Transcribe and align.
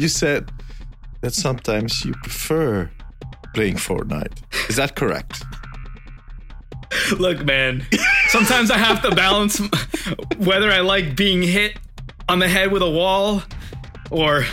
you 0.00 0.08
said 0.08 0.50
that 1.20 1.34
sometimes 1.34 2.04
you 2.04 2.12
prefer 2.22 2.90
playing 3.54 3.74
Fortnite. 3.74 4.32
Is 4.70 4.76
that 4.76 4.96
correct? 4.96 5.44
Look, 7.18 7.44
man. 7.44 7.84
Sometimes 8.28 8.70
I 8.70 8.78
have 8.78 9.02
to 9.02 9.14
balance 9.14 9.60
whether 10.38 10.70
I 10.70 10.80
like 10.80 11.16
being 11.16 11.42
hit 11.42 11.78
on 12.28 12.38
the 12.38 12.48
head 12.48 12.72
with 12.72 12.82
a 12.82 12.90
wall 12.90 13.42
or 14.10 14.44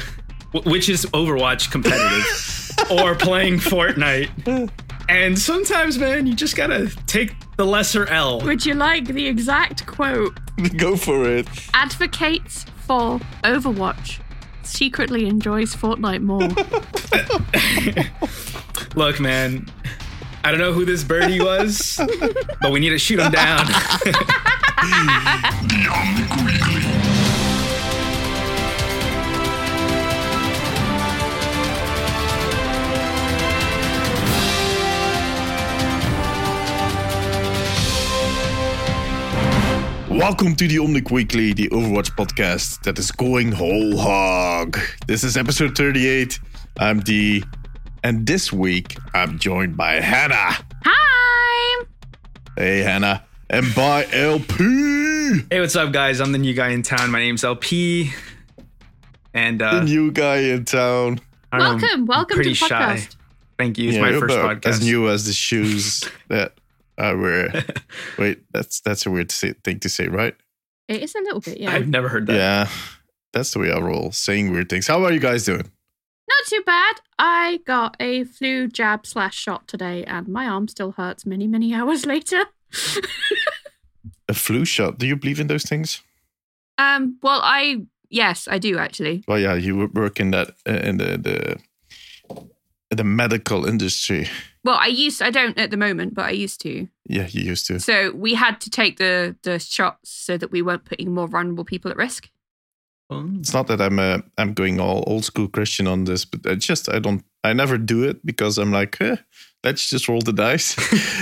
which 0.65 0.89
is 0.89 1.05
Overwatch 1.07 1.71
competitive 1.71 2.91
or 2.91 3.15
playing 3.15 3.59
Fortnite. 3.59 4.69
And 5.09 5.39
sometimes, 5.39 5.97
man, 5.97 6.27
you 6.27 6.35
just 6.35 6.55
gotta 6.55 6.91
take 7.05 7.33
the 7.55 7.65
lesser 7.65 8.05
L. 8.07 8.41
Would 8.41 8.65
you 8.65 8.73
like 8.73 9.05
the 9.05 9.25
exact 9.25 9.85
quote? 9.87 10.37
Go 10.77 10.97
for 10.97 11.25
it. 11.29 11.47
Advocates 11.73 12.65
for 12.85 13.19
Overwatch. 13.43 14.19
Secretly 14.67 15.27
enjoys 15.27 15.73
Fortnite 15.73 16.21
more. 16.21 16.41
Look, 18.95 19.19
man, 19.19 19.69
I 20.43 20.51
don't 20.51 20.59
know 20.59 20.73
who 20.73 20.85
this 20.85 21.03
birdie 21.03 21.39
was, 21.39 21.99
but 22.61 22.71
we 22.71 22.79
need 22.79 22.89
to 22.89 22.99
shoot 22.99 23.19
him 23.19 23.31
down. 23.31 23.65
Welcome 40.17 40.55
to 40.55 40.67
the 40.67 40.77
Omnic 40.77 41.11
Weekly, 41.11 41.53
the 41.53 41.69
Overwatch 41.69 42.11
podcast 42.15 42.81
that 42.83 42.97
is 42.97 43.11
going 43.11 43.51
whole 43.51 43.95
hog. 43.97 44.77
This 45.05 45.23
is 45.23 45.37
episode 45.37 45.77
38. 45.77 46.39
I'm 46.79 46.99
D, 47.01 47.43
and 48.03 48.25
this 48.25 48.51
week 48.51 48.97
I'm 49.13 49.37
joined 49.37 49.77
by 49.77 49.99
Hannah. 50.01 50.57
Hi! 50.85 51.85
Hey, 52.57 52.79
Hannah. 52.79 53.23
And 53.51 53.73
by 53.75 54.05
LP, 54.11 55.43
hey, 55.51 55.59
what's 55.61 55.75
up, 55.75 55.93
guys? 55.93 56.19
I'm 56.19 56.31
the 56.31 56.37
new 56.39 56.53
guy 56.55 56.69
in 56.69 56.81
town. 56.81 57.11
My 57.11 57.19
name's 57.19 57.43
LP. 57.43 58.11
And 59.35 59.61
uh, 59.61 59.75
the 59.79 59.83
new 59.85 60.11
guy 60.11 60.37
in 60.37 60.65
town. 60.65 61.19
I 61.51 61.59
don't 61.59 61.67
know, 61.67 61.71
Welcome, 61.87 61.89
I'm 62.01 62.05
welcome 62.07 62.37
to 62.39 62.43
the 62.43 62.53
shy. 62.55 62.67
podcast. 62.67 63.15
Thank 63.59 63.77
you. 63.77 63.89
It's 63.89 63.95
Yeah, 63.97 64.01
my 64.01 64.19
first 64.19 64.35
podcast. 64.35 64.65
As 64.65 64.81
new 64.83 65.07
as 65.09 65.27
the 65.27 65.33
shoes 65.33 66.09
that 66.27 66.53
I 66.97 67.13
wear. 67.13 67.63
Wait, 68.17 68.41
that's 68.51 68.79
that's 68.81 69.05
a 69.05 69.11
weird 69.11 69.31
say, 69.31 69.53
thing 69.63 69.79
to 69.79 69.89
say, 69.89 70.07
right? 70.07 70.35
It 70.87 71.01
is 71.03 71.15
a 71.15 71.19
little 71.19 71.41
bit, 71.41 71.59
yeah. 71.59 71.71
I've 71.71 71.87
never 71.87 72.07
heard 72.09 72.27
that. 72.27 72.35
Yeah, 72.35 72.69
that's 73.33 73.51
the 73.51 73.59
way 73.59 73.71
I 73.71 73.79
roll, 73.79 74.11
saying 74.11 74.51
weird 74.51 74.69
things. 74.69 74.87
How 74.87 75.03
are 75.03 75.11
you 75.11 75.19
guys 75.19 75.45
doing? 75.45 75.69
Not 76.29 76.45
too 76.47 76.63
bad. 76.65 76.95
I 77.19 77.59
got 77.65 77.95
a 77.99 78.23
flu 78.25 78.67
jab 78.67 79.05
slash 79.05 79.35
shot 79.35 79.67
today, 79.67 80.03
and 80.05 80.27
my 80.27 80.47
arm 80.47 80.67
still 80.67 80.91
hurts 80.91 81.25
many, 81.25 81.47
many 81.47 81.73
hours 81.73 82.05
later. 82.13 82.43
A 84.29 84.33
flu 84.33 84.65
shot? 84.65 84.97
Do 84.97 85.07
you 85.07 85.15
believe 85.15 85.39
in 85.39 85.47
those 85.47 85.63
things? 85.63 86.01
um, 86.77 87.17
well, 87.23 87.41
I 87.43 87.81
yes, 88.09 88.47
I 88.49 88.59
do 88.59 88.77
actually. 88.77 89.23
Well, 89.27 89.39
yeah, 89.39 89.55
you 89.55 89.89
work 89.93 90.19
in 90.19 90.31
that 90.31 90.49
uh, 90.67 90.73
in 90.73 90.97
the 90.97 91.17
the 91.17 91.57
the 92.95 93.03
medical 93.03 93.65
industry. 93.65 94.27
Well, 94.67 94.77
I 94.77 94.87
used 94.87 95.21
I 95.21 95.29
don't 95.29 95.57
at 95.57 95.71
the 95.71 95.77
moment, 95.77 96.13
but 96.13 96.25
I 96.25 96.31
used 96.31 96.59
to. 96.63 96.89
Yeah, 97.07 97.27
you 97.31 97.41
used 97.41 97.67
to. 97.67 97.79
So 97.79 98.11
we 98.11 98.33
had 98.33 98.59
to 98.59 98.69
take 98.69 98.97
the 98.97 99.37
the 99.43 99.59
shots 99.59 100.09
so 100.09 100.37
that 100.37 100.51
we 100.51 100.61
weren't 100.61 100.83
putting 100.83 101.13
more 101.13 101.29
vulnerable 101.29 101.63
people 101.63 101.89
at 101.89 101.95
risk. 101.95 102.29
Oh. 103.09 103.29
It's 103.39 103.53
not 103.53 103.67
that 103.67 103.79
I'm 103.79 103.97
uh, 103.97 104.17
I'm 104.37 104.53
going 104.53 104.81
all 104.81 105.05
old 105.07 105.23
school 105.23 105.47
Christian 105.47 105.87
on 105.87 106.03
this, 106.03 106.25
but 106.25 106.41
it's 106.45 106.65
just 106.65 106.89
I 106.89 106.99
don't 106.99 107.23
I 107.45 107.53
never 107.53 107.77
do 107.77 108.03
it 108.03 108.25
because 108.25 108.57
I'm 108.57 108.73
like, 108.73 108.99
eh, 108.99 109.15
let's 109.63 109.89
just 109.89 110.09
roll 110.09 110.19
the 110.19 110.33
dice. 110.33 110.75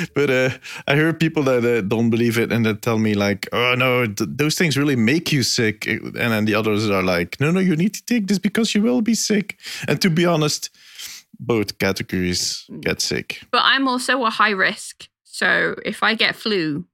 but 0.15 0.31
uh, 0.31 0.49
I 0.87 0.95
hear 0.95 1.13
people 1.13 1.43
that 1.43 1.63
uh, 1.63 1.81
don't 1.81 2.09
believe 2.09 2.39
it 2.39 2.51
and 2.51 2.65
that 2.65 2.81
tell 2.81 2.97
me 2.97 3.13
like, 3.13 3.47
oh 3.53 3.75
no, 3.77 4.07
th- 4.07 4.29
those 4.37 4.55
things 4.55 4.75
really 4.75 4.95
make 4.95 5.31
you 5.31 5.43
sick, 5.43 5.85
and 5.85 6.15
then 6.15 6.45
the 6.45 6.55
others 6.55 6.89
are 6.89 7.03
like, 7.03 7.39
no, 7.39 7.51
no, 7.51 7.59
you 7.59 7.75
need 7.75 7.93
to 7.93 8.05
take 8.05 8.25
this 8.25 8.39
because 8.39 8.73
you 8.73 8.81
will 8.81 9.01
be 9.01 9.13
sick. 9.13 9.59
And 9.87 10.01
to 10.01 10.09
be 10.09 10.25
honest, 10.25 10.71
both 11.39 11.77
categories 11.79 12.65
mm. 12.69 12.81
get 12.81 13.01
sick. 13.01 13.41
But 13.51 13.61
I'm 13.63 13.87
also 13.87 14.23
a 14.25 14.29
high 14.29 14.51
risk. 14.51 15.07
So 15.23 15.75
if 15.85 16.03
I 16.03 16.15
get 16.15 16.35
flu, 16.35 16.85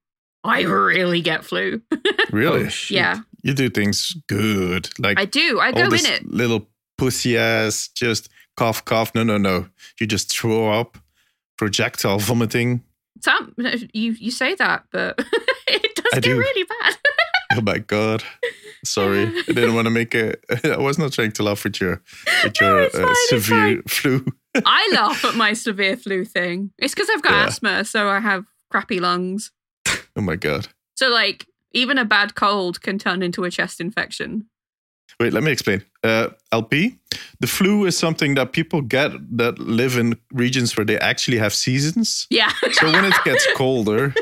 I 0.43 0.61
really 0.63 1.21
get 1.21 1.43
flu. 1.45 1.81
Really, 2.31 2.67
Oh, 2.67 2.69
yeah, 2.89 3.19
you 3.43 3.53
do 3.53 3.69
things 3.69 4.15
good, 4.27 4.87
like 4.99 5.19
I 5.19 5.25
do. 5.25 5.59
I 5.59 5.73
go 5.73 5.87
in 5.87 6.05
it. 6.05 6.25
little 6.25 6.65
pussy 6.97 7.37
ass, 7.37 7.89
just 7.93 8.29
cough, 8.55 8.85
cough. 8.85 9.13
No, 9.13 9.23
no, 9.23 9.37
no. 9.37 9.67
You 9.99 10.07
just 10.07 10.31
throw 10.31 10.71
up, 10.71 10.97
projectile 11.57 12.19
vomiting. 12.19 12.83
Some 13.19 13.53
you 13.93 14.13
you 14.13 14.31
say 14.31 14.55
that, 14.55 14.85
but 14.91 15.19
it 15.67 15.95
does 15.95 16.05
I 16.13 16.15
get 16.15 16.23
do. 16.23 16.39
really 16.39 16.63
bad. 16.63 16.95
Oh 17.53 17.59
my 17.59 17.79
god. 17.79 18.23
Sorry, 18.83 19.23
I 19.49 19.51
didn't 19.53 19.75
want 19.75 19.85
to 19.85 19.91
make 19.91 20.15
a. 20.15 20.35
I 20.73 20.77
was 20.77 20.97
not 20.97 21.11
trying 21.13 21.31
to 21.33 21.43
laugh 21.43 21.65
at 21.65 21.79
your 21.79 22.01
with 22.43 22.59
No, 22.61 22.67
your 22.67 22.81
it's 22.83 22.95
uh, 22.95 22.99
fine, 22.99 23.09
it's 23.11 23.29
severe 23.29 23.81
flu. 23.87 24.25
I 24.65 24.91
laugh 24.93 25.23
at 25.25 25.35
my 25.35 25.53
severe 25.53 25.95
flu 25.97 26.25
thing. 26.25 26.71
It's 26.77 26.93
because 26.93 27.09
I've 27.09 27.21
got 27.21 27.31
Yeah. 27.33 27.45
asthma, 27.45 27.85
so 27.85 28.07
I 28.09 28.19
have 28.19 28.45
crappy 28.69 28.99
lungs. 28.99 29.51
Oh 30.15 30.21
my 30.21 30.35
god. 30.35 30.67
So 30.95 31.09
like 31.09 31.45
even 31.73 31.97
a 31.97 32.05
bad 32.05 32.35
cold 32.35 32.81
can 32.81 32.97
turn 32.99 33.21
into 33.23 33.43
a 33.43 33.51
chest 33.51 33.79
infection. 33.79 34.47
Wait, 35.19 35.33
let 35.33 35.43
me 35.43 35.51
explain. 35.51 35.83
Uh, 36.03 36.29
LP, 36.51 36.95
the 37.39 37.47
flu 37.47 37.85
is 37.85 37.97
something 37.97 38.35
that 38.35 38.51
people 38.53 38.81
get 38.81 39.11
that 39.37 39.59
live 39.59 39.97
in 39.97 40.17
regions 40.33 40.75
where 40.75 40.85
they 40.85 40.97
actually 40.99 41.37
have 41.37 41.53
seasons. 41.53 42.27
Yeah. 42.29 42.51
So 42.71 42.87
when 42.91 43.05
it 43.05 43.13
gets 43.23 43.45
colder, 43.55 44.13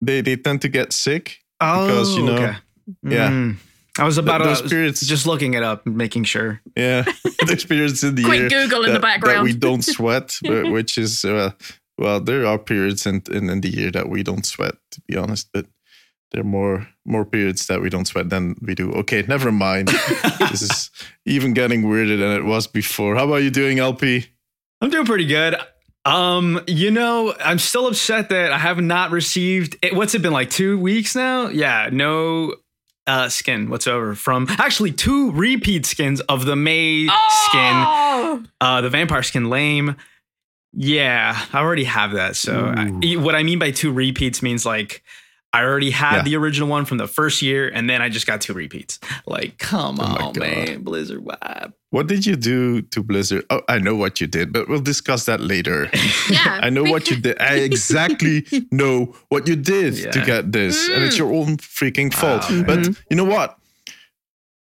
they 0.00 0.20
they 0.20 0.36
tend 0.36 0.60
to 0.62 0.68
get 0.68 0.92
sick. 0.92 1.38
Oh, 1.60 1.86
Because, 1.86 2.16
you 2.16 2.24
know, 2.24 2.34
okay. 2.34 2.56
Yeah. 3.02 3.30
Mm. 3.30 3.56
I 3.98 4.04
was 4.04 4.18
about 4.18 4.42
those 4.42 4.60
to 4.60 4.68
periods- 4.68 5.00
just 5.06 5.26
looking 5.26 5.54
it 5.54 5.62
up, 5.62 5.86
making 5.86 6.24
sure. 6.24 6.60
Yeah, 6.76 7.04
there's 7.46 7.64
periods 7.64 8.02
in 8.02 8.16
the 8.16 8.24
Quick 8.24 8.50
year 8.50 8.62
Google 8.62 8.84
in 8.84 8.92
the 8.92 9.00
background. 9.00 9.38
that 9.38 9.44
we 9.44 9.52
don't 9.52 9.84
sweat, 9.84 10.36
but 10.42 10.70
which 10.70 10.98
is 10.98 11.24
uh, 11.24 11.52
well, 11.96 12.20
there 12.20 12.46
are 12.46 12.58
periods 12.58 13.06
in, 13.06 13.22
in 13.30 13.48
in 13.48 13.60
the 13.60 13.68
year 13.68 13.90
that 13.92 14.08
we 14.08 14.22
don't 14.22 14.44
sweat, 14.44 14.74
to 14.92 15.00
be 15.06 15.16
honest. 15.16 15.48
But 15.52 15.66
there 16.32 16.40
are 16.40 16.44
more 16.44 16.88
more 17.06 17.24
periods 17.24 17.68
that 17.68 17.80
we 17.80 17.88
don't 17.88 18.06
sweat 18.06 18.30
than 18.30 18.56
we 18.60 18.74
do. 18.74 18.92
Okay, 18.94 19.22
never 19.28 19.52
mind. 19.52 19.88
this 20.50 20.62
is 20.62 20.90
even 21.24 21.54
getting 21.54 21.88
weirder 21.88 22.16
than 22.16 22.32
it 22.32 22.44
was 22.44 22.66
before. 22.66 23.14
How 23.14 23.24
about 23.26 23.42
you 23.42 23.50
doing, 23.50 23.78
LP? 23.78 24.26
I'm 24.80 24.90
doing 24.90 25.06
pretty 25.06 25.26
good. 25.26 25.54
Um, 26.04 26.60
you 26.66 26.90
know, 26.90 27.34
I'm 27.42 27.58
still 27.58 27.86
upset 27.86 28.28
that 28.28 28.52
I 28.52 28.58
have 28.58 28.78
not 28.78 29.10
received 29.10 29.78
it, 29.80 29.94
what's 29.94 30.14
it 30.14 30.20
been 30.20 30.34
like 30.34 30.50
two 30.50 30.78
weeks 30.78 31.14
now? 31.14 31.48
Yeah, 31.48 31.88
no 31.90 32.56
uh 33.06 33.28
skin 33.28 33.68
whatsoever 33.68 34.14
from 34.14 34.46
actually 34.50 34.92
two 34.92 35.30
repeat 35.32 35.84
skins 35.86 36.20
of 36.22 36.44
the 36.46 36.56
May 36.56 37.06
skin, 37.06 37.74
Oh! 37.86 38.42
uh 38.60 38.80
the 38.80 38.88
vampire 38.90 39.22
skin 39.22 39.50
lame. 39.50 39.96
Yeah, 40.72 41.38
I 41.52 41.58
already 41.60 41.84
have 41.84 42.12
that. 42.12 42.34
So 42.34 42.72
I, 42.76 43.14
what 43.16 43.34
I 43.36 43.42
mean 43.44 43.58
by 43.60 43.70
two 43.70 43.92
repeats 43.92 44.42
means 44.42 44.66
like 44.66 45.02
I 45.54 45.62
already 45.62 45.90
had 45.90 46.16
Yeah. 46.16 46.22
the 46.24 46.36
original 46.36 46.68
one 46.68 46.84
from 46.84 46.98
the 46.98 47.06
first 47.06 47.40
year, 47.40 47.70
and 47.72 47.88
then 47.88 48.02
I 48.02 48.08
just 48.08 48.26
got 48.26 48.40
two 48.40 48.54
repeats. 48.54 48.98
Like, 49.24 49.56
come 49.58 50.00
Oh 50.00 50.04
on, 50.04 50.38
man, 50.38 50.82
Blizzard, 50.82 51.24
why? 51.24 51.68
What 51.90 52.08
did 52.08 52.26
you 52.26 52.34
do 52.34 52.82
to 52.82 53.04
Blizzard? 53.04 53.44
Oh, 53.50 53.62
I 53.68 53.78
know 53.78 53.94
what 53.94 54.20
you 54.20 54.26
did, 54.26 54.52
but 54.52 54.68
we'll 54.68 54.80
discuss 54.80 55.26
that 55.26 55.40
later. 55.40 55.90
Yeah. 56.30 56.60
I 56.62 56.70
know 56.70 56.84
what 56.84 57.10
you 57.10 57.16
did. 57.16 57.40
I 57.40 57.56
exactly 57.56 58.46
know 58.72 59.14
what 59.28 59.46
you 59.46 59.56
did 59.56 60.10
to 60.12 60.24
get 60.24 60.50
this, 60.52 60.88
and 60.88 61.04
it's 61.04 61.16
mm. 61.16 61.18
your 61.18 61.32
own 61.34 61.58
freaking 61.58 62.12
fault. 62.12 62.42
Wow, 62.44 62.56
man. 62.56 62.64
but 62.64 62.78
mm-hmm. 62.78 63.02
you 63.10 63.16
know 63.16 63.24
what? 63.24 63.58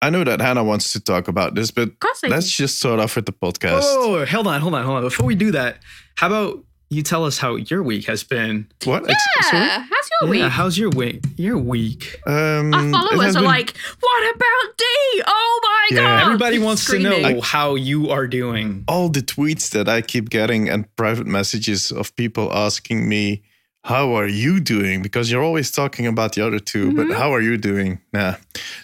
I 0.01 0.09
know 0.09 0.23
that 0.23 0.39
Hannah 0.39 0.63
wants 0.63 0.93
to 0.93 0.99
talk 1.01 1.27
about 1.27 1.55
this, 1.55 1.69
but 1.71 1.89
Of 1.89 1.99
course 1.99 2.21
I 2.23 2.27
let's 2.29 2.49
just 2.49 2.79
start 2.79 2.99
off 2.99 3.15
with 3.15 3.25
the 3.25 3.33
podcast. 3.33 3.81
Oh, 3.83 4.25
hold 4.25 4.47
on, 4.47 4.61
hold 4.61 4.73
on, 4.73 4.85
hold 4.85 4.97
on. 4.97 5.03
Before 5.03 5.25
we 5.25 5.35
do 5.35 5.51
that, 5.51 5.83
how 6.15 6.27
about 6.27 6.63
you 6.89 7.03
tell 7.03 7.23
us 7.25 7.37
how 7.37 7.55
your 7.55 7.83
week 7.83 8.05
has 8.07 8.23
been? 8.23 8.67
What? 8.85 9.09
Ex- 9.09 9.23
sorry? 9.49 9.63
Yeah. 9.63 9.83
How's 9.89 10.09
your 10.21 10.35
Yeah, 10.35 10.43
week? 10.45 10.51
how's 10.51 10.77
your 10.77 10.89
week? 10.89 11.23
Your 11.37 11.57
week. 11.57 12.19
Um, 12.25 12.73
Our 12.73 12.87
it 12.87 12.91
followers 12.91 13.35
are 13.35 13.39
been- 13.39 13.45
like, 13.45 13.73
what 13.99 14.35
about 14.35 14.77
D? 14.77 14.85
Oh 15.27 15.59
my 15.63 15.95
Yeah. 15.95 16.01
god. 16.01 16.23
Everybody 16.25 16.59
wants 16.59 16.81
Screaming. 16.83 17.11
to 17.11 17.33
know 17.33 17.41
how 17.41 17.75
you 17.75 18.09
are 18.09 18.27
doing. 18.27 18.83
all 18.87 19.09
the 19.09 19.21
tweets 19.21 19.69
that 19.71 19.87
I 19.87 20.01
keep 20.01 20.29
getting 20.29 20.69
and 20.69 20.85
private 20.95 21.27
messages 21.27 21.91
of 21.91 22.15
people 22.15 22.51
asking 22.53 23.07
me, 23.07 23.43
"How 23.83 24.13
are 24.17 24.27
you 24.27 24.59
doing?" 24.59 25.01
Because 25.01 25.31
you're 25.31 25.43
always 25.43 25.69
talking 25.71 26.07
about 26.07 26.33
the 26.33 26.45
other 26.45 26.59
2 26.59 26.91
but 26.95 27.07
Mhm. 27.07 27.15
how 27.15 27.33
are 27.33 27.41
you 27.41 27.57
doing? 27.57 27.99
Nah, 28.13 28.35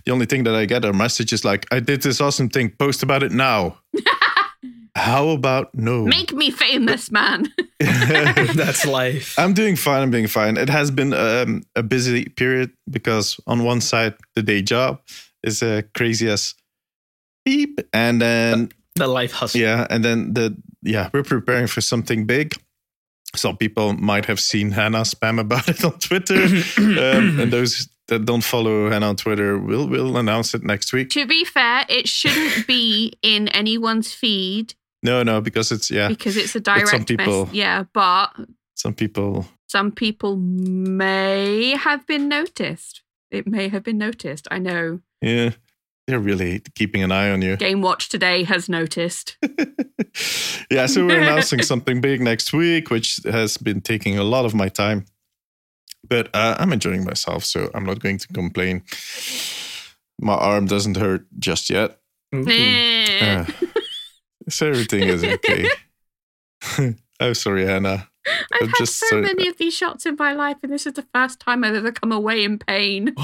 the 0.06 0.12
only 0.12 0.26
thing 0.26 0.44
that 0.46 0.56
I 0.56 0.66
get 0.66 0.86
are 0.86 0.94
messages 0.94 1.44
like, 1.44 1.66
"I 1.72 1.80
did 1.80 2.02
this 2.04 2.22
awesome 2.22 2.50
thing. 2.50 2.70
Post 2.78 3.02
about 3.04 3.24
it 3.24 3.32
now." 3.32 3.78
how 4.96 5.30
about 5.30 5.76
no? 5.76 6.06
Make 6.06 6.32
me 6.34 6.52
famous, 6.52 7.12
man. 7.12 7.52
That's 7.80 8.86
life. 8.86 9.38
I'm 9.38 9.54
doing 9.54 9.76
fine. 9.76 10.02
I'm 10.02 10.12
doing 10.12 10.28
fine. 10.28 10.58
It 10.58 10.70
has 10.70 10.90
been 10.92 11.14
um, 11.14 11.64
a 11.76 11.84
busy 11.84 12.26
period 12.30 12.72
because 12.90 13.40
on 13.46 13.64
one 13.64 13.82
side, 13.82 14.14
the 14.36 14.42
day 14.42 14.62
job 14.62 15.02
is 15.44 15.62
uh, 15.62 15.82
crazy 15.94 16.30
as 16.30 16.56
beep, 17.44 17.80
and 17.94 18.22
then 18.22 18.70
The 18.96 19.08
life 19.08 19.34
hustle. 19.34 19.60
yeah, 19.62 19.86
and 19.90 20.04
then 20.04 20.34
the 20.34 20.56
yeah, 20.82 21.10
we're 21.14 21.24
preparing 21.24 21.68
for 21.68 21.82
something 21.82 22.26
big. 22.26 22.54
Some 23.36 23.58
people 23.58 23.94
might 23.94 24.26
have 24.26 24.40
seen 24.40 24.72
Hannah 24.72 25.02
spam 25.02 25.40
about 25.40 25.68
it 25.74 25.84
on 25.84 26.00
Twitter, 26.00 26.42
um, 26.78 27.40
and 27.42 27.52
those 27.52 27.90
that 28.08 28.24
don't 28.26 28.44
follow 28.44 28.90
Hannah 28.90 29.10
on 29.10 29.16
Twitter 29.18 29.58
will 29.60 29.88
will 29.90 30.16
announce 30.18 30.54
it 30.54 30.64
next 30.64 30.94
week. 30.94 31.10
To 31.10 31.28
be 31.28 31.44
fair, 31.44 31.86
it 31.90 32.08
shouldn't 32.08 32.66
be 32.66 33.14
in 33.22 33.50
anyone's 33.50 34.14
feed 34.14 34.74
No, 35.06 35.24
no, 35.24 35.40
because 35.42 35.72
it's 35.72 35.90
yeah, 35.92 36.08
because 36.08 36.36
it's 36.38 36.56
a 36.56 36.60
But 36.60 36.74
direct 36.76 36.90
some 36.90 37.00
mess- 37.02 37.08
people- 37.08 37.50
Yeah, 37.54 37.84
but 37.94 38.28
some 38.76 38.94
people 38.94 39.46
some 39.68 39.92
people 39.92 40.36
may 40.38 41.76
have 41.78 42.06
been 42.08 42.28
noticed. 42.28 43.02
It 43.32 43.48
may 43.48 43.68
have 43.70 43.84
been 43.84 43.98
noticed. 43.98 44.48
I 44.52 44.60
know. 44.60 45.00
yeah, 45.22 45.52
they're 46.08 46.20
really 46.20 46.62
keeping 46.76 47.04
an 47.04 47.12
eye 47.12 47.30
on 47.32 47.42
you. 47.42 47.58
Game 47.58 47.82
Watch 47.82 48.10
today 48.10 48.44
has 48.44 48.68
noticed. 48.70 49.38
yeah, 50.72 50.86
so 50.88 51.06
we're 51.06 51.22
announcing 51.22 51.62
something 51.72 52.02
big 52.02 52.22
next 52.22 52.54
week, 52.54 52.90
which 52.90 53.20
has 53.26 53.58
been 53.58 53.82
taking 53.82 54.18
a 54.18 54.24
lot 54.24 54.46
of 54.46 54.54
my 54.54 54.70
time. 54.70 55.06
But 56.08 56.30
uh, 56.36 56.56
I'm 56.60 56.72
enjoying 56.72 57.04
myself, 57.04 57.44
so 57.44 57.70
I'm 57.74 57.86
not 57.86 58.00
going 58.00 58.20
to 58.20 58.28
complain. 58.28 58.84
My 60.22 60.36
arm 60.36 60.66
doesn't 60.68 60.98
hurt 60.98 61.26
just 61.40 61.70
yet. 61.70 62.00
Eh. 62.34 63.22
Uh, 63.22 63.46
so 64.50 64.68
everything 64.68 65.04
is 65.04 65.24
okay. 65.24 65.70
I'm 67.20 67.34
sorry, 67.34 67.66
Hannah. 67.66 68.10
I've 68.28 68.62
I'm 68.62 68.68
had 68.70 68.78
just 68.78 68.96
so 68.96 69.08
so- 69.08 69.22
many 69.22 69.48
of 69.48 69.58
these 69.58 69.76
shots 69.76 70.06
in 70.06 70.16
my 70.18 70.34
life, 70.34 70.58
and 70.64 70.72
this 70.72 70.86
is 70.86 70.94
the 70.94 71.06
first 71.14 71.40
time 71.40 71.64
I've 71.64 71.76
ever 71.76 71.92
come 71.92 72.12
away 72.12 72.44
in 72.44 72.60
pain. 72.60 73.14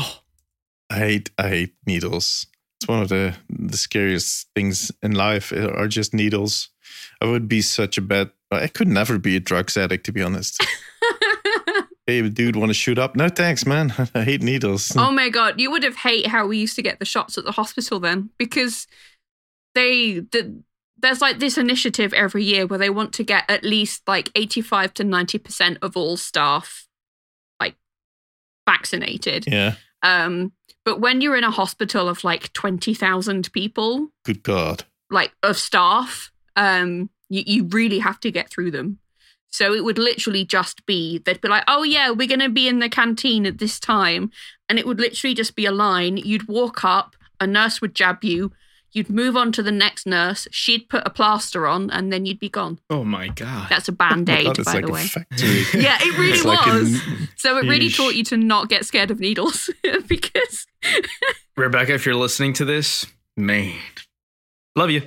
Oh, 0.94 0.96
I 0.96 0.98
hate 0.98 1.32
I 1.38 1.48
hate 1.48 1.74
needles. 1.88 2.48
It's 2.80 2.88
one 2.90 3.02
of 3.02 3.08
the 3.08 3.36
the 3.50 3.78
scariest 3.78 4.48
things 4.54 4.92
in 5.02 5.14
life 5.14 5.54
uh, 5.54 5.72
are 5.72 5.88
just 5.88 6.14
needles. 6.14 6.68
I 7.22 7.28
would 7.28 7.48
be 7.48 7.62
such 7.62 7.98
a 7.98 8.02
bad. 8.02 8.32
I 8.52 8.68
could 8.68 8.90
never 8.90 9.18
be 9.18 9.38
a 9.38 9.40
drugs 9.40 9.78
addict, 9.78 10.06
to 10.08 10.12
be 10.12 10.22
honest. 10.22 10.62
hey, 12.08 12.28
dude, 12.28 12.58
want 12.58 12.70
to 12.70 12.74
shoot 12.74 13.00
up? 13.00 13.16
No, 13.16 13.30
thanks, 13.30 13.66
man. 13.66 13.94
I 14.14 14.24
hate 14.24 14.42
needles. 14.42 14.92
oh 14.98 15.12
my 15.12 15.30
god, 15.30 15.62
you 15.62 15.72
would 15.72 15.84
have 15.84 15.96
hate 15.96 16.28
how 16.28 16.46
we 16.46 16.58
used 16.58 16.76
to 16.76 16.82
get 16.82 17.00
the 17.00 17.06
shots 17.06 17.38
at 17.38 17.46
the 17.46 17.54
hospital 17.54 18.00
then, 18.02 18.32
because 18.38 18.86
they 19.76 20.20
the, 20.20 20.62
there's 21.02 21.22
like 21.22 21.40
this 21.40 21.58
initiative 21.58 22.14
every 22.14 22.44
year 22.44 22.66
where 22.66 22.80
they 22.80 22.90
want 22.90 23.14
to 23.14 23.24
get 23.24 23.44
at 23.50 23.64
least 23.64 24.02
like 24.08 24.30
85 24.36 24.94
to 24.96 25.04
90 25.04 25.38
percent 25.40 25.78
of 25.82 25.98
all 25.98 26.18
staff 26.18 26.88
like 27.60 27.76
vaccinated. 28.68 29.46
Yeah. 29.48 29.76
Um, 30.04 30.52
but 30.84 31.00
when 31.00 31.22
you're 31.22 31.36
in 31.36 31.44
a 31.44 31.52
hospital 31.52 32.10
of 32.10 32.24
like 32.24 32.52
20,000 32.54 33.52
people, 33.54 34.10
Good 34.26 34.42
God. 34.44 34.86
like 35.10 35.32
of 35.44 35.58
staff, 35.58 36.32
um, 36.56 37.10
you, 37.30 37.44
you 37.46 37.64
really 37.66 38.00
have 38.00 38.20
to 38.22 38.32
get 38.32 38.50
through 38.50 38.72
them. 38.72 39.00
So 39.54 39.74
it 39.74 39.84
would 39.84 39.98
literally 40.00 40.46
just 40.46 40.86
be, 40.86 41.20
they'd 41.20 41.42
be 41.42 41.50
like, 41.50 41.66
oh 41.68 41.84
yeah, 41.84 42.10
we're 42.10 42.28
going 42.28 42.40
to 42.40 42.50
be 42.50 42.68
in 42.68 42.80
the 42.80 42.90
canteen 42.90 43.46
at 43.46 43.58
this 43.58 43.80
time. 43.80 44.32
And 44.70 44.80
it 44.80 44.88
would 44.88 45.00
literally 45.00 45.34
just 45.34 45.56
be 45.56 45.66
a 45.66 45.72
line. 45.72 46.18
You'd 46.18 46.48
walk 46.48 46.86
up, 46.86 47.16
a 47.40 47.46
nurse 47.46 47.82
would 47.82 47.94
jab 47.94 48.24
you, 48.24 48.52
you'd 48.94 49.10
move 49.10 49.36
on 49.38 49.52
to 49.54 49.64
the 49.64 49.72
next 49.72 50.06
nurse, 50.06 50.48
she'd 50.52 50.90
put 50.90 51.04
a 51.06 51.10
plaster 51.10 51.66
on, 51.68 51.90
and 51.90 52.12
then 52.12 52.26
you'd 52.26 52.40
be 52.40 52.50
gone. 52.50 52.80
oh 52.90 53.04
my 53.04 53.28
god. 53.30 53.68
That's 53.70 53.88
a 53.90 53.92
oh 53.92 53.96
band 53.96 54.30
aid, 54.30 54.46
God, 54.46 54.66
by 54.66 54.74
like 54.74 54.86
the 54.86 54.92
way. 54.92 55.04
factory. 55.04 55.64
Yeah, 55.82 55.98
it 56.02 56.18
really 56.18 56.32
It's 56.34 56.46
like 56.46 56.66
was. 56.66 57.02
so 57.36 57.58
it 57.58 57.62
really 57.64 57.88
Yeesh. 57.90 57.96
taught 57.98 58.16
you 58.16 58.24
to 58.26 58.38
not 58.38 58.70
get 58.70 58.86
scared 58.86 59.12
of 59.12 59.20
needles 59.20 59.70
because 60.08 60.66
Rebecca, 61.58 61.94
if 61.94 62.06
you're 62.06 62.16
listening 62.16 62.54
to 62.54 62.66
this, 62.66 63.06
man, 63.38 63.76
love 64.76 64.90
you. 64.90 65.02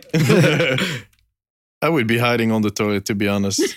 I 1.82 1.88
would 1.88 2.06
be 2.06 2.19
hiding 2.19 2.50
on 2.52 2.62
the 2.62 2.70
toilet, 2.70 3.04
to 3.06 3.14
be 3.14 3.28
honest. 3.28 3.76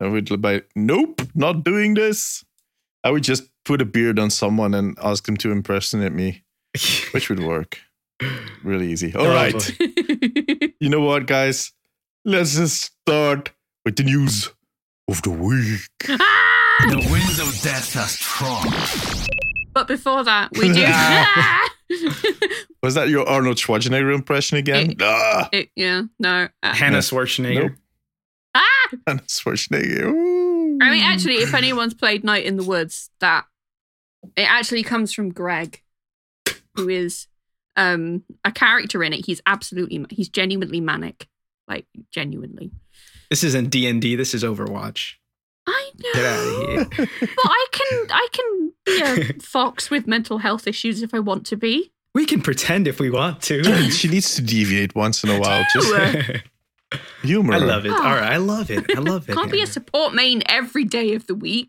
I 0.00 0.06
would 0.08 0.26
be 0.26 0.36
like, 0.36 0.68
nope, 0.76 1.22
not 1.34 1.64
doing 1.64 1.94
this. 1.94 2.44
I 3.02 3.10
would 3.10 3.24
just 3.24 3.44
put 3.64 3.80
a 3.80 3.84
beard 3.84 4.18
on 4.18 4.30
someone 4.30 4.74
and 4.74 4.96
ask 5.02 5.26
them 5.26 5.36
to 5.38 5.50
impersonate 5.50 6.12
me, 6.12 6.44
which 7.12 7.28
would 7.28 7.40
work. 7.40 7.78
Really 8.62 8.90
easy. 8.92 9.14
All 9.14 9.26
right. 9.28 9.52
boy. 9.52 10.68
You 10.80 10.88
know 10.90 11.00
what, 11.00 11.26
guys? 11.26 11.72
Let's 12.24 12.56
just 12.56 12.92
start 13.02 13.50
with 13.84 13.96
the 13.96 14.02
news 14.04 14.50
of 15.08 15.22
the 15.22 15.30
week. 15.30 16.18
Ah! 16.20 16.42
The 16.90 17.08
winds 17.10 17.38
of 17.40 17.58
death 17.62 17.96
are 17.96 18.06
strong. 18.06 18.70
But 19.72 19.88
before 19.88 20.22
that, 20.24 20.50
we 20.52 20.70
do. 20.72 20.82
Was 22.82 22.94
that 22.94 23.08
your 23.08 23.26
Arnold 23.28 23.56
Schwarzenegger 23.56 24.14
impression 24.14 24.58
again? 24.58 24.90
It- 24.90 25.02
ah, 25.02 25.48
It- 25.52 25.70
yeah, 25.74 26.02
no. 26.18 26.48
Uh, 26.62 26.74
Hannah 26.74 26.98
Schwarzenegger. 26.98 27.70
Nope. 27.70 27.72
ah! 28.54 28.88
Arnold 29.06 29.26
Schwarzenegger. 29.28 30.04
Ooh. 30.04 30.78
I 30.82 30.90
mean, 30.90 31.02
actually, 31.02 31.36
if 31.36 31.54
anyone's 31.54 31.94
played 31.94 32.24
Night 32.24 32.44
in 32.44 32.56
the 32.56 32.64
Woods, 32.64 33.08
that 33.20 33.46
it 34.36 34.42
actually 34.50 34.82
comes 34.82 35.12
from 35.14 35.30
Greg, 35.32 35.82
who 36.74 36.88
is 36.90 37.26
um 37.76 38.22
a 38.44 38.52
character 38.52 39.02
in 39.04 39.12
it. 39.12 39.26
He's 39.26 39.40
absolutely, 39.46 40.04
he's 40.10 40.28
genuinely 40.28 40.80
manic, 40.80 41.28
like 41.68 41.86
genuinely. 42.10 42.70
This 43.30 43.42
isn't 43.44 43.70
D 43.70 43.86
and 43.88 44.00
D. 44.00 44.16
This 44.16 44.34
is 44.34 44.44
Overwatch. 44.44 45.14
I 45.66 45.90
know. 45.98 46.12
Get 46.14 46.24
out 46.24 46.38
of 46.38 46.68
here. 46.94 47.06
But 47.20 47.50
I 47.50 47.66
can, 47.72 48.06
I 48.10 48.28
can 48.32 48.72
be 48.84 49.00
a 49.02 49.32
fox 49.42 49.90
with 49.90 50.06
mental 50.06 50.38
health 50.38 50.66
issues 50.66 51.02
if 51.02 51.12
I 51.12 51.18
want 51.18 51.44
to 51.46 51.56
be. 51.56 51.92
We 52.14 52.24
can 52.24 52.40
pretend 52.40 52.86
if 52.88 53.00
we 53.00 53.10
want 53.10 53.42
to. 53.42 53.90
she 53.90 54.08
needs 54.08 54.36
to 54.36 54.42
deviate 54.42 54.94
once 54.94 55.22
in 55.24 55.30
a 55.30 55.38
while. 55.40 55.64
Just 55.72 55.92
humor. 57.22 57.54
I 57.54 57.58
love 57.58 57.84
it. 57.84 57.92
Ah. 57.92 58.08
All 58.08 58.14
right, 58.16 58.32
I 58.32 58.36
love 58.36 58.70
it. 58.70 58.84
I 58.96 59.00
love 59.00 59.28
it. 59.28 59.34
Can't 59.34 59.50
be 59.50 59.60
a 59.60 59.66
support 59.66 60.14
main 60.14 60.42
every 60.46 60.84
day 60.84 61.14
of 61.14 61.26
the 61.26 61.34
week. 61.34 61.68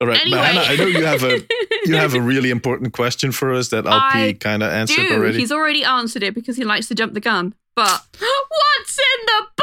All 0.00 0.06
right, 0.08 0.20
Anyway. 0.20 0.38
I 0.38 0.76
know 0.76 0.86
you 0.86 1.04
have 1.04 1.22
a 1.22 1.40
you 1.86 1.94
have 1.96 2.12
a 2.14 2.20
really 2.32 2.50
important 2.50 2.92
question 2.92 3.32
for 3.32 3.54
us 3.54 3.68
that 3.68 3.86
LP 3.86 4.34
kind 4.34 4.62
of 4.62 4.70
answered 4.70 5.08
do. 5.08 5.14
already. 5.14 5.38
He's 5.38 5.52
already 5.52 5.84
answered 5.84 6.22
it 6.22 6.34
because 6.34 6.56
he 6.56 6.64
likes 6.64 6.88
to 6.88 6.94
jump 6.94 7.14
the 7.14 7.20
gun. 7.20 7.54
But 7.74 8.02
what's 8.18 8.98
in 8.98 9.26
the 9.26 9.46
box? 9.56 9.62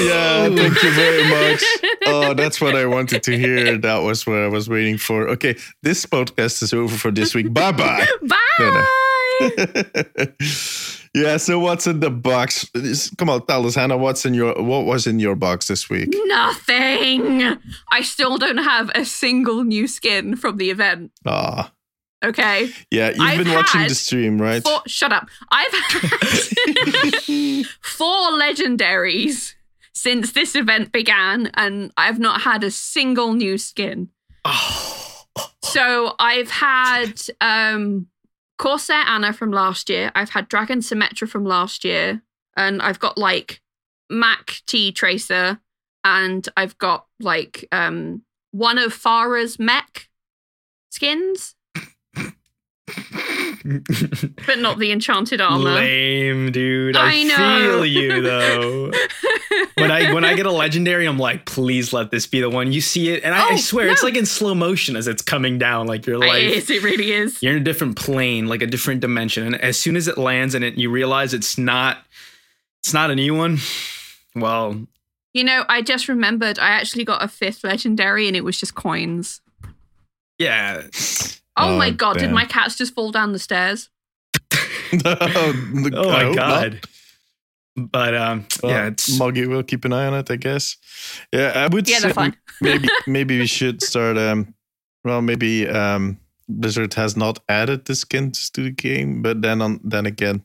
Yeah, 0.00 0.48
thank 0.48 0.82
you 0.82 0.90
very 0.92 1.28
much. 1.28 1.62
Oh, 2.06 2.32
that's 2.34 2.60
what 2.60 2.74
I 2.76 2.86
wanted 2.86 3.22
to 3.24 3.36
hear. 3.36 3.76
That 3.78 3.98
was 3.98 4.26
what 4.26 4.38
I 4.38 4.48
was 4.48 4.68
waiting 4.68 4.98
for. 4.98 5.28
Okay, 5.30 5.56
this 5.82 6.06
podcast 6.06 6.62
is 6.62 6.72
over 6.72 6.96
for 6.96 7.10
this 7.10 7.34
week. 7.34 7.52
Bye 7.52 7.72
bye. 7.72 8.06
No, 8.60 8.86
yeah, 11.14 11.36
so 11.36 11.58
what's 11.58 11.86
in 11.86 12.00
the 12.00 12.10
box? 12.10 12.68
Come 13.16 13.30
on, 13.30 13.46
tell 13.46 13.66
us, 13.66 13.74
Hannah. 13.76 13.96
What's 13.96 14.24
in 14.26 14.34
your 14.34 14.54
what 14.62 14.84
was 14.84 15.06
in 15.06 15.20
your 15.20 15.36
box 15.36 15.68
this 15.68 15.88
week? 15.88 16.08
Nothing. 16.26 17.58
I 17.90 18.02
still 18.02 18.36
don't 18.38 18.58
have 18.58 18.90
a 18.94 19.04
single 19.04 19.64
new 19.64 19.86
skin 19.86 20.36
from 20.36 20.56
the 20.56 20.70
event. 20.70 21.12
Ah, 21.26 21.72
Okay. 22.24 22.70
yeah, 22.90 23.10
you've 23.10 23.20
I've 23.20 23.44
been 23.44 23.52
watching 23.54 23.82
the 23.86 23.94
stream, 23.94 24.40
right? 24.40 24.62
Four, 24.62 24.80
shut 24.86 25.12
up. 25.12 25.28
I've 25.50 25.72
had 25.72 26.00
four 27.82 28.30
legendaries 28.32 29.54
since 29.92 30.32
this 30.32 30.56
event 30.56 30.90
began, 30.90 31.50
and 31.54 31.92
I've 31.96 32.18
not 32.18 32.40
had 32.40 32.64
a 32.64 32.70
single 32.70 33.34
new 33.34 33.58
skin. 33.58 34.08
Oh, 34.44 35.24
So 35.62 36.14
I've 36.18 36.50
had 36.50 37.20
um 37.40 38.06
Corsair 38.58 39.02
Ana 39.06 39.32
from 39.32 39.50
last 39.50 39.90
year. 39.90 40.10
I've 40.14 40.30
had 40.30 40.48
Dragon 40.48 40.80
Symmetra 40.80 41.28
from 41.28 41.44
last 41.44 41.84
year. 41.84 42.22
And 42.56 42.80
I've 42.80 43.00
got 43.00 43.18
like 43.18 43.60
Mach 44.10 44.52
T 44.66 44.92
Tracer. 44.92 45.60
And 46.04 46.48
I've 46.56 46.76
got 46.78 47.06
like 47.20 47.66
um 47.72 48.22
one 48.52 48.78
of 48.78 48.92
Pharah's 48.94 49.58
mech 49.58 50.08
skins, 50.90 51.56
but 52.86 54.58
not 54.58 54.78
the 54.78 54.90
enchanted 54.92 55.40
armor. 55.40 55.70
Lame, 55.70 56.52
dude. 56.52 56.96
I, 56.96 57.20
I 57.20 57.22
know. 57.22 57.36
feel 57.36 57.86
you 57.86 58.20
though. 58.22 58.90
when 59.76 59.90
I 59.90 60.12
when 60.12 60.24
I 60.24 60.34
get 60.34 60.46
a 60.46 60.50
legendary, 60.52 61.06
I'm 61.06 61.18
like, 61.18 61.46
please 61.46 61.92
let 61.92 62.10
this 62.10 62.26
be 62.26 62.40
the 62.40 62.50
one. 62.50 62.72
You 62.72 62.80
see 62.80 63.10
it, 63.10 63.24
and 63.24 63.34
I, 63.34 63.38
I 63.38 63.50
Oh, 63.52 63.56
swear 63.56 63.88
it's 63.88 64.02
like 64.02 64.16
in 64.16 64.26
slow 64.26 64.54
motion 64.54 64.96
as 64.96 65.08
it's 65.08 65.22
coming 65.22 65.58
down. 65.58 65.86
Like 65.86 66.06
your 66.06 66.16
it 66.16 66.26
life, 66.28 66.42
is, 66.52 66.70
it 66.70 66.82
really 66.82 67.10
is. 67.12 67.42
you're 67.42 67.52
in 67.56 67.62
a 67.62 67.64
different 67.64 67.96
plane, 67.96 68.46
like 68.48 68.62
a 68.62 68.66
different 68.66 69.00
dimension. 69.00 69.46
And 69.46 69.54
as 69.60 69.78
soon 69.78 69.96
as 69.96 70.08
it 70.08 70.18
lands 70.18 70.54
and 70.54 70.62
it, 70.64 70.74
you 70.74 70.90
realize 70.90 71.32
it's 71.32 71.56
not, 71.56 71.98
it's 72.82 72.92
not 72.92 73.10
a 73.10 73.14
new 73.14 73.34
one. 73.34 73.58
Well, 74.36 74.84
You 75.32 75.44
know, 75.44 75.64
I 75.68 75.80
just 75.82 76.08
remembered 76.08 76.58
I 76.58 76.68
actually 76.68 77.04
got 77.04 77.22
a 77.22 77.28
fifth 77.28 77.64
legendary 77.64 78.26
and 78.28 78.36
it 78.36 78.44
was 78.44 78.58
just 78.60 78.74
coins. 78.74 79.40
yeah. 80.38 80.82
Oh, 81.56 81.74
Oh, 81.74 81.78
my 81.78 81.90
god, 81.90 82.18
did 82.18 82.30
my 82.30 82.44
cats 82.44 82.76
just 82.76 82.94
fall 82.94 83.10
down 83.12 83.32
the 83.32 83.38
stairs? 83.38 83.88
oh 85.06 85.52
Oh 85.94 86.10
my 86.10 86.34
god. 86.34 86.80
But 87.76 88.14
um, 88.14 88.46
yeah, 88.62 88.86
it's 88.86 89.18
Moggy 89.18 89.46
will 89.46 89.62
keep 89.64 89.84
an 89.84 89.92
eye 89.92 90.06
on 90.06 90.14
it, 90.14 90.30
I 90.30 90.36
guess. 90.36 90.76
Yeah, 91.32 91.52
I 91.54 91.66
would 91.66 91.88
Yeah, 91.88 91.98
say 91.98 92.02
they're 92.06 92.14
fine. 92.14 92.36
maybe 92.60 92.88
maybe 93.06 93.38
we 93.38 93.46
should 93.46 93.82
start 93.82 94.16
um 94.16 94.54
well 95.04 95.20
maybe 95.20 95.68
um 95.68 96.18
Blizzard 96.48 96.94
has 96.94 97.16
not 97.16 97.40
added 97.48 97.84
the 97.86 97.94
skins 97.96 98.50
to 98.50 98.62
the 98.62 98.70
game. 98.70 99.22
But 99.22 99.42
then 99.42 99.60
on 99.60 99.80
then 99.82 100.06
again, 100.06 100.42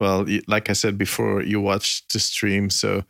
well, 0.00 0.26
like 0.48 0.68
I 0.68 0.72
said 0.72 0.98
before, 0.98 1.42
you 1.42 1.60
watched 1.60 2.12
the 2.12 2.18
stream, 2.18 2.70
so 2.70 3.04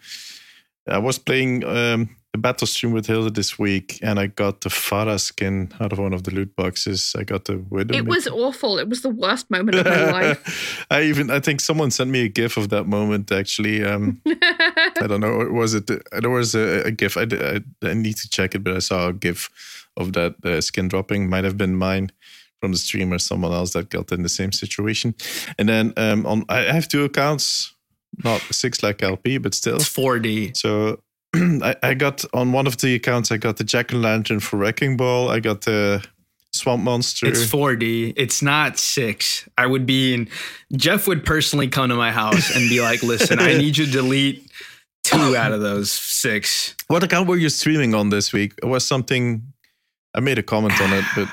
I 0.88 0.98
was 0.98 1.18
playing 1.18 1.64
um, 1.64 2.10
the 2.34 2.38
battle 2.38 2.66
stream 2.66 2.90
with 2.90 3.06
Hilda 3.06 3.30
this 3.30 3.60
week, 3.60 4.00
and 4.02 4.18
I 4.18 4.26
got 4.26 4.62
the 4.62 4.68
Pharah 4.68 5.20
skin 5.20 5.70
out 5.78 5.92
of 5.92 6.00
one 6.00 6.12
of 6.12 6.24
the 6.24 6.32
loot 6.32 6.56
boxes. 6.56 7.14
I 7.16 7.22
got 7.22 7.44
the 7.44 7.58
Widow. 7.70 7.94
It 7.94 8.06
was 8.06 8.26
awful. 8.26 8.76
It 8.76 8.88
was 8.88 9.02
the 9.02 9.08
worst 9.08 9.48
moment 9.52 9.76
of 9.76 9.86
my 9.86 10.10
life. 10.10 10.84
I 10.90 11.02
even 11.02 11.30
I 11.30 11.38
think 11.38 11.60
someone 11.60 11.92
sent 11.92 12.10
me 12.10 12.22
a 12.22 12.28
gif 12.28 12.56
of 12.56 12.70
that 12.70 12.88
moment 12.88 13.30
actually. 13.30 13.84
Um, 13.84 14.20
I 14.26 15.06
don't 15.06 15.20
know. 15.20 15.28
or 15.28 15.52
Was 15.52 15.74
it? 15.74 15.86
There 15.86 16.28
was 16.28 16.56
a, 16.56 16.82
a 16.86 16.90
gif. 16.90 17.16
I, 17.16 17.22
I, 17.30 17.60
I 17.84 17.94
need 17.94 18.16
to 18.16 18.28
check 18.28 18.56
it, 18.56 18.64
but 18.64 18.74
I 18.74 18.80
saw 18.80 19.10
a 19.10 19.12
gif 19.12 19.86
of 19.96 20.14
that 20.14 20.34
uh, 20.44 20.60
skin 20.60 20.88
dropping. 20.88 21.30
Might 21.30 21.44
have 21.44 21.56
been 21.56 21.76
mine 21.76 22.10
from 22.60 22.72
the 22.72 22.78
stream 22.78 23.12
or 23.12 23.20
someone 23.20 23.52
else 23.52 23.74
that 23.74 23.90
got 23.90 24.10
in 24.10 24.24
the 24.24 24.28
same 24.28 24.50
situation. 24.50 25.14
And 25.56 25.68
then 25.68 25.92
um, 25.96 26.26
on 26.26 26.44
I 26.48 26.62
have 26.62 26.88
two 26.88 27.04
accounts, 27.04 27.72
not 28.24 28.40
six 28.50 28.82
like 28.82 29.04
LP, 29.04 29.38
but 29.38 29.54
still. 29.54 29.76
It's 29.76 29.88
4D. 29.88 30.56
So 30.56 30.98
I, 31.62 31.76
I 31.82 31.94
got 31.94 32.24
on 32.32 32.52
one 32.52 32.66
of 32.66 32.76
the 32.78 32.94
accounts. 32.94 33.32
I 33.32 33.36
got 33.36 33.56
the 33.56 33.64
Jack 33.64 33.92
o' 33.92 33.96
Lantern 33.96 34.40
for 34.40 34.56
Wrecking 34.56 34.96
Ball. 34.96 35.30
I 35.30 35.40
got 35.40 35.62
the 35.62 36.04
Swamp 36.52 36.82
Monster. 36.82 37.26
It's 37.26 37.44
4D. 37.44 38.14
It's 38.16 38.42
not 38.42 38.78
six. 38.78 39.48
I 39.58 39.66
would 39.66 39.86
be 39.86 40.14
in. 40.14 40.28
Jeff 40.76 41.06
would 41.08 41.24
personally 41.24 41.68
come 41.68 41.88
to 41.88 41.96
my 41.96 42.12
house 42.12 42.54
and 42.54 42.68
be 42.68 42.80
like, 42.80 43.02
"Listen, 43.02 43.40
I 43.40 43.54
need 43.58 43.76
you 43.76 43.86
to 43.86 43.90
delete 43.92 44.50
two 45.04 45.36
out 45.36 45.52
of 45.52 45.60
those 45.60 45.92
six. 45.92 46.74
what 46.88 47.02
account 47.02 47.28
were 47.28 47.36
you 47.36 47.48
streaming 47.48 47.94
on 47.94 48.10
this 48.10 48.32
week? 48.32 48.54
It 48.62 48.66
was 48.66 48.86
something. 48.86 49.42
I 50.14 50.20
made 50.20 50.38
a 50.38 50.42
comment 50.42 50.80
on 50.80 50.92
it, 50.92 51.04
but 51.14 51.28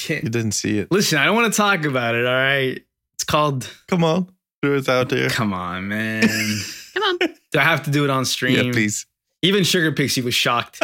you 0.08 0.28
didn't 0.28 0.52
see 0.52 0.78
it. 0.78 0.90
Listen, 0.90 1.18
I 1.18 1.24
don't 1.24 1.36
want 1.36 1.52
to 1.52 1.56
talk 1.56 1.84
about 1.84 2.14
it. 2.14 2.26
All 2.26 2.32
right. 2.32 2.82
It's 3.14 3.24
called. 3.24 3.70
Come 3.88 4.04
on, 4.04 4.30
throw 4.62 4.76
it 4.76 4.88
out 4.88 5.08
there. 5.08 5.28
Come 5.30 5.52
on, 5.52 5.88
man. 5.88 6.22
Come 6.94 7.02
on. 7.02 7.18
Do 7.52 7.58
I 7.58 7.62
have 7.62 7.84
to 7.84 7.90
do 7.90 8.04
it 8.04 8.10
on 8.10 8.24
stream? 8.24 8.66
Yeah, 8.66 8.72
please. 8.72 9.06
Even 9.42 9.64
Sugar 9.64 9.92
Pixie 9.92 10.20
was 10.22 10.34
shocked. 10.34 10.80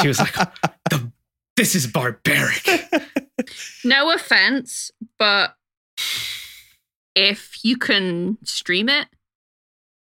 She 0.00 0.08
was 0.08 0.18
like, 0.18 0.34
"The- 0.90 1.10
"This 1.56 1.74
is 1.74 1.86
barbaric." 1.86 2.66
No 3.84 4.12
offense, 4.12 4.90
but 5.18 5.54
if 7.14 7.64
you 7.64 7.76
can 7.76 8.36
stream 8.44 8.88
it, 8.88 9.06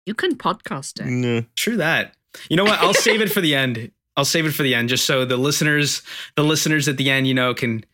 you 0.06 0.14
can 0.14 0.36
podcast 0.36 1.00
it. 1.00 1.06
No. 1.06 1.44
True 1.56 1.76
that. 1.76 2.14
You 2.48 2.56
know 2.56 2.64
what? 2.64 2.80
I'll 2.80 2.94
save 2.94 3.20
it 3.20 3.30
for 3.30 3.40
the 3.40 3.54
end. 3.54 3.90
I'll 4.16 4.24
save 4.24 4.46
it 4.46 4.52
for 4.52 4.62
the 4.62 4.74
end, 4.74 4.88
just 4.88 5.06
so 5.06 5.24
the 5.24 5.36
listeners, 5.36 6.02
the 6.36 6.42
listeners 6.44 6.88
at 6.88 6.96
the 6.96 7.10
end, 7.10 7.26
you 7.26 7.34
know, 7.34 7.54
can, 7.54 7.84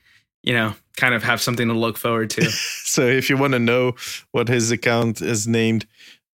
you 0.43 0.53
know, 0.53 0.75
kind 0.97 1.15
of 1.15 1.23
have 1.23 1.41
something 1.41 1.69
to 1.69 1.75
look 1.75 1.97
forward 1.97 2.31
to. 2.31 2.51
So 2.89 3.07
if 3.07 3.29
you 3.31 3.37
want 3.37 3.53
to 3.53 3.59
know 3.59 3.95
what 4.33 4.49
his 4.49 4.71
account 4.71 5.21
is 5.21 5.47
named, 5.47 5.87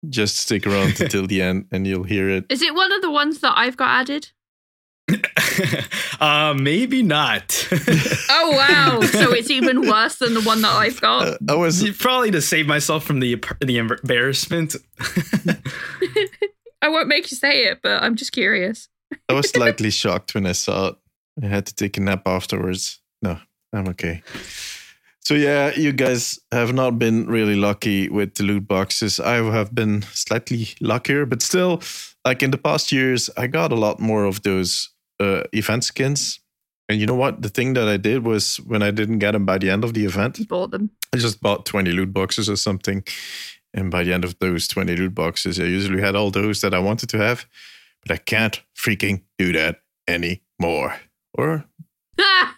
just 0.09 0.37
stick 0.37 0.67
around 0.67 1.01
until 1.01 1.27
the 1.27 1.43
end 1.43 1.67
and 1.71 1.87
you'll 1.87 2.05
hear 2.05 2.29
it. 2.29 2.47
Is 2.49 2.63
it 2.63 2.75
one 2.75 2.93
of 2.93 3.03
the 3.03 3.11
ones 3.11 3.41
that 3.41 3.55
I've 3.57 3.77
got 3.77 4.01
added? 4.01 4.31
uh, 6.21 6.55
maybe 6.59 7.03
not. 7.03 7.69
Oh 8.33 8.53
wow! 8.53 9.01
so 9.01 9.33
it's 9.33 9.51
even 9.51 9.89
worse 9.89 10.17
than 10.17 10.35
the 10.35 10.41
one 10.41 10.63
that 10.63 10.73
I've 10.73 11.01
got. 11.01 11.29
Uh, 11.29 11.37
I 11.49 11.55
was 11.57 11.85
Probably 11.99 12.31
to 12.31 12.41
save 12.41 12.67
myself 12.67 13.05
from 13.05 13.21
the 13.21 13.43
the 13.61 13.77
embarrassment. 13.77 14.77
I 16.81 16.89
won't 16.89 17.09
make 17.09 17.31
you 17.31 17.37
say 17.37 17.65
it, 17.65 17.81
but 17.83 18.03
I'm 18.03 18.15
just 18.15 18.33
curious. 18.33 18.89
I 19.29 19.35
was 19.35 19.51
slightly 19.51 19.91
shocked 19.91 20.35
when 20.35 20.47
I 20.47 20.53
saw 20.53 20.89
it. 20.89 20.97
I 21.43 21.47
had 21.47 21.67
to 21.67 21.75
take 21.75 21.97
a 21.97 22.01
nap 22.01 22.23
afterwards. 22.27 23.01
No, 23.21 23.39
I'm 23.73 23.89
okay. 23.89 24.23
So 25.31 25.37
yeah, 25.37 25.71
you 25.77 25.93
guys 25.93 26.41
have 26.51 26.73
not 26.73 26.99
been 26.99 27.29
really 27.29 27.55
lucky 27.55 28.09
with 28.09 28.35
the 28.35 28.43
loot 28.43 28.67
boxes. 28.67 29.21
I 29.21 29.37
have 29.37 29.73
been 29.73 30.03
slightly 30.13 30.71
luckier, 30.81 31.25
but 31.25 31.41
still, 31.41 31.83
like 32.25 32.43
in 32.43 32.51
the 32.51 32.59
past 32.59 32.91
years, 32.91 33.31
I 33.37 33.47
got 33.47 33.71
a 33.71 33.77
lot 33.77 34.01
more 34.01 34.25
of 34.25 34.43
those 34.43 34.91
uh, 35.21 35.45
event 35.53 35.85
skins. 35.85 36.41
And 36.89 36.99
you 36.99 37.07
know 37.07 37.15
what? 37.15 37.43
The 37.43 37.49
thing 37.49 37.75
that 37.75 37.87
I 37.87 37.97
did 37.97 38.25
was 38.25 38.57
when 38.57 38.83
I 38.83 38.91
didn't 38.91 39.21
get 39.21 39.31
them 39.31 39.47
by 39.47 39.59
the 39.59 39.71
end 39.71 39.85
of 39.85 39.95
the 39.95 40.05
event, 40.05 40.37
You 40.41 40.47
bought 40.47 40.73
them. 40.73 40.91
I 41.13 41.19
just 41.19 41.41
bought 41.41 41.65
20 41.65 41.93
loot 41.93 42.13
boxes 42.13 42.51
or 42.51 42.57
something. 42.57 43.05
And 43.73 43.89
by 43.89 44.03
the 44.03 44.13
end 44.13 44.25
of 44.25 44.37
those 44.41 44.67
20 44.67 44.97
loot 44.97 45.15
boxes, 45.15 45.61
I 45.61 45.63
usually 45.67 46.01
had 46.03 46.17
all 46.17 46.33
those 46.33 46.61
that 46.63 46.75
I 46.75 46.81
wanted 46.81 47.09
to 47.11 47.19
have. 47.19 47.47
But 48.05 48.15
I 48.15 48.17
can't 48.17 48.61
freaking 48.77 49.23
do 49.39 49.53
that 49.53 49.77
anymore. 50.09 50.97
Or, 51.35 51.67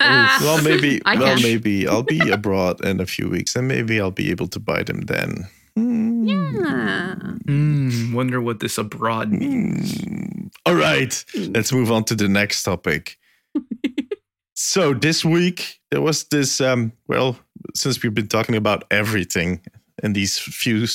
well, 0.00 0.62
maybe, 0.64 1.00
I 1.04 1.16
well, 1.16 1.35
can. 1.35 1.42
maybe 1.42 1.87
I'll 1.88 2.02
be 2.02 2.31
abroad 2.31 2.85
in 2.85 3.00
a 3.00 3.07
few 3.07 3.28
weeks 3.28 3.57
and 3.57 3.69
maybe 3.69 4.00
I'll 4.00 4.11
be 4.11 4.31
able 4.31 4.49
to 4.49 4.61
buy 4.61 4.83
them 4.83 5.02
then. 5.02 5.49
Hmm. 5.76 6.28
Yeah. 6.28 7.14
Hmm, 7.47 8.12
wonder 8.12 8.40
what 8.40 8.61
this 8.61 8.78
abroad 8.78 9.31
means. 9.31 10.00
Hmm. 10.00 10.47
All 10.66 10.75
right, 10.75 11.25
let's 11.35 11.73
move 11.73 11.90
on 11.90 12.04
to 12.04 12.14
the 12.14 12.28
next 12.28 12.62
topic. 12.62 13.19
so 14.54 14.95
this 14.95 15.25
week 15.25 15.81
there 15.90 16.02
was 16.02 16.25
this. 16.25 16.61
Um, 16.61 16.92
well, 17.09 17.38
since 17.75 18.02
we've 18.02 18.14
been 18.14 18.28
talking 18.28 18.54
about 18.54 18.85
everything 18.90 19.61
in 20.02 20.12
these 20.12 20.38
few, 20.38 20.87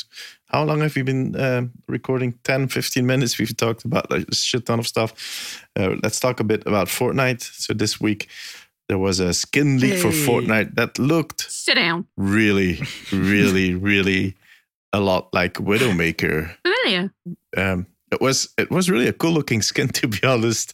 how 0.48 0.64
long 0.64 0.80
have 0.82 0.96
we 0.96 1.02
been 1.02 1.40
um, 1.40 1.72
recording? 1.88 2.34
10, 2.44 2.70
15 2.70 3.06
minutes. 3.06 3.38
We've 3.38 3.56
talked 3.56 3.84
about 3.84 4.10
like, 4.10 4.28
a 4.30 4.36
shit 4.36 4.66
ton 4.66 4.80
of 4.80 4.88
stuff. 4.88 5.66
Uh, 5.76 5.96
let's 6.04 6.20
talk 6.20 6.40
a 6.40 6.44
bit 6.44 6.64
about 6.66 6.88
Fortnite. 6.88 7.42
So 7.42 7.74
this 7.74 8.00
week 8.00 8.30
there 8.90 8.98
was 8.98 9.20
a 9.20 9.34
skin 9.34 9.80
leak 9.80 9.98
for 10.00 10.10
Fortnite 10.10 10.76
that 10.76 10.98
looked 10.98 11.50
Sit 11.52 11.76
down. 11.76 12.06
really, 12.18 12.80
really, 13.12 13.76
really 13.76 14.36
a 14.94 15.00
lot 15.00 15.34
like 15.34 15.56
Widowmaker 15.56 16.56
Familiar. 16.64 17.12
um, 17.58 17.86
it 18.12 18.22
was 18.22 18.54
it 18.58 18.72
was 18.72 18.90
really 18.90 19.08
a 19.08 19.14
cool 19.14 19.32
looking 19.32 19.62
skin 19.62 19.88
to 20.00 20.08
be 20.08 20.24
honest. 20.24 20.74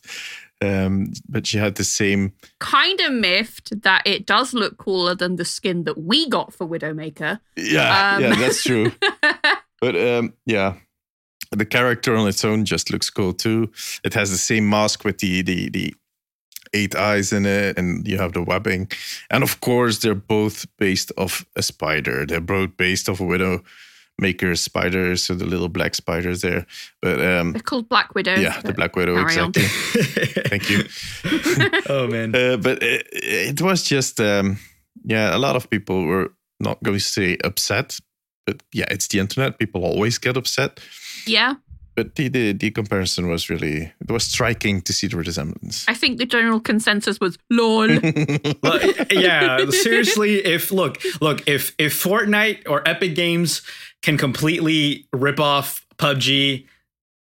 Um, 0.62 1.12
but 1.28 1.46
she 1.46 1.58
had 1.58 1.76
the 1.76 1.84
same. 1.84 2.32
Kind 2.60 3.02
of 3.02 3.12
miffed 3.12 3.82
that 3.82 4.04
it 4.06 4.26
does 4.26 4.54
look 4.54 4.78
cooler 4.78 5.14
than 5.14 5.36
the 5.36 5.44
skin 5.44 5.84
that 5.84 5.98
we 5.98 6.30
got 6.30 6.54
for 6.54 6.66
Widowmaker. 6.66 7.40
Yeah, 7.58 8.16
Um. 8.16 8.22
yeah, 8.24 8.36
that's 8.36 8.64
true. 8.64 8.92
but 9.82 9.96
um, 9.98 10.34
yeah, 10.46 10.76
the 11.52 11.66
character 11.66 12.16
on 12.16 12.28
its 12.30 12.46
own 12.46 12.64
just 12.64 12.92
looks 12.92 13.10
cool 13.10 13.34
too. 13.34 13.72
It 14.06 14.14
has 14.14 14.32
the 14.32 14.38
same 14.38 14.70
mask 14.70 15.04
with 15.04 15.18
the 15.18 15.42
the 15.42 15.70
the 15.70 15.94
eight 16.74 16.96
eyes 16.96 17.32
in 17.32 17.46
it, 17.46 17.78
and 17.78 18.08
you 18.08 18.18
have 18.18 18.34
the 18.34 18.42
webbing. 18.44 18.90
And 19.30 19.44
of 19.44 19.60
course, 19.62 20.00
they're 20.00 20.16
both 20.16 20.66
based 20.78 21.12
off 21.18 21.46
a 21.56 21.62
spider. 21.62 22.26
They're 22.26 22.42
both 22.42 22.76
based 22.78 23.10
off 23.10 23.20
a 23.20 23.26
widow 23.26 23.64
maker 24.20 24.56
spider, 24.56 25.16
so 25.16 25.34
the 25.34 25.46
little 25.46 25.70
black 25.70 25.96
spiders 25.96 26.42
there. 26.42 26.66
But 27.02 27.20
um, 27.20 27.54
They're 27.54 27.62
called 27.62 27.90
Black 27.90 28.14
Widows. 28.16 28.40
yeah, 28.40 28.62
the 28.62 28.74
black 28.74 28.96
widow 28.96 29.20
exactly. 29.22 29.64
Thank 30.50 30.70
you. 30.70 30.84
oh 31.90 32.08
man. 32.08 32.36
Uh, 32.36 32.58
but 32.58 32.82
it, 32.84 33.08
it 33.12 33.62
was 33.62 33.84
just, 33.84 34.20
um, 34.20 34.60
yeah, 35.04 35.36
a 35.36 35.40
lot 35.40 35.56
of 35.56 35.70
people 35.70 36.06
were 36.06 36.32
not 36.60 36.82
going 36.84 36.98
to 36.98 37.04
say 37.04 37.38
upset, 37.44 38.00
but 38.46 38.62
yeah, 38.72 38.86
it's 38.90 39.08
the 39.08 39.20
internet. 39.20 39.58
People 39.60 39.84
always 39.84 40.18
get 40.18 40.38
upset. 40.38 40.80
Yeah, 41.26 41.56
But 41.96 42.16
the, 42.16 42.28
the, 42.28 42.54
the 42.54 42.72
comparison 42.72 43.28
was 43.28 43.50
really, 43.50 43.94
it 44.02 44.12
was 44.12 44.24
striking 44.24 44.82
to 44.82 44.94
see 44.94 45.08
the 45.08 45.18
resemblance. 45.18 45.86
I 45.88 45.94
think 45.94 46.18
the 46.18 46.26
general 46.26 46.60
consensus 46.60 47.20
was 47.20 47.38
lol. 47.52 47.88
Well, 48.64 48.80
yeah, 49.12 49.66
seriously, 49.70 50.44
if 50.46 50.72
look, 50.72 50.98
look, 51.22 51.48
if 51.48 51.76
if 51.78 52.02
Fortnite 52.02 52.64
or 52.68 52.88
Epic 52.88 53.14
Games 53.16 53.62
can 54.02 54.18
completely 54.18 55.06
rip 55.12 55.40
off 55.40 55.86
PUBG, 55.98 56.66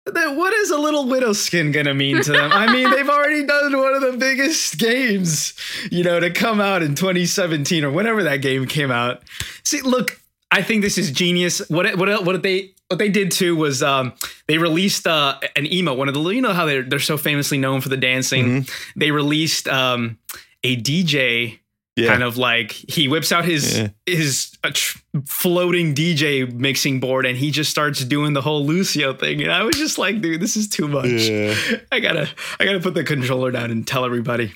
then 0.06 0.38
what 0.38 0.54
is 0.54 0.70
a 0.70 0.78
little 0.78 1.08
widow 1.08 1.34
skin 1.34 1.72
gonna 1.72 1.94
mean 1.94 2.22
to 2.24 2.32
them? 2.32 2.52
I 2.52 2.72
mean, 2.72 2.90
they've 2.92 3.10
already 3.10 3.46
done 3.46 3.78
one 3.78 3.94
of 3.94 4.02
the 4.02 4.18
biggest 4.18 4.78
games, 4.78 5.54
you 5.92 6.04
know, 6.04 6.20
to 6.20 6.30
come 6.30 6.60
out 6.60 6.84
in 6.84 6.96
2017 6.96 7.84
or 7.84 7.92
whenever 7.92 8.24
that 8.24 8.38
game 8.38 8.66
came 8.68 8.92
out. 8.92 9.24
See, 9.64 9.82
look, 9.82 10.20
I 10.54 10.62
think 10.62 10.82
this 10.84 10.98
is 10.98 11.12
genius. 11.12 11.68
What 11.70 11.98
what 11.98 12.24
what 12.26 12.42
they 12.44 12.72
what 12.90 13.00
they 13.00 13.10
did 13.10 13.32
too 13.32 13.56
was 13.56 13.82
um, 13.82 14.14
they 14.48 14.58
released 14.58 15.08
uh, 15.08 15.40
an 15.56 15.66
emo. 15.72 15.94
One 15.94 16.08
of 16.08 16.14
the 16.14 16.22
you 16.30 16.42
know 16.42 16.54
how 16.54 16.66
they're 16.66 16.84
they're 16.84 17.00
so 17.00 17.18
famously 17.18 17.58
known 17.58 17.82
for 17.82 17.90
the 17.90 17.98
dancing. 17.98 18.68
They 18.96 19.12
released 19.12 19.68
um, 19.68 20.20
a 20.64 20.78
DJ 20.78 21.60
yeah. 21.96 22.08
kind 22.10 22.24
of 22.24 22.38
like 22.38 22.72
he 22.72 23.08
whips 23.08 23.32
out 23.32 23.46
his 23.46 23.78
Yeah. 23.78 23.88
his 24.06 24.52
uh, 24.64 24.72
tr- 24.74 25.00
floating 25.26 25.94
DJ 25.94 26.52
mixing 26.52 27.00
board 27.00 27.26
and 27.26 27.38
he 27.38 27.52
just 27.52 27.70
starts 27.72 28.04
doing 28.06 28.34
the 28.34 28.42
whole 28.42 28.66
Lucio 28.66 29.14
thing 29.14 29.42
and 29.44 29.52
I 29.52 29.64
was 29.64 29.76
just 29.76 29.98
like 29.98 30.22
dude 30.22 30.42
this 30.42 30.56
is 30.56 30.68
too 30.68 30.88
much 30.88 31.06
Yeah. 31.10 31.54
I 31.92 32.00
gotta 32.00 32.30
I 32.60 32.66
gotta 32.66 32.80
put 32.80 32.94
the 32.96 33.04
controller 33.04 33.52
down 33.52 33.70
and 33.72 33.86
tell 33.86 34.06
everybody 34.06 34.54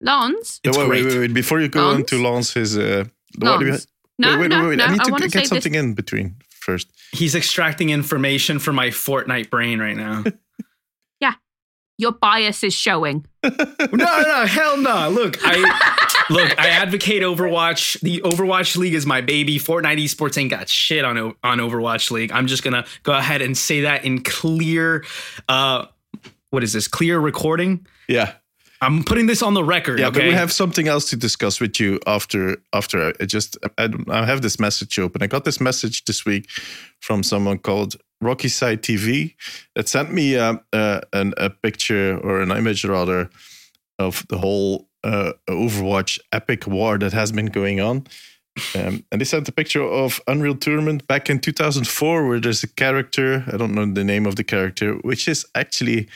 Lance? 0.00 0.60
it's 0.62 0.76
wait, 0.76 0.88
wait, 0.88 1.02
great 1.02 1.12
wait, 1.12 1.18
wait. 1.18 1.34
Before 1.34 1.60
you 1.60 1.68
go 1.68 1.88
on 1.88 1.94
Lance? 1.96 2.10
to 2.10 2.22
launch 2.22 2.54
his, 2.54 2.76
uh, 2.78 3.04
what 3.38 3.58
do 3.58 3.64
you 3.64 3.70
Lance. 3.72 3.86
No, 4.18 4.30
wait, 4.32 4.40
wait, 4.40 4.48
no, 4.48 4.62
wait, 4.62 4.68
wait. 4.68 4.76
no. 4.78 4.84
I 4.84 4.92
need 4.92 5.04
to 5.04 5.10
want 5.10 5.22
to 5.24 5.28
get 5.28 5.46
something 5.46 5.72
this. 5.72 5.82
in 5.82 5.94
between 5.94 6.36
first. 6.50 6.88
he's 7.12 7.34
extracting 7.34 7.90
information 7.90 8.58
from 8.58 8.76
my 8.76 8.88
Fortnite 8.88 9.50
brain 9.50 9.78
right 9.78 9.96
now 9.96 10.24
yeah, 11.20 11.34
Your 11.98 12.12
bias 12.12 12.64
is 12.64 12.74
showing. 12.74 13.26
no 13.44 13.50
no 13.92 14.46
hell 14.46 14.76
no 14.76 15.08
look 15.10 15.36
I 15.42 16.02
Look, 16.28 16.58
I 16.58 16.70
advocate 16.70 17.22
Overwatch. 17.22 18.00
The 18.00 18.20
Overwatch 18.22 18.76
League 18.76 18.94
is 18.94 19.06
my 19.06 19.20
baby. 19.20 19.58
Fortnite 19.58 20.02
esports 20.02 20.36
ain't 20.36 20.50
got 20.50 20.68
shit 20.68 21.04
on 21.04 21.16
on 21.16 21.58
Overwatch 21.58 22.10
League. 22.10 22.32
I'm 22.32 22.48
just 22.48 22.64
gonna 22.64 22.84
go 23.04 23.12
ahead 23.12 23.42
and 23.42 23.56
say 23.56 23.82
that 23.82 24.04
in 24.04 24.24
clear. 24.24 25.04
Uh, 25.48 25.86
what 26.50 26.64
is 26.64 26.72
this? 26.72 26.88
Clear 26.88 27.20
recording. 27.20 27.86
Yeah. 28.08 28.32
I'm 28.80 29.04
putting 29.04 29.26
this 29.26 29.42
on 29.42 29.54
the 29.54 29.64
record. 29.64 29.98
Yeah, 29.98 30.08
okay? 30.08 30.20
but 30.20 30.26
we 30.26 30.32
have 30.34 30.52
something 30.52 30.88
else 30.88 31.10
to 31.10 31.16
discuss 31.16 31.60
with 31.60 31.80
you 31.80 31.98
after. 32.06 32.58
After 32.72 33.12
I 33.20 33.24
just, 33.24 33.56
I, 33.78 33.88
I 34.08 34.24
have 34.26 34.42
this 34.42 34.58
message 34.60 34.98
open. 34.98 35.22
I 35.22 35.26
got 35.26 35.44
this 35.44 35.60
message 35.60 36.04
this 36.04 36.24
week 36.24 36.48
from 37.00 37.22
someone 37.22 37.58
called 37.58 37.96
Rocky 38.20 38.48
Side 38.48 38.82
TV 38.82 39.34
that 39.74 39.88
sent 39.88 40.12
me 40.12 40.36
uh, 40.36 40.56
uh, 40.72 41.00
an, 41.12 41.34
a 41.36 41.50
picture 41.50 42.18
or 42.18 42.40
an 42.40 42.50
image 42.50 42.84
rather 42.84 43.30
of 43.98 44.26
the 44.28 44.38
whole 44.38 44.88
uh, 45.04 45.32
Overwatch 45.48 46.18
epic 46.32 46.66
war 46.66 46.98
that 46.98 47.12
has 47.12 47.32
been 47.32 47.46
going 47.46 47.80
on. 47.80 48.06
Um, 48.74 49.04
and 49.12 49.20
they 49.20 49.24
sent 49.24 49.48
a 49.48 49.52
picture 49.52 49.82
of 49.82 50.20
Unreal 50.26 50.56
Tournament 50.56 51.06
back 51.06 51.28
in 51.28 51.40
2004, 51.40 52.26
where 52.26 52.40
there's 52.40 52.62
a 52.62 52.68
character, 52.68 53.44
I 53.52 53.56
don't 53.58 53.74
know 53.74 53.84
the 53.84 54.04
name 54.04 54.26
of 54.26 54.36
the 54.36 54.44
character, 54.44 54.94
which 55.02 55.28
is 55.28 55.44
actually 55.54 56.08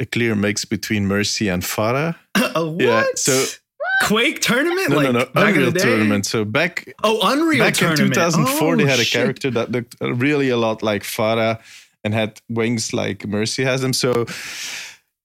a 0.00 0.06
clear 0.06 0.34
mix 0.34 0.64
between 0.64 1.06
Mercy 1.06 1.48
and 1.48 1.62
Pharah. 1.62 2.16
Uh, 2.56 2.64
what? 2.66 2.80
Yeah, 2.82 3.04
so 3.14 3.44
Quake 4.08 4.40
tournament? 4.40 4.88
no, 4.88 4.96
like 4.96 5.12
no, 5.12 5.18
no, 5.20 5.26
Unreal? 5.36 5.72
Tournament. 5.72 6.26
So 6.26 6.44
back 6.44 6.92
Oh, 7.04 7.20
Unreal 7.22 7.64
back 7.64 7.74
tournament. 7.74 8.08
in 8.08 8.12
2004, 8.14 8.76
they 8.76 8.84
Oh, 8.84 8.86
had 8.86 8.98
a 8.98 9.04
shit. 9.04 9.20
character 9.20 9.50
that 9.52 9.70
looked 9.70 9.96
really 10.00 10.48
a 10.48 10.56
lot 10.56 10.82
like 10.82 11.02
Pharah 11.04 11.58
and 12.02 12.14
had 12.14 12.40
wings 12.48 12.92
like 12.92 13.26
Mercy 13.26 13.62
has 13.64 13.82
them. 13.82 13.92
So 13.92 14.24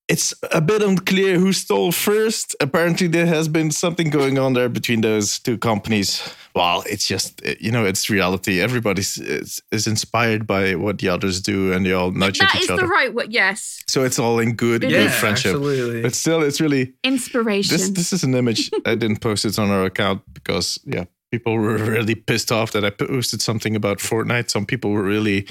it's 0.08 0.34
a 0.52 0.62
bit 0.62 0.82
unclear 0.84 1.40
who 1.40 1.52
stole 1.54 1.92
first. 1.92 2.56
Apparently, 2.60 3.08
there 3.08 3.26
has 3.26 3.48
been 3.48 3.72
something 3.72 4.10
going 4.12 4.38
on 4.38 4.54
there 4.54 4.70
between 4.70 5.02
those 5.02 5.40
two 5.40 5.58
companies. 5.58 6.22
Well, 6.56 6.84
it's 6.90 7.06
just 7.06 7.42
you 7.60 7.70
know, 7.72 7.86
it's 7.86 8.10
reality. 8.10 8.62
Everybody's 8.62 9.18
is, 9.18 9.62
is 9.74 9.88
inspired 9.88 10.48
by 10.48 10.76
what 10.76 11.00
the 11.00 11.10
others 11.10 11.42
do, 11.42 11.74
and 11.74 11.86
they 11.86 11.92
all 11.92 12.12
nudge 12.12 12.40
That 12.40 12.56
at 12.56 12.64
each 12.64 12.70
other. 12.70 12.78
That 12.78 12.84
is 12.86 12.90
the 12.90 12.94
right 12.94 13.14
word. 13.14 13.34
Yes, 13.34 13.84
so 13.88 14.04
it's 14.06 14.18
all 14.20 14.40
in 14.40 14.56
good, 14.56 14.84
It 14.84 14.88
good 14.88 15.04
Yeah, 15.12 15.20
friendship. 15.20 15.56
absolutely. 15.56 16.02
But 16.02 16.16
still, 16.16 16.42
it's 16.42 16.62
really 16.62 16.94
inspiration. 17.04 17.76
this 17.78 17.90
this 17.90 18.14
is 18.14 18.24
an 18.24 18.34
image 18.36 18.72
I 18.86 18.96
didn't 18.96 19.20
post 19.20 19.44
it 19.46 19.60
on 19.60 19.70
our 19.70 19.84
account 19.86 20.22
because 20.34 20.80
yeah, 20.86 21.06
people 21.30 21.54
were 21.56 21.78
really 21.78 22.16
pissed 22.16 22.52
off 22.52 22.72
that 22.72 22.86
I 22.86 22.90
posted 22.90 23.42
something 23.42 23.76
about 23.76 24.00
Fortnite. 24.00 24.50
Some 24.50 24.66
people 24.66 24.92
were 24.92 25.04
really 25.04 25.48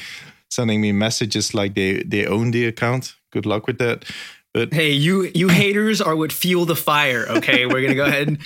sending 0.50 0.80
me 0.80 0.92
messages 0.92 1.52
like 1.52 1.74
they 1.74 2.02
they 2.02 2.26
own 2.26 2.50
the 2.52 2.64
account. 2.66 3.14
Good 3.30 3.44
luck 3.46 3.66
with 3.66 3.78
that. 3.78 4.04
But 4.54 4.72
Hey, 4.72 4.92
you 4.92 5.30
you 5.34 5.48
haters 5.62 6.00
are 6.00 6.16
what 6.16 6.32
fuel 6.32 6.64
the 6.66 6.76
fire. 6.76 7.26
Okay, 7.28 7.66
we're 7.66 7.82
gonna 7.82 7.94
go 7.94 8.06
ahead 8.06 8.38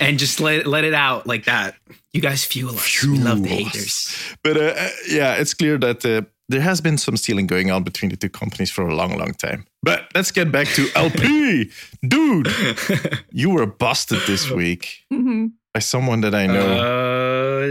and, 0.00 0.08
and 0.08 0.18
just 0.18 0.40
let 0.40 0.66
let 0.66 0.84
it 0.84 0.94
out 0.94 1.26
like 1.26 1.44
that. 1.44 1.74
You 2.12 2.20
guys 2.20 2.44
fuel 2.44 2.74
us. 2.74 3.04
We 3.04 3.18
love 3.18 3.42
the 3.42 3.48
haters. 3.48 4.16
but 4.42 4.56
uh, 4.56 4.60
uh, 4.76 4.88
yeah, 5.08 5.34
it's 5.40 5.54
clear 5.54 5.78
that 5.78 6.04
uh, 6.04 6.22
there 6.48 6.60
has 6.60 6.80
been 6.80 6.98
some 6.98 7.16
stealing 7.16 7.46
going 7.46 7.70
on 7.70 7.84
between 7.84 8.10
the 8.10 8.16
two 8.16 8.28
companies 8.30 8.70
for 8.70 8.88
a 8.88 8.94
long, 8.94 9.16
long 9.18 9.32
time. 9.34 9.64
But 9.84 10.08
let's 10.14 10.32
get 10.32 10.50
back 10.50 10.66
to 10.74 10.88
LP, 10.96 11.70
dude. 12.08 12.48
You 13.32 13.50
were 13.50 13.66
busted 13.66 14.20
this 14.26 14.50
week 14.50 15.04
Mhm. 15.12 15.52
by 15.72 15.80
someone 15.80 16.20
that 16.22 16.34
I 16.34 16.46
know. 16.46 16.66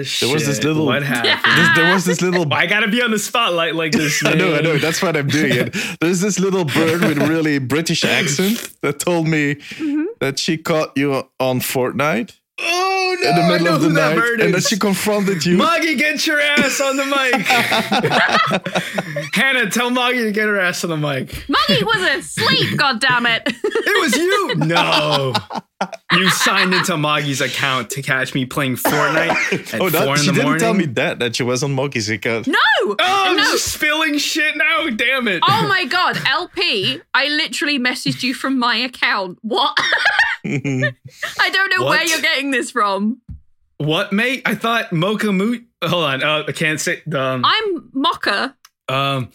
Shit! 0.03 0.33
was 0.33 0.45
this 0.45 0.63
little- 0.63 0.85
What 0.85 1.03
happened? 1.03 1.57
This- 1.57 1.75
there 1.75 1.93
was 1.93 2.05
this 2.05 2.21
little 2.21 2.51
I 2.59 2.65
gotta 2.65 2.87
be 2.87 3.01
on 3.01 3.11
the 3.11 3.19
spotlight 3.19 3.75
like 3.75 3.91
this? 3.91 4.23
I 4.25 4.33
know, 4.33 4.55
I 4.55 4.61
know. 4.61 4.77
That's 4.77 5.01
what 5.01 5.15
I'm 5.15 5.27
doing. 5.27 5.51
It. 5.53 5.75
There's 5.99 6.21
this 6.21 6.39
little 6.39 6.65
bird 6.65 7.01
with 7.01 7.17
really 7.17 7.59
British 7.59 8.03
accent 8.03 8.69
that 8.81 8.99
told 8.99 9.27
me 9.27 9.55
mm-hmm. 9.55 10.05
that 10.19 10.39
she 10.39 10.57
caught 10.57 10.95
you 10.95 11.29
on 11.39 11.59
Fortnite 11.59 12.38
Oh 12.61 13.17
no! 13.21 13.29
in 13.29 13.35
the 13.35 13.41
I 13.41 13.47
middle 13.49 13.67
of 13.75 13.81
the 13.81 13.87
who 13.89 13.93
night, 13.93 14.17
and 14.41 14.53
that 14.53 14.57
is. 14.59 14.67
she 14.67 14.77
confronted 14.77 15.45
you. 15.45 15.57
Moggy, 15.57 15.95
get 15.95 16.25
your 16.27 16.39
ass 16.41 16.79
on 16.81 16.97
the 16.97 17.05
mic. 17.05 17.35
Hannah, 19.33 19.69
tell 19.69 19.89
Moggy 19.89 20.23
to 20.23 20.31
get 20.31 20.47
her 20.47 20.59
ass 20.59 20.83
on 20.83 20.89
the 20.89 20.97
mic. 20.97 21.45
Maggie 21.49 21.83
was 21.83 22.01
asleep. 22.25 22.77
God 22.77 22.99
damn 22.99 23.25
it! 23.25 23.43
It 23.45 24.01
was 24.01 24.15
you. 24.15 24.55
No. 24.69 25.33
You 26.11 26.29
signed 26.31 26.73
into 26.73 26.97
Moggy's 26.97 27.39
account 27.39 27.89
to 27.91 28.01
catch 28.01 28.33
me 28.33 28.45
playing 28.45 28.75
Fortnite 28.75 29.73
at 29.73 29.79
oh, 29.79 29.89
that, 29.89 30.03
four 30.03 30.15
in 30.15 30.21
she 30.21 30.31
didn't 30.31 30.59
tell 30.59 30.73
me 30.73 30.85
that 30.87 31.19
that 31.19 31.37
she 31.37 31.43
was 31.43 31.63
on 31.63 31.73
Moggy's 31.73 32.09
account. 32.09 32.47
No, 32.47 32.57
Oh, 32.83 32.95
I'm 32.99 33.37
no. 33.37 33.43
just 33.43 33.71
spilling 33.73 34.17
shit 34.17 34.57
now. 34.57 34.89
Damn 34.89 35.29
it. 35.29 35.41
Oh 35.47 35.65
my 35.69 35.85
god, 35.85 36.17
LP! 36.27 36.99
I 37.13 37.27
literally 37.27 37.79
messaged 37.79 38.23
you 38.23 38.33
from 38.33 38.59
my 38.59 38.75
account. 38.75 39.39
What? 39.41 39.77
I 40.45 41.49
don't 41.49 41.77
know 41.77 41.85
where 41.85 42.05
you're 42.05 42.21
getting 42.21 42.51
this 42.51 42.71
from. 42.71 43.21
What, 43.77 44.11
mate? 44.11 44.41
I 44.45 44.55
thought 44.55 44.91
Mocha 44.91 45.31
Moot. 45.31 45.65
Hold 45.83 46.03
on. 46.03 46.23
Uh, 46.23 46.43
I 46.47 46.51
can't 46.51 46.79
say. 46.79 47.01
Um, 47.13 47.43
I'm 47.45 47.89
Mocha. 47.93 48.55
um, 48.89 49.31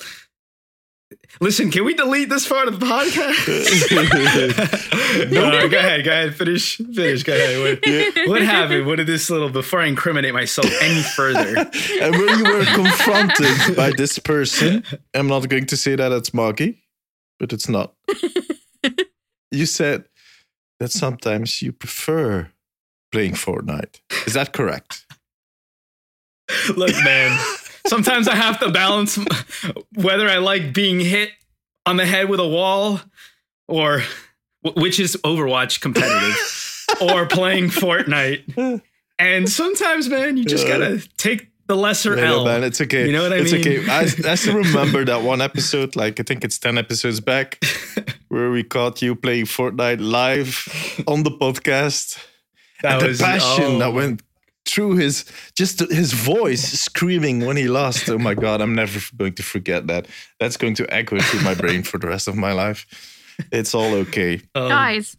listen, 1.40 1.70
can 1.70 1.84
we 1.84 1.94
delete 1.94 2.28
this 2.28 2.46
part 2.46 2.68
of 2.68 2.78
the 2.78 2.84
podcast? 2.84 3.90
no, 5.30 5.68
go 5.68 5.78
ahead. 5.78 6.04
Go 6.04 6.10
ahead. 6.10 6.34
Finish. 6.34 6.76
Finish. 6.76 7.22
Go 7.22 7.32
ahead. 7.32 7.80
What, 8.16 8.28
what 8.28 8.42
happened? 8.42 8.86
What 8.86 8.96
did 8.96 9.06
this 9.06 9.30
little, 9.30 9.48
before 9.48 9.80
I 9.80 9.86
incriminate 9.86 10.34
myself 10.34 10.70
any 10.82 11.02
further? 11.02 11.56
and 12.02 12.14
when 12.14 12.38
you 12.38 12.44
were 12.44 12.64
confronted 12.66 13.76
by 13.76 13.92
this 13.96 14.18
person, 14.18 14.84
I'm 15.14 15.28
not 15.28 15.48
going 15.48 15.66
to 15.66 15.76
say 15.76 15.96
that 15.96 16.12
it's 16.12 16.34
Moggy, 16.34 16.82
but 17.38 17.52
it's 17.54 17.68
not. 17.68 17.94
you 19.50 19.64
said 19.64 20.04
that 20.80 20.92
sometimes 20.92 21.62
you 21.62 21.72
prefer 21.72 22.50
playing 23.12 23.34
Fortnite. 23.34 24.00
Is 24.26 24.34
that 24.34 24.52
correct? 24.52 25.06
Look, 26.76 26.94
man, 27.04 27.38
sometimes 27.86 28.28
I 28.28 28.34
have 28.34 28.60
to 28.60 28.70
balance 28.70 29.18
whether 29.94 30.28
I 30.28 30.38
like 30.38 30.74
being 30.74 31.00
hit 31.00 31.30
on 31.86 31.96
the 31.96 32.06
head 32.06 32.28
with 32.28 32.40
a 32.40 32.48
wall 32.48 33.00
or 33.68 34.02
which 34.62 34.98
is 34.98 35.16
Overwatch 35.24 35.80
competitive 35.80 36.86
or 37.00 37.26
playing 37.26 37.68
Fortnite. 37.68 38.82
And 39.18 39.48
sometimes, 39.48 40.08
man, 40.08 40.36
you 40.36 40.44
just 40.44 40.66
gotta 40.66 41.06
take 41.16 41.48
the 41.66 41.76
lesser 41.76 42.16
Yeah, 42.16 42.24
no, 42.24 42.38
L. 42.38 42.44
man, 42.44 42.64
it's 42.64 42.80
okay. 42.80 43.06
You 43.06 43.12
know 43.12 43.22
what 43.22 43.32
I 43.32 43.36
mean? 43.36 43.54
it's 43.54 43.66
mean? 43.66 43.80
okay. 43.80 43.90
I, 43.90 44.00
I 44.32 44.34
still 44.34 44.56
remember 44.56 45.04
that 45.04 45.22
one 45.22 45.40
episode, 45.40 45.96
like 45.96 46.20
I 46.20 46.22
think 46.22 46.44
it's 46.44 46.58
10 46.58 46.78
episodes 46.78 47.20
back, 47.20 47.62
where 48.28 48.50
we 48.50 48.62
caught 48.62 49.02
you 49.02 49.14
playing 49.14 49.46
Fortnite 49.46 50.00
live 50.00 51.04
on 51.06 51.22
the 51.22 51.30
podcast. 51.30 52.18
that 52.82 53.02
and 53.02 53.14
the 53.14 53.22
passion 53.22 53.64
oh. 53.64 53.78
that 53.78 53.92
went 53.92 54.22
through 54.66 54.96
his 54.96 55.24
just 55.54 55.80
his 55.90 56.12
voice 56.12 56.62
screaming 56.62 57.44
when 57.44 57.56
he 57.56 57.68
lost. 57.68 58.08
Oh 58.08 58.18
my 58.18 58.34
god, 58.34 58.60
I'm 58.60 58.74
never 58.74 59.00
going 59.16 59.34
to 59.34 59.42
forget 59.42 59.86
that. 59.88 60.06
That's 60.40 60.56
going 60.56 60.74
to 60.76 60.94
echo 60.94 61.18
through 61.18 61.40
my 61.40 61.54
brain 61.54 61.82
for 61.82 61.98
the 61.98 62.08
rest 62.08 62.28
of 62.28 62.36
my 62.36 62.52
life. 62.52 62.86
It's 63.52 63.74
all 63.74 63.92
okay. 63.94 64.40
Um, 64.54 64.68
Guys, 64.68 65.16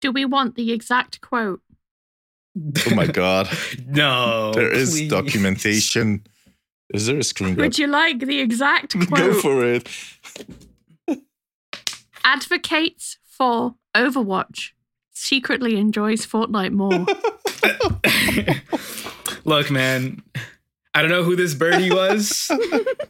do 0.00 0.12
we 0.12 0.24
want 0.24 0.54
the 0.54 0.72
exact 0.72 1.20
quote? 1.20 1.60
Oh 2.90 2.94
my 2.94 3.06
god. 3.06 3.48
no, 3.86 4.52
There 4.52 4.70
is 4.72 4.90
please. 4.92 5.10
documentation. 5.10 6.26
Is 6.92 7.06
there 7.06 7.18
a 7.18 7.22
screen? 7.24 7.56
Would 7.56 7.78
you 7.78 7.86
like 7.86 8.18
the 8.20 8.40
exact 8.40 8.98
Go 9.10 9.32
for 9.34 9.64
it. 9.64 9.88
Advocates 12.24 13.18
for 13.24 13.74
Overwatch. 13.96 14.70
Secretly 15.12 15.76
enjoys 15.76 16.26
Fortnite 16.26 16.72
more. 16.72 17.06
Look, 19.44 19.70
man, 19.70 20.22
I 20.94 21.02
don't 21.02 21.10
know 21.10 21.22
who 21.22 21.36
this 21.36 21.54
birdie 21.54 21.90
was, 21.90 22.50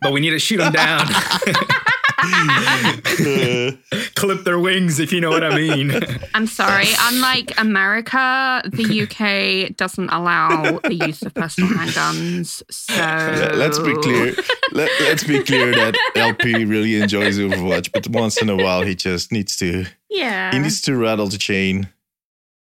but 0.01 0.13
we 0.13 0.21
need 0.21 0.31
to 0.31 0.39
shoot 0.39 0.61
him 0.61 0.73
down. 0.73 1.07
Clip 4.15 4.45
their 4.45 4.59
wings, 4.59 4.99
if 5.01 5.13
you 5.13 5.21
know 5.21 5.31
what 5.31 5.45
I 5.45 5.55
mean. 5.55 5.93
I'm 6.35 6.47
sorry. 6.47 6.87
Unlike 7.01 7.61
America, 7.61 8.63
the 8.67 9.03
UK 9.03 9.77
doesn't 9.77 10.11
allow 10.11 10.79
the 10.81 10.95
use 10.95 11.23
of 11.23 11.35
personal 11.35 11.71
handguns. 11.71 12.63
So 12.71 12.95
let- 12.95 13.57
let's 13.57 13.79
be 13.79 13.95
clear. 13.97 14.35
Let, 14.73 14.91
let's 15.01 15.25
be 15.25 15.43
clear 15.43 15.73
that 15.73 15.97
LP 16.17 16.65
really 16.65 17.01
enjoys 17.01 17.39
Overwatch, 17.39 17.91
but 17.93 18.07
once 18.09 18.41
in 18.41 18.49
a 18.49 18.57
while 18.57 18.83
he 18.83 18.95
just 18.95 19.33
needs 19.33 19.57
to 19.57 19.87
Yeah. 20.09 20.53
he 20.53 20.59
needs 20.59 20.81
to 20.83 20.97
rattle 20.97 21.27
the 21.27 21.39
chain, 21.39 21.89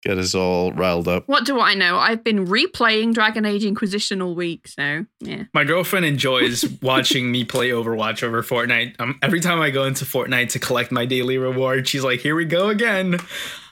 get 0.06 0.18
us 0.20 0.36
all 0.36 0.72
riled 0.72 1.08
up. 1.08 1.28
What 1.28 1.46
do 1.46 1.60
I 1.60 1.74
know? 1.74 1.98
I've 1.98 2.24
been 2.24 2.46
replaying 2.46 3.14
Dragon 3.14 3.44
Age 3.44 3.66
Inquisition 3.66 4.22
all 4.22 4.36
week, 4.36 4.68
so 4.68 5.06
yeah. 5.20 5.44
My 5.54 5.64
girlfriend 5.64 6.06
enjoys 6.06 6.64
watching 6.82 7.32
me 7.32 7.44
play 7.44 7.70
Overwatch 7.70 8.22
over 8.24 8.44
Fortnite. 8.44 8.96
Um, 9.00 9.18
every 9.22 9.40
time 9.40 9.60
I 9.60 9.72
go 9.72 9.86
into 9.86 10.06
Fortnite 10.06 10.50
to 10.50 10.60
collect 10.60 10.92
my 10.92 11.06
daily 11.06 11.38
reward, 11.38 11.88
she's 11.88 12.04
like, 12.04 12.20
"Here 12.20 12.36
we 12.36 12.46
go 12.46 12.70
again." 12.70 13.18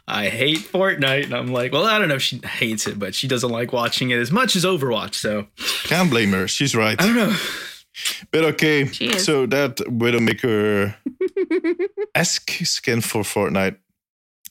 I 0.06 0.28
hate 0.28 0.58
Fortnite, 0.58 1.26
and 1.26 1.34
I'm 1.34 1.54
like, 1.54 1.72
"Well, 1.72 1.86
I 1.86 2.00
don't 2.00 2.10
know 2.10 2.16
if 2.16 2.24
she 2.24 2.42
hates 2.44 2.88
it, 2.88 2.98
but 3.00 3.16
she 3.16 3.28
doesn't 3.28 3.52
like 3.52 3.72
watching 3.72 4.10
it 4.10 4.18
as 4.18 4.32
much 4.32 4.56
as 4.56 4.66
Overwatch." 4.66 5.14
So 5.16 5.48
Can't 5.84 6.10
blame 6.10 6.32
her. 6.32 6.48
She's 6.48 6.76
right. 6.76 7.00
I 7.00 7.06
don't 7.06 7.16
know. 7.16 7.38
But 8.32 8.44
okay, 8.46 8.88
so 9.20 9.46
that 9.46 9.78
Widowmaker 9.78 10.96
esque 12.16 12.50
skin 12.64 13.02
for 13.02 13.22
Fortnite 13.22 13.78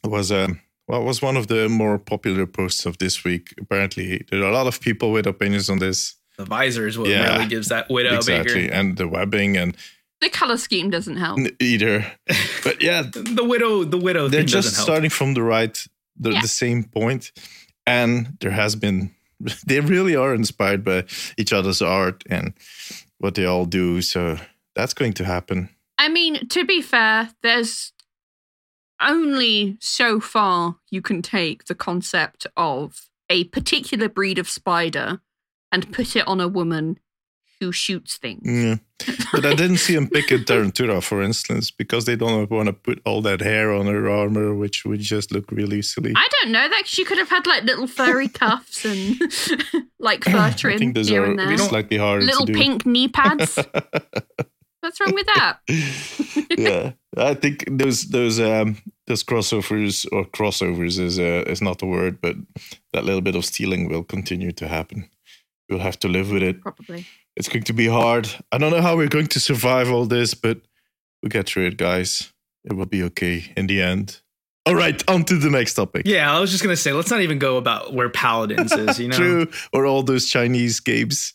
was 0.05 0.31
um 0.31 0.61
what 0.87 1.05
was 1.05 1.23
one 1.23 1.37
of 1.37 1.47
the 1.47 1.68
more 1.68 1.99
popular 1.99 2.47
posts 2.47 2.87
of 2.87 2.99
this 2.99 3.25
week? 3.25 3.55
Apparently, 3.61 4.25
there 4.31 4.42
are 4.42 4.51
a 4.51 4.55
lot 4.55 4.66
of 4.66 4.81
people 4.81 5.12
with 5.12 5.27
opinions 5.27 5.68
on 5.71 5.79
this. 5.79 6.14
The 6.38 6.45
visor 6.45 6.87
is 6.87 6.97
what 6.99 7.09
Yeah. 7.09 7.35
really 7.35 7.47
gives 7.49 7.68
that 7.68 7.88
widow 7.90 8.16
exactly, 8.16 8.62
bigger. 8.62 8.73
and 8.75 8.97
the 8.97 9.07
webbing 9.07 9.57
and 9.57 9.77
The 10.21 10.31
color 10.31 10.57
scheme 10.57 10.90
doesn't 10.90 11.16
help. 11.18 11.38
n- 11.38 11.51
either. 11.61 12.05
But 12.64 12.81
yeah, 12.83 13.03
The 13.03 13.45
widow, 13.45 13.85
the 13.85 13.99
widow 13.99 14.29
they're 14.29 14.40
thing 14.40 14.47
just 14.49 14.68
doesn't 14.68 14.77
help. 14.77 14.87
starting 14.87 15.11
from 15.11 15.35
the 15.35 15.42
right, 15.42 15.77
the, 16.16 16.31
Yeah. 16.31 16.40
the 16.42 16.49
same 16.49 16.85
point, 16.85 17.33
and 17.87 18.37
there 18.40 18.53
has 18.53 18.77
been. 18.77 19.11
They 19.66 19.81
really 19.81 20.14
are 20.16 20.35
inspired 20.35 20.85
by 20.85 21.05
each 21.37 21.53
other's 21.53 21.83
art 21.83 22.23
and 22.31 22.55
what 23.18 23.35
they 23.35 23.45
all 23.45 23.66
do. 23.66 24.01
So 24.03 24.38
that's 24.77 24.95
going 24.95 25.12
to 25.14 25.25
happen. 25.25 25.68
I 25.99 26.09
mean, 26.09 26.47
to 26.49 26.64
be 26.64 26.81
fair, 26.83 27.31
there's 27.42 27.91
only 29.08 29.76
so 29.80 30.20
far 30.20 30.76
you 30.90 31.02
can 31.02 31.22
take 31.22 31.64
the 31.66 31.74
concept 31.74 32.46
of 32.56 33.08
a 33.30 33.44
particular 33.44 34.08
breed 34.08 34.38
of 34.38 34.48
spider 34.48 35.20
and 35.70 35.90
put 35.92 36.16
it 36.16 36.26
on 36.28 36.40
a 36.40 36.48
woman 36.48 36.98
who 37.60 37.70
shoots 37.72 38.16
things. 38.18 38.42
Yeah. 38.44 38.76
But 39.32 39.46
I 39.46 39.54
didn't 39.54 39.76
see 39.78 39.94
him 39.94 40.08
pick 40.08 40.30
a 40.32 40.38
Tarantula, 40.38 41.00
for 41.00 41.22
instance, 41.22 41.70
because 41.70 42.04
they 42.06 42.16
don't 42.16 42.50
want 42.50 42.66
to 42.66 42.72
put 42.72 43.00
all 43.06 43.22
that 43.22 43.40
hair 43.40 43.72
on 43.72 43.86
her 43.86 44.10
armor, 44.10 44.52
which 44.54 44.84
would 44.84 44.98
just 45.00 45.30
look 45.32 45.50
really 45.52 45.80
silly. 45.80 46.12
I 46.16 46.28
don't 46.40 46.50
know 46.52 46.68
that 46.68 46.86
she 46.86 47.04
could 47.04 47.18
have 47.18 47.28
had 47.30 47.46
like 47.46 47.62
little 47.62 47.86
furry 47.86 48.28
cuffs 48.42 48.84
and 48.84 49.16
like 50.00 50.24
fur 50.24 50.52
trim 50.56 50.74
I 50.74 50.78
think 50.78 50.94
those 50.96 51.08
here 51.08 51.22
are 51.22 51.26
and 51.26 51.38
there. 51.38 51.56
slightly 51.58 51.96
harder 51.98 52.26
Little 52.26 52.46
to 52.46 52.52
do. 52.52 52.58
pink 52.58 52.84
knee 52.84 53.08
pads. 53.08 53.56
What's 54.80 55.00
wrong 55.00 55.14
with 55.14 55.26
that? 55.36 55.58
yeah, 56.58 56.92
I 57.16 57.34
think 57.34 57.64
those 57.70 58.02
those 58.08 58.40
um 58.40 58.76
those 59.06 59.24
crossovers 59.24 60.06
or 60.12 60.24
crossovers 60.24 60.98
is 60.98 61.18
uh, 61.18 61.44
is 61.46 61.60
not 61.60 61.78
the 61.78 61.86
word, 61.86 62.20
but 62.20 62.36
that 62.92 63.04
little 63.04 63.20
bit 63.20 63.34
of 63.34 63.44
stealing 63.44 63.88
will 63.88 64.04
continue 64.04 64.52
to 64.52 64.68
happen. 64.68 65.08
We'll 65.68 65.80
have 65.80 65.98
to 66.00 66.08
live 66.08 66.30
with 66.30 66.42
it. 66.42 66.60
Probably. 66.60 67.06
It's 67.36 67.48
going 67.48 67.64
to 67.64 67.72
be 67.72 67.86
hard. 67.86 68.28
I 68.52 68.58
don't 68.58 68.70
know 68.70 68.82
how 68.82 68.96
we're 68.96 69.08
going 69.08 69.28
to 69.28 69.40
survive 69.40 69.90
all 69.90 70.04
this, 70.04 70.34
but 70.34 70.60
we'll 71.22 71.30
get 71.30 71.46
through 71.46 71.66
it, 71.66 71.78
guys. 71.78 72.32
It 72.64 72.74
will 72.74 72.86
be 72.86 73.02
okay 73.04 73.52
in 73.56 73.66
the 73.66 73.80
end. 73.80 74.20
All 74.64 74.76
right, 74.76 75.02
on 75.10 75.24
to 75.24 75.38
the 75.38 75.50
next 75.50 75.74
topic. 75.74 76.06
Yeah, 76.06 76.32
I 76.32 76.38
was 76.38 76.52
just 76.52 76.62
gonna 76.62 76.76
say, 76.76 76.92
let's 76.92 77.10
not 77.10 77.20
even 77.20 77.40
go 77.40 77.56
about 77.56 77.94
where 77.94 78.08
Paladins 78.08 78.70
is. 78.72 79.00
You 79.00 79.08
know, 79.08 79.16
True, 79.16 79.48
or 79.72 79.86
all 79.86 80.04
those 80.04 80.28
Chinese 80.28 80.78
games. 80.78 81.34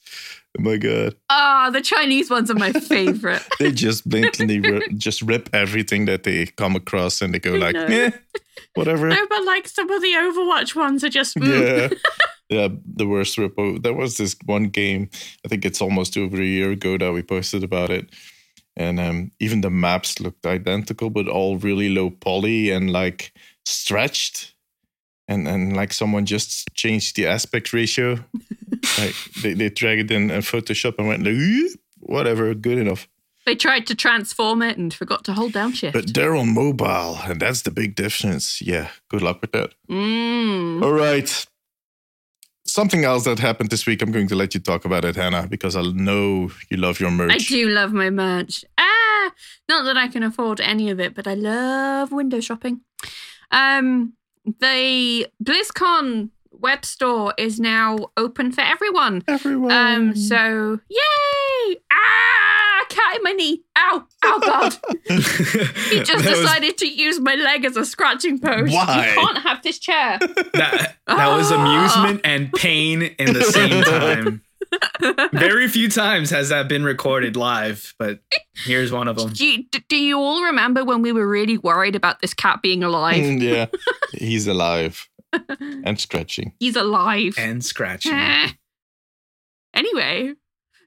Oh 0.58 0.62
my 0.62 0.78
god, 0.78 1.16
Ah, 1.30 1.70
the 1.72 1.82
Chinese 1.82 2.30
ones 2.30 2.50
are 2.50 2.56
my 2.56 2.72
favorite. 2.74 3.44
they 3.60 3.72
just 3.72 4.08
blatantly 4.10 4.62
just 4.98 5.22
rip 5.22 5.50
everything 5.54 6.06
that 6.06 6.24
they 6.24 6.46
come 6.48 6.76
across, 6.76 7.22
and 7.22 7.34
they 7.34 7.40
go 7.40 7.52
like, 7.54 7.76
yeah, 7.76 8.10
whatever. 8.76 9.08
no, 9.10 9.26
but 9.30 9.44
like 9.46 9.68
some 9.68 9.90
of 9.90 10.02
the 10.02 10.14
Overwatch 10.14 10.76
ones 10.76 11.04
are 11.04 11.10
just. 11.10 11.36
mm. 11.38 11.46
yeah 11.92 11.98
yeah 12.50 12.70
the 12.96 13.06
worst 13.06 13.38
repo 13.38 13.82
there 13.84 13.94
was 13.94 14.16
this 14.16 14.34
one 14.46 14.70
game 14.70 15.10
i 15.44 15.50
think 15.50 15.66
it's 15.66 15.82
almost 15.82 16.16
over 16.16 16.38
a 16.42 16.46
year 16.46 16.72
ago 16.72 16.98
that 16.98 17.12
we 17.12 17.22
posted 17.22 17.62
about 17.62 17.90
it 17.90 18.10
and 18.78 19.02
um, 19.02 19.32
even 19.42 19.60
the 19.60 19.70
maps 19.70 20.22
looked 20.22 20.46
identical 20.46 21.10
but 21.10 21.28
all 21.28 21.58
really 21.58 21.90
low 21.90 22.10
poly 22.10 22.70
and 22.72 22.94
like 22.94 23.34
stretched 23.66 24.54
and 25.28 25.48
and 25.48 25.76
like 25.76 25.94
someone 25.94 26.26
just 26.26 26.68
changed 26.74 27.16
the 27.16 27.26
aspect 27.28 27.74
ratio 27.74 28.18
like 29.00 29.16
they, 29.42 29.54
they 29.54 29.70
dragged 29.70 30.12
it 30.12 30.16
in, 30.16 30.30
in 30.32 30.42
photoshop 30.42 30.96
and 30.98 31.08
went 31.08 31.24
like 31.24 31.72
whatever 32.00 32.54
good 32.56 32.78
enough 32.78 33.08
They 33.46 33.56
tried 33.56 33.86
to 33.88 33.96
transform 33.96 34.62
it 34.62 34.78
and 34.78 34.94
forgot 34.94 35.24
to 35.26 35.34
hold 35.34 35.54
down 35.54 35.74
shift. 35.74 35.94
but 35.94 36.14
they're 36.14 36.36
on 36.36 36.54
mobile 36.54 37.18
and 37.26 37.40
that's 37.40 37.62
the 37.64 37.72
big 37.72 37.96
difference 37.96 38.62
yeah 38.62 38.88
good 39.10 39.22
luck 39.22 39.42
with 39.42 39.52
that 39.52 39.74
Mm. 39.90 40.84
All 40.84 40.94
right. 40.94 41.48
Something 42.66 43.06
else 43.06 43.24
that 43.24 43.40
happened 43.40 43.70
this 43.70 43.86
week, 43.88 44.02
I'm 44.02 44.12
going 44.12 44.28
to 44.28 44.36
let 44.36 44.54
you 44.54 44.60
talk 44.60 44.84
about 44.86 45.06
it, 45.06 45.16
Hannah, 45.16 45.48
because 45.48 45.76
I 45.78 45.82
know 45.84 46.52
you 46.70 46.76
love 46.78 47.00
your 47.00 47.12
merch. 47.12 47.32
I 47.32 47.38
do 47.38 47.70
love 47.70 47.94
my 47.94 48.10
merch. 48.10 48.66
Ah, 48.78 49.32
not 49.70 49.86
that 49.86 49.96
I 49.98 50.10
can 50.10 50.22
afford 50.24 50.60
any 50.60 50.90
of 50.90 51.00
it, 51.00 51.16
but 51.16 51.28
I 51.28 51.34
love 51.36 52.12
window 52.12 52.42
shopping. 52.42 52.82
Um, 53.52 54.14
the 54.60 55.28
BlizzCon 55.44 56.30
web 56.52 56.84
store 56.86 57.34
is 57.38 57.60
now 57.60 57.98
open 58.18 58.52
for 58.52 58.62
everyone. 58.62 59.24
Everyone. 59.28 59.72
Um, 59.72 60.16
so 60.16 60.80
yay! 60.90 61.76
Ah, 61.92 62.86
cat 62.90 63.16
in 63.18 63.24
my 63.24 63.32
knee. 63.34 63.62
Ow! 63.78 64.06
Ow, 64.26 64.40
God! 64.44 64.76
He 65.08 66.00
just 66.04 66.24
That 66.24 66.32
was- 66.32 66.40
decided 66.40 66.78
to 66.80 66.88
use 66.88 67.20
my 67.20 67.36
leg 67.36 67.64
as 67.66 67.78
a 67.78 67.86
scratching 67.86 68.40
post. 68.40 68.74
Why? 68.74 69.10
You 69.16 69.22
can't 69.22 69.38
have 69.40 69.62
this 69.64 69.78
chair. 69.80 70.18
that, 70.20 70.96
that 71.06 71.28
was 71.38 71.52
Ah. 71.52 71.56
amusement 71.64 72.22
and 72.24 72.52
pain 72.54 73.02
in 73.04 73.34
the 73.34 73.44
same 73.44 73.84
time. 73.84 74.42
Very 75.32 75.68
few 75.68 75.90
times 75.90 76.30
has 76.30 76.50
that 76.50 76.68
been 76.68 76.84
recorded 76.84 77.36
live, 77.36 77.94
but 78.00 78.20
here's 78.54 78.92
one 78.92 79.08
of 79.08 79.16
them. 79.16 79.32
Do 79.34 79.46
you, 79.46 79.64
do 79.88 79.96
you 79.98 80.18
all 80.18 80.44
remember 80.44 80.84
when 80.84 81.02
we 81.02 81.12
were 81.12 81.28
really 81.28 81.58
worried 81.58 81.96
about 81.96 82.22
this 82.22 82.34
cat 82.34 82.62
being 82.62 82.84
alive? 82.84 83.24
Mm, 83.24 83.42
yeah, 83.42 83.66
he's 84.14 84.48
alive 84.48 85.08
and 85.60 86.00
scratching. 86.00 86.54
He's 86.60 86.76
alive. 86.76 87.36
And 87.38 87.64
scratching. 87.64 88.14
Anyway, 89.74 90.34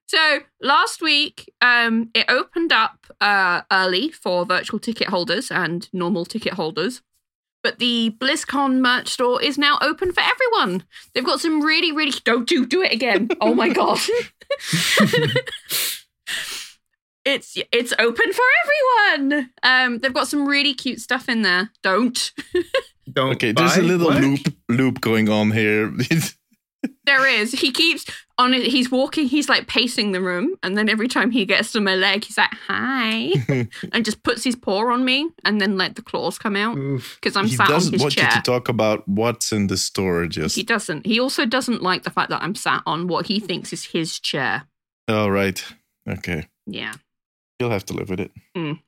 so 0.08 0.40
last 0.60 1.00
week 1.00 1.52
um, 1.60 2.10
it 2.12 2.24
opened 2.28 2.72
up 2.72 3.06
uh, 3.20 3.60
early 3.70 4.10
for 4.10 4.44
virtual 4.44 4.80
ticket 4.80 5.08
holders 5.08 5.48
and 5.48 5.88
normal 5.92 6.24
ticket 6.24 6.54
holders. 6.54 7.00
But 7.62 7.79
the 7.79 8.16
BlizzCon 8.18 8.81
merch 8.81 9.09
store 9.09 9.42
is 9.42 9.59
now 9.59 9.79
open 9.83 10.12
for 10.12 10.23
everyone. 10.23 10.85
They've 11.14 11.25
got 11.25 11.40
some 11.40 11.61
really, 11.61 11.92
really 11.92 12.12
don't 12.25 12.49
do 12.49 12.64
do 12.64 12.83
it 12.83 12.92
again. 12.92 13.29
Oh 13.40 13.55
my 13.55 13.68
god. 13.68 13.99
it's 17.25 17.57
it's 17.73 17.92
open 17.99 18.33
for 18.33 18.44
everyone. 18.64 19.51
Um, 19.62 19.99
they've 19.99 20.14
got 20.14 20.29
some 20.29 20.46
really 20.46 20.75
cute 20.75 21.01
stuff 21.01 21.29
in 21.29 21.42
there. 21.42 21.70
Don't. 21.83 22.33
Don't 23.12 23.33
Okay, 23.33 23.51
there's 23.51 23.77
a 23.77 23.83
little 23.83 24.07
what? 24.07 24.20
loop 24.20 24.55
loop 24.68 25.01
going 25.01 25.29
on 25.29 25.51
here. 25.51 25.92
There 27.04 27.26
is. 27.26 27.52
He 27.52 27.72
keeps 27.72 28.06
on 28.38 28.54
it. 28.54 28.62
He's 28.62 28.90
walking. 28.90 29.26
He's 29.26 29.48
like 29.48 29.66
pacing 29.66 30.12
the 30.12 30.20
room, 30.20 30.54
and 30.62 30.78
then 30.78 30.88
every 30.88 31.08
time 31.08 31.30
he 31.30 31.44
gets 31.44 31.72
to 31.72 31.80
my 31.80 31.94
leg, 31.94 32.24
he's 32.24 32.38
like, 32.38 32.52
"Hi," 32.68 33.32
and 33.92 34.04
just 34.04 34.22
puts 34.22 34.44
his 34.44 34.56
paw 34.56 34.90
on 34.92 35.04
me, 35.04 35.28
and 35.44 35.60
then 35.60 35.76
let 35.76 35.96
the 35.96 36.02
claws 36.02 36.38
come 36.38 36.56
out 36.56 36.76
because 37.16 37.36
I'm 37.36 37.46
he 37.46 37.56
sat 37.56 37.68
on 37.70 37.74
his 37.74 37.90
chair. 37.90 37.90
He 37.90 37.96
doesn't 37.98 38.00
want 38.02 38.16
you 38.16 38.26
to 38.30 38.42
talk 38.42 38.68
about 38.68 39.06
what's 39.08 39.52
in 39.52 39.66
the 39.66 39.76
store. 39.76 40.26
Just 40.26 40.56
He 40.56 40.62
doesn't. 40.62 41.04
He 41.04 41.18
also 41.20 41.44
doesn't 41.44 41.82
like 41.82 42.04
the 42.04 42.10
fact 42.10 42.30
that 42.30 42.42
I'm 42.42 42.54
sat 42.54 42.82
on 42.86 43.08
what 43.08 43.26
he 43.26 43.40
thinks 43.40 43.72
is 43.72 43.84
his 43.86 44.18
chair. 44.20 44.64
all 45.08 45.30
right. 45.30 45.62
Okay, 46.08 46.46
Yeah. 46.66 46.94
you'll 47.58 47.70
have 47.70 47.84
to 47.86 47.92
live 47.94 48.08
with 48.08 48.20
it. 48.20 48.30
Mm. 48.56 48.80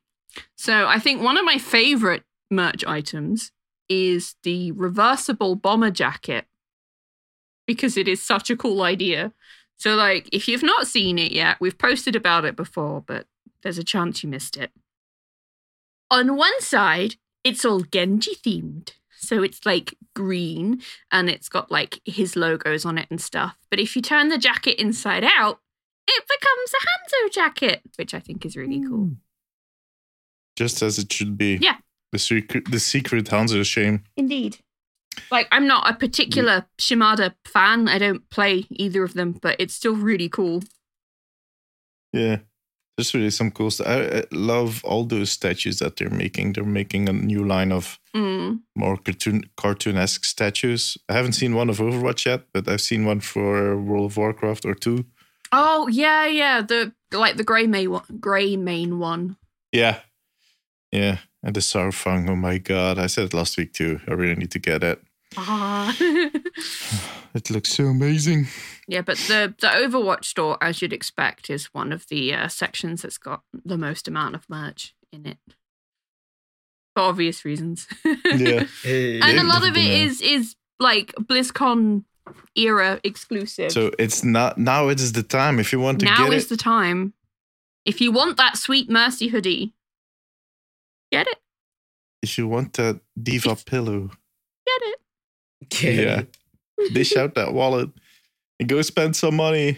So 0.57 0.87
I 0.87 0.97
think 0.97 1.21
one 1.21 1.37
of 1.37 1.45
my 1.45 1.57
favorite 1.59 2.23
merch 2.49 2.83
items 2.85 3.51
is 3.89 4.35
the 4.43 4.71
reversible 4.71 5.55
bomber 5.55 5.91
jacket 5.91 6.45
because 7.65 7.97
it 7.97 8.07
is 8.07 8.21
such 8.21 8.49
a 8.49 8.57
cool 8.57 8.81
idea. 8.81 9.33
So, 9.77 9.95
like, 9.95 10.29
if 10.31 10.47
you've 10.47 10.63
not 10.63 10.87
seen 10.87 11.17
it 11.19 11.31
yet, 11.31 11.57
we've 11.59 11.77
posted 11.77 12.15
about 12.15 12.45
it 12.45 12.55
before, 12.55 13.01
but 13.01 13.25
there's 13.63 13.77
a 13.77 13.83
chance 13.83 14.23
you 14.23 14.29
missed 14.29 14.57
it. 14.57 14.71
On 16.09 16.35
one 16.35 16.61
side, 16.61 17.15
it's 17.43 17.65
all 17.65 17.81
Genji 17.81 18.35
themed. 18.35 18.91
So 19.23 19.41
it's 19.41 19.65
like 19.65 19.95
green 20.13 20.81
and 21.11 21.29
it's 21.29 21.47
got 21.47 21.71
like 21.71 22.01
his 22.03 22.35
logos 22.35 22.83
on 22.83 22.97
it 22.97 23.07
and 23.09 23.21
stuff. 23.21 23.57
But 23.69 23.79
if 23.79 23.95
you 23.95 24.01
turn 24.01 24.27
the 24.27 24.37
jacket 24.37 24.79
inside 24.79 25.23
out, 25.23 25.59
it 26.07 26.23
becomes 26.27 26.73
a 26.73 27.25
Hanzo 27.25 27.33
jacket, 27.33 27.81
which 27.95 28.13
I 28.13 28.19
think 28.19 28.45
is 28.45 28.57
really 28.57 28.81
cool. 28.81 29.05
Hmm. 29.05 29.13
Just 30.57 30.81
as 30.81 30.99
it 30.99 31.11
should 31.11 31.37
be. 31.37 31.57
Yeah. 31.61 31.77
The 32.11 32.19
secret, 32.19 32.69
the 32.69 32.79
secret 32.79 33.25
Hanzo 33.25 33.65
shame. 33.65 34.03
Indeed. 34.17 34.59
Like 35.31 35.47
I'm 35.51 35.67
not 35.67 35.89
a 35.89 35.93
particular 35.95 36.65
Shimada 36.79 37.35
fan. 37.45 37.87
I 37.87 37.97
don't 37.97 38.29
play 38.29 38.65
either 38.69 39.03
of 39.03 39.13
them, 39.13 39.33
but 39.41 39.55
it's 39.59 39.73
still 39.73 39.95
really 39.95 40.29
cool. 40.29 40.63
Yeah. 42.11 42.37
There's 42.95 43.13
really 43.15 43.31
some 43.31 43.49
cool 43.49 43.71
stuff. 43.71 43.87
I, 43.87 44.19
I 44.19 44.23
love 44.31 44.83
all 44.85 45.03
those 45.03 45.31
statues 45.31 45.79
that 45.79 45.95
they're 45.95 46.11
making. 46.11 46.53
They're 46.53 46.63
making 46.63 47.09
a 47.09 47.13
new 47.13 47.43
line 47.45 47.71
of 47.71 47.99
Mm. 48.15 48.59
more 48.75 48.97
cartoon 48.97 49.41
cartoonesque 49.57 50.23
statues. 50.25 50.95
I 51.09 51.13
haven't 51.13 51.33
seen 51.33 51.55
one 51.55 51.71
of 51.71 51.79
Overwatch 51.79 52.25
yet, 52.27 52.43
but 52.53 52.67
I've 52.69 52.81
seen 52.81 53.05
one 53.05 53.21
for 53.21 53.75
World 53.75 54.11
of 54.11 54.17
Warcraft 54.17 54.65
or 54.65 54.75
two. 54.75 55.05
Oh 55.51 55.87
yeah, 55.87 56.27
yeah. 56.27 56.61
The 56.61 56.93
like 57.11 57.37
the 57.37 57.43
Greymane 57.43 57.87
one, 57.87 58.03
Greymane 58.19 58.99
one. 58.99 59.37
Yeah. 59.71 60.01
Yeah. 60.91 61.17
And 61.43 61.55
the 61.55 61.59
Saurfang, 61.59 62.29
oh 62.29 62.35
my 62.35 62.57
god. 62.57 62.97
I 62.97 63.07
said 63.07 63.25
it 63.25 63.33
last 63.33 63.57
week 63.57 63.73
too. 63.73 63.99
I 64.07 64.13
really 64.13 64.35
need 64.35 64.51
to 64.51 64.59
get 64.59 64.83
it. 64.83 65.01
Ah. 65.37 65.95
It 67.35 67.49
looks 67.49 67.73
so 67.73 67.85
amazing. 67.85 68.45
yeah, 68.87 69.01
but 69.01 69.17
the 69.17 69.55
the 69.59 69.65
Overwatch 69.67 70.25
store, 70.25 70.55
as 70.61 70.83
you'd 70.83 70.93
expect, 70.93 71.49
is 71.49 71.73
one 71.73 71.91
of 71.91 72.05
the 72.07 72.31
uh, 72.31 72.47
sections 72.47 73.01
that's 73.01 73.17
got 73.17 73.41
the 73.65 73.75
most 73.77 74.07
amount 74.07 74.35
of 74.35 74.47
merch 74.47 74.93
in 75.11 75.25
it. 75.25 75.39
for 76.95 77.01
obvious 77.03 77.43
reasons. 77.43 77.87
Yeah. 78.35 78.65
Hey. 78.83 79.19
and 79.19 79.39
a 79.39 79.43
lot 79.43 79.67
of 79.67 79.75
it 79.75 79.89
is 80.05 80.21
is 80.21 80.55
like 80.79 81.11
BlizzCon 81.15 82.03
era 82.55 82.99
exclusive. 83.03 83.71
So 83.71 83.89
it's 83.97 84.23
not 84.23 84.59
now. 84.59 84.89
It 84.89 84.99
is 84.99 85.13
the 85.13 85.23
time 85.23 85.59
if 85.59 85.71
you 85.73 85.79
want 85.79 86.01
to 86.01 86.05
now 86.05 86.25
get 86.25 86.33
is 86.33 86.45
it. 86.45 86.49
the 86.49 86.57
time. 86.57 87.13
If 87.83 87.99
you 87.99 88.11
want 88.11 88.37
that 88.37 88.57
sweet 88.57 88.91
mercy 88.91 89.29
hoodie, 89.29 89.73
get 91.13 91.27
it, 91.27 91.37
if 92.21 92.37
you 92.37 92.47
want 92.47 92.73
that 92.73 92.99
D.Va 93.21 93.55
pillow, 93.65 94.09
get 94.65 94.81
it. 94.81 94.99
yeah, 95.99 96.23
dish 96.93 97.15
out 97.15 97.35
that 97.35 97.53
wallet 97.53 97.89
and 98.59 98.67
go 98.67 98.81
spend 98.81 99.15
some 99.15 99.35
money. 99.35 99.77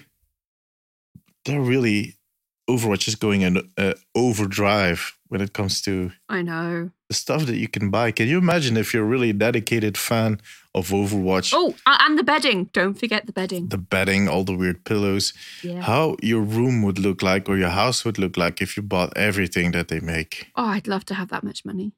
They're 1.44 1.62
really 1.62 2.16
Overwatch 2.68 3.08
is 3.08 3.16
going 3.16 3.42
in 3.42 3.70
uh, 3.78 3.94
overdrive 4.16 5.18
when 5.28 5.42
it 5.42 5.54
comes 5.54 5.82
to 5.82 6.12
I 6.30 6.42
know. 6.42 6.90
the 7.10 7.16
stuff 7.16 7.46
that 7.46 7.58
you 7.58 7.68
can 7.68 7.92
buy. 7.92 8.12
Can 8.12 8.28
you 8.28 8.40
imagine 8.40 8.76
if 8.78 8.94
you're 8.94 9.04
a 9.04 9.08
really 9.08 9.34
dedicated 9.34 9.98
fan 9.98 10.40
of 10.76 10.90
Overwatch? 10.92 11.52
Oh, 11.56 11.74
and 11.86 12.18
the 12.20 12.24
bedding. 12.24 12.66
Don't 12.74 13.00
forget 13.00 13.26
the 13.26 13.32
bedding. 13.34 13.70
The 13.70 13.78
bedding, 13.78 14.28
all 14.30 14.44
the 14.44 14.56
weird 14.58 14.84
pillows, 14.84 15.34
Yeah. 15.64 15.82
how 15.82 16.18
your 16.22 16.42
room 16.42 16.84
would 16.84 17.00
look 17.00 17.22
like 17.24 17.50
or 17.50 17.58
your 17.58 17.70
house 17.72 18.06
would 18.06 18.20
look 18.20 18.38
like 18.38 18.62
if 18.62 18.76
you 18.78 18.84
bought 18.84 19.18
everything 19.18 19.72
that 19.72 19.88
they 19.88 20.00
make. 20.02 20.52
Oh, 20.56 20.66
I'd 20.76 20.88
love 20.88 21.06
to 21.06 21.14
have 21.14 21.30
that 21.30 21.44
much 21.44 21.64
money. 21.66 21.94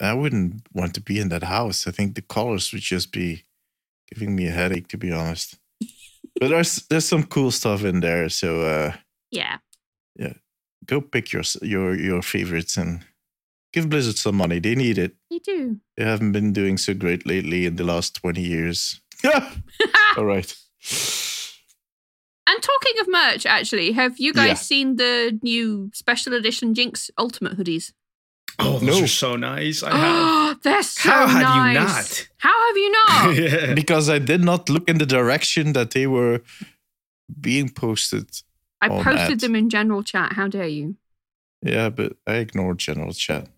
I 0.00 0.14
wouldn't 0.14 0.62
want 0.72 0.94
to 0.94 1.00
be 1.00 1.20
in 1.20 1.28
that 1.28 1.42
house. 1.44 1.86
I 1.86 1.92
think 1.92 2.14
the 2.14 2.22
colors 2.22 2.72
would 2.72 2.80
just 2.82 3.12
be 3.12 3.44
giving 4.12 4.34
me 4.34 4.46
a 4.46 4.50
headache, 4.50 4.88
to 4.88 4.96
be 4.98 5.12
honest. 5.12 5.56
but 6.40 6.48
there's 6.48 6.86
there's 6.88 7.04
some 7.08 7.24
cool 7.24 7.50
stuff 7.50 7.84
in 7.84 8.00
there, 8.00 8.28
so 8.30 8.62
uh, 8.62 8.92
Yeah. 9.30 9.58
go 10.86 11.00
pick 11.02 11.32
your 11.32 11.42
your 11.62 11.94
your 11.94 12.22
favorites 12.22 12.78
and 12.78 13.04
give 13.72 13.88
Blizzard 13.88 14.16
some 14.16 14.36
money. 14.36 14.58
They 14.60 14.74
need 14.74 14.98
it. 14.98 15.14
You 15.30 15.40
do. 15.40 15.76
They 15.96 16.04
haven't 16.04 16.32
been 16.32 16.52
doing 16.52 16.78
so 16.78 16.94
great 16.94 17.26
lately 17.26 17.66
in 17.66 17.76
the 17.76 17.84
last 17.84 18.14
twenty 18.14 18.42
years. 18.42 19.00
Yeah. 19.24 19.52
All 20.16 20.24
right. 20.24 20.54
And 22.46 22.62
talking 22.62 22.92
of 23.00 23.08
merch, 23.08 23.44
actually, 23.44 23.92
have 23.92 24.18
you 24.18 24.32
guys 24.32 24.46
Yeah. 24.48 24.54
seen 24.54 24.96
the 24.96 25.38
new 25.42 25.90
special 25.92 26.32
edition 26.32 26.74
Jinx 26.74 27.10
Ultimate 27.18 27.58
hoodies? 27.58 27.92
Oh, 28.58 28.78
those 28.78 28.98
No. 28.98 29.04
are 29.04 29.06
so 29.08 29.36
nice. 29.36 29.82
I 29.82 29.90
have. 29.96 30.62
They're 30.62 30.82
so 30.82 31.10
How 31.10 31.26
have 31.26 31.42
nice. 31.42 31.74
you 31.74 31.80
not? 31.80 32.28
How 32.38 32.66
have 32.66 32.76
you 32.76 32.90
not? 32.92 33.36
yeah. 33.68 33.74
Because 33.74 34.08
I 34.08 34.18
did 34.18 34.40
not 34.42 34.68
look 34.70 34.88
in 34.88 34.98
the 34.98 35.06
direction 35.06 35.74
that 35.74 35.90
they 35.90 36.06
were 36.06 36.40
being 37.40 37.68
posted. 37.68 38.26
I 38.80 38.88
Oh, 38.88 39.02
posted 39.02 39.28
Matt. 39.30 39.40
them 39.40 39.54
in 39.54 39.68
general 39.68 40.02
chat. 40.02 40.32
How 40.32 40.48
dare 40.48 40.66
you? 40.68 40.96
Yeah, 41.62 41.90
but 41.90 42.16
I 42.26 42.34
ignored 42.36 42.78
general 42.78 43.12
chat. 43.12 43.48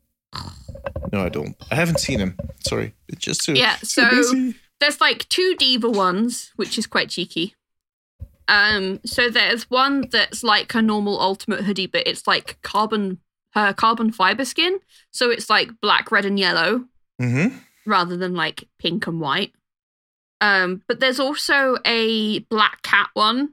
No, 1.12 1.20
I 1.24 1.28
don't. 1.28 1.56
I 1.70 1.74
haven't 1.74 2.00
seen 2.00 2.18
him. 2.20 2.36
Sorry. 2.60 2.94
It's 3.08 3.20
just 3.24 3.44
too, 3.44 3.54
Yeah, 3.54 3.76
so- 3.82 4.08
busy. 4.10 4.54
There's 4.80 5.00
like 5.00 5.28
two 5.28 5.54
D.Va 5.58 5.90
ones, 5.90 6.52
which 6.56 6.78
is 6.78 6.86
quite 6.86 7.10
cheeky. 7.10 7.54
Um, 8.48 8.98
so 9.04 9.28
there's 9.28 9.68
one 9.70 10.08
that's 10.10 10.42
like 10.42 10.74
a 10.74 10.80
normal 10.80 11.20
ultimate 11.20 11.64
hoodie, 11.64 11.86
but 11.86 12.06
it's 12.06 12.26
like 12.26 12.56
carbon 12.62 13.18
uh, 13.54 13.72
carbon 13.74 14.10
fiber 14.10 14.44
skin. 14.46 14.80
So 15.10 15.30
it's 15.30 15.50
like 15.50 15.68
black, 15.82 16.10
red, 16.10 16.24
and 16.24 16.38
yellow 16.38 16.84
Mm-hmm. 17.20 17.58
rather 17.84 18.16
than 18.16 18.34
like 18.34 18.68
pink 18.78 19.06
and 19.06 19.20
white. 19.20 19.52
Um, 20.40 20.82
but 20.88 20.98
there's 21.00 21.20
also 21.20 21.76
a 21.84 22.38
black 22.38 22.80
cat 22.82 23.10
one 23.12 23.50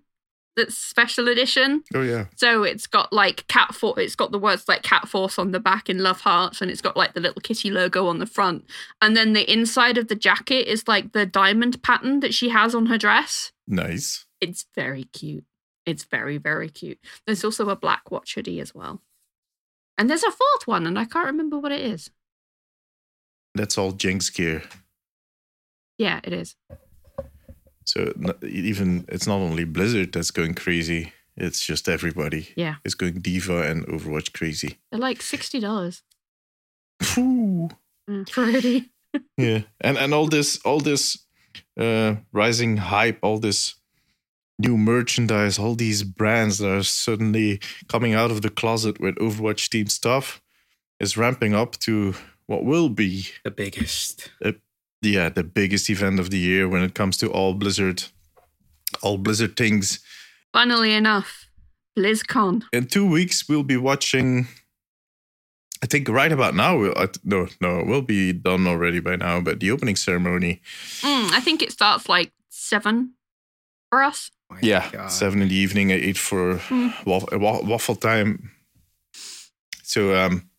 that's 0.57 0.77
special 0.77 1.29
edition. 1.29 1.83
Oh 1.93 2.01
yeah. 2.01 2.25
So 2.35 2.63
it's 2.63 2.87
got 2.87 3.13
like 3.13 3.47
cat 3.47 3.73
for 3.73 3.97
it's 3.97 4.15
got 4.15 4.31
the 4.31 4.39
words 4.39 4.67
like 4.67 4.83
cat 4.83 5.07
force 5.07 5.39
on 5.39 5.51
the 5.51 5.59
back 5.59 5.89
in 5.89 5.99
love 5.99 6.19
hearts 6.19 6.59
and 6.61 6.69
it's 6.69 6.81
got 6.81 6.97
like 6.97 7.13
the 7.13 7.21
little 7.21 7.41
kitty 7.41 7.69
logo 7.69 8.07
on 8.07 8.19
the 8.19 8.25
front. 8.25 8.65
And 9.01 9.15
then 9.15 9.31
the 9.31 9.49
inside 9.49 9.97
of 9.97 10.09
the 10.09 10.15
jacket 10.15 10.67
is 10.67 10.87
like 10.87 11.13
the 11.13 11.25
diamond 11.25 11.81
pattern 11.81 12.19
that 12.19 12.33
she 12.33 12.49
has 12.49 12.75
on 12.75 12.87
her 12.87 12.97
dress. 12.97 13.53
Nice. 13.67 14.25
It's 14.41 14.65
very 14.75 15.05
cute. 15.05 15.45
It's 15.85 16.03
very, 16.03 16.37
very 16.37 16.69
cute. 16.69 16.99
There's 17.25 17.45
also 17.45 17.69
a 17.69 17.75
black 17.75 18.11
watch 18.11 18.35
hoodie 18.35 18.59
as 18.59 18.75
well. 18.75 19.01
And 19.97 20.09
there's 20.09 20.23
a 20.23 20.31
fourth 20.31 20.67
one, 20.67 20.85
and 20.85 20.99
I 20.99 21.05
can't 21.05 21.25
remember 21.25 21.57
what 21.57 21.71
it 21.71 21.79
is. 21.79 22.11
That's 23.55 23.77
all 23.77 23.93
Jinx 23.93 24.29
gear. 24.29 24.63
Yeah, 25.97 26.19
it 26.23 26.33
is. 26.33 26.55
So 27.87 28.13
even 28.43 29.05
it's 29.07 29.27
not 29.27 29.37
only 29.37 29.63
Blizzard 29.63 30.13
that's 30.13 30.31
going 30.31 30.55
crazy. 30.55 31.13
It's 31.35 31.63
just 31.63 31.87
everybody. 31.87 32.49
Yeah. 32.55 32.75
It's 32.83 32.95
going 32.95 33.19
D.Va 33.19 33.61
and 33.69 33.85
Overwatch 33.87 34.33
crazy. 34.33 34.79
They're 34.91 34.99
like 34.99 35.21
sixty 35.21 35.59
dollars 35.59 36.03
Phew. 37.01 37.69
for. 38.31 38.51
Yeah, 39.37 39.61
and 39.81 39.97
and 39.97 40.13
all 40.13 40.27
this 40.27 40.59
all 40.65 40.79
this 40.79 41.25
uh, 41.79 42.15
rising 42.31 42.77
hype, 42.77 43.19
all 43.21 43.39
this 43.39 43.75
new 44.59 44.77
merchandise, 44.77 45.59
all 45.59 45.75
these 45.75 46.03
brands 46.03 46.57
that 46.57 46.69
are 46.69 46.83
suddenly 46.83 47.59
coming 47.87 48.13
out 48.13 48.31
of 48.31 48.41
the 48.41 48.49
closet 48.49 48.99
with 48.99 49.15
Overwatch 49.15 49.69
team 49.69 49.87
stuff 49.87 50.41
is 50.99 51.17
ramping 51.17 51.53
up 51.53 51.77
to 51.77 52.15
what 52.47 52.65
will 52.65 52.89
be 52.89 53.27
The 53.43 53.51
biggest. 53.51 54.31
Yeah 55.13 55.29
the 55.29 55.43
biggest 55.43 55.89
event 55.89 56.19
of 56.19 56.29
the 56.29 56.37
year 56.37 56.67
when 56.67 56.83
it 56.83 56.93
comes 56.93 57.17
to 57.17 57.27
all 57.31 57.53
Blizzard, 57.53 58.03
all 59.01 59.17
Blizzard 59.17 59.55
things. 59.55 59.99
Funnily 60.53 60.93
enough, 60.93 61.47
BlizzCon. 61.97 62.63
In 62.73 62.87
two 62.87 63.05
weeks, 63.09 63.47
we'll 63.49 63.63
be 63.63 63.77
watching. 63.77 64.47
I 65.83 65.85
think 65.85 66.09
right 66.09 66.31
about 66.31 66.55
now, 66.55 66.77
we'll, 66.77 66.97
I, 66.97 67.07
no, 67.23 67.47
no, 67.61 67.79
it 67.79 67.85
will 67.87 68.01
be 68.01 68.33
done 68.33 68.65
already 68.67 68.99
by 68.99 69.15
now. 69.15 69.41
But 69.41 69.59
the 69.59 69.69
opening 69.71 69.95
ceremony, 69.95 70.61
Mm, 71.01 71.31
I 71.31 71.39
think 71.39 71.61
it 71.61 71.71
starts 71.71 72.09
like 72.09 72.31
seven 72.49 73.13
for 73.91 74.01
us. 74.01 74.31
My 74.49 74.57
yeah, 74.61 74.89
God. 74.91 75.11
seven 75.11 75.41
in 75.41 75.49
the 75.49 75.55
evening, 75.55 75.91
eight 75.91 76.17
for 76.17 76.57
Hmm. 76.57 76.89
waffle, 77.05 77.37
waffle 77.65 77.95
time. 77.95 78.51
So, 79.83 80.15
um, 80.15 80.49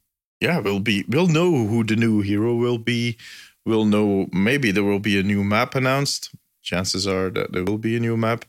yeah, 0.40 0.60
we'll 0.60 0.80
be, 0.80 1.04
we'll 1.08 1.26
know 1.26 1.66
who 1.66 1.82
the 1.84 1.96
new 1.96 2.20
hero 2.20 2.54
will 2.54 2.78
be. 2.78 3.16
We'll 3.68 3.84
know 3.84 4.28
maybe 4.32 4.70
there 4.70 4.82
will 4.90 4.98
be 4.98 5.18
a 5.20 5.22
new 5.22 5.44
map 5.44 5.74
announced. 5.74 6.30
Chances 6.62 7.06
are 7.06 7.28
that 7.36 7.52
there 7.52 7.64
will 7.64 7.76
be 7.76 7.96
a 7.96 8.00
new 8.00 8.16
map, 8.16 8.46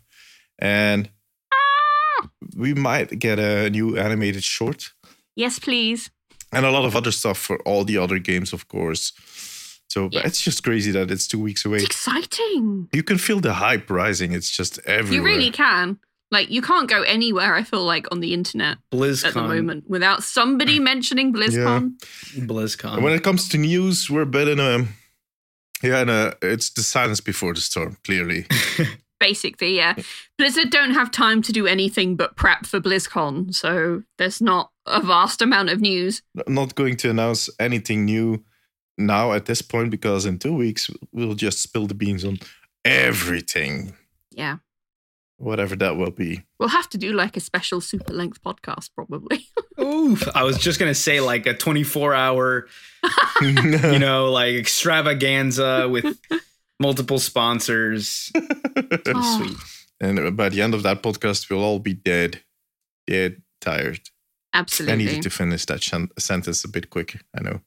and 0.58 1.10
ah! 1.54 2.30
we 2.56 2.74
might 2.74 3.20
get 3.20 3.38
a 3.38 3.70
new 3.70 3.98
animated 3.98 4.44
short. 4.46 4.94
Yes, 5.36 5.60
please. 5.60 6.10
and 6.52 6.66
a 6.66 6.72
lot 6.72 6.86
of 6.86 6.96
other 6.96 7.12
stuff 7.12 7.38
for 7.38 7.58
all 7.68 7.84
the 7.86 7.98
other 7.98 8.18
games, 8.18 8.54
of 8.54 8.68
course. 8.70 9.12
So 9.90 10.10
Yeah. 10.12 10.22
it's 10.28 10.42
just 10.42 10.64
crazy 10.64 10.92
that 10.92 11.12
it's 11.12 11.28
two 11.28 11.40
weeks 11.40 11.66
away. 11.66 11.78
It's 11.78 11.86
exciting. 11.86 12.88
You 12.94 13.04
can 13.04 13.18
feel 13.18 13.40
the 13.42 13.54
hype 13.54 13.90
rising. 13.90 14.32
It's 14.34 14.50
just 14.58 14.80
everywhere. 14.86 15.16
You 15.16 15.24
really 15.36 15.52
can. 15.52 16.00
Like, 16.32 16.50
you 16.50 16.62
can't 16.62 16.90
go 16.90 17.02
anywhere, 17.04 17.54
I 17.56 17.64
feel 17.64 17.84
like, 17.94 18.08
on 18.12 18.20
the 18.22 18.34
internet 18.34 18.78
BlizzCon. 18.92 19.28
at 19.28 19.34
the 19.34 19.42
moment 19.44 19.84
without 19.90 20.24
somebody 20.24 20.80
mentioning 20.80 21.34
BlizzCon. 21.38 21.92
BlizzCon. 22.38 22.94
And 22.96 23.04
when 23.04 23.14
it 23.14 23.24
comes 23.24 23.50
to 23.50 23.58
news, 23.58 24.10
we're 24.10 24.22
a 24.24 24.34
bit 24.40 24.48
in 24.48 24.60
a 24.60 24.88
yeah, 25.84 26.04
a 26.08 26.34
it's 26.42 26.70
the 26.72 26.82
silence 26.82 27.22
before 27.22 27.54
the 27.54 27.62
storm. 27.62 27.98
Clearly, 28.04 28.46
Basically, 29.20 29.76
yeah. 29.76 29.96
Blizzard 30.38 30.70
don't 30.70 30.92
have 30.92 31.12
time 31.12 31.42
to 31.42 31.52
do 31.52 31.68
anything 31.68 32.16
but 32.16 32.38
prep 32.38 32.66
for 32.66 32.80
BlizzCon, 32.80 33.54
so 33.54 34.04
there's 34.18 34.42
not 34.42 34.72
a 34.86 35.02
vast 35.02 35.42
amount 35.42 35.70
of 35.70 35.82
news. 35.82 36.22
I'm 36.48 36.54
not 36.54 36.76
going 36.76 36.96
to 36.98 37.10
announce 37.10 37.50
anything 37.60 38.06
new 38.06 38.44
now 38.98 39.34
at 39.34 39.46
this 39.46 39.62
point 39.62 39.92
because 39.92 40.26
in 40.26 40.40
two 40.40 40.54
weeks 40.56 40.90
we'll 41.12 41.34
just 41.36 41.62
spill 41.62 41.88
the 41.88 41.94
beans 41.94 42.24
on 42.26 42.38
everything, 42.86 43.94
Yeah. 44.32 44.58
Whatever 45.40 45.76
that 45.78 45.98
will 45.98 46.12
be. 46.12 46.44
We'll 46.60 46.70
have 46.70 46.90
to 46.90 46.98
do 46.98 47.14
like 47.14 47.38
a 47.38 47.40
special 47.40 47.82
super 47.82 48.14
length 48.14 48.42
podcast, 48.44 48.90
probably. 48.94 49.48
Oof. 49.82 50.28
I 50.36 50.44
was 50.44 50.58
just 50.58 50.80
gonna 50.80 50.94
say 50.94 51.22
like 51.22 51.46
a 51.48 51.54
24 51.54 52.14
hour, 52.14 52.68
you 53.42 53.54
know, 54.00 54.32
like 54.32 54.56
extravaganza 54.56 55.88
with 55.90 56.18
multiple 56.80 57.20
sponsors. 57.20 58.32
Oh. 58.36 59.38
Sweet. 59.38 59.58
and 60.02 60.38
by 60.38 60.50
the 60.50 60.62
end 60.62 60.74
of 60.74 60.84
that 60.84 61.02
podcast, 61.02 61.50
we'll 61.50 61.64
all 61.64 61.80
be 61.80 61.94
dead, 61.94 62.42
dead, 63.08 63.42
tired. 63.62 64.02
Absolutely. 64.54 64.92
I 64.92 64.96
Absolutely. 64.96 65.06
needed 65.06 65.24
to 65.24 65.30
finish 65.30 65.66
that 65.66 65.84
shen- 65.84 66.10
sentence 66.18 66.64
a 66.64 66.70
bit 66.70 66.90
quicker. 66.90 67.20
I 67.38 67.42
know. 67.42 67.62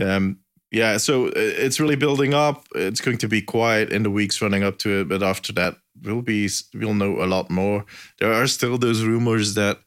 Um, 0.00 0.38
yeah, 0.72 0.96
so 0.96 1.26
uh, 1.26 1.32
it's 1.34 1.78
really 1.78 1.96
building 1.96 2.34
up. 2.34 2.66
It's 2.74 3.00
going 3.00 3.18
to 3.18 3.28
be 3.28 3.42
quiet 3.42 3.92
in 3.92 4.02
the 4.02 4.10
weeks 4.10 4.40
running 4.40 4.62
up 4.64 4.78
to 4.78 5.02
it, 5.02 5.08
but 5.08 5.22
after 5.22 5.52
that, 5.52 5.76
we'll 6.00 6.22
be 6.22 6.48
we'll 6.74 6.94
know 6.94 7.22
a 7.22 7.26
lot 7.26 7.50
more. 7.50 7.84
There 8.18 8.32
are 8.32 8.46
still 8.46 8.78
those 8.78 9.04
rumors 9.04 9.54
that 9.54 9.78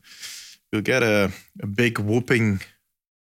we'll 0.71 0.81
get 0.81 1.03
a, 1.03 1.31
a 1.61 1.67
big 1.67 1.99
whooping 1.99 2.61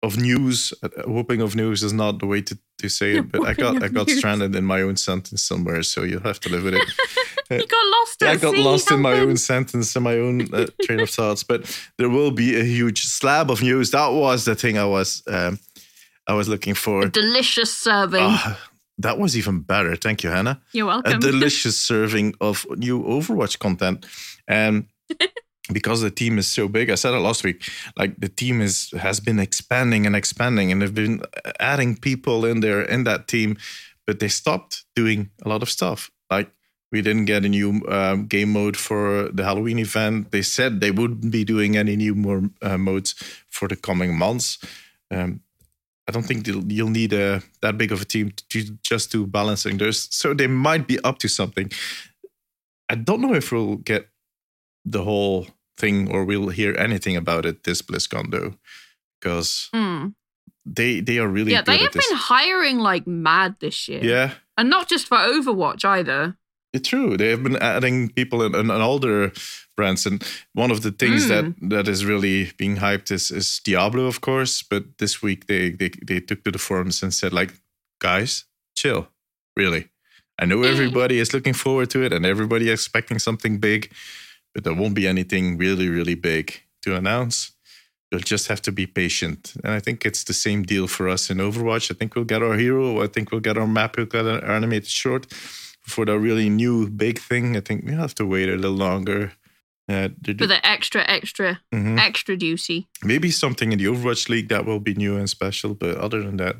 of 0.03 0.17
news. 0.17 0.73
A 0.83 1.09
whooping 1.09 1.41
of 1.41 1.55
news 1.55 1.83
is 1.83 1.93
not 1.93 2.19
the 2.19 2.27
way 2.27 2.41
to, 2.41 2.57
to 2.79 2.89
say 2.89 3.17
it, 3.17 3.31
but 3.31 3.45
I 3.45 3.53
got 3.53 3.83
I 3.83 3.87
got 3.87 4.07
news. 4.07 4.17
stranded 4.17 4.55
in 4.55 4.65
my 4.65 4.81
own 4.81 4.95
sentence 4.95 5.41
somewhere, 5.43 5.83
so 5.83 6.03
you'll 6.03 6.21
have 6.21 6.39
to 6.41 6.49
live 6.49 6.63
with 6.63 6.75
it. 6.75 6.87
you 7.49 7.67
got 7.67 7.85
lost. 7.85 8.21
Yeah, 8.21 8.31
I 8.31 8.35
got 8.35 8.57
lost 8.57 8.91
in 8.91 9.01
my 9.01 9.19
own 9.19 9.37
sentence 9.37 9.95
and 9.95 10.03
my 10.03 10.15
own 10.15 10.53
uh, 10.53 10.67
train 10.83 10.99
of 10.99 11.09
thoughts. 11.09 11.43
But 11.43 11.65
there 11.97 12.09
will 12.09 12.31
be 12.31 12.59
a 12.59 12.63
huge 12.63 13.03
slab 13.05 13.49
of 13.49 13.61
news. 13.61 13.91
That 13.91 14.09
was 14.09 14.45
the 14.45 14.55
thing 14.55 14.77
I 14.77 14.85
was 14.85 15.23
um, 15.27 15.59
I 16.27 16.33
was 16.33 16.47
looking 16.47 16.75
for. 16.75 17.07
Delicious 17.07 17.75
serving. 17.75 18.21
Ah, 18.21 18.66
that 18.97 19.19
was 19.19 19.37
even 19.37 19.61
better. 19.61 19.95
Thank 19.95 20.23
you, 20.23 20.29
Hannah. 20.29 20.61
You're 20.71 20.87
welcome. 20.87 21.17
a 21.17 21.19
delicious 21.19 21.77
serving 21.77 22.35
of 22.41 22.65
new 22.77 23.03
Overwatch 23.03 23.59
content. 23.59 24.05
And 24.47 24.87
because 25.71 26.01
the 26.01 26.11
team 26.11 26.37
is 26.37 26.47
so 26.47 26.67
big, 26.67 26.89
I 26.89 26.95
said 26.95 27.13
it 27.13 27.19
last 27.19 27.43
week, 27.43 27.69
like 27.97 28.17
the 28.17 28.29
team 28.29 28.61
is 28.61 28.91
has 28.97 29.19
been 29.19 29.39
expanding 29.39 30.05
and 30.05 30.15
expanding 30.15 30.71
and 30.71 30.81
they've 30.81 30.93
been 30.93 31.21
adding 31.59 31.95
people 31.95 32.45
in 32.45 32.61
there 32.61 32.81
in 32.81 33.03
that 33.03 33.27
team, 33.27 33.57
but 34.05 34.19
they 34.19 34.29
stopped 34.29 34.85
doing 34.95 35.29
a 35.45 35.49
lot 35.49 35.61
of 35.61 35.69
stuff. 35.69 36.09
Like 36.31 36.51
we 36.91 37.01
didn't 37.01 37.25
get 37.25 37.45
a 37.45 37.49
new 37.49 37.81
um, 37.89 38.27
game 38.27 38.53
mode 38.53 38.77
for 38.77 39.29
the 39.33 39.43
Halloween 39.43 39.79
event. 39.79 40.31
They 40.31 40.41
said 40.41 40.79
they 40.79 40.91
wouldn't 40.91 41.31
be 41.31 41.43
doing 41.43 41.77
any 41.77 41.95
new 41.95 42.15
more 42.15 42.49
uh, 42.61 42.77
modes 42.77 43.13
for 43.49 43.67
the 43.67 43.75
coming 43.75 44.17
months. 44.17 44.57
Um, 45.11 45.41
I 46.07 46.11
don't 46.13 46.23
think 46.25 46.47
you'll, 46.47 46.89
need 46.89 47.11
a, 47.13 47.41
that 47.61 47.77
big 47.77 47.91
of 47.91 48.01
a 48.01 48.05
team 48.05 48.31
to 48.49 48.77
just 48.81 49.11
do 49.11 49.27
balancing. 49.27 49.77
There's 49.77 50.07
so 50.15 50.33
they 50.33 50.47
might 50.47 50.87
be 50.87 50.97
up 51.03 51.17
to 51.19 51.27
something. 51.27 51.69
I 52.89 52.95
don't 52.95 53.19
know 53.21 53.33
if 53.33 53.51
we'll 53.51 53.75
get 53.75 54.07
the 54.85 55.03
whole 55.03 55.47
thing 55.77 56.09
or 56.09 56.23
we'll 56.23 56.47
hear 56.49 56.73
anything 56.77 57.17
about 57.17 57.45
it 57.45 57.63
this 57.65 57.81
BlizzCon 57.81 58.31
though, 58.31 58.53
because 59.19 59.69
Hmm. 59.73 60.07
they 60.65 61.01
they 61.01 61.19
are 61.19 61.27
really 61.27 61.51
Yeah, 61.51 61.59
good 61.59 61.65
they 61.67 61.75
at 61.75 61.81
have 61.81 61.91
this. 61.93 62.07
been 62.07 62.17
hiring 62.17 62.79
like 62.79 63.05
mad 63.05 63.57
this 63.59 63.87
year. 63.89 64.01
yeah, 64.03 64.31
And 64.57 64.69
not 64.69 64.87
just 64.87 65.07
for 65.07 65.17
Overwatch 65.17 65.83
either. 65.83 66.37
It's 66.77 66.89
true. 66.89 67.17
They 67.17 67.29
have 67.29 67.41
been 67.41 67.55
adding 67.55 68.09
people 68.09 68.43
in 68.43 68.69
older 68.69 69.31
brands, 69.75 70.05
and 70.05 70.23
one 70.53 70.69
of 70.69 70.81
the 70.81 70.91
things 70.91 71.27
that 71.27 71.45
hmm. 71.45 71.69
that 71.69 71.87
is 71.87 72.05
really 72.05 72.51
being 72.57 72.77
hyped 72.77 73.11
is 73.11 73.31
is 73.31 73.59
Diablo, 73.63 74.05
of 74.05 74.21
course. 74.21 74.61
But 74.61 74.83
this 74.99 75.23
week 75.23 75.47
they 75.47 75.71
they 75.71 75.89
they 76.05 76.19
took 76.19 76.43
to 76.43 76.51
the 76.51 76.59
forums 76.59 77.01
and 77.01 77.11
said 77.11 77.33
like, 77.33 77.53
guys, 77.99 78.45
chill, 78.75 79.07
really. 79.55 79.89
I 80.37 80.45
know 80.45 80.57
hmm. 80.57 80.73
everybody 80.73 81.17
is 81.17 81.33
looking 81.33 81.55
forward 81.55 81.89
to 81.89 82.03
it, 82.03 82.13
and 82.13 82.25
everybody 82.25 82.69
expecting 82.69 83.19
something 83.19 83.59
big, 83.59 83.91
but 84.53 84.63
there 84.63 84.75
won't 84.75 84.95
be 84.95 85.07
anything 85.07 85.57
really 85.57 85.89
really 85.89 86.15
big 86.15 86.61
to 86.83 86.95
announce. 86.95 87.53
You'll 88.11 88.29
just 88.33 88.47
have 88.49 88.61
to 88.61 88.71
be 88.71 88.85
patient, 88.85 89.53
and 89.63 89.73
I 89.73 89.79
think 89.79 90.05
it's 90.05 90.23
the 90.23 90.33
same 90.33 90.61
deal 90.61 90.87
for 90.87 91.09
us 91.09 91.31
in 91.31 91.39
Overwatch. 91.39 91.89
I 91.89 91.95
think 91.97 92.13
we'll 92.13 92.33
get 92.33 92.43
our 92.43 92.55
hero. 92.55 93.03
I 93.03 93.07
think 93.07 93.31
we'll 93.31 93.47
get 93.49 93.57
our 93.57 93.67
map. 93.67 93.97
We'll 93.97 94.05
get 94.05 94.27
our 94.27 94.43
animated 94.45 94.87
short 94.89 95.25
for 95.87 96.05
the 96.05 96.17
really 96.19 96.49
new 96.49 96.89
big 96.89 97.19
thing, 97.19 97.55
I 97.57 97.61
think 97.61 97.85
we 97.85 97.93
have 97.93 98.13
to 98.15 98.25
wait 98.25 98.49
a 98.49 98.55
little 98.55 98.75
longer. 98.77 99.31
Uh, 99.89 100.09
the- 100.21 100.33
For 100.37 100.47
the 100.47 100.59
extra, 100.65 101.01
extra, 101.09 101.61
Mhm. 101.73 101.97
extra 101.99 102.35
juicy. 102.35 102.87
Maybe 103.03 103.31
something 103.31 103.71
in 103.71 103.77
the 103.79 103.85
Overwatch 103.85 104.27
League 104.29 104.49
that 104.49 104.65
will 104.65 104.81
be 104.81 104.93
new 104.93 105.15
and 105.17 105.29
special, 105.29 105.73
but 105.73 105.95
other 105.97 106.21
than 106.21 106.37
that, 106.37 106.57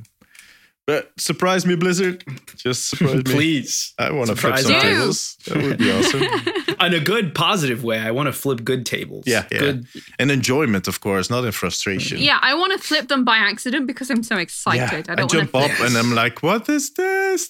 but 0.86 1.12
surprise 1.20 1.66
me, 1.66 1.76
Blizzard! 1.76 2.24
Just 2.56 2.88
surprise 2.88 3.16
me. 3.26 3.36
Please. 3.36 3.94
I 4.00 4.12
want 4.12 4.30
to 4.30 4.36
flip 4.38 4.58
some 4.60 4.72
me. 4.72 4.80
tables. 4.80 5.36
That 5.46 5.58
would 5.62 5.78
be 5.78 5.92
awesome. 5.92 6.24
In 6.88 6.94
a 6.94 7.00
good, 7.02 7.34
positive 7.36 7.84
way. 7.84 8.00
I 8.00 8.12
want 8.12 8.28
to 8.28 8.34
flip 8.34 8.64
good 8.64 8.86
tables. 8.86 9.26
Yeah, 9.28 9.44
yeah. 9.52 9.60
Good. 9.60 9.88
and 10.20 10.32
enjoyment, 10.32 10.88
of 10.88 11.02
course, 11.02 11.30
not 11.30 11.44
in 11.44 11.52
frustration. 11.52 12.20
Yeah, 12.20 12.38
I 12.42 12.54
want 12.54 12.72
to 12.80 12.88
flip 12.88 13.08
them 13.10 13.26
by 13.26 13.38
accident 13.52 13.88
because 13.88 14.10
I'm 14.10 14.24
so 14.24 14.38
excited. 14.38 15.06
Yeah, 15.08 15.12
I 15.14 15.16
don't 15.16 15.30
jump 15.32 15.54
up 15.56 15.72
to. 15.72 15.84
and 15.86 15.98
I'm 15.98 16.14
like, 16.16 16.42
"What 16.44 16.70
is 16.70 16.94
this?" 16.94 17.50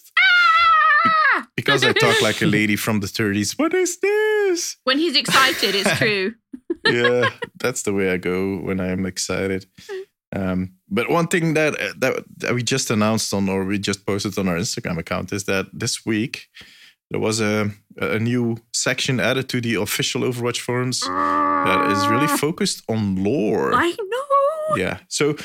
Because 1.56 1.84
I 1.84 1.94
talk 1.94 2.22
like 2.22 2.42
a 2.42 2.46
lady 2.58 2.76
from 2.76 3.00
the 3.00 3.08
30s. 3.08 3.58
What 3.58 3.74
is 3.74 4.00
this? 4.00 4.78
When 4.84 4.98
he's 4.98 5.16
excited, 5.16 5.76
it's 5.76 5.98
true. 5.98 6.34
yeah, 6.86 7.30
that's 7.60 7.84
the 7.84 7.94
way 7.94 8.12
I 8.12 8.18
go 8.18 8.58
when 8.58 8.80
I'm 8.80 9.06
excited. 9.06 9.66
Hmm. 9.90 10.02
Um, 10.36 10.74
but 10.90 11.10
one 11.10 11.28
thing 11.28 11.54
that, 11.54 11.80
uh, 11.80 11.94
that 12.00 12.24
that 12.38 12.54
we 12.54 12.62
just 12.62 12.92
announced 12.92 13.34
on, 13.34 13.50
or 13.50 13.64
we 13.64 13.80
just 13.80 14.06
posted 14.06 14.38
on 14.38 14.48
our 14.48 14.58
Instagram 14.58 14.98
account, 14.98 15.32
is 15.32 15.46
that 15.46 15.68
this 15.74 16.06
week 16.06 16.48
there 17.10 17.20
was 17.20 17.40
a 17.40 17.72
a 18.00 18.20
new 18.20 18.58
section 18.74 19.20
added 19.20 19.50
to 19.50 19.62
the 19.62 19.76
official 19.76 20.22
Overwatch 20.22 20.60
forums 20.60 21.00
that 21.00 21.92
is 21.92 22.08
really 22.08 22.28
ah. 22.30 22.38
focused 22.38 22.84
on 22.90 23.24
lore. 23.24 23.74
I 23.74 23.90
know. 23.90 24.76
Yeah, 24.76 25.00
so 25.08 25.36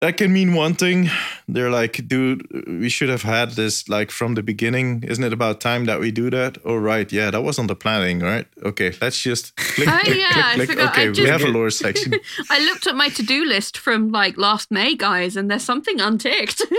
that 0.00 0.16
can 0.16 0.32
mean 0.32 0.54
one 0.54 0.74
thing. 0.74 1.10
They're 1.48 1.70
like, 1.70 2.06
dude, 2.06 2.46
we 2.66 2.88
should 2.88 3.08
have 3.08 3.22
had 3.22 3.52
this 3.52 3.88
like 3.88 4.10
from 4.10 4.34
the 4.34 4.42
beginning. 4.42 5.02
Isn't 5.02 5.24
it 5.24 5.32
about 5.32 5.60
time 5.60 5.86
that 5.86 5.98
we 6.00 6.10
do 6.12 6.30
that? 6.30 6.58
Oh, 6.64 6.76
right. 6.76 7.10
Yeah, 7.12 7.30
that 7.32 7.42
was 7.42 7.58
on 7.58 7.66
the 7.66 7.74
planning, 7.74 8.20
right? 8.20 8.46
Okay, 8.64 8.92
let's 9.00 9.20
just 9.20 9.56
click, 9.74 9.88
Oh, 9.88 9.98
click, 10.04 10.16
yeah, 10.18 10.30
I 10.32 10.54
click, 10.54 10.68
click. 10.70 10.88
Okay, 10.90 11.08
we 11.08 11.14
just- 11.14 11.28
have 11.30 11.42
a 11.42 11.48
lore 11.48 11.70
section. 11.84 12.14
I 12.50 12.64
looked 12.64 12.86
at 12.86 12.94
my 12.94 13.08
to-do 13.08 13.44
list 13.44 13.76
from 13.78 14.10
like 14.10 14.36
last 14.38 14.70
May, 14.70 14.94
guys, 14.94 15.36
and 15.36 15.50
there's 15.50 15.64
something 15.64 16.00
unticked. 16.00 16.62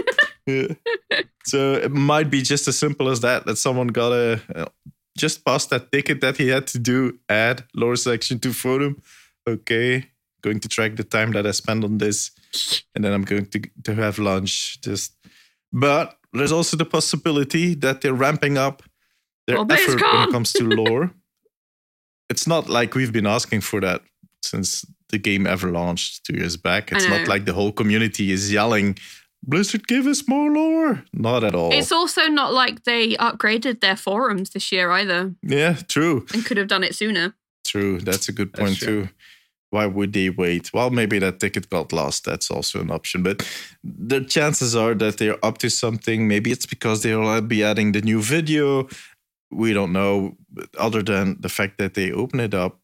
Yeah. 0.46 0.74
So 1.46 1.74
it 1.74 1.92
might 1.92 2.32
be 2.32 2.42
just 2.42 2.68
as 2.68 2.76
simple 2.76 3.08
as 3.10 3.20
that. 3.20 3.46
That 3.46 3.58
someone 3.58 3.86
got 3.90 4.12
a 4.14 4.42
uh, 4.56 4.66
just 5.16 5.46
passed 5.46 5.70
that 5.70 5.92
ticket 5.92 6.22
that 6.22 6.38
he 6.38 6.48
had 6.48 6.66
to 6.68 6.80
do. 6.80 7.20
Add 7.30 7.66
lore 7.76 7.96
section 7.96 8.40
to 8.40 8.52
forum. 8.52 9.00
Okay, 9.48 10.10
going 10.42 10.60
to 10.62 10.68
track 10.70 10.96
the 10.96 11.04
time 11.04 11.32
that 11.34 11.46
I 11.46 11.52
spend 11.52 11.84
on 11.84 11.98
this, 11.98 12.32
and 12.96 13.04
then 13.04 13.14
I'm 13.14 13.24
going 13.24 13.46
to 13.48 13.60
to 13.84 13.96
have 13.96 14.20
lunch. 14.20 14.82
Just, 14.82 15.16
but 15.72 16.18
there's 16.34 16.52
also 16.52 16.78
the 16.78 16.86
possibility 16.86 17.76
that 17.76 18.02
they're 18.02 18.14
ramping 18.14 18.58
up 18.58 18.84
their 19.48 19.58
Well, 19.58 19.72
effort 19.72 20.02
when 20.02 20.30
it 20.30 20.32
comes 20.32 20.54
to 20.54 20.64
lore. 20.64 21.12
it's 22.30 22.46
not 22.48 22.70
like 22.70 22.96
we've 22.96 23.12
been 23.12 23.28
asking 23.28 23.62
for 23.62 23.82
that 23.82 24.02
since 24.44 24.86
the 25.10 25.18
game 25.18 25.48
ever 25.48 25.72
launched 25.72 26.26
two 26.26 26.38
years 26.38 26.56
back. 26.56 26.92
It's 26.92 27.08
not 27.08 27.28
like 27.28 27.46
the 27.46 27.54
whole 27.54 27.72
community 27.72 28.32
is 28.32 28.54
yelling, 28.54 28.98
Blizzard, 29.42 29.88
give 29.88 30.06
us 30.06 30.28
more 30.28 30.52
lore. 30.52 31.04
Not 31.14 31.44
at 31.44 31.56
all. 31.56 31.72
it's 31.74 31.92
also 31.92 32.28
not 32.28 32.54
like 32.54 32.84
they 32.84 33.16
upgraded 33.16 33.82
their 33.82 33.96
forums 33.96 34.52
this 34.52 34.72
year 34.72 34.92
either, 34.92 35.34
yeah, 35.42 35.74
true. 35.88 36.26
and 36.34 36.46
could 36.46 36.58
have 36.58 36.68
done 36.68 36.84
it 36.84 36.94
sooner. 36.96 37.34
True. 37.66 38.00
That's 38.00 38.30
a 38.30 38.32
good 38.32 38.54
point, 38.54 38.80
too. 38.80 39.10
Why 39.72 39.86
would 39.86 40.14
they 40.14 40.30
wait? 40.32 40.74
Well, 40.74 40.90
maybe 40.90 41.20
that 41.20 41.40
ticket 41.40 41.70
got 41.70 41.94
lost. 41.94 42.26
That's 42.26 42.50
also 42.50 42.82
an 42.82 42.90
option. 42.92 43.22
But 43.24 43.48
the 43.84 44.22
chances 44.22 44.76
are 44.76 44.96
that 44.96 45.18
they're 45.18 45.44
up 45.46 45.60
to 45.60 45.70
something. 45.70 46.28
Maybe 46.28 46.52
it's 46.52 46.66
because 46.66 47.04
they'll 47.04 47.42
be 47.42 47.64
adding 47.64 47.92
the 47.92 48.02
new 48.02 48.22
video. 48.22 48.88
We 49.52 49.74
don't 49.74 49.92
know. 49.94 50.38
Other 50.78 51.04
than 51.04 51.38
the 51.40 51.50
fact 51.50 51.78
that 51.78 51.94
they 51.94 52.12
open 52.12 52.40
it 52.40 52.54
up, 52.54 52.80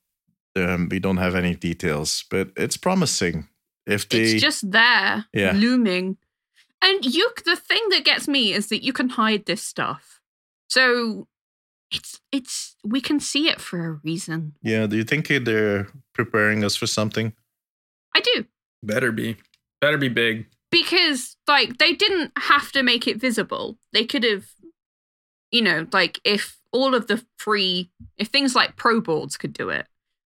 um, 0.56 0.88
we 0.90 1.00
don't 1.00 1.18
have 1.18 1.36
any 1.36 1.56
details. 1.56 2.24
But 2.30 2.50
it's 2.56 2.78
promising. 2.78 3.48
If 3.88 4.08
they, 4.10 4.22
It's 4.22 4.42
just 4.42 4.72
there, 4.72 5.26
Yeah. 5.34 5.54
looming. 5.54 6.18
And 6.82 7.04
you, 7.06 7.30
the 7.46 7.56
thing 7.56 7.82
that 7.90 8.04
gets 8.06 8.28
me 8.28 8.54
is 8.54 8.68
that 8.68 8.84
you 8.84 8.94
can 8.94 9.10
hide 9.10 9.46
this 9.46 9.64
stuff. 9.64 10.22
So 10.70 11.28
it's 11.96 12.20
it's 12.32 12.76
we 12.84 13.02
can 13.02 13.20
see 13.20 13.48
it 13.50 13.60
for 13.62 13.86
a 13.86 13.92
reason. 14.04 14.54
yeah, 14.62 14.86
do 14.88 14.96
you 14.98 15.04
think 15.04 15.28
they're 15.28 15.88
preparing 16.14 16.64
us 16.64 16.76
for 16.76 16.88
something? 16.88 17.34
I 18.16 18.22
do 18.22 18.46
Better 18.84 19.12
be. 19.12 19.38
Better 19.82 19.98
be 19.98 20.10
big. 20.10 20.46
because 20.72 21.36
like 21.48 21.78
they 21.78 21.94
didn't 21.94 22.32
have 22.38 22.72
to 22.74 22.84
make 22.84 23.08
it 23.08 23.18
visible. 23.20 23.78
They 23.94 24.06
could 24.06 24.24
have, 24.24 24.46
you 25.52 25.62
know, 25.62 25.88
like 25.92 26.20
if 26.24 26.58
all 26.72 26.94
of 26.94 27.08
the 27.08 27.26
free, 27.38 27.90
if 28.18 28.28
things 28.28 28.56
like 28.56 28.76
pro 28.76 29.00
boards 29.02 29.38
could 29.38 29.54
do 29.54 29.70
it, 29.70 29.88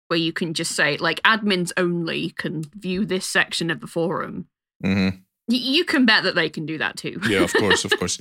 where 0.08 0.18
you 0.18 0.32
can 0.32 0.52
just 0.54 0.72
say 0.76 0.96
like 0.98 1.22
admins 1.22 1.72
only 1.76 2.30
can 2.30 2.62
view 2.76 3.04
this 3.06 3.26
section 3.26 3.70
of 3.70 3.80
the 3.80 3.86
forum. 3.86 4.48
hmm 4.84 5.08
Y- 5.08 5.18
you 5.48 5.84
can 5.84 6.06
bet 6.06 6.22
that 6.24 6.34
they 6.34 6.48
can 6.48 6.66
do 6.66 6.78
that 6.78 6.96
too. 6.96 7.20
Yeah, 7.28 7.42
of 7.42 7.52
course, 7.52 7.84
of 7.84 7.92
course. 7.98 8.18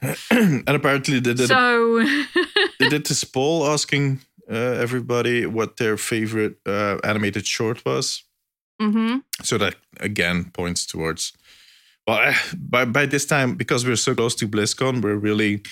and 0.30 0.68
apparently 0.68 1.20
they 1.20 1.34
did, 1.34 1.48
so 1.48 2.02
they 2.78 2.88
did 2.88 3.06
this 3.06 3.24
poll 3.24 3.66
asking 3.66 4.20
uh, 4.50 4.54
everybody 4.54 5.46
what 5.46 5.76
their 5.76 5.96
favorite 5.96 6.58
uh, 6.66 6.98
animated 7.04 7.46
short 7.46 7.84
was. 7.84 8.24
hmm 8.80 9.18
So 9.42 9.58
that 9.58 9.74
again 10.00 10.50
points 10.52 10.86
towards. 10.86 11.32
Well, 12.06 12.20
eh, 12.20 12.34
by 12.56 12.84
by 12.86 13.06
this 13.06 13.26
time, 13.26 13.54
because 13.56 13.84
we're 13.86 13.96
so 13.96 14.14
close 14.14 14.34
to 14.36 14.48
BlizzCon, 14.48 15.02
we're 15.02 15.16
really 15.20 15.62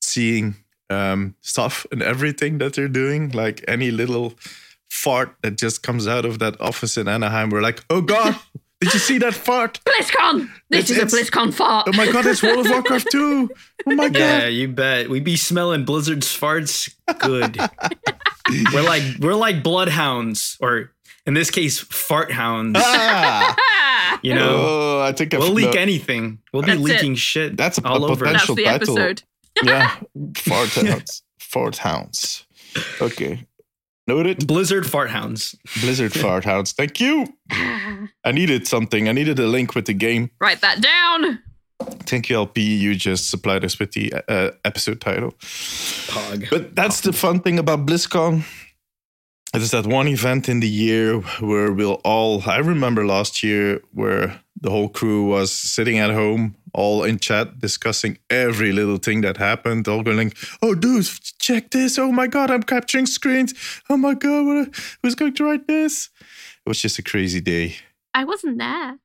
seeing 0.00 0.54
um, 0.88 1.34
stuff 1.40 1.86
and 1.92 2.02
everything 2.02 2.58
that 2.58 2.74
they're 2.74 2.88
doing. 2.88 3.30
Like 3.30 3.64
any 3.68 3.90
little 3.90 4.34
fart 4.88 5.36
that 5.42 5.58
just 5.58 5.82
comes 5.82 6.06
out 6.08 6.24
of 6.24 6.38
that 6.38 6.60
office 6.60 6.96
in 6.96 7.08
Anaheim, 7.08 7.50
we're 7.50 7.62
like, 7.62 7.84
"Oh 7.90 8.00
God, 8.00 8.34
did 8.80 8.94
you 8.94 9.00
see 9.00 9.18
that 9.18 9.34
fart? 9.34 9.80
BlizzCon! 9.84 10.48
This 10.70 10.90
It's- 10.90 10.90
is 10.90 11.12
a 11.12 11.16
BlizzCon 11.16 11.52
fart. 11.54 11.86
Oh 11.88 11.92
my 11.96 12.10
God, 12.10 12.26
it's 12.26 12.42
World 12.42 12.64
of 12.66 12.70
Warcraft 12.72 13.08
2! 13.12 13.50
Oh 13.86 13.94
my 13.94 14.08
God!" 14.08 14.18
Yeah, 14.18 14.46
you 14.46 14.68
bet. 14.68 15.08
We 15.10 15.20
be 15.20 15.36
smelling 15.36 15.84
Blizzard's 15.84 16.26
farts 16.28 16.92
good. 17.18 17.58
we're 18.72 18.82
like 18.82 19.02
we're 19.20 19.34
like 19.34 19.62
bloodhounds, 19.62 20.56
or 20.60 20.92
in 21.26 21.34
this 21.34 21.50
case, 21.50 21.78
fart 21.78 22.32
hounds. 22.32 22.78
Ah! 22.82 23.56
You 24.22 24.34
know, 24.34 24.56
oh, 24.68 25.00
I 25.02 25.12
think 25.12 25.32
I've 25.32 25.40
we'll 25.40 25.52
leak 25.52 25.74
no- 25.74 25.80
anything. 25.80 26.40
We'll 26.52 26.62
be 26.62 26.72
That's 26.72 26.80
it. 26.80 26.84
leaking 26.84 27.14
shit 27.14 27.56
That's 27.56 27.78
a- 27.78 27.86
all 27.86 28.04
a 28.04 28.10
over. 28.10 28.24
potential- 28.26 28.54
That's 28.56 28.80
the 28.80 28.86
title. 28.86 28.98
episode. 28.98 29.22
yeah, 29.62 29.96
fart 30.36 30.68
hounds. 30.70 31.22
Fart 31.38 31.76
hounds. 31.78 32.44
Okay. 33.00 33.46
Noted. 34.10 34.44
Blizzard 34.44 34.90
fart 34.90 35.10
hounds. 35.10 35.54
Blizzard 35.82 36.12
Fart 36.12 36.44
Hounds. 36.44 36.72
Thank 36.72 37.00
you. 37.00 37.32
I 37.50 38.32
needed 38.32 38.66
something. 38.66 39.08
I 39.08 39.12
needed 39.12 39.38
a 39.38 39.46
link 39.46 39.76
with 39.76 39.86
the 39.86 39.94
game. 39.94 40.30
Write 40.40 40.62
that 40.62 40.80
down. 40.82 41.38
Thank 42.08 42.28
you, 42.28 42.34
LP. 42.34 42.60
You 42.60 42.96
just 42.96 43.30
supplied 43.30 43.64
us 43.64 43.78
with 43.78 43.92
the 43.92 44.12
uh, 44.26 44.50
episode 44.64 45.00
title. 45.00 45.30
Pog. 45.40 46.50
But 46.50 46.74
that's 46.74 47.02
the 47.02 47.12
fun 47.12 47.38
thing 47.38 47.60
about 47.60 47.86
BlizzCon. 47.86 48.42
It 49.54 49.62
is 49.62 49.70
that 49.70 49.86
one 49.86 50.08
event 50.08 50.48
in 50.48 50.58
the 50.58 50.68
year 50.68 51.20
where 51.38 51.70
we'll 51.70 52.00
all. 52.04 52.42
I 52.46 52.58
remember 52.58 53.06
last 53.06 53.44
year 53.44 53.80
where 53.92 54.40
the 54.60 54.70
whole 54.70 54.88
crew 54.88 55.26
was 55.26 55.52
sitting 55.52 55.98
at 55.98 56.10
home, 56.10 56.56
all 56.72 57.04
in 57.04 57.18
chat, 57.18 57.58
discussing 57.58 58.18
every 58.28 58.72
little 58.72 58.98
thing 58.98 59.20
that 59.22 59.36
happened. 59.36 59.88
All 59.88 60.02
going, 60.02 60.32
"Oh, 60.62 60.74
dude, 60.74 61.06
check 61.38 61.70
this! 61.70 61.98
Oh 61.98 62.12
my 62.12 62.26
god, 62.26 62.50
I'm 62.50 62.62
capturing 62.62 63.06
screens! 63.06 63.54
Oh 63.88 63.96
my 63.96 64.14
god, 64.14 64.46
what, 64.46 64.68
who's 65.02 65.14
going 65.14 65.34
to 65.34 65.44
write 65.44 65.66
this?" 65.66 66.10
It 66.64 66.68
was 66.68 66.80
just 66.80 66.98
a 66.98 67.02
crazy 67.02 67.40
day. 67.40 67.76
I 68.14 68.24
wasn't 68.24 68.58
there. 68.58 68.98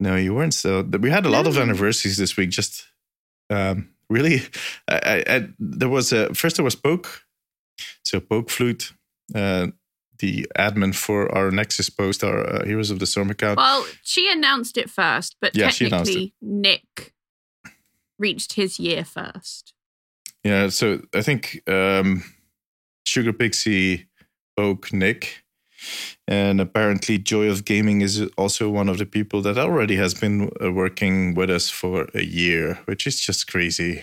No, 0.00 0.16
you 0.16 0.34
weren't. 0.34 0.54
So 0.54 0.82
we 0.82 1.10
had 1.10 1.26
a 1.26 1.30
lot 1.30 1.46
of 1.46 1.58
anniversaries 1.58 2.16
this 2.16 2.36
week. 2.36 2.50
Just 2.50 2.86
um, 3.50 3.90
really, 4.08 4.42
I, 4.88 4.98
I, 5.04 5.34
I, 5.34 5.48
there 5.58 5.88
was 5.88 6.12
a 6.12 6.32
first 6.34 6.56
there 6.56 6.64
was 6.64 6.76
Poke, 6.76 7.24
so 8.02 8.20
Poke 8.20 8.50
Flute, 8.50 8.92
uh, 9.34 9.68
the 10.18 10.46
admin 10.58 10.94
for 10.94 11.32
our 11.34 11.50
Nexus 11.50 11.90
post, 11.90 12.24
our 12.24 12.46
uh, 12.46 12.64
Heroes 12.64 12.90
of 12.90 12.98
the 12.98 13.06
Storm 13.06 13.30
account. 13.30 13.58
Well, 13.58 13.86
she 14.02 14.30
announced 14.30 14.76
it 14.76 14.90
first, 14.90 15.36
but 15.40 15.56
Yeah, 15.56 15.70
technically 15.70 16.34
Nick 16.40 17.14
reached 18.18 18.54
his 18.54 18.78
year 18.78 19.04
first. 19.04 19.74
Yeah, 20.44 20.68
so 20.68 21.00
I 21.14 21.22
think 21.22 21.62
um, 21.68 22.22
Sugar 23.04 23.32
Pixie, 23.32 24.08
Poke, 24.56 24.92
Nick, 24.92 25.44
and 26.26 26.60
apparently 26.60 27.18
Joy 27.18 27.48
of 27.48 27.64
Gaming 27.64 28.00
is 28.00 28.22
also 28.36 28.68
one 28.68 28.88
of 28.88 28.98
the 28.98 29.06
people 29.06 29.42
that 29.42 29.58
already 29.58 29.96
has 29.96 30.14
been 30.14 30.50
uh, 30.62 30.72
working 30.72 31.34
with 31.34 31.50
us 31.50 31.70
for 31.70 32.08
a 32.14 32.22
year, 32.22 32.78
which 32.86 33.06
is 33.06 33.20
just 33.20 33.46
crazy 33.46 34.02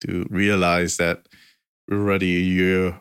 to 0.00 0.26
realize 0.30 0.96
that 0.96 1.28
we're 1.88 2.00
already 2.00 2.36
a 2.36 2.40
year. 2.40 3.00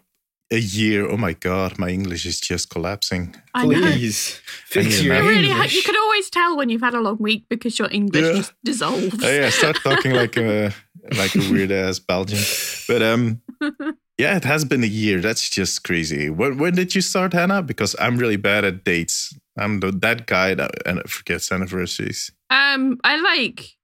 A 0.51 0.57
year. 0.59 1.09
Oh 1.09 1.15
my 1.17 1.33
God, 1.33 1.79
my 1.79 1.89
English 1.89 2.25
is 2.25 2.39
just 2.41 2.69
collapsing. 2.69 3.35
I 3.53 3.65
know. 3.65 3.79
Please 3.79 4.41
fix 4.65 5.01
you 5.01 5.13
your 5.13 5.23
You 5.23 5.29
really, 5.29 5.47
ha- 5.49 5.53
English. 5.63 5.75
you 5.75 5.83
can 5.83 5.95
always 5.95 6.29
tell 6.29 6.57
when 6.57 6.67
you've 6.69 6.81
had 6.81 6.93
a 6.93 6.99
long 6.99 7.17
week 7.19 7.45
because 7.49 7.79
your 7.79 7.87
English 7.91 8.25
Yeah. 8.25 8.33
just 8.33 8.53
dissolves. 8.65 9.23
Oh 9.23 9.29
yeah, 9.31 9.49
start 9.49 9.77
talking 9.83 10.11
like 10.13 10.35
a 10.37 10.73
like 11.17 11.33
a 11.35 11.39
weird 11.51 11.71
ass 11.71 11.99
Belgian. 11.99 12.39
But 12.87 13.01
um, 13.01 13.41
yeah, 14.17 14.35
it 14.35 14.43
has 14.43 14.65
been 14.65 14.83
a 14.83 14.87
year. 14.87 15.21
That's 15.21 15.49
just 15.49 15.83
crazy. 15.83 16.29
When 16.29 16.57
when 16.57 16.75
did 16.75 16.95
you 16.95 17.01
start, 17.01 17.31
Hannah? 17.33 17.61
Because 17.61 17.95
I'm 17.99 18.17
really 18.17 18.37
bad 18.37 18.65
at 18.65 18.83
dates. 18.83 19.33
I'm 19.57 19.79
the, 19.79 19.91
that 20.01 20.27
guy 20.27 20.53
that 20.55 20.71
and 20.85 20.99
forgets 21.09 21.51
anniversaries. 21.51 22.31
Um, 22.49 22.97
I 23.03 23.15
like. 23.21 23.77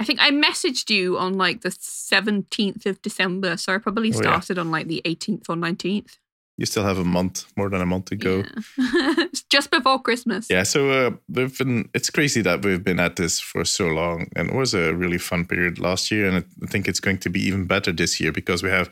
I 0.00 0.04
think 0.04 0.18
I 0.20 0.30
messaged 0.30 0.88
you 0.90 1.18
on 1.18 1.34
like 1.34 1.60
the 1.60 1.70
seventeenth 1.78 2.86
of 2.86 3.00
December, 3.02 3.56
so 3.56 3.74
I 3.74 3.78
probably 3.78 4.08
Oh, 4.12 4.16
yeah. 4.16 4.22
started 4.40 4.58
on 4.58 4.70
like 4.70 4.88
the 4.88 5.02
eighteenth 5.04 5.48
or 5.48 5.56
nineteenth. 5.56 6.16
You 6.56 6.66
still 6.66 6.84
have 6.84 6.98
a 6.98 7.04
month, 7.04 7.44
more 7.56 7.70
than 7.70 7.80
a 7.80 7.86
month 7.86 8.04
to 8.06 8.16
go. 8.16 8.44
It's 8.76 9.42
just 9.50 9.70
before 9.70 9.98
Christmas. 10.02 10.46
Yeah, 10.50 10.64
so 10.64 10.90
uh, 10.90 11.10
we've 11.28 11.56
been. 11.56 11.88
It's 11.94 12.10
crazy 12.10 12.42
that 12.42 12.62
we've 12.64 12.84
been 12.84 13.00
at 13.00 13.16
this 13.16 13.40
for 13.40 13.64
so 13.64 13.86
long, 13.86 14.26
and 14.36 14.50
it 14.50 14.54
was 14.54 14.74
a 14.74 14.94
really 14.94 15.16
fun 15.18 15.46
period 15.46 15.78
last 15.78 16.10
year, 16.10 16.26
and 16.28 16.44
I 16.62 16.66
think 16.66 16.86
it's 16.86 17.00
going 17.00 17.18
to 17.18 17.30
be 17.30 17.40
even 17.46 17.64
better 17.66 17.92
this 17.92 18.20
year 18.20 18.30
because 18.32 18.62
we 18.62 18.68
have 18.70 18.88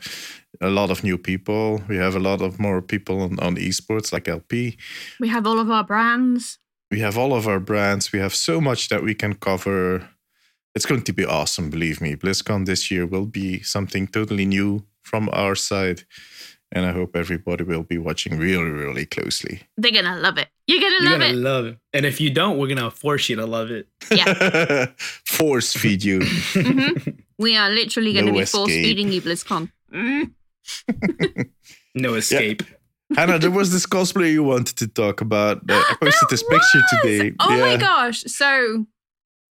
a 0.61 0.69
lot 0.69 0.89
of 0.89 1.03
new 1.03 1.17
people. 1.17 1.83
We 1.87 1.97
have 1.97 2.15
a 2.15 2.19
lot 2.19 2.41
of 2.41 2.59
more 2.59 2.81
people 2.81 3.21
on, 3.21 3.39
on 3.39 3.55
esports 3.57 4.11
like 4.11 4.27
LP. 4.27 4.77
We 5.19 5.27
have 5.29 5.45
all 5.45 5.59
of 5.59 5.69
our 5.69 5.83
brands. 5.83 6.57
We 6.91 7.01
have 7.01 7.19
all 7.19 7.33
of 7.35 7.47
our 7.47 7.59
brands. 7.59 8.11
We 8.11 8.17
have 8.19 8.33
so 8.33 8.59
much 8.59 8.89
that 8.89 9.03
we 9.03 9.13
can 9.13 9.35
cover. 9.35 10.09
It's 10.79 10.85
going 10.85 11.01
to 11.03 11.11
be 11.11 11.25
awesome, 11.25 11.69
believe 11.69 11.99
me. 11.99 12.15
BlizzCon 12.15 12.65
this 12.65 12.89
year 12.89 13.05
will 13.05 13.25
be 13.25 13.61
something 13.63 14.07
totally 14.07 14.45
new 14.45 14.85
from 15.03 15.27
our 15.33 15.53
side, 15.53 16.03
and 16.71 16.85
I 16.85 16.93
hope 16.93 17.17
everybody 17.17 17.65
will 17.65 17.83
be 17.83 17.97
watching 17.97 18.37
really, 18.39 18.69
really 18.69 19.05
closely. 19.05 19.63
They're 19.75 19.91
gonna 19.91 20.15
love 20.15 20.37
it. 20.37 20.47
You're 20.67 20.79
gonna 20.79 20.95
You're 21.01 21.11
love 21.11 21.19
gonna 21.19 21.33
it. 21.33 21.35
love 21.35 21.65
it. 21.65 21.77
And 21.91 22.05
if 22.05 22.21
you 22.21 22.29
don't, 22.29 22.57
we're 22.57 22.69
gonna 22.73 22.91
force 22.91 23.27
you 23.27 23.35
to 23.35 23.45
love 23.45 23.71
it. 23.71 23.89
Yeah. 24.09 24.85
force 25.27 25.73
feed 25.73 26.01
you. 26.01 26.19
Mhm. 26.19 27.23
We 27.37 27.57
are 27.57 27.69
literally 27.69 28.13
going 28.13 28.27
to 28.27 28.31
No 28.31 28.39
be 28.39 28.45
force 28.45 28.69
feeding 28.71 29.11
you 29.11 29.21
BlizzCon. 29.21 29.69
Mm. 29.93 30.31
No 31.95 32.13
escape. 32.13 32.63
Hannah, 33.17 33.37
there 33.39 33.51
was 33.51 33.73
this 33.73 33.85
cosplay 33.85 34.31
you 34.31 34.43
wanted 34.43 34.77
to 34.77 34.87
talk 34.87 35.19
about. 35.19 35.57
Uh, 35.69 35.83
I 35.89 35.95
posted 35.99 36.29
this 36.29 36.43
picture 36.43 36.81
today. 37.01 37.33
Oh 37.41 37.59
my 37.59 37.75
gosh. 37.75 38.23
So 38.27 38.85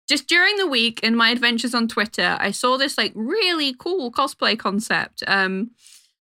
just 0.08 0.28
during 0.28 0.56
the 0.58 0.68
week 0.68 1.02
in 1.02 1.16
my 1.16 1.30
adventures 1.30 1.74
on 1.76 1.88
Twitter, 1.88 2.38
I 2.40 2.52
saw 2.52 2.78
this 2.78 2.98
like 2.98 3.12
really 3.16 3.74
cool 3.74 4.12
cosplay 4.12 4.58
concept. 4.58 5.24
Um 5.28 5.72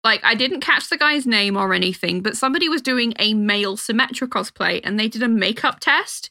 like 0.02 0.20
I 0.24 0.34
didn't 0.34 0.60
catch 0.62 0.88
the 0.88 0.96
guy's 0.96 1.26
name 1.26 1.56
or 1.56 1.74
anything, 1.74 2.22
but 2.22 2.36
somebody 2.36 2.68
was 2.68 2.80
doing 2.82 3.12
a 3.18 3.34
male 3.34 3.76
Symmetra 3.76 4.28
cosplay 4.28 4.80
and 4.82 4.98
they 4.98 5.08
did 5.08 5.22
a 5.22 5.28
makeup 5.28 5.78
test 5.80 6.30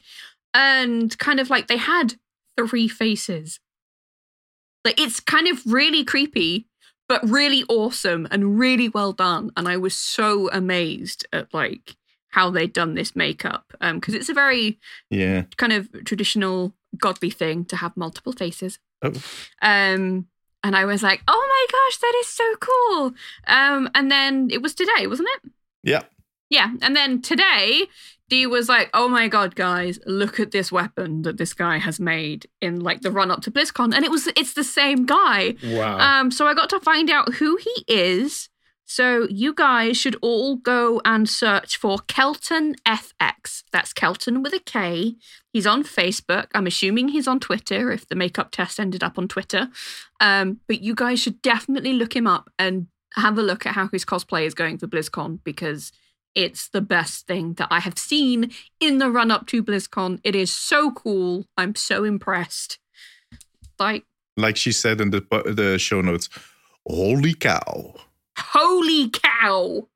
and 0.52 1.16
kind 1.18 1.38
of 1.38 1.50
like 1.50 1.68
they 1.68 1.76
had 1.76 2.14
three 2.56 2.88
faces. 2.88 3.60
Like 4.84 4.98
it's 5.00 5.20
kind 5.20 5.46
of 5.46 5.60
really 5.66 6.04
creepy, 6.04 6.66
but 7.08 7.22
really 7.28 7.64
awesome 7.68 8.26
and 8.30 8.58
really 8.58 8.88
well 8.88 9.12
done. 9.12 9.50
And 9.56 9.68
I 9.68 9.76
was 9.76 9.94
so 9.94 10.50
amazed 10.50 11.26
at 11.32 11.52
like 11.54 11.96
how 12.30 12.50
they'd 12.50 12.72
done 12.72 12.94
this 12.94 13.14
makeup. 13.14 13.72
Um, 13.80 13.96
because 14.00 14.14
it's 14.14 14.28
a 14.28 14.34
very 14.34 14.78
Yeah. 15.10 15.44
kind 15.56 15.72
of 15.72 15.88
traditional 16.04 16.72
godly 16.98 17.30
thing 17.30 17.64
to 17.66 17.76
have 17.76 17.96
multiple 17.96 18.32
faces. 18.32 18.78
Oh. 19.02 19.12
Um, 19.62 20.26
and 20.62 20.76
I 20.76 20.84
was 20.84 21.02
like, 21.02 21.22
oh 21.26 21.48
my 21.48 21.66
gosh, 21.72 21.98
that 21.98 22.14
is 22.20 22.26
so 22.26 22.54
cool. 22.60 23.12
Um, 23.46 23.88
and 23.94 24.10
then 24.10 24.48
it 24.50 24.60
was 24.60 24.74
today, 24.74 25.06
wasn't 25.06 25.28
it? 25.36 25.50
Yeah. 25.82 26.02
Yeah. 26.50 26.72
And 26.82 26.94
then 26.94 27.22
today, 27.22 27.84
Dee 28.28 28.46
was 28.46 28.68
like, 28.68 28.90
oh 28.92 29.08
my 29.08 29.28
God, 29.28 29.54
guys, 29.54 29.98
look 30.04 30.38
at 30.38 30.50
this 30.50 30.70
weapon 30.70 31.22
that 31.22 31.38
this 31.38 31.54
guy 31.54 31.78
has 31.78 31.98
made 31.98 32.46
in 32.60 32.80
like 32.80 33.00
the 33.00 33.10
run 33.10 33.30
up 33.30 33.40
to 33.42 33.50
BlizzCon. 33.50 33.94
And 33.94 34.04
it 34.04 34.10
was, 34.10 34.26
it's 34.36 34.52
the 34.52 34.64
same 34.64 35.06
guy. 35.06 35.54
Wow. 35.64 35.98
Um, 35.98 36.30
so 36.30 36.46
I 36.46 36.54
got 36.54 36.68
to 36.70 36.80
find 36.80 37.08
out 37.08 37.34
who 37.34 37.56
he 37.56 37.84
is. 37.88 38.49
So 38.90 39.28
you 39.30 39.54
guys 39.54 39.96
should 39.96 40.16
all 40.20 40.56
go 40.56 41.00
and 41.04 41.28
search 41.28 41.76
for 41.76 41.98
Kelton 42.08 42.74
FX. 42.84 43.62
That's 43.70 43.92
Kelton 43.92 44.42
with 44.42 44.52
a 44.52 44.58
K. 44.58 45.14
He's 45.52 45.64
on 45.64 45.84
Facebook. 45.84 46.48
I'm 46.56 46.66
assuming 46.66 47.06
he's 47.06 47.28
on 47.28 47.38
Twitter 47.38 47.92
if 47.92 48.08
the 48.08 48.16
makeup 48.16 48.50
test 48.50 48.80
ended 48.80 49.04
up 49.04 49.16
on 49.16 49.28
Twitter. 49.28 49.68
Um, 50.18 50.58
but 50.66 50.80
you 50.80 50.96
guys 50.96 51.20
should 51.20 51.40
definitely 51.40 51.92
look 51.92 52.16
him 52.16 52.26
up 52.26 52.50
and 52.58 52.88
have 53.14 53.38
a 53.38 53.42
look 53.42 53.64
at 53.64 53.76
how 53.76 53.86
his 53.86 54.04
cosplay 54.04 54.44
is 54.44 54.54
going 54.54 54.76
for 54.76 54.88
BlizzCon 54.88 55.38
because 55.44 55.92
it's 56.34 56.68
the 56.68 56.80
best 56.80 57.28
thing 57.28 57.52
that 57.58 57.68
I 57.70 57.78
have 57.78 57.96
seen 57.96 58.50
in 58.80 58.98
the 58.98 59.08
run 59.08 59.30
up 59.30 59.46
to 59.46 59.62
BlizzCon. 59.62 60.18
It 60.24 60.34
is 60.34 60.50
so 60.50 60.90
cool. 60.90 61.46
I'm 61.56 61.76
so 61.76 62.02
impressed. 62.02 62.80
Like, 63.78 64.02
Like 64.36 64.56
she 64.56 64.72
said 64.72 65.00
in 65.00 65.10
the 65.10 65.20
the 65.46 65.78
show 65.78 66.00
notes, 66.00 66.28
holy 66.84 67.34
cow. 67.34 67.94
Holy 68.40 69.10
cow. 69.10 69.86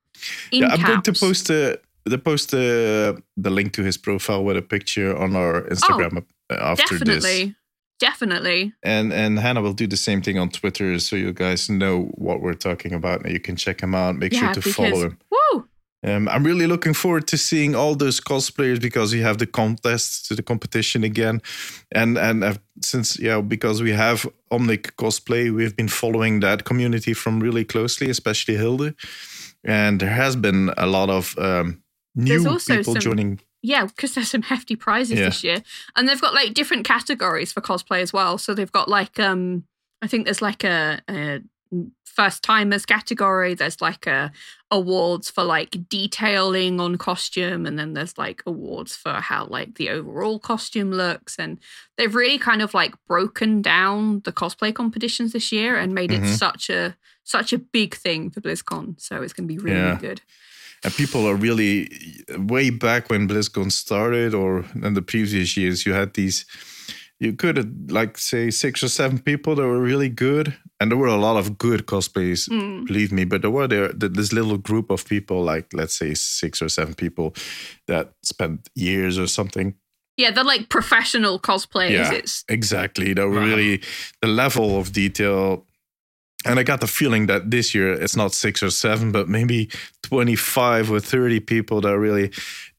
Yeah, 0.51 0.69
I'm 0.69 0.83
going 0.83 1.03
to 1.03 1.13
post 1.13 1.49
the 1.49 1.81
the 2.05 2.19
post 2.19 2.51
the 2.51 3.23
the 3.37 3.51
link 3.51 3.73
to 3.75 3.83
his 3.83 3.97
profile 3.97 4.45
with 4.45 4.57
a 4.57 4.63
picture 4.63 5.17
on 5.17 5.37
our 5.37 5.63
Instagram 5.63 6.25
uh, 6.51 6.55
after 6.55 6.99
this. 6.99 7.23
Definitely. 7.23 7.55
Definitely. 8.01 8.73
And 8.83 9.13
and 9.13 9.39
Hannah 9.39 9.63
will 9.63 9.73
do 9.73 9.87
the 9.87 9.97
same 9.97 10.21
thing 10.21 10.39
on 10.39 10.49
Twitter, 10.49 10.99
so 10.99 11.17
you 11.17 11.33
guys 11.33 11.71
know 11.71 12.11
what 12.17 12.41
we're 12.41 12.55
talking 12.55 12.93
about, 12.93 13.23
and 13.25 13.33
you 13.33 13.41
can 13.41 13.57
check 13.57 13.81
him 13.81 13.95
out. 13.95 14.17
Make 14.17 14.35
sure 14.35 14.53
to 14.53 14.61
follow 14.61 15.01
him. 15.01 15.19
Um, 16.05 16.29
I'm 16.29 16.45
really 16.45 16.67
looking 16.67 16.95
forward 16.95 17.27
to 17.29 17.37
seeing 17.39 17.75
all 17.75 17.95
those 17.95 18.21
cosplayers 18.21 18.79
because 18.81 19.15
we 19.15 19.21
have 19.23 19.39
the 19.39 19.47
contest 19.47 20.27
to 20.27 20.35
the 20.35 20.43
competition 20.43 21.03
again, 21.05 21.41
and 21.93 22.19
and 22.19 22.45
uh, 22.45 22.55
since 22.83 23.19
yeah 23.19 23.41
because 23.41 23.83
we 23.83 23.93
have 23.93 24.27
Omnic 24.51 24.93
cosplay, 24.97 25.51
we've 25.55 25.75
been 25.77 25.89
following 25.89 26.41
that 26.41 26.65
community 26.65 27.15
from 27.15 27.41
really 27.41 27.65
closely, 27.65 28.11
especially 28.11 28.57
Hilde, 28.57 28.95
and 29.65 30.01
there 30.01 30.11
has 30.15 30.37
been 30.37 30.71
a 30.77 30.87
lot 30.87 31.09
of 31.11 31.35
um, 31.39 31.83
new 32.15 32.47
also 32.49 32.77
people 32.77 32.95
some- 32.95 33.01
joining. 33.03 33.41
Yeah, 33.67 33.87
because 33.87 34.15
there's 34.15 34.29
some 34.31 34.43
hefty 34.43 34.77
prizes 34.77 35.19
Yeah. 35.19 35.25
this 35.25 35.43
year. 35.43 35.63
And 35.97 36.07
they've 36.07 36.21
got 36.21 36.35
like 36.35 36.53
different 36.53 36.85
categories 36.87 37.51
for 37.51 37.63
cosplay 37.63 38.03
as 38.03 38.13
well. 38.13 38.37
So 38.37 38.53
they've 38.53 38.71
got 38.71 38.89
like 38.91 39.19
um 39.19 39.65
I 40.03 40.07
think 40.07 40.27
there's 40.27 40.43
like 40.43 40.65
a, 40.65 41.01
a 41.09 41.41
first 42.05 42.43
timers 42.43 42.87
category. 42.87 43.55
There's 43.55 43.81
like 43.81 44.07
a 44.07 44.31
awards 44.71 45.31
for 45.31 45.45
like 45.45 45.77
detailing 45.89 46.81
on 46.81 46.97
costume, 46.99 47.67
and 47.67 47.79
then 47.79 47.95
there's 47.95 48.17
like 48.19 48.43
awards 48.47 48.95
for 48.97 49.15
how 49.15 49.47
like 49.47 49.75
the 49.77 49.91
overall 49.91 50.39
costume 50.39 50.91
looks. 50.93 51.37
And 51.39 51.59
they've 51.97 52.15
really 52.15 52.39
kind 52.39 52.63
of 52.63 52.75
like 52.75 52.95
broken 53.07 53.63
down 53.63 54.21
the 54.25 54.33
cosplay 54.33 54.73
competitions 54.75 55.33
this 55.33 55.51
year 55.53 55.77
and 55.77 55.95
made 55.95 56.13
it 56.13 56.23
Mhm. 56.23 56.37
such 56.39 56.71
a 56.71 56.97
such 57.27 57.53
a 57.55 57.59
big 57.59 57.95
thing 57.95 58.31
for 58.31 58.41
BlizzCon. 58.43 59.01
So 59.01 59.23
it's 59.23 59.33
gonna 59.33 59.49
be 59.49 59.59
really 59.59 59.79
Yeah. 59.81 59.99
good. 60.01 60.21
and 60.85 60.95
people 60.97 61.27
are 61.27 61.35
really 61.35 61.89
way 62.37 62.69
back 62.69 63.09
when 63.09 63.27
BlizzCon 63.27 63.73
started, 63.73 64.35
or 64.35 64.67
in 64.83 64.93
the 64.93 65.01
previous 65.01 65.57
years, 65.57 65.87
you 65.87 65.95
had 65.95 66.13
these. 66.13 66.45
You 67.21 67.33
could 67.33 67.91
like 67.91 68.19
say 68.19 68.51
six 68.51 68.83
or 68.83 68.89
seven 68.89 69.19
people 69.19 69.55
that 69.55 69.63
were 69.63 69.81
really 69.81 70.09
good, 70.09 70.55
and 70.81 70.91
there 70.91 70.99
were 70.99 71.07
a 71.07 71.17
lot 71.17 71.37
of 71.37 71.57
good 71.59 71.87
cosplays, 71.87 72.49
Mm. 72.49 72.87
believe 72.87 73.13
me. 73.13 73.25
But 73.25 73.41
there 73.43 73.51
were 73.53 73.69
there 73.69 73.93
this 73.93 74.33
little 74.33 74.59
group 74.59 74.91
of 74.91 75.05
people, 75.07 75.43
like 75.45 75.67
let's 75.73 75.97
say 75.97 76.15
six 76.15 76.61
or 76.61 76.69
seven 76.69 76.95
people, 76.95 77.35
that 77.87 78.13
spent 78.23 78.69
years 78.75 79.19
or 79.19 79.27
something 79.29 79.75
Yeah, 80.17 80.31
they're 80.33 80.45
like 80.45 80.69
professional 80.69 81.39
cosplayers. 81.41 81.91
Yeah. 82.11 82.13
It's 82.13 82.45
Exactly. 82.49 83.15
That 83.15 83.27
were 83.29 83.41
Wow. 83.41 83.47
really 83.47 83.81
the 84.23 84.29
level 84.29 84.79
of 84.79 84.93
detail. 84.93 85.67
And 86.47 86.59
I 86.61 86.63
got 86.63 86.81
the 86.81 86.87
feeling 86.87 87.27
that 87.29 87.51
this 87.51 87.75
year 87.75 87.93
it's 88.03 88.15
not 88.17 88.33
six 88.35 88.63
or 88.63 88.71
seven, 88.71 89.11
but 89.13 89.29
maybe 89.29 89.69
25 90.03 90.91
or 90.93 91.01
30 91.01 91.41
people 91.41 91.81
that 91.81 91.99
really 91.99 92.31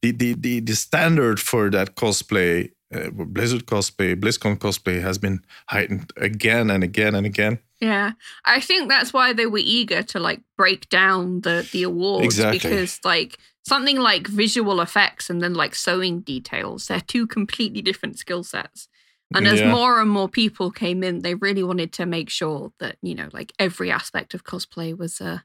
the 0.02 0.12
the 0.12 0.34
the, 0.34 0.60
the 0.60 0.74
standard 0.76 1.38
for 1.40 1.70
that 1.70 1.94
cosplay, 1.94 2.70
uh, 2.94 3.10
Blizzard 3.10 3.66
cosplay, 3.66 4.14
BlizzCon 4.14 4.58
cosplay 4.58 5.00
has 5.02 5.18
been 5.18 5.40
heightened 5.68 6.12
again 6.16 6.70
and 6.70 6.84
again 6.84 7.14
and 7.14 7.26
again. 7.26 7.58
yeah. 7.80 8.12
I 8.44 8.60
think 8.60 8.88
that's 8.88 9.12
why 9.12 9.32
they 9.32 9.46
were 9.46 9.58
eager 9.62 10.02
to 10.04 10.18
like 10.20 10.40
break 10.56 10.88
down 10.88 11.40
the 11.42 11.68
the 11.72 11.82
awards 11.82 12.24
Exactly. 12.24 12.58
because 12.58 13.00
like 13.04 13.38
something 13.64 13.98
like 13.98 14.28
visual 14.28 14.80
effects 14.80 15.28
and 15.30 15.40
then 15.42 15.54
like 15.54 15.74
sewing 15.74 16.20
details, 16.20 16.86
they're 16.86 17.00
two 17.00 17.26
completely 17.26 17.82
different 17.82 18.18
skill 18.18 18.44
sets. 18.44 18.88
And 19.34 19.46
as 19.46 19.60
Yeah. 19.60 19.72
more 19.72 20.00
and 20.00 20.08
more 20.10 20.28
people 20.28 20.70
came 20.70 21.02
in, 21.02 21.22
they 21.22 21.34
really 21.34 21.64
wanted 21.64 21.92
to 21.94 22.06
make 22.06 22.30
sure 22.30 22.72
that, 22.78 22.96
you 23.02 23.14
know, 23.14 23.28
like 23.32 23.52
every 23.58 23.90
aspect 23.90 24.34
of 24.34 24.44
cosplay 24.44 24.96
was 24.96 25.20
uh 25.20 25.38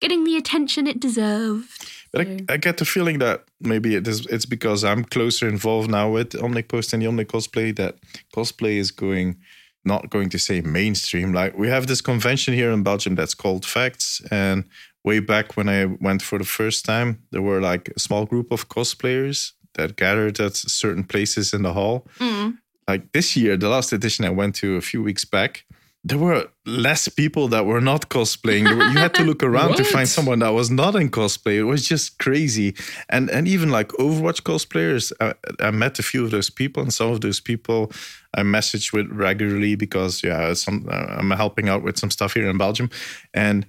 getting 0.00 0.24
the 0.24 0.36
attention 0.36 0.86
it 0.86 1.00
deserved. 1.00 1.68
But 2.12 2.26
I, 2.26 2.40
I 2.48 2.56
get 2.56 2.78
the 2.78 2.84
feeling 2.84 3.18
that 3.20 3.44
maybe 3.60 3.94
it 3.94 4.06
is, 4.08 4.26
it's 4.26 4.46
because 4.46 4.82
I'm 4.82 5.04
closer 5.04 5.48
involved 5.48 5.90
now 5.90 6.10
with 6.10 6.30
Omnic 6.32 6.68
Post 6.68 6.92
and 6.92 7.02
the 7.02 7.06
Omnic 7.06 7.26
Cosplay 7.26 7.74
that 7.76 7.96
cosplay 8.34 8.76
is 8.78 8.90
going, 8.90 9.36
not 9.84 10.10
going 10.10 10.28
to 10.30 10.38
say 10.38 10.60
mainstream. 10.60 11.32
Like 11.32 11.56
we 11.56 11.68
have 11.68 11.86
this 11.86 12.00
convention 12.00 12.54
here 12.54 12.72
in 12.72 12.82
Belgium 12.82 13.14
that's 13.14 13.34
called 13.34 13.64
Facts. 13.64 14.20
And 14.30 14.64
way 15.04 15.20
back 15.20 15.56
when 15.56 15.68
I 15.68 15.84
went 15.84 16.22
for 16.22 16.38
the 16.38 16.44
first 16.44 16.84
time, 16.84 17.22
there 17.30 17.42
were 17.42 17.60
like 17.60 17.90
a 17.94 18.00
small 18.00 18.26
group 18.26 18.50
of 18.50 18.68
cosplayers 18.68 19.52
that 19.74 19.96
gathered 19.96 20.40
at 20.40 20.56
certain 20.56 21.04
places 21.04 21.54
in 21.54 21.62
the 21.62 21.72
hall. 21.72 22.06
Mm. 22.18 22.58
Like 22.88 23.12
this 23.12 23.36
year, 23.36 23.56
the 23.56 23.68
last 23.68 23.92
edition 23.92 24.24
I 24.24 24.30
went 24.30 24.56
to 24.56 24.76
a 24.76 24.80
few 24.80 25.00
weeks 25.00 25.24
back, 25.24 25.64
there 26.02 26.18
were 26.18 26.46
less 26.64 27.08
people 27.08 27.48
that 27.48 27.66
were 27.66 27.80
not 27.80 28.08
cosplaying. 28.08 28.66
You 28.92 28.98
had 28.98 29.12
to 29.14 29.22
look 29.22 29.42
around 29.50 29.76
to 29.76 29.84
find 29.84 30.08
someone 30.08 30.38
that 30.38 30.50
was 30.50 30.70
not 30.70 30.96
in 30.96 31.10
cosplay. 31.10 31.56
It 31.56 31.64
was 31.64 31.86
just 31.86 32.18
crazy. 32.18 32.74
And 33.10 33.30
and 33.30 33.46
even 33.46 33.70
like 33.70 33.88
Overwatch 33.98 34.42
cosplayers, 34.42 35.12
I, 35.20 35.34
I 35.60 35.70
met 35.70 35.98
a 35.98 36.02
few 36.02 36.24
of 36.24 36.30
those 36.30 36.48
people, 36.48 36.82
and 36.82 36.92
some 36.92 37.10
of 37.10 37.20
those 37.20 37.40
people 37.40 37.92
I 38.34 38.42
message 38.42 38.92
with 38.92 39.08
regularly 39.10 39.74
because 39.74 40.22
yeah, 40.22 40.54
some 40.54 40.88
uh, 40.90 41.16
I'm 41.18 41.30
helping 41.32 41.68
out 41.68 41.82
with 41.82 41.98
some 41.98 42.10
stuff 42.10 42.32
here 42.32 42.48
in 42.48 42.56
Belgium, 42.56 42.88
and 43.34 43.66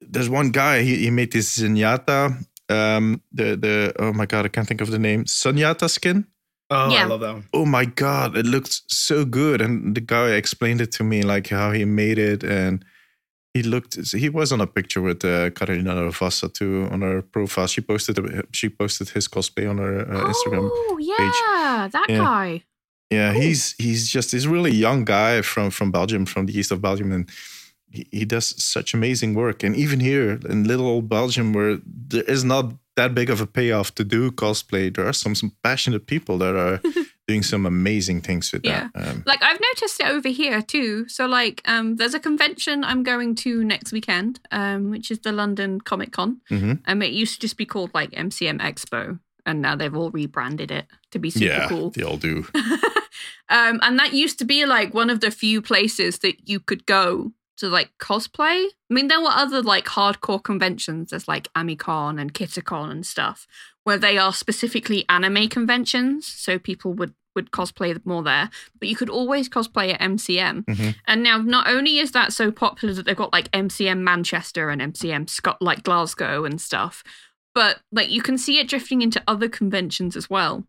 there's 0.00 0.28
one 0.28 0.50
guy 0.50 0.82
he, 0.82 0.96
he 0.96 1.10
made 1.10 1.32
this 1.32 1.58
Zenyatta. 1.58 2.44
Um, 2.68 3.22
the 3.32 3.56
the 3.56 3.92
oh 3.98 4.12
my 4.12 4.26
god, 4.26 4.44
I 4.44 4.48
can't 4.48 4.66
think 4.66 4.80
of 4.80 4.90
the 4.90 4.98
name. 4.98 5.24
Sunyata 5.24 5.88
skin 5.88 6.26
Oh, 6.70 6.90
Yeah. 6.92 7.04
I 7.04 7.06
love 7.06 7.20
that 7.20 7.32
one. 7.34 7.44
oh 7.52 7.64
my 7.66 7.84
god 7.84 8.36
it 8.36 8.46
looked 8.46 8.82
so 8.88 9.24
good 9.24 9.60
and 9.60 9.94
the 9.96 10.00
guy 10.00 10.30
explained 10.30 10.80
it 10.80 10.92
to 10.92 11.04
me 11.04 11.22
like 11.22 11.48
how 11.48 11.72
he 11.72 11.84
made 11.84 12.18
it 12.18 12.44
and 12.44 12.84
he 13.54 13.62
looked 13.64 13.96
he 14.12 14.28
was 14.28 14.52
on 14.52 14.60
a 14.60 14.66
picture 14.66 15.02
with 15.02 15.24
uh, 15.24 15.50
Carolina 15.50 15.94
Ravassa 16.08 16.48
too 16.52 16.86
on 16.92 17.00
her 17.02 17.22
profile 17.22 17.66
she 17.66 17.80
posted 17.80 18.16
she 18.52 18.68
posted 18.68 19.08
his 19.10 19.26
cosplay 19.28 19.68
on 19.68 19.78
her 19.78 20.00
uh, 20.02 20.24
Instagram 20.32 20.70
Oh, 20.72 20.98
yeah, 21.00 21.88
that 21.88 22.06
Yeah. 22.08 22.18
guy. 22.18 22.62
yeah 23.10 23.32
Cool. 23.32 23.42
he's 23.42 23.74
he's 23.78 24.08
just 24.12 24.30
this 24.30 24.46
really 24.46 24.70
young 24.72 25.04
guy 25.04 25.42
from 25.42 25.70
from 25.70 25.90
Belgium 25.90 26.24
from 26.26 26.46
the 26.46 26.56
east 26.58 26.70
of 26.70 26.80
Belgium 26.80 27.10
and 27.12 27.28
he, 27.90 28.06
he 28.12 28.24
does 28.24 28.54
such 28.62 28.94
amazing 28.94 29.34
work 29.34 29.64
and 29.64 29.74
even 29.74 29.98
here 29.98 30.38
in 30.48 30.62
little 30.68 30.86
old 30.86 31.08
Belgium 31.08 31.52
where 31.52 31.78
there 31.84 32.22
is 32.34 32.44
not 32.44 32.64
that 32.96 33.14
big 33.14 33.30
of 33.30 33.40
a 33.40 33.46
payoff 33.46 33.94
to 33.94 34.04
do 34.04 34.30
cosplay 34.30 34.94
there 34.94 35.06
are 35.06 35.12
some 35.12 35.34
some 35.34 35.52
passionate 35.62 36.06
people 36.06 36.38
that 36.38 36.54
are 36.56 36.80
doing 37.28 37.42
some 37.44 37.64
amazing 37.66 38.20
things 38.20 38.52
with 38.52 38.64
Yeah. 38.64 38.88
that 38.94 39.08
um, 39.08 39.22
Like 39.26 39.42
I've 39.42 39.60
noticed 39.60 40.00
it 40.00 40.06
over 40.08 40.28
here 40.28 40.60
too. 40.62 41.06
So 41.08 41.26
like 41.26 41.62
um 41.64 41.96
there's 41.96 42.14
a 42.14 42.20
convention 42.20 42.82
I'm 42.84 43.02
going 43.04 43.36
to 43.44 43.62
next 43.64 43.92
weekend, 43.92 44.40
um, 44.50 44.90
which 44.90 45.10
is 45.10 45.20
the 45.20 45.32
London 45.32 45.80
Comic 45.80 46.10
Con. 46.12 46.40
mhm. 46.50 46.80
Um 46.86 47.02
it 47.02 47.12
used 47.12 47.34
to 47.34 47.40
just 47.40 47.56
be 47.56 47.66
called 47.66 47.90
like 47.94 48.10
MCM 48.10 48.58
Expo 48.60 49.18
and 49.46 49.62
now 49.62 49.76
they've 49.76 49.96
all 49.96 50.10
rebranded 50.10 50.70
it 50.70 50.86
to 51.12 51.18
be 51.18 51.30
super 51.30 51.46
yeah 51.46 51.68
cool. 51.68 51.90
they 51.90 52.02
all 52.02 52.18
do 52.18 52.44
um 53.48 53.78
and 53.82 53.98
that 53.98 54.12
used 54.12 54.38
to 54.38 54.44
be 54.44 54.66
like 54.66 54.92
one 54.94 55.10
of 55.10 55.20
the 55.20 55.30
few 55.30 55.62
places 55.62 56.18
that 56.18 56.48
you 56.48 56.60
could 56.60 56.84
go 56.86 57.32
to 57.60 57.68
like 57.68 57.90
cosplay. 57.98 58.66
I 58.90 58.94
mean 58.94 59.08
there 59.08 59.20
were 59.20 59.30
other 59.30 59.62
like 59.62 59.86
hardcore 59.86 60.42
conventions 60.42 61.10
there's 61.10 61.28
like 61.28 61.48
Amecon 61.54 62.20
and 62.20 62.34
Kitacon 62.34 62.90
and 62.90 63.06
stuff 63.06 63.46
where 63.84 63.98
they 63.98 64.18
are 64.18 64.32
specifically 64.34 65.04
anime 65.08 65.48
conventions 65.48 66.26
so 66.26 66.58
people 66.58 66.92
would 66.94 67.14
would 67.36 67.52
cosplay 67.52 67.98
more 68.04 68.24
there 68.24 68.50
but 68.80 68.88
you 68.88 68.96
could 68.96 69.08
always 69.08 69.48
cosplay 69.48 69.94
at 69.94 70.00
MCM 70.00 70.64
Mhm. 70.64 70.94
and 71.06 71.22
now 71.22 71.38
not 71.38 71.68
only 71.68 71.98
is 71.98 72.10
that 72.10 72.32
so 72.32 72.50
popular 72.50 72.92
that 72.94 73.06
they've 73.06 73.16
got 73.16 73.32
like 73.32 73.48
MCM 73.52 74.00
Manchester 74.00 74.68
and 74.68 74.82
MCM 74.82 75.30
Scott 75.30 75.62
like 75.62 75.84
Glasgow 75.84 76.44
and 76.44 76.60
stuff 76.60 77.04
but 77.54 77.80
like 77.92 78.10
you 78.10 78.20
can 78.22 78.36
see 78.36 78.58
it 78.58 78.68
drifting 78.68 79.00
into 79.02 79.22
other 79.28 79.48
conventions 79.48 80.16
as 80.16 80.28
well 80.28 80.64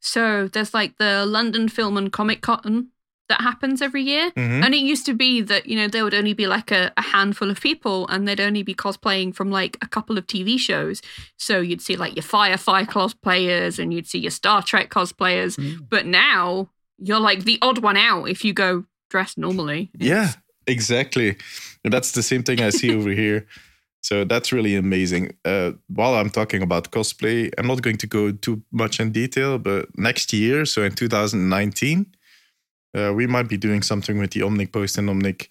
so 0.00 0.46
there's 0.48 0.72
like 0.74 0.96
the 0.98 1.26
London 1.26 1.68
Film 1.68 1.96
and 1.96 2.12
Comic 2.12 2.40
Con 2.42 2.88
that 3.28 3.40
happens 3.40 3.80
every 3.80 4.02
year 4.02 4.30
Mhm. 4.32 4.64
and 4.64 4.74
it 4.74 4.80
used 4.80 5.06
to 5.06 5.14
be 5.14 5.40
that, 5.40 5.66
you 5.66 5.76
know, 5.76 5.88
there 5.88 6.04
would 6.04 6.14
only 6.14 6.34
be 6.34 6.46
like 6.46 6.70
a, 6.70 6.92
a 6.96 7.02
handful 7.02 7.50
of 7.50 7.60
people 7.60 8.06
and 8.08 8.28
they'd 8.28 8.40
only 8.40 8.62
be 8.62 8.74
cosplaying 8.74 9.34
from 9.34 9.50
like 9.50 9.78
a 9.80 9.86
couple 9.88 10.18
of 10.18 10.26
TV 10.26 10.58
shows. 10.58 11.00
So 11.38 11.60
you'd 11.60 11.80
see 11.80 11.96
like 11.96 12.14
your 12.16 12.22
Firefly 12.22 12.84
cosplayers 12.84 13.78
and 13.78 13.92
you'd 13.94 14.06
see 14.06 14.18
your 14.18 14.30
Star 14.30 14.62
Trek 14.62 14.90
cosplayers. 14.90 15.56
Mm. 15.58 15.86
But 15.88 16.04
now 16.06 16.68
you're 16.98 17.20
like 17.20 17.44
the 17.44 17.58
odd 17.62 17.78
one 17.78 17.96
out 17.96 18.24
if 18.28 18.44
you 18.44 18.52
go 18.52 18.84
dressed 19.10 19.38
normally. 19.38 19.90
yeah 19.98 20.32
exactly 20.66 21.36
and 21.84 21.92
that's 21.92 22.12
the 22.12 22.22
same 22.22 22.42
thing 22.42 22.60
i 22.60 22.70
see 22.70 22.90
over 22.94 23.10
here 23.22 23.46
so 24.00 24.24
that's 24.24 24.50
really 24.52 24.74
amazing 24.76 25.24
uh, 25.44 25.70
while 25.88 26.14
i'm 26.14 26.30
talking 26.30 26.62
about 26.62 26.90
cosplay 26.90 27.50
i'm 27.58 27.66
not 27.66 27.82
going 27.82 27.98
to 27.98 28.06
go 28.06 28.32
too 28.32 28.62
much 28.72 28.98
in 28.98 29.12
detail 29.12 29.58
but 29.58 29.86
next 29.98 30.32
year 30.32 30.64
so 30.64 30.82
in 30.82 30.92
2019 30.92 32.06
uh, 32.94 33.12
we 33.14 33.26
might 33.26 33.48
be 33.48 33.56
doing 33.56 33.82
something 33.82 34.18
with 34.18 34.30
the 34.32 34.40
omnic 34.40 34.72
post 34.72 34.98
and 34.98 35.08
omnic 35.08 35.48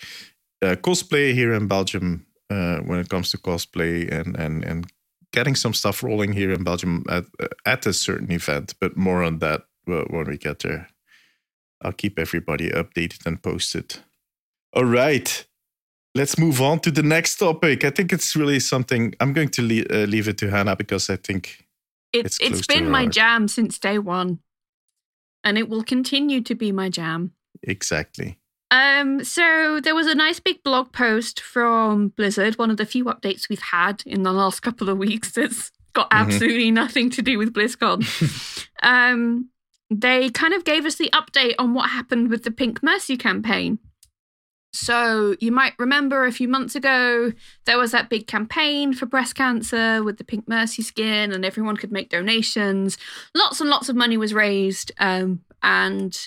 uh, 0.61 0.75
cosplay 0.75 1.33
here 1.33 1.53
in 1.53 1.67
belgium 1.67 2.25
uh, 2.49 2.77
when 2.79 2.99
it 2.99 3.09
comes 3.09 3.31
to 3.31 3.37
cosplay 3.37 4.09
and 4.11 4.35
and 4.37 4.63
and 4.63 4.91
getting 5.31 5.55
some 5.55 5.73
stuff 5.73 6.03
rolling 6.03 6.33
here 6.33 6.51
in 6.51 6.63
belgium 6.63 7.03
at, 7.09 7.25
at 7.65 7.85
a 7.85 7.93
certain 7.93 8.31
event 8.31 8.73
but 8.79 8.95
more 8.95 9.23
on 9.23 9.39
that 9.39 9.61
uh, 9.87 10.03
when 10.09 10.25
we 10.25 10.37
get 10.37 10.59
there 10.59 10.87
i'll 11.81 11.91
keep 11.91 12.19
everybody 12.19 12.69
updated 12.69 13.25
and 13.25 13.41
posted 13.41 13.97
all 14.75 14.85
right. 14.85 15.45
Let's 16.15 16.37
move 16.37 16.61
on 16.61 16.79
to 16.79 16.91
the 16.91 17.03
next 17.03 17.37
topic. 17.37 17.83
I 17.83 17.89
think 17.89 18.11
it's 18.13 18.35
really 18.35 18.59
something 18.59 19.13
I'm 19.19 19.33
going 19.33 19.49
to 19.49 19.61
le- 19.61 19.85
uh, 20.03 20.05
leave 20.05 20.27
it 20.27 20.37
to 20.39 20.49
Hannah 20.49 20.75
because 20.75 21.09
I 21.09 21.15
think 21.17 21.65
It's 22.11 22.39
It's 22.39 22.59
it's 22.59 22.67
been 22.67 22.89
my 22.89 23.01
heart. 23.03 23.13
jam 23.13 23.47
since 23.47 23.79
day 23.79 23.97
one. 23.99 24.39
And 25.43 25.57
it 25.57 25.67
will 25.69 25.83
continue 25.83 26.41
to 26.41 26.55
be 26.55 26.71
my 26.71 26.89
jam. 26.89 27.31
exactly. 27.61 28.39
Um, 28.71 29.23
so 29.23 29.79
there 29.83 29.93
was 29.93 30.07
a 30.07 30.15
nice 30.15 30.39
big 30.39 30.63
blog 30.63 30.91
post 30.93 31.39
from 31.39 32.07
Blizzard, 32.09 32.57
one 32.57 32.71
of 32.71 32.77
the 32.77 32.85
few 32.87 33.05
updates 33.05 33.47
we've 33.47 33.61
had 33.61 34.01
in 34.05 34.23
the 34.23 34.33
last 34.33 34.61
couple 34.61 34.89
of 34.89 34.97
weeks 34.97 35.31
that's 35.33 35.69
got 35.93 36.09
Mhm. 36.09 36.17
absolutely 36.17 36.71
nothing 36.71 37.11
to 37.11 37.21
do 37.21 37.37
with 37.37 37.53
BlizzCon. 37.53 38.01
um, 38.83 39.49
they 39.91 40.29
kind 40.31 40.55
of 40.55 40.63
gave 40.63 40.85
us 40.85 40.95
the 40.95 41.11
update 41.13 41.53
on 41.59 41.75
what 41.75 41.91
happened 41.91 42.29
with 42.29 42.43
the 42.43 42.51
Pink 42.51 42.81
Mercy 42.81 43.15
campaign. 43.15 43.77
So 44.74 45.36
you 45.39 45.51
might 45.51 45.74
remember 45.78 46.26
a 46.26 46.32
few 46.32 46.47
months 46.47 46.76
ago 46.76 47.32
there 47.65 47.78
was 47.78 47.91
that 47.91 48.09
big 48.09 48.26
campaign 48.28 48.93
for 48.93 49.05
breast 49.05 49.36
cancer 49.36 50.03
with 50.03 50.17
the 50.17 50.24
Pink 50.24 50.47
Mercy 50.47 50.82
skin, 50.82 51.32
and 51.32 51.45
everyone 51.45 51.78
could 51.78 51.91
make 51.91 52.09
donations. 52.09 52.97
Lots 53.36 53.61
and 53.61 53.69
lots 53.69 53.88
of 53.88 53.95
money 53.95 54.17
was 54.17 54.34
raised, 54.34 54.91
um, 54.99 55.41
and 55.61 56.17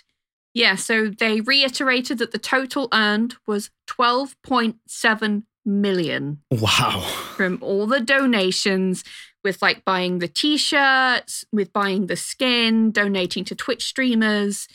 yeah, 0.55 0.76
so 0.76 1.09
they 1.09 1.40
reiterated 1.42 2.18
that 2.18 2.30
the 2.30 2.38
total 2.38 2.88
earned 2.92 3.34
was 3.47 3.70
12.7 3.88 5.42
million 5.66 6.40
Wow. 6.51 7.01
from 7.36 7.59
all 7.61 7.86
the 7.86 8.01
donations 8.01 9.03
with 9.44 9.61
like 9.61 9.84
buying 9.84 10.20
the 10.20 10.28
t-shirts, 10.28 11.44
with 11.53 11.72
buying 11.72 12.07
the 12.07 12.16
skin, 12.16 12.90
donating 12.90 13.44
to 13.44 13.55
Twitch 13.55 13.84
streamers. 13.84 14.66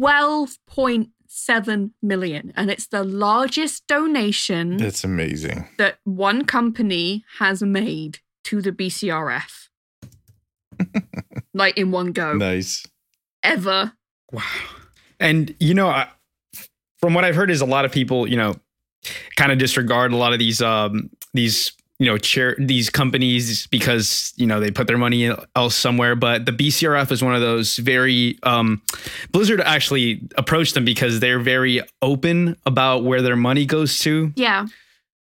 12.7 0.00 1.08
million 2.02 2.52
and 2.56 2.70
it's 2.70 2.86
the 2.88 3.04
largest 3.04 3.86
donation 3.86 4.76
That's 4.76 5.04
amazing. 5.04 5.68
that 5.78 5.98
one 6.04 6.44
company 6.44 7.24
has 7.38 7.62
made 7.62 8.18
to 8.44 8.62
the 8.62 8.72
BCRF. 8.72 9.68
like 11.54 11.76
in 11.76 11.90
one 11.90 12.12
go. 12.12 12.34
Nice. 12.34 12.86
Ever. 13.42 13.92
Wow. 14.32 14.42
And 15.20 15.54
you 15.60 15.74
know, 15.74 15.88
I, 15.88 16.08
from 16.98 17.14
what 17.14 17.24
I've 17.24 17.34
heard, 17.34 17.50
is 17.50 17.60
a 17.60 17.66
lot 17.66 17.84
of 17.84 17.92
people, 17.92 18.28
you 18.28 18.36
know, 18.36 18.54
kind 19.36 19.52
of 19.52 19.58
disregard 19.58 20.12
a 20.12 20.16
lot 20.16 20.32
of 20.32 20.38
these 20.38 20.62
um 20.62 21.10
these 21.34 21.72
you 21.98 22.06
know 22.06 22.16
chair 22.16 22.54
these 22.58 22.90
companies 22.90 23.66
because 23.66 24.32
you 24.36 24.46
know 24.46 24.60
they 24.60 24.70
put 24.70 24.86
their 24.86 24.98
money 24.98 25.30
else 25.56 25.74
somewhere 25.74 26.14
but 26.14 26.46
the 26.46 26.52
bcrf 26.52 27.10
is 27.10 27.22
one 27.22 27.34
of 27.34 27.40
those 27.40 27.76
very 27.76 28.38
um 28.44 28.80
blizzard 29.32 29.60
actually 29.60 30.20
approached 30.36 30.74
them 30.74 30.84
because 30.84 31.20
they're 31.20 31.40
very 31.40 31.80
open 32.00 32.56
about 32.66 33.04
where 33.04 33.22
their 33.22 33.36
money 33.36 33.66
goes 33.66 33.98
to 33.98 34.32
Yeah, 34.36 34.66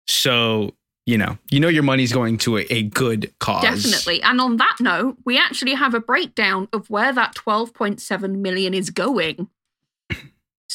so 0.07 0.73
you 1.05 1.17
know 1.17 1.37
you 1.49 1.59
know 1.59 1.67
your 1.67 1.83
money's 1.83 2.13
going 2.13 2.37
to 2.37 2.57
a, 2.57 2.65
a 2.69 2.83
good 2.83 3.33
cause 3.39 3.63
definitely. 3.63 4.21
And 4.21 4.39
on 4.39 4.57
that 4.57 4.75
note, 4.79 5.17
we 5.25 5.37
actually 5.37 5.73
have 5.73 5.93
a 5.93 5.99
breakdown 5.99 6.67
of 6.73 6.89
where 6.89 7.13
that 7.13 7.33
12.7 7.35 8.37
million 8.39 8.73
is 8.73 8.89
going. 8.89 9.49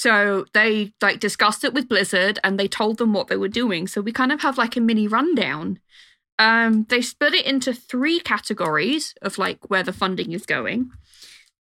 So 0.03 0.47
they 0.53 0.93
like 1.01 1.21
discussed 1.21 1.63
it 1.63 1.73
with 1.73 1.89
Blizzard 1.89 2.41
and 2.43 2.59
they 2.59 2.67
told 2.67 2.99
them 2.99 3.13
what 3.13 3.29
they 3.29 3.37
were 3.37 3.47
doing. 3.47 3.87
So 3.87 4.01
we 4.01 4.11
kind 4.11 4.33
of 4.33 4.41
have 4.41 4.59
like 4.59 4.77
a 4.77 4.81
mini 4.81 5.07
rundown. 5.07 5.79
Um, 6.41 6.87
they 6.89 7.01
split 7.03 7.35
it 7.35 7.47
into 7.47 7.73
three 7.73 8.19
categories 8.19 9.15
of 9.23 9.39
like 9.39 9.71
where 9.71 9.85
the 9.85 9.93
funding 9.93 10.33
is 10.33 10.45
going. 10.45 10.91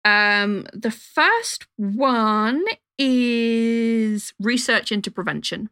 Um, 0.06 0.68
the 0.72 0.92
first 0.92 1.66
one 1.78 2.64
is 3.00 4.36
research 4.40 4.92
into 4.92 5.10
prevention. 5.10 5.72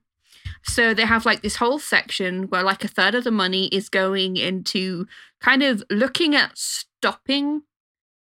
So 0.63 0.95
they 0.95 1.05
have 1.05 1.23
like 1.23 1.43
this 1.43 1.57
whole 1.57 1.77
section 1.77 2.47
where 2.49 2.63
like 2.63 2.83
a 2.83 2.87
third 2.87 3.13
of 3.13 3.25
the 3.25 3.29
money 3.29 3.67
is 3.67 3.89
going 3.89 4.37
into 4.37 5.05
kind 5.39 5.61
of 5.61 5.83
looking 5.91 6.33
at 6.33 6.57
stopping, 6.57 7.61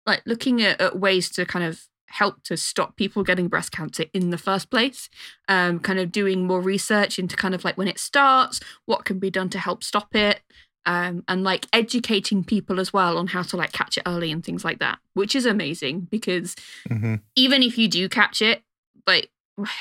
like 0.06 0.22
looking 0.26 0.62
at, 0.62 0.80
at 0.80 0.98
ways 0.98 1.30
to 1.32 1.46
kind 1.46 1.66
of 1.66 1.89
help 2.10 2.44
to 2.44 2.58
stop 2.58 2.96
people 2.96 3.24
getting 3.24 3.48
breast 3.48 3.72
cancer 3.72 4.06
in 4.14 4.30
the 4.30 4.38
first 4.38 4.70
place. 4.70 5.10
Um, 5.48 5.80
kind 5.80 6.00
of 6.00 6.12
doing 6.12 6.46
more 6.46 6.62
research 6.62 7.20
into 7.20 7.36
kind 7.36 7.56
of 7.56 7.64
like 7.64 7.78
when 7.78 7.88
it 7.88 8.00
starts, 8.00 8.60
what 8.86 9.06
can 9.06 9.20
be 9.20 9.30
done 9.30 9.50
to 9.50 9.60
help 9.60 9.84
stop 9.84 10.16
it. 10.16 10.42
Um, 10.86 11.24
and 11.28 11.44
like 11.44 11.68
educating 11.74 12.44
people 12.44 12.80
as 12.80 12.92
well 12.92 13.18
on 13.18 13.28
how 13.28 13.44
to 13.44 13.58
like 13.58 13.72
catch 13.74 13.98
it 13.98 14.04
early 14.08 14.32
and 14.32 14.44
things 14.44 14.64
like 14.66 14.80
that, 14.80 15.00
which 15.14 15.36
is 15.36 15.46
amazing 15.46 16.08
because 16.10 16.56
hmm 16.88 17.16
even 17.36 17.62
if 17.64 17.78
you 17.78 17.88
do 17.88 18.10
catch 18.10 18.42
it, 18.42 18.64
like 19.06 19.30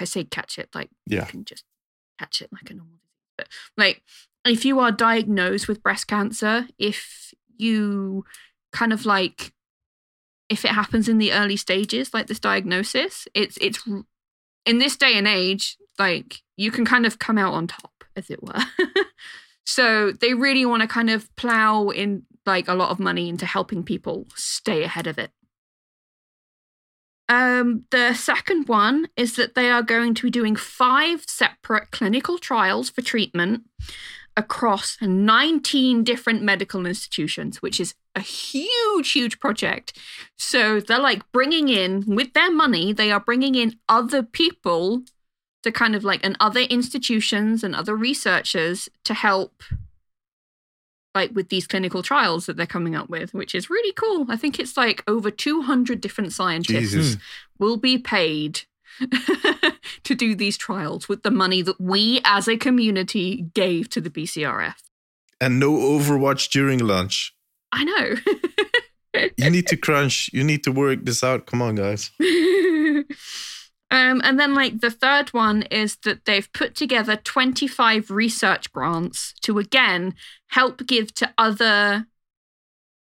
I 0.01 0.05
say 0.05 0.25
catch 0.25 0.59
it, 0.59 0.69
like 0.75 0.91
Yeah. 1.07 1.21
you 1.21 1.27
can 1.27 1.45
just 1.45 1.65
catch 2.19 2.43
it 2.43 2.51
like 2.53 2.71
a 2.71 2.75
normal 2.75 2.97
disease. 2.97 3.37
But 3.37 3.49
like 3.77 4.03
if 4.45 4.65
you 4.65 4.81
are 4.81 4.93
diagnosed 4.93 5.67
with 5.69 5.83
breast 5.83 6.09
cancer, 6.09 6.67
if 6.79 7.33
you 7.57 8.25
kind 8.73 8.93
of 8.93 9.07
like 9.07 9.53
if 10.49 10.65
it 10.65 10.71
happens 10.71 11.09
in 11.09 11.19
the 11.19 11.33
early 11.33 11.57
stages, 11.57 12.15
like 12.15 12.27
this 12.27 12.41
diagnosis, 12.41 13.29
it's 13.35 13.59
it's 13.61 13.87
in 14.67 14.79
this 14.79 14.97
day 14.97 15.15
and 15.15 15.29
age, 15.29 15.77
like 15.99 16.43
you 16.57 16.71
can 16.71 16.85
kind 16.85 17.07
of 17.07 17.19
come 17.19 17.39
out 17.39 17.55
on 17.55 17.67
top, 17.67 18.05
as 18.17 18.31
it 18.31 18.43
were. 18.43 18.61
so 19.67 20.13
they 20.13 20.35
really 20.35 20.65
want 20.65 20.83
to 20.83 20.89
kind 20.89 21.11
of 21.11 21.35
plow 21.37 21.89
in 21.89 22.25
like 22.47 22.69
a 22.69 22.75
lot 22.75 22.91
of 22.91 22.99
money 22.99 23.29
into 23.29 23.47
helping 23.47 23.83
people 23.83 24.27
stay 24.35 24.85
ahead 24.85 25.07
of 25.07 25.19
it. 25.19 25.31
Um, 27.29 27.85
the 27.91 28.15
second 28.15 28.69
one 28.69 29.09
is 29.17 29.37
that 29.37 29.55
they 29.55 29.71
are 29.71 29.83
going 29.83 30.15
to 30.15 30.23
be 30.23 30.31
doing 30.31 30.57
five 30.57 31.25
separate 31.29 31.91
clinical 31.91 32.39
trials 32.39 32.89
for 32.89 33.03
treatment 33.03 33.65
across 34.39 34.97
19 35.03 36.05
different 36.05 36.43
medical 36.43 36.87
institutions, 36.87 37.61
which 37.61 37.81
is 37.81 37.95
a 38.15 38.21
huge, 38.21 39.11
huge 39.11 39.41
project. 39.41 39.99
So 40.37 40.79
they're 40.79 41.01
like 41.01 41.31
bringing 41.33 41.69
in, 41.69 42.05
with 42.07 42.33
their 42.35 42.51
money, 42.51 42.93
they 42.93 43.11
are 43.11 43.19
bringing 43.19 43.57
in 43.57 43.75
other 43.89 44.23
people 44.23 45.03
to 45.65 45.73
kind 45.73 45.97
of 45.97 46.05
like, 46.05 46.21
and 46.25 46.37
other 46.39 46.61
institutions 46.61 47.65
and 47.65 47.75
other 47.75 47.97
researchers 47.97 48.89
to 49.03 49.13
help 49.13 49.65
like 51.17 51.33
with 51.35 51.49
these 51.49 51.67
clinical 51.67 52.05
trials 52.05 52.47
that 52.47 52.57
they're 52.57 52.65
coming 52.65 52.95
up 52.95 53.11
with, 53.11 53.35
which 53.35 53.57
is 53.57 53.69
really 53.69 53.93
cool. 53.95 54.27
I 54.29 54.37
think 54.37 54.61
it's 54.61 54.77
like 54.77 55.03
over 55.09 55.33
200 55.33 56.01
different 56.01 56.33
scientists 56.33 56.93
Jesus. 56.93 57.15
Hmm. 57.15 57.21
will 57.59 57.77
be 57.77 57.99
paid 57.99 58.61
to 60.05 60.15
do 60.15 60.35
these 60.35 60.57
trials 60.57 61.09
with 61.09 61.23
the 61.23 61.31
money 61.31 61.63
that 61.63 61.81
we 61.81 62.21
as 62.25 62.49
a 62.49 62.57
community 62.57 63.47
gave 63.55 63.89
to 63.91 64.01
the 64.01 64.11
BCRF. 64.11 64.75
And 65.41 65.61
no 65.61 65.73
Overwatch 65.73 66.51
during 66.51 66.81
lunch. 66.81 67.35
I 67.73 67.85
know. 67.85 68.17
You 69.37 69.51
need 69.51 69.67
to 69.69 69.77
crunch. 69.77 70.31
You 70.33 70.45
need 70.45 70.65
to 70.65 70.73
work 70.73 71.05
this 71.05 71.25
out. 71.25 71.47
Come 71.47 71.63
on, 71.63 71.77
guys. 71.77 72.11
um, 72.21 73.05
and 73.91 74.39
then, 74.39 74.55
like, 74.55 74.81
the 74.81 74.91
third 74.91 75.31
one 75.31 75.63
is 75.63 75.97
that 76.05 76.25
they've 76.25 76.53
put 76.53 76.75
together 76.75 77.17
25 77.17 78.11
research 78.11 78.73
grants 78.73 79.35
to 79.43 79.59
again 79.59 80.15
help 80.49 80.87
give 80.87 81.15
to 81.15 81.33
other, 81.39 82.07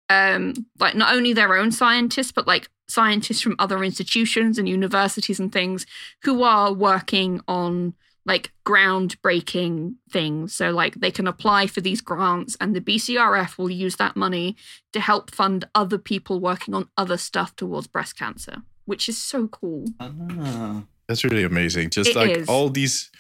um, 0.09 0.55
like, 0.79 0.95
not 0.95 1.15
only 1.15 1.33
their 1.33 1.57
own 1.57 1.73
scientists, 1.73 2.33
but 2.33 2.47
like 2.47 2.69
scientists 2.89 3.41
from 3.41 3.57
other 3.59 3.85
institutions 3.85 4.59
and 4.59 4.69
universities 4.69 5.39
and 5.39 5.53
things 5.53 5.87
who 6.23 6.43
are 6.43 6.73
working 6.73 7.41
on 7.47 7.95
like 8.25 8.53
groundbreaking 8.67 9.95
things. 10.11 10.55
So, 10.55 10.71
like, 10.71 10.95
they 10.97 11.11
can 11.11 11.27
apply 11.27 11.67
for 11.67 11.81
these 11.81 12.03
grants, 12.03 12.57
and 12.61 12.77
the 12.77 12.81
BCRF 12.81 13.57
will 13.57 13.71
use 13.71 13.97
that 13.97 14.17
money 14.17 14.55
to 14.93 15.01
help 15.01 15.35
fund 15.35 15.67
other 15.75 15.99
people 15.99 16.39
working 16.39 16.75
on 16.75 16.89
other 16.97 17.17
stuff 17.17 17.57
towards 17.57 17.87
breast 17.87 18.19
cancer, 18.19 18.63
which 18.85 19.09
is 19.09 19.17
so 19.17 19.49
cool. 19.49 19.87
Ah. 19.99 20.83
That's 21.09 21.25
really 21.25 21.43
amazing. 21.43 21.89
Just 21.89 22.11
It 22.11 22.17
like 22.17 22.37
is. 22.37 22.49
all 22.49 22.69
these 22.69 23.11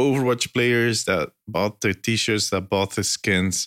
Overwatch 0.00 0.54
players 0.54 1.04
that 1.04 1.32
bought 1.48 1.80
the 1.80 1.92
t-shirts, 1.92 2.50
that 2.50 2.70
bought 2.70 2.94
the 2.94 3.02
skins, 3.02 3.66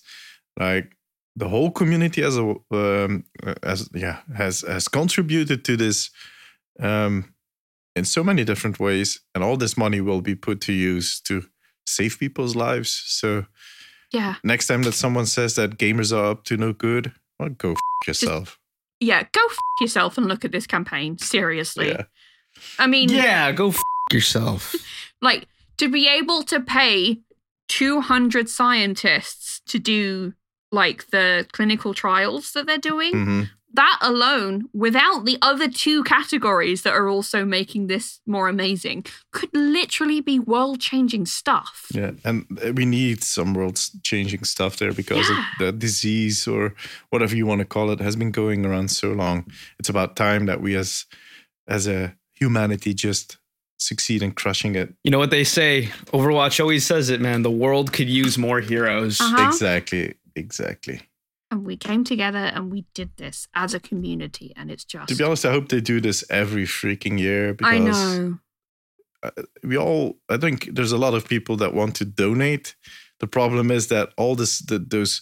like 0.57 0.94
the 1.35 1.49
whole 1.49 1.71
community 1.71 2.23
as 2.23 2.37
a 2.37 2.55
um, 2.71 3.23
as 3.63 3.89
yeah 3.93 4.19
has 4.35 4.61
has 4.67 4.87
contributed 4.87 5.63
to 5.65 5.75
this 5.77 6.09
um, 6.79 7.33
in 7.95 8.05
so 8.05 8.23
many 8.23 8.43
different 8.43 8.79
ways, 8.79 9.19
and 9.33 9.43
all 9.43 9.57
this 9.57 9.77
money 9.77 10.01
will 10.01 10.21
be 10.21 10.35
put 10.35 10.61
to 10.61 10.73
use 10.73 11.19
to 11.21 11.41
save 11.85 12.17
people's 12.19 12.55
lives. 12.55 13.03
So 13.05 13.45
Yeah. 14.13 14.35
next 14.43 14.67
time 14.67 14.83
that 14.83 14.93
someone 14.95 15.25
says 15.25 15.53
that 15.55 15.77
gamers 15.77 16.11
are 16.11 16.31
up 16.31 16.43
to 16.45 16.57
no 16.57 16.73
good, 16.73 17.11
well, 17.39 17.49
go 17.49 17.71
f- 17.71 18.07
yourself. 18.07 18.59
Yeah, 18.99 19.23
go 19.31 19.41
f- 19.49 19.57
yourself 19.81 20.17
and 20.17 20.27
look 20.27 20.45
at 20.45 20.51
this 20.51 20.67
campaign. 20.67 21.17
Seriously. 21.17 21.89
Yeah. 21.89 22.03
I 22.79 22.87
mean, 22.87 23.09
yeah 23.09 23.51
go 23.51 23.67
f- 23.69 23.81
yourself 24.13 24.73
like 25.21 25.47
to 25.77 25.89
be 25.89 26.07
able 26.07 26.43
to 26.43 26.59
pay 26.61 27.19
200 27.67 28.47
scientists 28.49 29.61
to 29.67 29.79
do 29.79 30.33
like 30.83 30.99
the 31.15 31.45
clinical 31.55 31.93
trials 31.93 32.51
that 32.53 32.65
they're 32.67 32.87
doing, 32.93 33.13
hmm 33.13 33.43
that 33.77 33.99
alone, 34.01 34.69
without 34.73 35.25
the 35.25 35.37
other 35.41 35.67
two 35.69 36.01
categories 36.05 36.83
that 36.83 36.93
are 36.93 37.09
also 37.09 37.43
making 37.43 37.87
this 37.87 38.21
more 38.25 38.47
amazing, 38.47 39.03
could 39.35 39.49
literally 39.53 40.21
be 40.21 40.39
world 40.39 40.79
changing 40.79 41.25
stuff. 41.25 41.87
Yeah, 41.93 42.11
and 42.23 42.45
we 42.79 42.85
need 42.85 43.21
some 43.21 43.53
world 43.53 43.75
changing 44.11 44.45
stuff 44.45 44.77
there 44.77 44.93
because 44.93 45.27
Yeah. 45.29 45.43
the 45.59 45.71
disease 45.73 46.47
or 46.47 46.73
whatever 47.11 47.35
you 47.35 47.45
want 47.45 47.59
to 47.59 47.65
call 47.75 47.91
it 47.91 47.99
has 47.99 48.15
been 48.15 48.31
going 48.31 48.65
around 48.65 48.91
so 48.91 49.09
long. 49.11 49.43
It's 49.79 49.89
about 49.89 50.15
time 50.15 50.45
that 50.45 50.61
we 50.61 50.77
as 50.77 51.05
as 51.67 51.85
a 51.87 52.15
humanity 52.39 52.93
just 52.93 53.37
succeed 53.77 54.21
in 54.23 54.31
crushing 54.31 54.75
it. 54.75 54.87
you 55.03 55.11
know 55.11 55.19
what 55.23 55.31
they 55.31 55.43
say 55.43 55.89
overwatch 56.13 56.59
always 56.61 56.85
says 56.85 57.09
it 57.09 57.19
man 57.19 57.43
the 57.43 57.57
world 57.63 57.87
could 57.91 58.09
use 58.23 58.37
more 58.47 58.61
heroes 58.61 59.19
Uh-huh. 59.19 59.43
Exactly, 59.47 60.13
exactly. 60.35 61.01
And 61.51 61.65
we 61.65 61.77
came 61.77 62.03
together 62.03 62.39
and 62.39 62.71
we 62.71 62.85
did 62.93 63.17
this 63.17 63.47
as 63.53 63.73
a 63.73 63.79
community, 63.79 64.51
and 64.55 64.71
it's 64.71 64.83
just. 64.83 65.09
To 65.09 65.15
be 65.15 65.23
honest, 65.23 65.45
I 65.45 65.51
hope 65.51 65.69
they 65.69 65.81
do 65.81 66.01
this 66.01 66.23
every 66.29 66.65
freaking 66.65 67.19
year 67.19 67.53
because 67.53 67.73
I 67.73 67.77
know. 67.77 68.39
we 69.63 69.77
all 69.77 70.17
I 70.29 70.37
think 70.37 70.69
there's 70.73 70.91
a 70.91 70.97
lot 70.97 71.13
of 71.13 71.27
people 71.27 71.55
that 71.57 71.73
want 71.73 71.95
to 71.97 72.05
donate. 72.05 72.75
The 73.19 73.27
problem 73.27 73.71
is 73.71 73.87
that 73.87 74.09
all 74.17 74.35
this 74.35 74.59
the, 74.59 74.79
those 74.79 75.21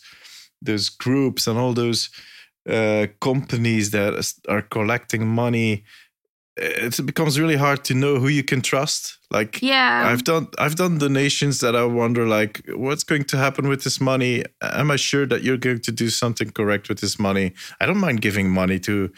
those 0.62 0.90
groups 0.90 1.46
and 1.46 1.60
all 1.60 1.74
those 1.74 2.10
uh, 2.70 3.08
companies 3.20 3.92
that 3.92 4.34
are 4.48 4.62
collecting 4.62 5.28
money 5.28 5.84
it 6.56 7.04
becomes 7.06 7.40
really 7.40 7.56
hard 7.56 7.84
to 7.86 7.96
know 7.96 8.20
who 8.20 8.28
you 8.28 8.44
can 8.44 8.62
trust. 8.62 9.18
Like 9.32 9.60
Yeah. 9.62 10.08
I've 10.08 10.24
done 10.24 10.48
I've 10.60 10.76
done 10.76 11.00
donations 11.00 11.60
that 11.62 11.76
I 11.76 11.86
wonder 11.86 12.28
like 12.28 12.62
what's 12.76 13.04
going 13.04 13.24
to 13.26 13.38
happen 13.38 13.68
with 13.68 13.84
this 13.84 14.00
money? 14.00 14.44
Am 14.62 14.92
I 14.92 14.98
sure 14.98 15.26
that 15.26 15.42
you're 15.42 15.58
going 15.58 15.82
to 15.82 15.92
do 15.92 16.10
something 16.10 16.52
correct 16.52 16.90
with 16.90 17.00
this 17.00 17.18
money? 17.18 17.54
I 17.82 17.88
don't 17.88 17.98
mind 17.98 18.22
giving 18.22 18.50
money 18.50 18.80
to 18.82 19.10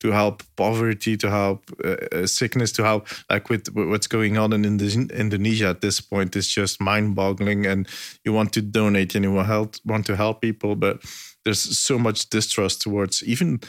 to 0.00 0.10
help 0.10 0.42
poverty, 0.56 1.16
to 1.16 1.30
help 1.30 1.70
uh, 1.84 1.96
uh, 2.12 2.26
sickness, 2.26 2.72
to 2.72 2.82
help 2.82 3.06
like 3.30 3.48
with, 3.48 3.68
what's 3.72 4.08
going 4.08 4.36
on 4.36 4.52
in 4.52 4.64
Indone- 4.64 5.12
Indonesia 5.12 5.68
at 5.68 5.80
this 5.80 6.00
point 6.00 6.34
is 6.34 6.48
just 6.48 6.80
mind-boggling. 6.80 7.66
And 7.66 7.88
you 8.24 8.32
want 8.32 8.52
to 8.54 8.60
donate 8.60 9.14
and 9.14 9.24
you 9.24 9.32
want 9.32 9.46
help 9.46 9.76
want 9.86 10.06
to 10.06 10.16
help 10.16 10.40
people, 10.42 10.74
but 10.76 11.02
there's 11.44 11.78
so 11.78 11.98
much 11.98 12.28
distrust 12.30 12.82
towards 12.82 13.22
even 13.22 13.60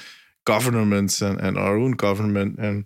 governments 0.46 1.22
and, 1.22 1.40
and 1.40 1.58
our 1.58 1.78
own 1.78 1.92
government 1.92 2.58
and 2.58 2.86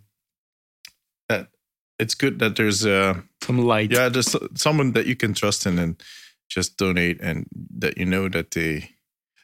it's 2.00 2.16
good 2.16 2.40
that 2.40 2.56
there's 2.56 2.86
uh 2.86 3.14
Some 3.44 3.60
light. 3.60 3.92
yeah 3.92 4.10
there's 4.10 4.36
someone 4.56 4.94
that 4.94 5.06
you 5.06 5.16
can 5.16 5.34
trust 5.34 5.66
in 5.66 5.80
and 5.80 6.02
just 6.50 6.78
donate 6.78 7.20
and 7.22 7.46
that 7.80 7.98
you 7.98 8.06
know 8.06 8.30
that 8.30 8.52
they 8.52 8.90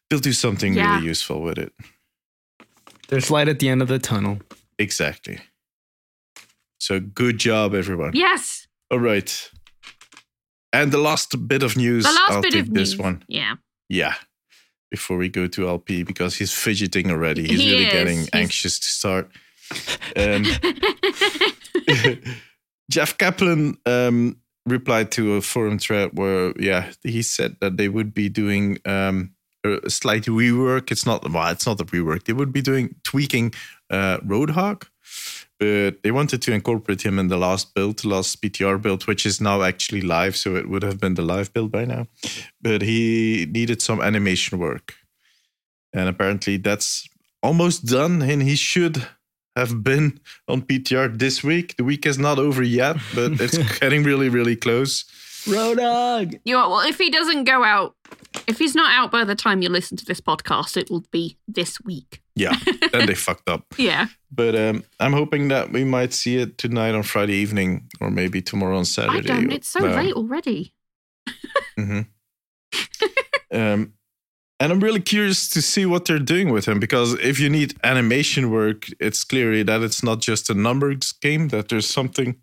they'll 0.09 0.19
do 0.19 0.33
something 0.33 0.73
Yeah. 0.75 0.95
really 0.95 1.07
useful 1.09 1.41
with 1.41 1.57
it 1.57 1.73
There's 3.09 3.29
light 3.31 3.47
at 3.49 3.59
the 3.59 3.69
end 3.69 3.81
of 3.81 3.87
the 3.87 3.99
tunnel. 3.99 4.39
exactly 4.79 5.39
so 6.79 6.99
good 6.99 7.37
job 7.39 7.73
everyone 7.73 8.11
yes. 8.13 8.67
all 8.91 8.99
right 8.99 9.49
and 10.71 10.91
the 10.91 10.97
last 10.97 11.47
bit 11.47 11.63
of 11.63 11.75
news 11.77 12.03
The 12.03 12.09
last 12.11 12.31
i'll 12.31 12.41
bit 12.41 12.55
of 12.55 12.73
this 12.73 12.91
news. 12.91 12.97
one 12.99 13.23
Yeah. 13.27 13.55
yeah 13.89 14.15
before 14.91 15.17
we 15.17 15.29
go 15.29 15.47
to 15.47 15.67
lp 15.67 16.03
because 16.03 16.35
he's 16.35 16.53
fidgeting 16.53 17.09
already 17.11 17.47
he's 17.47 17.59
He 17.61 17.71
really 17.71 17.85
is. 17.85 17.93
getting 17.93 18.17
He's- 18.17 18.29
anxious 18.33 18.79
to 18.79 18.87
start 18.87 19.29
um, 20.15 20.43
Jeff 22.91 23.17
Kaplan 23.17 23.77
um, 23.85 24.37
replied 24.65 25.11
to 25.11 25.35
a 25.35 25.41
forum 25.41 25.79
thread 25.79 26.11
where, 26.13 26.53
yeah, 26.59 26.91
he 27.03 27.21
said 27.21 27.57
that 27.61 27.77
they 27.77 27.89
would 27.89 28.13
be 28.13 28.29
doing 28.29 28.77
um, 28.85 29.33
a 29.63 29.89
slight 29.89 30.23
rework. 30.23 30.91
It's 30.91 31.05
not 31.05 31.29
well, 31.29 31.51
it's 31.51 31.65
not 31.65 31.81
a 31.81 31.85
rework. 31.85 32.23
They 32.23 32.33
would 32.33 32.51
be 32.51 32.61
doing 32.61 32.95
tweaking 33.03 33.53
uh, 33.89 34.17
Roadhog, 34.19 34.87
but 35.59 36.03
they 36.03 36.11
wanted 36.11 36.41
to 36.43 36.53
incorporate 36.53 37.01
him 37.03 37.19
in 37.19 37.27
the 37.27 37.37
last 37.37 37.73
build, 37.73 38.03
last 38.03 38.41
PTR 38.41 38.81
build, 38.81 39.07
which 39.07 39.25
is 39.25 39.39
now 39.39 39.61
actually 39.61 40.01
live. 40.01 40.35
So 40.35 40.55
it 40.55 40.69
would 40.69 40.83
have 40.83 40.99
been 40.99 41.13
the 41.13 41.21
live 41.21 41.53
build 41.53 41.71
by 41.71 41.85
now. 41.85 42.07
But 42.61 42.81
he 42.81 43.47
needed 43.49 43.81
some 43.81 44.01
animation 44.01 44.59
work, 44.59 44.95
and 45.93 46.09
apparently 46.09 46.57
that's 46.57 47.07
almost 47.41 47.85
done, 47.85 48.21
and 48.21 48.41
he 48.41 48.55
should 48.55 49.07
have 49.55 49.83
been 49.83 50.19
on 50.47 50.61
PTR 50.61 51.17
this 51.17 51.43
week. 51.43 51.77
The 51.77 51.83
week 51.83 52.05
is 52.05 52.17
not 52.17 52.39
over 52.39 52.63
yet, 52.63 52.97
but 53.13 53.39
it's 53.39 53.57
getting 53.79 54.03
really, 54.03 54.29
really 54.29 54.55
close. 54.55 55.05
Roadhog. 55.45 56.39
You 56.45 56.55
know, 56.55 56.69
well, 56.69 56.79
if 56.87 56.97
he 56.97 57.09
doesn't 57.09 57.43
go 57.43 57.63
out, 57.63 57.95
if 58.47 58.57
he's 58.59 58.75
not 58.75 58.91
out 58.93 59.11
by 59.11 59.23
the 59.25 59.35
time 59.35 59.61
you 59.61 59.69
listen 59.69 59.97
to 59.97 60.05
this 60.05 60.21
podcast, 60.21 60.77
it 60.77 60.89
will 60.89 61.03
be 61.11 61.37
this 61.47 61.81
week. 61.81 62.21
Yeah, 62.35 62.55
then 62.91 63.05
they 63.05 63.13
fucked 63.13 63.47
up. 63.49 63.65
Yeah. 63.77 64.07
But 64.31 64.55
um, 64.55 64.83
I'm 64.99 65.13
hoping 65.13 65.49
that 65.49 65.71
we 65.71 65.83
might 65.83 66.13
see 66.13 66.37
it 66.37 66.57
tonight 66.57 66.95
on 66.95 67.03
Friday 67.03 67.33
evening, 67.35 67.89
or 68.01 68.09
maybe 68.09 68.41
tomorrow 68.41 68.77
on 68.77 68.85
Saturday. 68.85 69.17
I 69.17 69.21
Saturday. 69.21 69.41
don't. 69.47 69.51
It's 69.51 69.67
so 69.67 69.85
Uh, 69.85 69.95
late 69.95 70.13
already. 70.13 70.73
mhm. 71.77 72.07
um, 73.51 73.93
and 74.63 74.71
I'm 74.71 74.79
really 74.79 75.01
curious 75.01 75.49
to 75.49 75.61
see 75.61 75.85
what 75.85 76.05
they're 76.05 76.17
doing 76.19 76.49
with 76.49 76.65
him 76.69 76.79
because 76.79 77.15
if 77.15 77.37
you 77.37 77.49
need 77.49 77.75
animation 77.83 78.49
work, 78.49 78.85
it's 78.97 79.25
clearly 79.25 79.61
that 79.63 79.81
it's 79.81 80.01
not 80.01 80.21
just 80.21 80.49
a 80.49 80.53
numbers 80.53 81.11
game. 81.11 81.49
That 81.49 81.67
there's 81.67 81.85
something. 81.85 82.37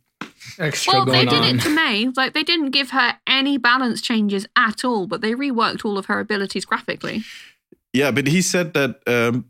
Extra 0.58 0.92
Well, 0.92 1.06
they 1.06 1.24
did 1.24 1.32
on. 1.32 1.56
it 1.56 1.62
to 1.62 1.70
Mei. 1.70 2.08
Like 2.14 2.34
they 2.34 2.42
didn't 2.42 2.72
give 2.72 2.90
her 2.90 3.16
any 3.26 3.56
balance 3.56 4.02
changes 4.02 4.46
at 4.54 4.84
all, 4.84 5.06
but 5.06 5.22
they 5.22 5.32
reworked 5.32 5.82
all 5.82 5.96
of 5.96 6.06
her 6.06 6.20
abilities 6.20 6.66
graphically. 6.66 7.22
Yeah, 7.94 8.10
but 8.10 8.26
he 8.26 8.42
said 8.42 8.74
that 8.74 9.00
um, 9.06 9.46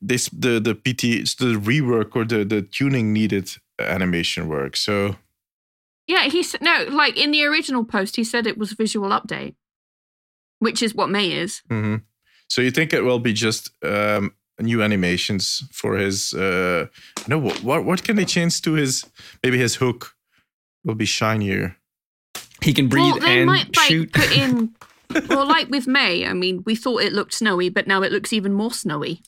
this 0.00 0.28
the 0.28 0.60
the 0.60 0.74
PT 0.76 1.36
the 1.38 1.58
rework 1.58 2.14
or 2.14 2.24
the 2.24 2.44
the 2.44 2.62
tuning 2.62 3.12
needed 3.12 3.50
animation 3.80 4.46
work. 4.48 4.76
So 4.76 5.16
Yeah, 6.06 6.28
he 6.28 6.44
said 6.44 6.62
no. 6.62 6.86
Like 6.90 7.16
in 7.16 7.32
the 7.32 7.44
original 7.44 7.84
post, 7.84 8.14
he 8.14 8.22
said 8.22 8.46
it 8.46 8.56
was 8.56 8.70
visual 8.72 9.10
update, 9.10 9.56
which 10.64 10.82
is 10.82 10.94
what 10.94 11.08
Mei 11.10 11.30
is. 11.32 11.62
mhm. 11.70 12.02
so 12.48 12.60
you 12.62 12.70
think 12.70 12.92
it 12.92 13.02
will 13.04 13.20
be 13.20 13.32
just 13.32 13.70
um, 13.84 14.32
new 14.60 14.82
animations 14.82 15.62
for 15.72 15.96
his? 15.96 16.32
Uh, 16.34 16.86
no, 17.28 17.38
what 17.38 17.62
what 17.62 17.84
what 17.84 18.02
can 18.02 18.16
they 18.16 18.24
change 18.26 18.60
to 18.62 18.72
his? 18.74 19.04
Maybe 19.42 19.58
his 19.58 19.76
hook 19.76 20.14
will 20.84 20.96
be 20.96 21.06
shinier. 21.06 21.76
He 22.62 22.72
can 22.72 22.88
breathe 22.88 23.12
well, 23.12 23.20
they 23.20 23.38
and 23.38 23.46
might 23.46 23.76
like 23.76 23.88
shoot. 23.88 24.12
put 24.12 24.30
in. 24.36 24.74
well, 25.28 25.46
like 25.46 25.68
with 25.70 25.86
Mei, 25.86 26.26
I 26.26 26.32
mean, 26.32 26.62
we 26.66 26.74
thought 26.76 27.02
it 27.02 27.12
looked 27.12 27.34
snowy, 27.34 27.68
but 27.70 27.86
now 27.86 28.02
it 28.02 28.10
looks 28.12 28.32
even 28.32 28.52
more 28.52 28.72
snowy. 28.72 29.20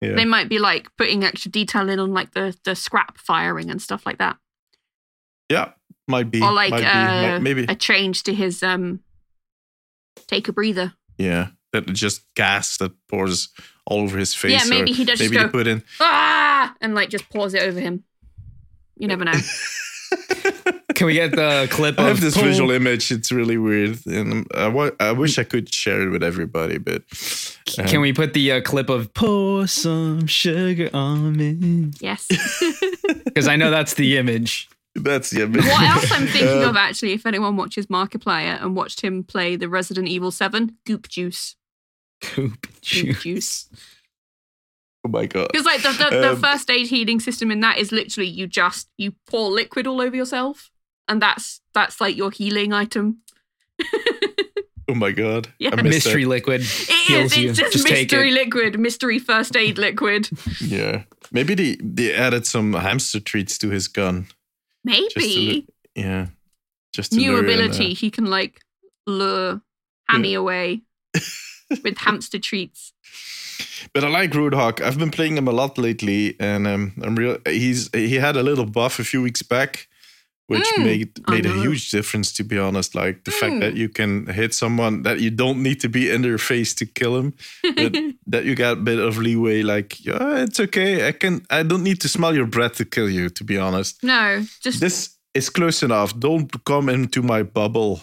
Yeah. 0.00 0.14
They 0.14 0.24
might 0.24 0.48
be 0.48 0.58
like 0.60 0.86
putting 0.96 1.24
extra 1.24 1.50
detail 1.50 1.88
in 1.88 1.98
on 1.98 2.12
like 2.14 2.32
the 2.32 2.54
the 2.64 2.74
scrap 2.74 3.18
firing 3.18 3.70
and 3.70 3.82
stuff 3.82 4.06
like 4.06 4.18
that, 4.18 4.36
yeah, 5.50 5.72
might 6.06 6.30
be. 6.30 6.40
or 6.40 6.52
like 6.52 6.70
might 6.70 6.80
be, 6.80 6.86
uh, 6.86 7.22
might- 7.32 7.42
maybe. 7.42 7.64
a 7.68 7.74
change 7.74 8.22
to 8.24 8.32
his 8.34 8.62
um. 8.62 9.00
Take 10.26 10.48
a 10.48 10.52
breather. 10.52 10.92
yeah, 11.18 11.48
that 11.72 11.86
just 11.86 12.22
gas 12.34 12.76
that 12.78 12.92
pours 13.08 13.48
all 13.86 14.00
over 14.00 14.18
his 14.18 14.34
face. 14.34 14.52
Yeah, 14.52 14.68
maybe 14.68 14.92
or 14.92 14.94
he 14.94 15.04
does 15.04 15.18
just 15.18 15.30
Maybe 15.30 15.36
go- 15.40 15.46
they 15.46 15.52
put 15.52 15.66
in. 15.66 15.82
Ah, 16.00 16.74
and 16.80 16.94
like 16.94 17.08
just 17.10 17.28
pours 17.30 17.54
it 17.54 17.62
over 17.62 17.78
him. 17.80 18.04
You 18.96 19.08
never 19.08 19.24
know. 19.24 19.32
Can 20.94 21.06
we 21.06 21.12
get 21.14 21.30
the 21.30 21.68
clip 21.70 21.96
I 21.98 22.02
of 22.02 22.08
have 22.08 22.20
this 22.20 22.34
pull- 22.34 22.42
visual 22.42 22.70
image. 22.72 23.12
It's 23.12 23.30
really 23.30 23.56
weird, 23.56 24.04
and 24.06 24.46
I 24.54 24.66
wa- 24.66 24.90
I 24.98 25.12
wish 25.12 25.38
I 25.38 25.44
could 25.44 25.72
share 25.72 26.02
it 26.02 26.10
with 26.10 26.24
everybody, 26.24 26.78
but 26.78 27.02
um, 27.78 27.86
Can 27.86 28.00
we 28.00 28.12
put 28.12 28.32
the 28.34 28.52
uh, 28.52 28.60
clip 28.62 28.88
of 28.88 29.14
pour 29.14 29.68
some 29.68 30.26
sugar 30.26 30.90
on 30.92 31.36
me? 31.36 31.90
yes. 32.00 32.26
Because 33.24 33.46
I 33.48 33.56
know 33.56 33.70
that's 33.70 33.94
the 33.94 34.16
image. 34.18 34.68
That's 35.04 35.30
the 35.30 35.42
image. 35.42 35.64
What 35.64 35.82
else 35.82 36.10
I'm 36.12 36.26
thinking 36.26 36.62
Um, 36.62 36.70
of 36.70 36.76
actually, 36.76 37.12
if 37.12 37.26
anyone 37.26 37.56
watches 37.56 37.86
Markiplier 37.86 38.62
and 38.62 38.74
watched 38.76 39.00
him 39.02 39.22
play 39.24 39.56
the 39.56 39.68
Resident 39.68 40.08
Evil 40.08 40.30
7, 40.30 40.76
Goop 40.86 41.08
Juice. 41.08 41.56
Goop 42.34 42.60
Goop 42.62 42.80
juice. 42.82 43.22
Juice. 43.22 43.68
Oh 45.04 45.10
my 45.10 45.26
god! 45.26 45.48
Because 45.52 45.64
like 45.64 45.80
the, 45.82 45.92
the, 45.92 46.10
the 46.20 46.30
Um, 46.32 46.40
first 46.40 46.68
aid 46.68 46.88
healing 46.88 47.20
system 47.20 47.52
in 47.52 47.60
that 47.60 47.78
is 47.78 47.92
literally 47.92 48.28
you 48.28 48.48
just 48.48 48.88
you 48.98 49.12
pour 49.28 49.48
liquid 49.48 49.86
all 49.86 50.00
over 50.00 50.14
yourself. 50.14 50.70
And 51.06 51.22
that's 51.22 51.60
that's 51.72 52.00
like 52.00 52.16
your 52.16 52.32
healing 52.32 52.72
item. 52.72 53.18
Oh 54.88 54.94
my 54.94 55.12
god! 55.12 55.48
Yeah. 55.60 55.70
I 55.78 55.82
Mystery 55.82 56.24
that. 56.24 56.28
liquid. 56.30 56.60
It 56.62 57.06
heals 57.06 57.32
is. 57.32 57.38
you. 57.38 57.50
It's 57.50 57.58
just, 57.60 57.72
Just 57.72 57.90
mystery 57.90 58.30
it. 58.30 58.34
liquid, 58.34 58.78
mystery 58.80 59.18
first 59.20 59.54
aid 59.56 59.78
liquid. 59.78 60.28
Yeah, 60.60 61.04
maybe 61.30 61.54
they 61.54 61.76
they 61.80 62.12
added 62.12 62.44
some 62.44 62.72
hamster 62.72 63.20
treats 63.20 63.56
to 63.58 63.70
his 63.70 63.86
gun. 63.86 64.26
Just 64.86 65.14
to 65.14 65.20
Maybe. 65.20 65.66
yeah, 65.94 66.26
just 66.92 67.12
New 67.12 67.36
ability. 67.36 67.94
He 67.94 68.10
can 68.10 68.26
like 68.26 68.60
lure 69.06 69.60
Hammy 70.08 70.34
away 70.34 70.82
with 71.84 71.98
hamster 71.98 72.38
treats. 72.38 72.92
But 73.92 74.04
I 74.04 74.08
like 74.08 74.30
Roadhog. 74.32 74.80
I've 74.80 74.98
been 74.98 75.10
playing 75.10 75.36
him 75.36 75.48
a 75.48 75.52
lot 75.52 75.78
lately, 75.78 76.36
and 76.40 76.66
um, 76.66 76.92
I'm 77.02 77.16
real. 77.16 77.38
He's 77.46 77.90
he 77.92 78.16
had 78.16 78.36
a 78.36 78.42
little 78.42 78.66
buff 78.66 78.98
a 78.98 79.04
few 79.04 79.22
weeks 79.22 79.42
back, 79.42 79.87
which 80.48 80.66
Mm, 80.76 80.84
made 80.84 81.08
made 81.30 81.46
a 81.46 81.52
huge 81.62 81.90
difference. 81.90 82.32
To 82.36 82.44
be 82.44 82.58
honest, 82.58 82.94
like 82.94 83.22
the 83.24 83.30
fact 83.30 83.54
Mm. 83.54 83.60
that 83.60 83.74
you 83.76 83.88
can 83.88 84.26
hit 84.26 84.54
someone 84.54 85.02
that 85.02 85.20
you 85.20 85.30
don't 85.30 85.62
need 85.62 85.78
to 85.80 85.88
be 85.88 86.10
in 86.14 86.22
their 86.22 86.38
face 86.38 86.74
to 86.74 86.86
kill 86.86 87.16
him, 87.16 87.32
but 87.76 87.92
that 88.32 88.44
you 88.44 88.54
got 88.54 88.72
a 88.78 88.80
bit 88.80 88.98
of 88.98 89.16
leeway. 89.18 89.62
Like, 89.62 90.04
yeah, 90.04 90.42
it's 90.44 90.58
okay. 90.60 91.08
I 91.08 91.12
can. 91.12 91.40
I 91.50 91.62
don't 91.62 91.82
need 91.84 92.00
to 92.00 92.08
smell 92.08 92.34
your 92.34 92.46
breath 92.48 92.76
to 92.76 92.84
kill 92.84 93.08
you. 93.10 93.28
To 93.30 93.44
be 93.44 93.56
honest, 93.58 94.02
no, 94.02 94.44
just 94.64 94.80
this 94.80 95.16
is 95.34 95.50
close 95.50 95.82
enough. 95.84 96.12
Don't 96.18 96.50
come 96.64 96.88
into 96.92 97.22
my 97.22 97.42
bubble. 97.44 98.00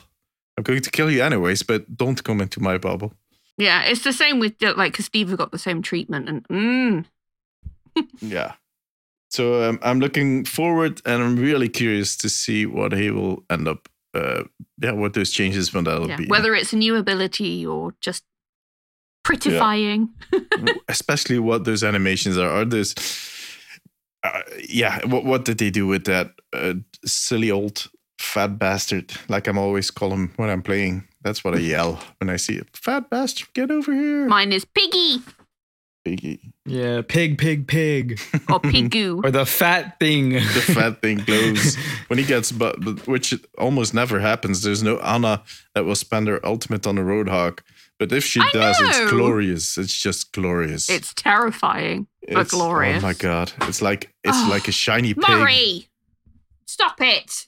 I'm 0.58 0.64
going 0.64 0.82
to 0.84 0.92
kill 0.92 1.12
you 1.12 1.24
anyways, 1.24 1.64
but 1.64 1.82
don't 1.98 2.24
come 2.24 2.42
into 2.44 2.62
my 2.62 2.78
bubble. 2.78 3.12
yeah. 3.58 3.84
It's 3.92 4.04
the 4.04 4.14
same 4.14 4.40
with 4.40 4.54
like 4.62 4.92
because 4.94 5.06
Steve 5.06 5.36
got 5.38 5.52
the 5.52 5.58
same 5.60 5.82
treatment 5.82 6.30
and 6.30 6.48
mm, 6.48 7.06
yeah. 8.22 8.54
So 9.30 9.68
um, 9.68 9.80
I'm 9.82 10.00
looking 10.00 10.46
forward, 10.46 11.02
and 11.06 11.22
I'm 11.22 11.36
really 11.36 11.70
curious 11.70 12.16
to 12.18 12.30
see 12.30 12.66
what 12.66 12.94
he 12.94 13.12
will 13.12 13.44
end 13.50 13.68
up. 13.68 13.90
Uh, 14.14 14.44
yeah, 14.82 14.92
what 14.92 15.14
those 15.14 15.30
changes 15.30 15.74
when 15.74 15.84
that'll 15.84 16.08
yeah. 16.08 16.16
be. 16.16 16.28
whether 16.28 16.56
it's 16.56 16.72
a 16.72 16.78
new 16.78 16.96
ability 16.96 17.66
or 17.66 17.94
just 18.00 18.24
prettifying. 19.26 20.10
especially 20.88 21.40
what 21.40 21.66
those 21.66 21.84
animations 21.84 22.38
are. 22.38 22.50
Are 22.50 22.66
those? 22.66 22.96
Uh, 24.24 24.42
yeah. 24.70 25.06
What 25.06 25.26
what 25.26 25.46
did 25.46 25.58
they 25.58 25.70
do 25.70 25.86
with 25.88 26.06
that 26.06 26.32
uh, 26.54 26.76
silly 27.04 27.52
old 27.52 27.88
fat 28.20 28.58
bastard? 28.58 29.12
Like 29.28 29.48
I'm 29.48 29.58
always 29.58 29.92
call 29.92 30.12
him 30.12 30.32
when 30.38 30.50
I'm 30.50 30.62
playing. 30.62 31.08
That's 31.22 31.44
what 31.44 31.56
I 31.56 31.60
yell 31.60 32.00
when 32.20 32.30
I 32.30 32.38
see 32.38 32.56
it. 32.56 32.68
Fat 32.78 33.10
bastard, 33.10 33.50
get 33.54 33.72
over 33.72 33.92
here. 33.92 34.28
Mine 34.28 34.54
is 34.54 34.64
Piggy. 34.64 35.24
Piggy. 36.06 36.54
Yeah, 36.68 37.02
pig, 37.02 37.40
pig, 37.40 37.68
pig, 37.68 38.20
or 38.50 38.60
Pigoo. 38.62 39.22
or 39.24 39.32
the 39.32 39.46
fat 39.46 40.00
thing. 40.00 40.30
The 40.34 40.40
fat 40.76 41.02
thing 41.02 41.18
glows 41.18 41.76
when 42.08 42.20
he 42.20 42.26
gets, 42.26 42.52
but, 42.52 42.80
but 42.80 43.08
which 43.08 43.34
almost 43.58 43.96
never 43.96 44.20
happens. 44.20 44.62
There's 44.62 44.84
no 44.84 45.00
Ana 45.00 45.42
that 45.74 45.84
will 45.84 45.96
spend 45.96 46.28
her 46.28 46.40
ultimate 46.46 46.86
on 46.86 47.00
a 47.00 47.02
Roadhog. 47.02 47.60
But 47.98 48.12
if 48.12 48.24
she 48.24 48.40
I 48.40 48.50
does, 48.54 48.78
it's 48.80 49.10
glorious. 49.10 49.78
It's 49.80 50.00
just 50.00 50.32
glorious. 50.32 50.90
it's 50.90 51.12
terrifying, 51.16 52.06
but 52.22 52.30
It's- 52.32 52.52
glorious. 52.52 53.04
Oh 53.04 53.08
my 53.08 53.14
god! 53.14 53.52
It's 53.64 53.82
like 53.82 54.14
it's 54.24 54.38
Oh, 54.38 54.48
like 54.50 54.68
a 54.68 54.72
shiny 54.72 55.16
pig. 55.16 55.28
Murray, 55.28 55.88
stop 56.68 57.02
it! 57.02 57.48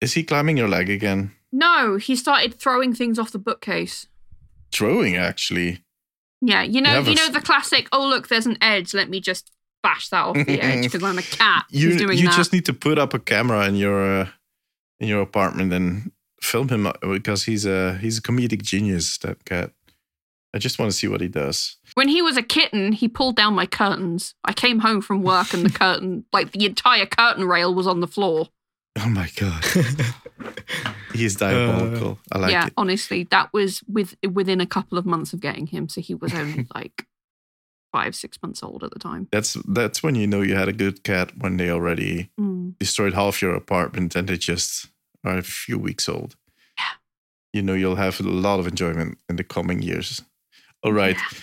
Is 0.00 0.14
he 0.14 0.24
climbing 0.24 0.56
your 0.56 0.68
leg 0.68 0.90
again? 0.90 1.32
No, 1.52 1.96
he 1.98 2.16
started 2.16 2.54
throwing 2.54 2.94
things 2.94 3.16
off 3.18 3.30
the 3.30 3.38
bookcase. 3.38 4.08
Throwing 4.72 5.14
actually. 5.14 5.82
Yeah, 6.42 6.62
you 6.62 6.80
know, 6.80 6.90
have 6.90 7.08
you 7.08 7.14
know 7.14 7.30
the 7.30 7.40
classic. 7.40 7.88
Oh, 7.92 8.06
look, 8.06 8.28
there's 8.28 8.46
an 8.46 8.58
edge. 8.60 8.94
Let 8.94 9.08
me 9.08 9.20
just 9.20 9.50
bash 9.82 10.08
that 10.10 10.24
off 10.24 10.34
the 10.34 10.60
edge 10.62 10.84
because 10.84 11.02
I'm 11.02 11.18
a 11.18 11.22
cat. 11.22 11.64
You 11.70 11.90
who's 11.90 11.98
doing 11.98 12.18
you 12.18 12.26
that. 12.26 12.36
just 12.36 12.52
need 12.52 12.66
to 12.66 12.72
put 12.72 12.98
up 12.98 13.14
a 13.14 13.18
camera 13.18 13.66
in 13.66 13.76
your 13.76 14.20
uh, 14.20 14.28
in 15.00 15.08
your 15.08 15.22
apartment 15.22 15.72
and 15.72 16.12
film 16.40 16.68
him 16.68 16.86
uh, 16.86 16.92
because 17.02 17.44
he's 17.44 17.64
a 17.64 17.96
he's 17.98 18.18
a 18.18 18.22
comedic 18.22 18.62
genius. 18.62 19.18
That 19.18 19.44
cat. 19.44 19.72
I 20.54 20.58
just 20.58 20.78
want 20.78 20.90
to 20.90 20.96
see 20.96 21.06
what 21.06 21.20
he 21.20 21.28
does. 21.28 21.76
When 21.94 22.08
he 22.08 22.22
was 22.22 22.38
a 22.38 22.42
kitten, 22.42 22.92
he 22.92 23.08
pulled 23.08 23.36
down 23.36 23.52
my 23.54 23.66
curtains. 23.66 24.34
I 24.42 24.54
came 24.54 24.78
home 24.78 25.02
from 25.02 25.22
work 25.22 25.52
and 25.52 25.64
the 25.64 25.70
curtain, 25.78 26.24
like 26.32 26.52
the 26.52 26.64
entire 26.64 27.04
curtain 27.04 27.44
rail, 27.44 27.74
was 27.74 27.86
on 27.86 28.00
the 28.00 28.06
floor. 28.06 28.48
Oh 28.98 29.08
my 29.10 29.28
god, 29.36 29.62
he's 31.16 31.36
diabolical. 31.36 32.18
I 32.32 32.38
like 32.38 32.52
yeah, 32.52 32.66
it. 32.66 32.72
honestly, 32.76 33.24
that 33.30 33.52
was 33.52 33.82
with 33.88 34.14
within 34.32 34.60
a 34.60 34.66
couple 34.66 34.98
of 34.98 35.06
months 35.06 35.32
of 35.32 35.40
getting 35.40 35.66
him. 35.66 35.88
So 35.88 36.00
he 36.00 36.14
was 36.14 36.32
only 36.34 36.66
like 36.74 37.06
five, 37.92 38.14
six 38.14 38.38
months 38.42 38.62
old 38.62 38.84
at 38.84 38.90
the 38.92 38.98
time. 38.98 39.28
That's 39.32 39.54
that's 39.66 40.02
when 40.02 40.14
you 40.14 40.26
know 40.26 40.42
you 40.42 40.54
had 40.54 40.68
a 40.68 40.72
good 40.72 41.02
cat 41.02 41.32
when 41.38 41.56
they 41.56 41.70
already 41.70 42.30
Mm. 42.38 42.78
destroyed 42.78 43.14
half 43.14 43.40
your 43.42 43.54
apartment 43.54 44.14
and 44.16 44.28
they 44.28 44.36
just 44.36 44.88
are 45.24 45.38
a 45.38 45.42
few 45.42 45.78
weeks 45.78 46.08
old. 46.08 46.36
Yeah. 46.78 46.84
You 47.52 47.62
know 47.62 47.74
you'll 47.74 47.96
have 47.96 48.20
a 48.20 48.24
lot 48.24 48.60
of 48.60 48.66
enjoyment 48.66 49.18
in 49.28 49.36
the 49.36 49.44
coming 49.44 49.82
years. 49.82 50.22
All 50.82 50.92
right. 50.92 51.16
Yeah. 51.16 51.38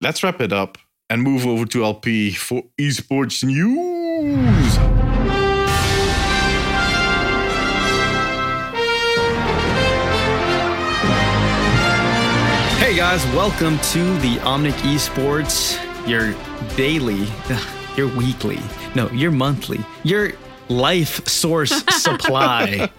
Let's 0.00 0.22
wrap 0.22 0.40
it 0.40 0.52
up 0.52 0.78
and 1.10 1.22
move 1.22 1.46
over 1.46 1.66
to 1.66 1.84
LP 1.84 2.32
for 2.32 2.62
esports 2.78 3.42
news. 3.44 4.93
Guys, 13.14 13.26
welcome 13.36 13.78
to 13.78 14.18
the 14.18 14.38
Omnic 14.38 14.72
Esports, 14.82 15.78
your 16.04 16.34
daily, 16.76 17.28
your 17.96 18.08
weekly, 18.16 18.58
no, 18.96 19.08
your 19.10 19.30
monthly, 19.30 19.78
your 20.02 20.32
life 20.68 21.24
source 21.28 21.70
supply 21.90 22.90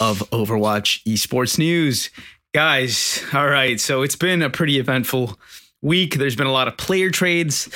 of 0.00 0.28
Overwatch 0.32 1.04
esports 1.04 1.56
news. 1.56 2.10
Guys, 2.52 3.24
all 3.32 3.46
right, 3.46 3.78
so 3.78 4.02
it's 4.02 4.16
been 4.16 4.42
a 4.42 4.50
pretty 4.50 4.80
eventful 4.80 5.38
week. 5.82 6.16
There's 6.16 6.34
been 6.34 6.48
a 6.48 6.52
lot 6.52 6.66
of 6.66 6.76
player 6.76 7.10
trades, 7.10 7.68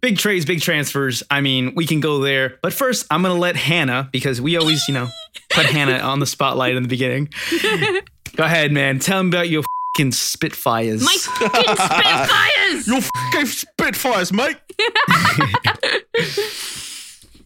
big 0.00 0.16
trades, 0.16 0.46
big 0.46 0.62
transfers. 0.62 1.22
I 1.30 1.42
mean, 1.42 1.74
we 1.74 1.86
can 1.86 2.00
go 2.00 2.20
there. 2.20 2.56
But 2.62 2.72
first, 2.72 3.04
I'm 3.10 3.20
going 3.20 3.34
to 3.34 3.38
let 3.38 3.56
Hannah, 3.56 4.08
because 4.10 4.40
we 4.40 4.56
always, 4.56 4.88
you 4.88 4.94
know, 4.94 5.08
put 5.50 5.66
Hannah 5.66 5.98
on 5.98 6.20
the 6.20 6.26
spotlight 6.26 6.76
in 6.76 6.82
the 6.82 6.88
beginning. 6.88 7.28
Go 8.36 8.42
ahead, 8.42 8.72
man. 8.72 8.98
Tell 8.98 9.22
me 9.22 9.28
about 9.28 9.48
your 9.48 9.62
fucking 9.94 10.12
Spitfires. 10.12 11.02
My 11.02 11.16
fucking 11.20 11.76
Spitfires! 11.76 12.86
Your 12.86 13.00
fucking 13.00 13.46
Spitfires, 13.46 14.32
mate. 14.32 14.56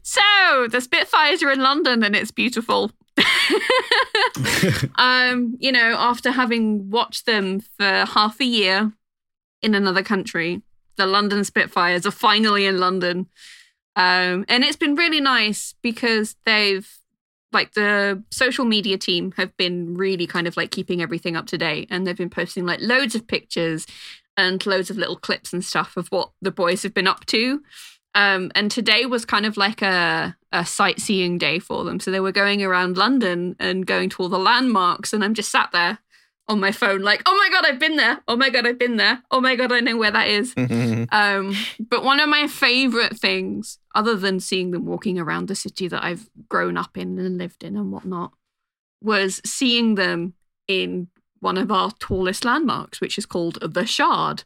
So 0.09 0.69
the 0.69 0.81
Spitfires 0.81 1.43
are 1.43 1.53
in 1.53 1.61
London 1.61 2.03
and 2.03 2.17
it's 2.17 2.31
beautiful. 2.31 2.91
um, 4.97 5.55
you 5.61 5.71
know, 5.71 5.97
after 5.99 6.31
having 6.31 6.89
watched 6.89 7.27
them 7.27 7.61
for 7.61 8.07
half 8.07 8.41
a 8.41 8.47
year 8.47 8.95
in 9.61 9.75
another 9.75 10.03
country, 10.03 10.63
the 10.97 11.05
London 11.05 11.45
Spitfires 11.45 12.07
are 12.07 12.11
finally 12.11 12.65
in 12.65 12.81
London. 12.81 13.27
Um, 13.97 14.47
and 14.49 14.65
it's 14.65 14.77
been 14.77 14.95
really 14.95 15.21
nice 15.21 15.75
because 15.83 16.37
they've 16.47 16.91
like 17.53 17.73
the 17.73 18.23
social 18.31 18.65
media 18.65 18.99
team 18.99 19.33
have 19.37 19.57
been 19.57 19.95
really 19.95 20.27
kind 20.27 20.47
of 20.47 20.57
like 20.57 20.71
keeping 20.71 21.01
everything 21.01 21.37
up 21.37 21.47
to 21.47 21.59
date 21.59 21.89
and 21.91 22.07
they've 22.07 22.17
been 22.17 22.31
posting 22.31 22.67
like 22.67 22.81
loads 22.81 23.15
of 23.15 23.27
pictures 23.27 23.87
and 24.37 24.65
loads 24.67 24.91
of 24.91 24.99
little 24.99 25.17
clips 25.17 25.53
and 25.53 25.65
stuff 25.65 25.97
of 25.97 26.09
what 26.09 26.31
the 26.43 26.51
boys 26.51 26.83
have 26.83 26.95
been 26.95 27.09
up 27.09 27.25
to. 27.27 27.63
Um, 28.15 28.51
and 28.55 28.71
today 28.71 29.07
was 29.07 29.25
kind 29.25 29.47
of 29.47 29.57
like 29.57 29.83
a, 29.83 30.37
a 30.53 30.65
sightseeing 30.65 31.39
day 31.39 31.59
for 31.59 31.85
them. 31.85 32.01
So 32.01 32.11
they 32.11 32.21
were 32.21 32.33
going 32.33 32.63
around 32.63 32.97
London 32.97 33.57
and 33.59 33.87
going 33.87 34.11
to 34.11 34.23
all 34.23 34.29
the 34.29 34.39
landmarks. 34.39 35.13
And 35.13 35.25
I'm 35.25 35.35
just 35.35 35.51
sat 35.51 35.71
there 35.73 35.99
on 36.49 36.61
my 36.61 36.73
phone, 36.73 37.03
like, 37.03 37.23
oh 37.27 37.37
my 37.37 37.49
God, 37.51 37.67
I've 37.67 37.79
been 37.79 37.97
there. 37.97 38.21
Oh 38.27 38.37
my 38.37 38.49
God, 38.49 38.67
I've 38.67 38.79
been 38.79 38.97
there. 38.97 39.23
Oh 39.31 39.41
my 39.41 39.55
God, 39.55 39.71
I 39.71 39.81
know 39.81 39.97
where 39.97 40.11
that 40.11 40.29
is. 40.29 40.55
Um, 41.11 41.55
but 41.79 42.05
one 42.05 42.21
of 42.21 42.29
my 42.29 42.47
favorite 42.47 43.17
things, 43.19 43.79
other 43.95 44.15
than 44.15 44.41
seeing 44.41 44.73
them 44.73 44.85
walking 44.85 45.19
around 45.19 45.49
the 45.49 45.55
city 45.55 45.89
that 45.89 46.05
I've 46.05 46.29
grown 46.49 46.77
up 46.77 46.97
in 46.99 47.19
and 47.19 47.39
lived 47.39 47.63
in 47.63 47.77
and 47.77 47.93
whatnot, 47.93 48.33
was 49.01 49.41
seeing 49.45 49.95
them 49.95 50.35
in 50.67 51.09
one 51.41 51.57
of 51.57 51.71
our 51.71 51.93
tallest 51.99 52.45
landmarks, 52.45 53.01
which 53.01 53.17
is 53.17 53.27
called 53.27 53.59
the 53.63 53.87
Shard. 53.87 54.45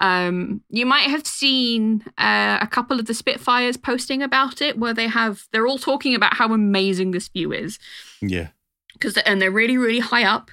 Um, 0.00 0.62
you 0.70 0.86
might 0.86 1.10
have 1.10 1.26
seen 1.26 2.04
uh, 2.16 2.58
a 2.60 2.66
couple 2.66 3.00
of 3.00 3.06
the 3.06 3.14
Spitfires 3.14 3.76
posting 3.76 4.22
about 4.22 4.62
it, 4.62 4.78
where 4.78 4.94
they 4.94 5.08
have 5.08 5.46
they're 5.52 5.66
all 5.66 5.78
talking 5.78 6.14
about 6.14 6.34
how 6.34 6.52
amazing 6.52 7.10
this 7.10 7.28
view 7.28 7.52
is 7.52 7.78
yeah. 8.22 8.48
because 8.92 9.16
and 9.18 9.42
they're 9.42 9.50
really 9.50 9.76
really 9.76 9.98
high 9.98 10.24
up. 10.24 10.50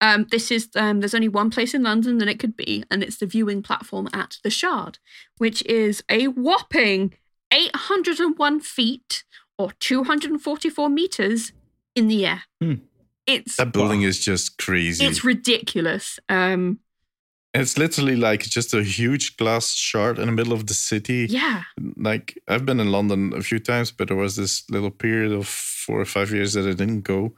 Um, 0.00 0.26
this 0.30 0.50
is 0.50 0.68
um, 0.76 1.00
there's 1.00 1.14
only 1.14 1.28
one 1.28 1.50
place 1.50 1.74
in 1.74 1.82
London 1.82 2.18
that 2.18 2.28
it 2.28 2.38
could 2.38 2.56
be, 2.56 2.84
and 2.90 3.02
it's 3.02 3.16
the 3.18 3.26
viewing 3.26 3.62
platform 3.62 4.08
at 4.12 4.38
the 4.44 4.50
Shard, 4.50 4.98
which 5.38 5.64
is 5.66 6.02
a 6.08 6.28
whopping 6.28 7.14
801 7.52 8.60
feet 8.60 9.24
or 9.58 9.72
244 9.80 10.88
meters 10.88 11.52
in 11.94 12.06
the 12.08 12.26
air. 12.26 12.42
Hmm. 12.60 12.74
It's 13.26 13.56
That 13.56 13.72
building 13.72 14.02
is 14.02 14.24
just 14.24 14.56
crazy. 14.56 15.04
it's 15.04 15.22
ridiculous. 15.24 16.18
Um, 16.28 16.78
it's 17.52 17.76
literally 17.76 18.16
like 18.16 18.42
just 18.42 18.72
a 18.72 18.82
huge 18.82 19.36
glass 19.36 19.72
shard 19.74 20.18
in 20.18 20.26
the 20.26 20.32
middle 20.32 20.52
of 20.52 20.66
the 20.66 20.74
city. 20.74 21.26
yeah, 21.28 21.64
Like 21.96 22.38
I've 22.46 22.64
been 22.64 22.80
in 22.80 22.90
London 22.92 23.32
a 23.34 23.42
few 23.42 23.58
times, 23.58 23.90
but 23.90 24.08
there 24.08 24.16
was 24.16 24.36
this 24.36 24.68
little 24.70 24.90
period 24.90 25.32
of 25.32 25.46
four 25.48 26.00
or 26.00 26.04
five 26.06 26.30
years 26.30 26.52
that 26.54 26.66
I 26.66 26.72
didn't 26.72 27.02
go. 27.02 27.34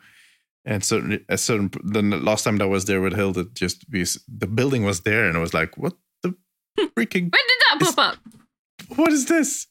And 0.64 0.84
certainly, 0.84 1.24
a 1.28 1.38
certain 1.38 1.70
the 1.82 2.02
last 2.02 2.44
time 2.44 2.58
that 2.58 2.64
I 2.64 2.68
was 2.68 2.84
there 2.84 3.00
with 3.00 3.14
Hilda, 3.14 3.44
just 3.54 3.84
the 3.90 4.46
building 4.46 4.84
was 4.84 5.00
there, 5.00 5.26
and 5.26 5.36
I 5.36 5.40
was 5.40 5.54
like, 5.54 5.76
"What 5.78 5.94
the 6.22 6.34
freaking? 6.78 7.32
when 7.32 7.44
did 7.48 7.60
that 7.70 7.76
pop 7.80 7.98
up? 7.98 8.16
What 8.96 9.12
is 9.12 9.26
this?" 9.26 9.66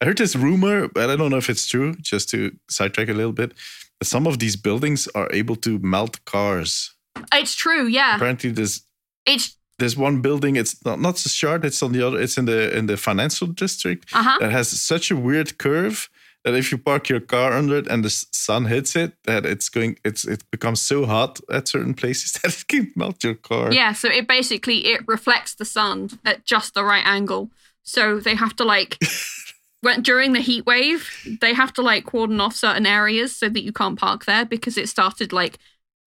I 0.00 0.04
heard 0.04 0.18
this 0.18 0.34
rumor, 0.34 0.88
but 0.88 1.10
I 1.10 1.16
don't 1.16 1.30
know 1.30 1.38
if 1.38 1.48
it's 1.48 1.66
true. 1.66 1.94
Just 2.00 2.28
to 2.30 2.52
sidetrack 2.68 3.08
a 3.08 3.12
little 3.12 3.32
bit, 3.32 3.52
that 3.98 4.06
some 4.06 4.26
of 4.26 4.38
these 4.38 4.56
buildings 4.56 5.08
are 5.14 5.28
able 5.32 5.56
to 5.56 5.78
melt 5.78 6.24
cars. 6.24 6.94
It's 7.32 7.54
true. 7.54 7.86
Yeah, 7.86 8.16
Apparently, 8.16 8.50
there's 8.50 8.82
it's 9.26 9.56
there's 9.78 9.96
one 9.96 10.20
building. 10.20 10.56
It's 10.56 10.84
not 10.84 11.00
not 11.00 11.16
the 11.16 11.28
shard. 11.28 11.64
It's 11.64 11.82
on 11.82 11.92
the 11.92 12.06
other. 12.06 12.20
It's 12.20 12.38
in 12.38 12.44
the 12.46 12.76
in 12.76 12.86
the 12.86 12.96
financial 12.96 13.48
district 13.48 14.08
uh 14.12 14.22
huh. 14.22 14.38
that 14.40 14.52
has 14.52 14.68
such 14.68 15.10
a 15.10 15.16
weird 15.16 15.58
curve 15.58 16.08
that 16.44 16.54
if 16.54 16.72
you 16.72 16.78
park 16.78 17.08
your 17.08 17.20
car 17.20 17.52
under 17.52 17.76
it 17.76 17.86
and 17.86 18.04
the 18.04 18.10
sun 18.10 18.66
hits 18.66 18.96
it, 18.96 19.12
that 19.24 19.46
it's 19.46 19.68
going. 19.68 19.98
It's 20.04 20.24
it 20.24 20.44
becomes 20.50 20.80
so 20.80 21.06
hot 21.06 21.40
at 21.50 21.68
certain 21.68 21.94
places 21.94 22.32
that 22.42 22.56
it 22.56 22.66
can 22.68 22.92
melt 22.96 23.22
your 23.22 23.34
car. 23.34 23.72
Yeah, 23.72 23.92
so 23.92 24.08
it 24.08 24.26
basically 24.26 24.86
it 24.86 25.02
reflects 25.06 25.54
the 25.54 25.64
sun 25.64 26.10
at 26.24 26.44
just 26.44 26.74
the 26.74 26.84
right 26.84 27.06
angle. 27.06 27.50
So 27.82 28.20
they 28.20 28.34
have 28.34 28.56
to 28.56 28.64
like 28.64 28.98
when 29.82 30.02
during 30.02 30.32
the 30.32 30.40
heat 30.40 30.66
wave, 30.66 31.10
they 31.40 31.54
have 31.54 31.72
to 31.74 31.82
like 31.82 32.06
cordon 32.06 32.40
off 32.40 32.54
certain 32.54 32.86
areas 32.86 33.36
so 33.36 33.48
that 33.48 33.62
you 33.62 33.72
can't 33.72 33.98
park 33.98 34.24
there 34.24 34.44
because 34.44 34.76
it 34.76 34.88
started 34.88 35.32
like 35.32 35.58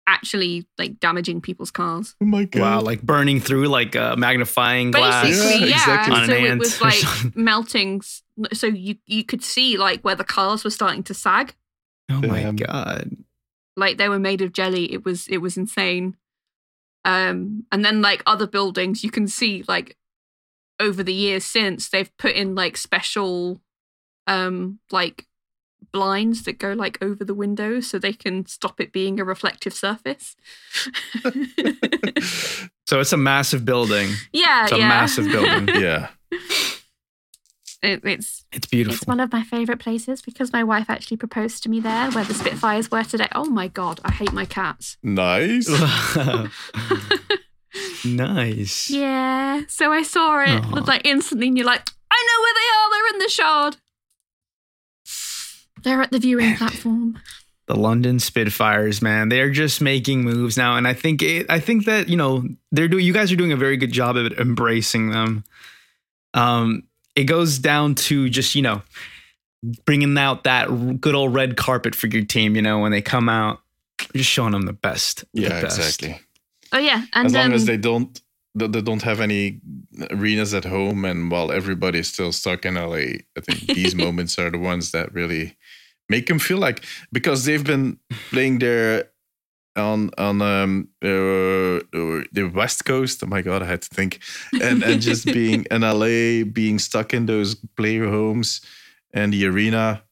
actually 0.07 0.66
like 0.78 1.00
damaging 1.00 1.40
people's 1.40 1.70
cars. 1.70 2.14
Oh 2.20 2.24
my 2.26 2.44
god! 2.44 2.61
Wow, 2.61 2.80
like 2.80 3.02
burning 3.02 3.40
through 3.40 3.68
like 3.68 3.94
a 3.94 4.14
magnifying 4.16 4.90
glass. 4.90 5.24
Basically, 5.26 5.61
Yeah, 5.61 5.66
yeah. 5.66 5.74
exactly. 5.76 6.14
On 6.14 6.22
an 6.24 6.28
So 6.30 6.34
it 6.36 6.50
ant 6.50 6.59
was 6.61 6.80
like 6.80 7.02
melting. 7.36 8.02
So 8.52 8.66
you 8.66 8.96
you 9.07 9.24
could 9.24 9.42
see 9.42 9.76
like 9.76 10.02
where 10.02 10.14
the 10.16 10.24
cars 10.24 10.64
were 10.64 10.70
starting 10.70 11.02
to 11.05 11.14
sag, 11.14 11.55
Oh 12.11 12.20
my 12.20 12.42
Damn. 12.42 12.57
god. 12.57 13.11
like 13.76 13.96
they 13.98 14.09
were 14.09 14.18
made 14.18 14.42
of 14.42 14.52
jelly. 14.52 14.92
It 14.92 15.05
was 15.05 15.26
it 15.28 15.38
was 15.38 15.57
insane. 15.57 16.16
Um, 17.07 17.66
and 17.70 17.84
then 17.84 18.00
like 18.00 18.22
other 18.26 18.46
buildings, 18.46 19.05
you 19.05 19.11
can 19.11 19.28
see 19.28 19.62
like 19.68 19.96
over 20.80 21.02
the 21.02 21.12
years 21.14 21.44
since 21.44 21.88
they've 21.88 22.14
put 22.16 22.32
in 22.34 22.55
like 22.55 22.76
special, 22.76 23.61
um, 24.26 24.80
like 24.90 25.26
blinds 25.93 26.45
that 26.45 26.59
go 26.59 26.72
like 26.72 26.99
over 27.03 27.24
the 27.24 27.35
window 27.35 27.80
so 27.80 27.99
they 27.99 28.12
can 28.12 28.47
stop 28.47 28.80
it 28.80 28.93
being 28.93 29.18
a 29.20 29.24
reflective 29.24 29.74
surface. 29.74 30.37
So 32.87 33.01
it's 33.01 33.12
a 33.14 33.16
massive 33.16 33.64
building. 33.64 34.11
yeah, 34.32 34.64
It's 34.64 34.72
a 34.72 34.78
yeah. 34.78 34.89
massive 34.89 35.26
building. 35.30 35.68
Yeah. 35.80 36.09
It, 37.82 38.05
it's 38.05 38.45
It's 38.53 38.66
beautiful. 38.66 38.95
it's 38.97 39.07
one 39.07 39.20
of 39.20 39.32
my 39.32 39.43
favorite 39.43 39.78
places 39.78 40.20
because 40.20 40.53
my 40.53 40.62
wife 40.62 40.91
actually 40.91 41.16
proposed 41.16 41.62
to 41.62 41.70
me 41.70 41.80
there, 41.80 42.11
where 42.12 42.24
the 42.24 42.35
Spitfires 42.35 42.91
were 42.91 43.03
today. 43.05 43.28
Oh 43.35 43.47
my 43.47 43.68
god, 43.68 44.01
I 44.05 44.12
hate 44.12 44.32
my 44.35 44.45
cats. 44.45 44.99
Nice. 45.03 45.66
nice. 48.05 48.91
Yeah, 48.91 49.62
so 49.68 49.91
I 49.93 50.03
saw 50.03 50.41
it 50.43 50.51
Aw. 50.64 50.85
like 50.87 51.07
instantly, 51.07 51.49
and 51.49 51.57
you're 51.57 51.66
like, 51.66 51.89
I 52.11 52.26
know 52.26 52.41
where 52.43 52.55
they 52.55 52.68
are. 52.76 52.91
They're 52.91 53.09
in 53.14 53.18
the 53.18 53.28
shard. 53.30 53.76
They're 55.85 56.03
at 56.03 56.11
the 56.11 56.18
viewing 56.18 56.57
platform. 56.57 57.18
the 57.66 57.76
London 57.76 58.18
Spitfires, 58.18 59.01
man, 59.01 59.28
they're 59.28 59.51
just 59.51 59.80
making 59.80 60.22
moves 60.24 60.57
now, 60.57 60.76
and 60.76 60.87
I 60.89 60.93
think 60.95 61.22
it, 61.22 61.47
I 61.49 61.61
think 61.61 61.85
that 61.87 62.09
you 62.09 62.16
know 62.16 62.45
they're 62.72 62.89
doing. 62.89 63.05
You 63.05 63.12
guys 63.12 63.30
are 63.32 63.37
doing 63.37 63.53
a 63.53 63.57
very 63.57 63.76
good 63.76 63.93
job 63.93 64.16
of 64.16 64.32
embracing 64.39 65.11
them. 65.11 65.45
Um, 66.35 66.82
it 67.14 67.24
goes 67.24 67.59
down 67.59 67.95
to 67.95 68.28
just 68.28 68.55
you 68.55 68.62
know 68.62 68.82
bringing 69.85 70.18
out 70.18 70.45
that 70.45 71.01
good 71.01 71.14
old 71.14 71.32
red 71.35 71.57
carpet 71.57 71.95
for 71.95 72.07
your 72.09 72.24
team. 72.24 72.57
You 72.57 72.62
know 72.62 72.80
when 72.80 72.91
they 72.93 73.03
come 73.03 73.28
out, 73.28 73.61
just 74.14 74.28
showing 74.30 74.53
them 74.53 74.62
the 74.62 74.72
best. 74.72 75.24
the 75.32 75.43
Yeah, 75.43 75.61
best. 75.62 75.78
exactly. 75.78 76.20
Oh 76.72 76.78
yeah, 76.78 77.05
and 77.12 77.26
as 77.26 77.35
long 77.35 77.47
um, 77.47 77.53
as 77.53 77.66
they 77.66 77.76
don't 77.76 78.20
that 78.55 78.72
they 78.72 78.80
don't 78.80 79.02
have 79.02 79.20
any 79.20 79.61
arenas 80.11 80.55
at 80.55 80.64
home 80.64 81.05
and 81.05 81.30
while 81.30 81.50
everybody's 81.50 82.09
still 82.09 82.32
stuck 82.32 82.64
in 82.64 82.74
LA, 82.74 83.20
I 83.36 83.40
think 83.42 83.61
these 83.66 83.94
moments 84.07 84.38
are 84.38 84.50
the 84.50 84.59
ones 84.59 84.92
that 84.92 85.12
really 85.12 85.57
make 86.09 86.26
them 86.26 86.38
feel 86.38 86.59
like 86.59 86.84
because 87.12 87.44
they've 87.44 87.64
been 87.64 87.98
playing 88.30 88.59
there 88.59 89.11
on 89.76 90.11
on 90.18 90.40
um 90.40 90.88
uh, 91.05 91.09
uh, 91.09 92.22
the 92.32 92.50
west 92.55 92.84
coast. 92.84 93.22
Oh 93.24 93.26
my 93.26 93.42
god 93.42 93.62
i 93.62 93.66
had 93.66 93.82
to 93.82 93.88
think. 93.88 94.20
And 94.62 94.82
and 94.82 95.00
just 95.00 95.24
being 95.26 95.66
in 95.70 95.80
la 95.82 96.44
being 96.52 96.78
stuck 96.78 97.12
in 97.12 97.26
those 97.26 97.57
player 97.76 98.09
homes 98.09 98.61
and 99.12 99.32
the 99.32 99.46
arena 99.46 100.02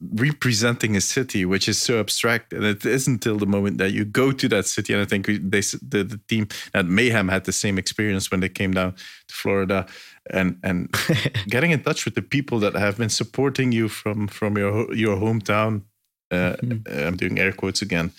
representing 0.00 0.94
a 0.96 1.00
city 1.00 1.44
which 1.46 1.68
is 1.68 1.80
so 1.80 1.98
abstract 1.98 2.52
and 2.52 2.64
it 2.64 2.84
isn't 2.84 3.14
until 3.14 3.38
the 3.38 3.46
moment 3.46 3.78
that 3.78 3.92
you 3.92 4.04
go 4.04 4.30
to 4.30 4.46
that 4.46 4.66
city 4.66 4.92
and 4.92 5.00
i 5.00 5.06
think 5.06 5.26
they 5.26 5.60
the, 5.60 6.04
the 6.04 6.20
team 6.28 6.46
at 6.74 6.84
mayhem 6.84 7.28
had 7.28 7.44
the 7.44 7.52
same 7.52 7.78
experience 7.78 8.30
when 8.30 8.40
they 8.40 8.48
came 8.48 8.72
down 8.72 8.92
to 9.26 9.34
florida 9.34 9.86
and 10.30 10.58
and 10.62 10.94
getting 11.48 11.70
in 11.70 11.82
touch 11.82 12.04
with 12.04 12.14
the 12.14 12.20
people 12.22 12.58
that 12.58 12.74
have 12.74 12.98
been 12.98 13.08
supporting 13.08 13.72
you 13.72 13.88
from 13.88 14.28
from 14.28 14.58
your 14.58 14.92
your 14.94 15.16
hometown 15.16 15.82
uh, 16.30 16.56
Mhm. 16.62 17.06
i'm 17.06 17.16
doing 17.16 17.38
air 17.38 17.52
quotes 17.52 17.80
again 17.82 18.12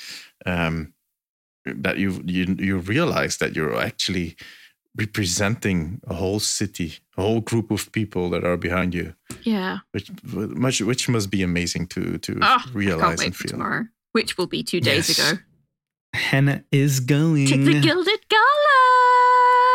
um 0.47 0.93
that 1.65 1.97
you 1.97 2.21
you 2.25 2.55
you 2.57 2.77
realize 2.79 3.37
that 3.37 3.55
you're 3.55 3.75
actually 3.79 4.35
representing 4.97 6.01
a 6.07 6.13
whole 6.15 6.39
city 6.39 6.99
a 7.17 7.21
whole 7.21 7.41
group 7.41 7.71
of 7.71 7.91
people 7.91 8.29
that 8.31 8.43
are 8.43 8.57
behind 8.57 8.93
you 8.93 9.13
yeah, 9.43 9.77
which 9.91 10.09
much 10.23 10.81
which 10.81 11.07
must 11.09 11.29
be 11.31 11.41
amazing 11.43 11.87
to 11.87 12.17
to 12.17 12.33
oh, 12.41 12.45
I 12.45 12.57
can't 12.63 12.75
realize 12.75 13.19
wait 13.19 13.27
and 13.27 13.35
feel 13.35 13.51
tomorrow, 13.51 13.85
which 14.11 14.37
will 14.37 14.47
be 14.47 14.63
two 14.63 14.79
days 14.81 15.07
Yes. 15.09 15.19
ago. 15.31 15.39
Hannah 16.13 16.63
is 16.71 16.99
going. 16.99 17.45
To 17.47 17.57
the 17.57 17.79
Gilded 17.79 18.19
Gala. 18.29 18.81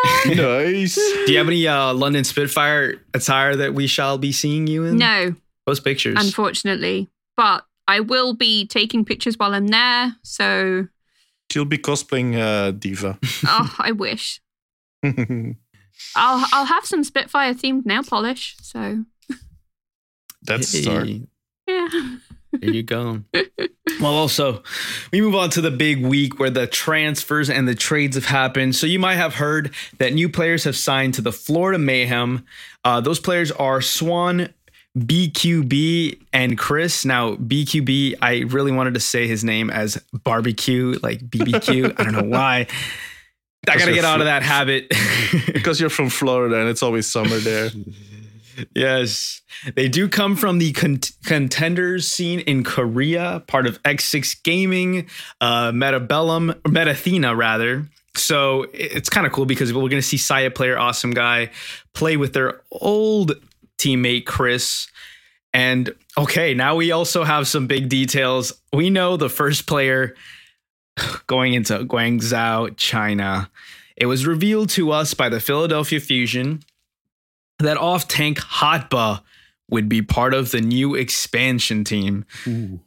nice 0.27 0.95
Do 0.97 1.33
you 1.33 1.39
have 1.39 1.47
any 1.49 1.67
uh, 1.69 1.95
London 1.95 2.25
Spitfire 2.25 3.01
attire 3.15 3.55
that 3.57 3.75
we 3.75 3.87
shall 3.87 4.19
be 4.19 4.33
seeing 4.33 4.67
you 4.67 4.85
in? 4.85 4.99
no, 4.99 5.35
Post 5.67 5.85
pictures. 5.85 6.17
unfortunately, 6.19 7.09
but 7.37 7.65
I 7.87 8.01
will 8.01 8.35
be 8.35 8.67
taking 8.67 9.05
pictures 9.05 9.37
while 9.39 9.55
I'm 9.55 9.69
there. 9.69 10.17
So, 10.23 10.89
she'll 11.51 11.65
be 11.65 11.79
cosplaying 11.79 12.37
uh 12.37 12.73
D.Va 12.73 13.19
oh, 13.47 13.75
I 13.79 13.93
wish 13.93 14.41
I'll 16.17 16.47
I'll 16.53 16.67
have 16.67 16.85
some 16.85 17.05
Spitfire 17.05 17.55
themed 17.55 17.87
nail 17.87 18.03
polish. 18.03 18.57
So, 18.61 19.05
that's 20.43 20.73
a 20.75 20.83
start 20.83 21.09
yeah. 21.67 21.89
There 22.53 22.71
you 22.71 22.83
go. 22.83 23.23
well, 24.01 24.13
also, 24.13 24.63
we 25.11 25.21
move 25.23 25.35
on 25.35 25.49
to 25.51 25.63
the 25.63 25.71
big 25.71 26.05
week 26.05 26.39
where 26.39 26.51
the 26.51 26.67
transfers 26.67 27.49
and 27.49 27.67
the 27.67 27.75
trades 27.75 28.15
have 28.15 28.27
happened. 28.27 28.77
So, 28.77 28.87
you 28.87 28.99
might 28.99 29.15
have 29.15 29.37
heard 29.37 29.75
that 29.99 30.13
new 30.13 30.29
players 30.29 30.65
have 30.65 30.77
signed 30.77 31.15
to 31.15 31.23
the 31.23 31.33
Florida 31.33 31.79
Mayhem. 31.79 32.45
Uh, 32.85 33.01
those 33.01 33.19
players 33.19 33.51
are 33.53 33.81
Swon, 33.81 34.53
BQB, 34.99 36.21
and 36.35 36.59
Kris. 36.59 37.07
Now, 37.07 37.37
BQB, 37.37 38.17
I 38.21 38.41
really 38.41 38.73
wanted 38.73 38.95
to 38.95 39.01
say 39.01 39.27
his 39.27 39.43
name 39.43 39.71
as 39.71 40.03
barbecue, 40.25 40.99
like 41.03 41.21
BBQ. 41.21 41.99
I 41.99 42.05
don't 42.05 42.13
know 42.13 42.23
why. 42.37 42.67
I 43.69 43.79
got 43.79 43.87
to 43.87 43.93
get 43.93 44.05
out 44.05 44.21
of 44.21 44.27
that 44.27 44.43
habit. 44.43 44.89
because 45.47 45.81
you're 45.81 45.91
from 45.91 46.09
florida 46.09 46.61
and 46.61 46.69
it's 46.69 46.83
always 46.83 47.07
summer 47.07 47.39
there 47.39 47.71
Yes. 48.75 49.41
They 49.75 49.89
do 49.89 50.09
come 50.09 50.37
from 50.37 50.59
the 50.59 50.73
con- 50.73 51.01
contenders 51.25 52.11
scene 52.11 52.41
in 52.41 52.65
Korea, 52.65 53.43
part 53.47 53.67
of 53.67 53.83
X6 53.83 54.43
Gaming, 54.43 55.09
uh, 55.41 55.73
Meta 55.73 56.01
Bellum, 56.01 56.53
Metathena, 56.65 57.37
rather. 57.37 57.89
So 58.17 58.67
it's 58.75 59.09
kind 59.09 59.27
of 59.27 59.33
cool 59.33 59.47
because 59.47 59.73
we're 59.73 59.81
going 59.81 59.91
to 59.91 60.03
see 60.03 60.19
Sayaplayer, 60.19 60.79
awesome 60.79 61.13
guy, 61.13 61.51
play 61.95 62.17
with 62.17 62.35
their 62.35 62.61
old 62.71 63.33
teammate, 63.79 64.27
Chris. 64.27 64.89
And 65.55 65.95
okay, 66.19 66.55
now 66.55 66.77
we 66.77 66.93
also 66.93 67.25
have 67.25 67.49
some 67.49 67.67
big 67.67 67.89
details. 67.89 68.53
We 68.73 68.91
know 68.91 69.17
the 69.17 69.31
first 69.31 69.67
player 69.67 70.15
going 71.27 71.55
into 71.55 71.85
Guangzhou, 71.85 72.77
China. 72.77 73.51
It 73.97 74.07
was 74.07 74.27
revealed 74.27 74.71
to 74.71 74.91
us 74.91 75.15
by 75.15 75.29
the 75.29 75.41
Philadelphia 75.41 76.01
Fusion 76.01 76.63
that 77.59 77.77
off 77.77 78.09
tank 78.09 78.39
Hotba 78.39 79.23
would 79.71 79.89
be 79.89 80.03
part 80.03 80.35
of 80.35 80.51
the 80.51 80.61
new 80.61 80.95
expansion 80.95 81.85
team. 81.85 82.25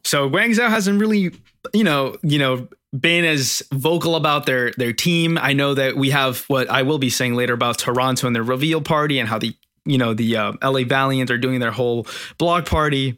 So 0.03 0.30
Guangzhou 0.30 0.70
hasn't 0.70 0.99
really, 0.99 1.32
you 1.74 1.84
know, 1.84 2.18
you 2.22 2.38
know, 2.38 2.68
been 2.97 3.26
as 3.26 3.64
vocal 3.74 4.16
about 4.16 4.45
their 4.45 4.72
their 4.78 4.93
team. 4.93 5.38
I 5.41 5.53
know 5.53 5.74
that 5.74 5.97
we 5.97 6.12
have 6.12 6.45
what 6.47 6.70
I 6.70 6.84
will 6.84 6.99
be 6.99 7.10
saying 7.10 7.36
later 7.36 7.53
about 7.53 7.80
Toronto 7.80 8.28
and 8.28 8.36
their 8.36 8.43
reveal 8.43 8.82
party 8.82 9.20
and 9.20 9.28
how 9.28 9.39
the 9.39 9.56
you 9.86 9.97
know 9.97 10.14
the 10.14 10.38
uh, 10.38 10.53
LA 10.64 10.84
Valiant 10.84 11.30
are 11.32 11.38
doing 11.38 11.60
their 11.60 11.72
whole 11.72 12.08
blog 12.38 12.66
party. 12.66 13.18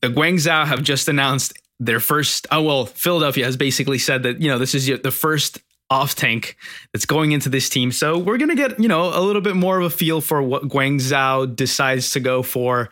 The 0.00 0.08
Guangzhou 0.08 0.66
have 0.66 0.82
just 0.82 1.08
announced 1.08 1.52
their 1.80 1.98
first. 1.98 2.46
Oh 2.52 2.62
well, 2.62 2.86
Philadelphia 2.86 3.44
has 3.46 3.56
basically 3.56 3.98
said 3.98 4.22
that 4.22 4.40
you 4.40 4.48
know 4.48 4.58
this 4.58 4.74
is 4.74 4.86
your- 4.88 4.98
the 4.98 5.10
first 5.10 5.58
off 5.92 6.14
tank 6.14 6.56
that's 6.92 7.04
going 7.04 7.32
into 7.32 7.48
this 7.48 7.68
team. 7.68 7.90
So 7.90 8.16
we're 8.16 8.38
gonna 8.38 8.54
get 8.54 8.78
you 8.78 8.86
know 8.86 9.08
a 9.12 9.18
little 9.20 9.42
bit 9.42 9.56
more 9.56 9.76
of 9.80 9.84
a 9.86 9.90
feel 9.90 10.20
for 10.20 10.40
what 10.40 10.68
Guangzhou 10.68 11.56
decides 11.56 12.10
to 12.10 12.20
go 12.20 12.44
for. 12.44 12.90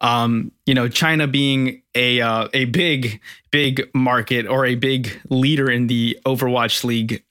Um, 0.00 0.52
you 0.64 0.74
know, 0.74 0.86
China 0.88 1.26
being 1.26 1.82
a 1.96 2.20
uh, 2.20 2.46
a 2.54 2.66
big 2.66 3.20
big 3.50 3.90
market 3.94 4.46
or 4.46 4.64
a 4.64 4.76
big 4.76 5.18
leader 5.28 5.68
in 5.68 5.88
the 5.88 6.16
Overwatch 6.24 6.84
League 6.84 7.24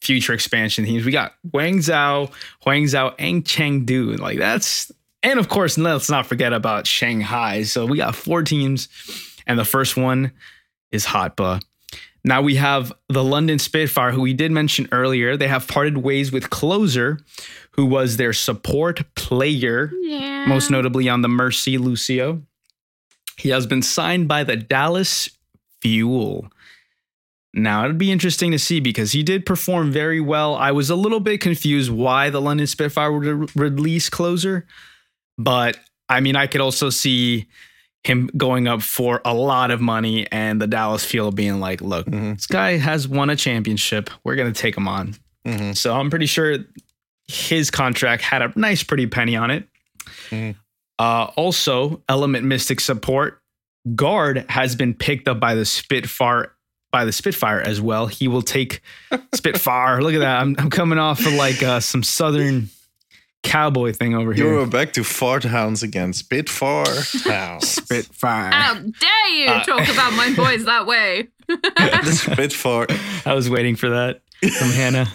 future 0.00 0.32
expansion 0.32 0.84
teams. 0.84 1.04
We 1.04 1.12
got 1.12 1.34
Guangzhou, 1.48 2.30
Hangzhou, 2.64 3.14
and 3.18 3.44
Chengdu. 3.44 4.18
Like 4.18 4.38
that's 4.38 4.90
and 5.22 5.38
of 5.38 5.48
course 5.48 5.76
let's 5.76 6.08
not 6.08 6.26
forget 6.26 6.52
about 6.54 6.86
Shanghai. 6.86 7.64
So 7.64 7.84
we 7.86 7.98
got 7.98 8.14
four 8.14 8.42
teams, 8.42 8.88
and 9.46 9.58
the 9.58 9.64
first 9.64 9.96
one 9.96 10.32
is 10.92 11.06
Hotba. 11.06 11.62
Now 12.26 12.40
we 12.40 12.54
have 12.54 12.92
the 13.08 13.22
London 13.22 13.58
Spitfire, 13.58 14.10
who 14.12 14.22
we 14.22 14.32
did 14.32 14.50
mention 14.50 14.88
earlier. 14.92 15.36
They 15.36 15.48
have 15.48 15.68
parted 15.68 15.98
ways 15.98 16.32
with 16.32 16.48
Closer, 16.48 17.18
who 17.72 17.84
was 17.84 18.16
their 18.16 18.32
support 18.32 19.02
player, 19.14 19.92
Yeah. 20.00 20.46
most 20.46 20.70
notably 20.70 21.08
on 21.08 21.20
the 21.22 21.28
Mercy 21.28 21.76
Lucio. 21.76 22.42
He 23.36 23.50
has 23.50 23.66
been 23.66 23.82
signed 23.82 24.26
by 24.28 24.44
the 24.44 24.56
Dallas 24.56 25.28
Fuel. 25.82 26.48
Now, 27.52 27.84
it'd 27.84 27.98
be 27.98 28.10
interesting 28.10 28.50
to 28.52 28.58
see 28.58 28.80
because 28.80 29.12
he 29.12 29.22
did 29.22 29.44
perform 29.46 29.92
very 29.92 30.20
well. 30.20 30.54
I 30.56 30.72
was 30.72 30.90
a 30.90 30.96
little 30.96 31.20
bit 31.20 31.40
confused 31.40 31.90
why 31.90 32.30
the 32.30 32.40
London 32.40 32.66
Spitfire 32.66 33.12
would 33.12 33.24
re- 33.26 33.48
release 33.54 34.08
Closer, 34.08 34.66
but 35.38 35.78
I 36.08 36.20
mean, 36.20 36.36
I 36.36 36.46
could 36.46 36.60
also 36.60 36.90
see 36.90 37.46
him 38.04 38.28
going 38.36 38.68
up 38.68 38.82
for 38.82 39.20
a 39.24 39.32
lot 39.34 39.70
of 39.70 39.80
money 39.80 40.26
and 40.30 40.60
the 40.60 40.66
Dallas 40.66 41.04
Fuel 41.06 41.32
being 41.32 41.58
like, 41.60 41.80
look, 41.80 42.06
Mhm. 42.06 42.34
this 42.36 42.46
guy 42.46 42.76
has 42.76 43.08
won 43.08 43.30
a 43.30 43.36
championship. 43.36 44.10
We're 44.24 44.36
going 44.36 44.52
to 44.52 44.60
take 44.60 44.76
him 44.76 44.86
on. 44.88 45.14
Mhm. 45.46 45.76
So 45.76 45.94
I'm 45.98 46.10
pretty 46.10 46.26
sure 46.26 46.58
his 47.28 47.70
contract 47.70 48.22
had 48.22 48.42
a 48.42 48.52
nice, 48.56 48.82
pretty 48.82 49.06
penny 49.06 49.36
on 49.36 49.50
it. 49.50 49.66
Mhm. 50.30 50.54
Uh, 50.98 51.24
also, 51.36 52.02
Element 52.08 52.44
Mystic 52.44 52.80
support 52.80 53.40
guard 53.94 54.44
has 54.48 54.76
been 54.76 54.94
picked 54.94 55.26
up 55.28 55.40
by 55.40 55.54
the 55.54 55.64
Spitfire 55.64 56.50
by 56.92 57.04
the 57.04 57.12
Spitfire 57.12 57.60
as 57.60 57.80
well. 57.80 58.06
He 58.06 58.28
will 58.28 58.40
take 58.42 58.80
Spitfire. 59.34 60.00
Look 60.00 60.14
at 60.14 60.20
that. 60.20 60.40
I'm, 60.40 60.54
I'm 60.58 60.70
coming 60.70 60.98
off 60.98 61.26
of 61.26 61.32
like 61.32 61.60
uh, 61.62 61.80
some 61.80 62.04
Southern 62.04 62.68
cowboy 63.44 63.92
thing 63.92 64.14
over 64.14 64.32
here. 64.32 64.44
You 64.44 64.50
here. 64.50 64.60
were 64.60 64.66
back 64.66 64.92
to 64.94 65.04
fart 65.04 65.44
hounds 65.44 65.82
again. 65.84 66.12
Spitfire 66.12 66.84
hounds. 67.24 67.68
Spitfire. 67.76 68.50
How 68.52 68.74
dare 68.74 69.28
you 69.36 69.46
Uh, 69.50 69.62
talk 69.64 69.88
about 69.88 70.12
my 70.14 70.32
boys 70.36 70.64
that 70.64 70.86
way? 70.86 71.28
the 71.46 72.12
Spitfire. 72.12 72.86
I 73.24 73.34
was 73.34 73.48
waiting 73.48 73.76
for 73.76 73.90
that 73.90 74.22
from 74.40 74.70
Hannah. 74.70 75.06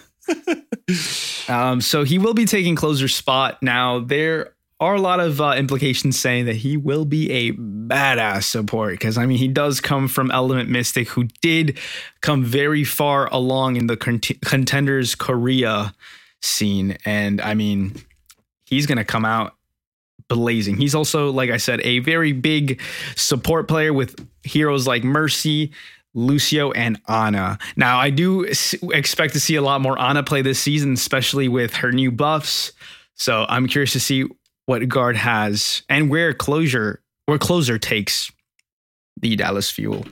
Um, 1.47 1.82
so 1.82 2.03
he 2.03 2.17
will 2.19 2.34
be 2.34 2.45
taking 2.45 2.75
closer 2.75 3.07
spot. 3.07 3.61
Now, 3.63 3.99
there 3.99 4.53
are 4.80 4.95
a 4.95 5.01
lot 5.01 5.19
of 5.19 5.41
uh, 5.41 5.55
implications 5.57 6.17
saying 6.19 6.45
that 6.45 6.55
he 6.57 6.77
will 6.77 7.03
be 7.05 7.30
a 7.32 7.51
badass 7.53 8.43
support 8.43 8.91
because, 8.93 9.17
I 9.17 9.25
mean, 9.25 9.38
he 9.38 9.47
does 9.47 9.82
come 9.82 10.07
from 10.07 10.32
Element 10.32 10.69
Mystic, 10.69 11.09
who 11.09 11.25
did 11.41 11.77
come 12.21 12.43
very 12.45 12.84
far 12.84 13.27
along 13.34 13.75
in 13.75 13.88
the 13.88 13.97
cont- 13.97 14.39
contenders 14.41 15.15
Korea 15.15 15.93
scene. 16.41 16.97
And 17.05 17.41
I 17.41 17.55
mean, 17.55 17.95
he's 18.70 18.86
going 18.86 18.97
to 18.97 19.05
come 19.05 19.26
out 19.26 19.55
blazing. 20.28 20.78
He's 20.78 20.95
also, 20.95 21.32
like 21.32 21.49
I 21.49 21.57
said, 21.57 21.82
a 21.82 21.99
very 21.99 22.32
big 22.32 22.82
support 23.15 23.67
player 23.67 23.91
with 23.91 24.28
heroes 24.43 24.88
like 24.88 25.03
Mercy, 25.03 25.72
Lucio, 26.13 26.72
and 26.72 26.99
Ana. 27.07 27.57
Now, 27.76 27.99
I 27.99 28.09
do 28.09 28.43
expect 28.43 29.34
to 29.34 29.39
see 29.39 29.55
a 29.55 29.61
lot 29.61 29.82
more 29.82 29.97
Ana 29.97 30.24
play 30.24 30.41
this 30.41 30.59
season, 30.59 30.93
especially 30.93 31.47
with 31.47 31.74
her 31.76 31.91
new 31.91 32.11
buffs. 32.11 32.72
So 33.15 33.45
I'm 33.49 33.67
curious 33.67 33.93
to 33.93 33.99
see 33.99 34.26
what 34.65 34.88
guard 34.88 35.17
has 35.17 35.82
and 35.89 36.09
where 36.09 36.34
Closer 36.34 37.01
where 37.26 37.38
closer 37.38 37.78
takes 37.78 38.32
the 39.22 39.36
Dallas 39.36 39.70
Fuel. 39.70 40.05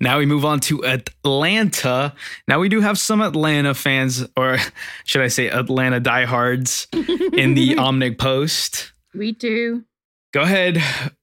Now 0.00 0.18
we 0.18 0.26
move 0.26 0.44
on 0.44 0.60
to 0.60 0.84
Atlanta. 0.84 2.14
Now 2.48 2.60
we 2.60 2.68
do 2.68 2.80
have 2.80 2.98
some 2.98 3.20
Atlanta 3.20 3.74
fans, 3.74 4.24
or 4.36 4.58
should 5.04 5.22
I 5.22 5.28
say 5.28 5.48
Atlanta 5.48 6.00
diehards, 6.00 6.86
in 6.92 7.54
the 7.54 7.74
Omnic 7.76 8.18
Post. 8.18 8.92
we 9.14 9.32
do. 9.32 9.84
Go 10.32 10.42
ahead, 10.42 10.82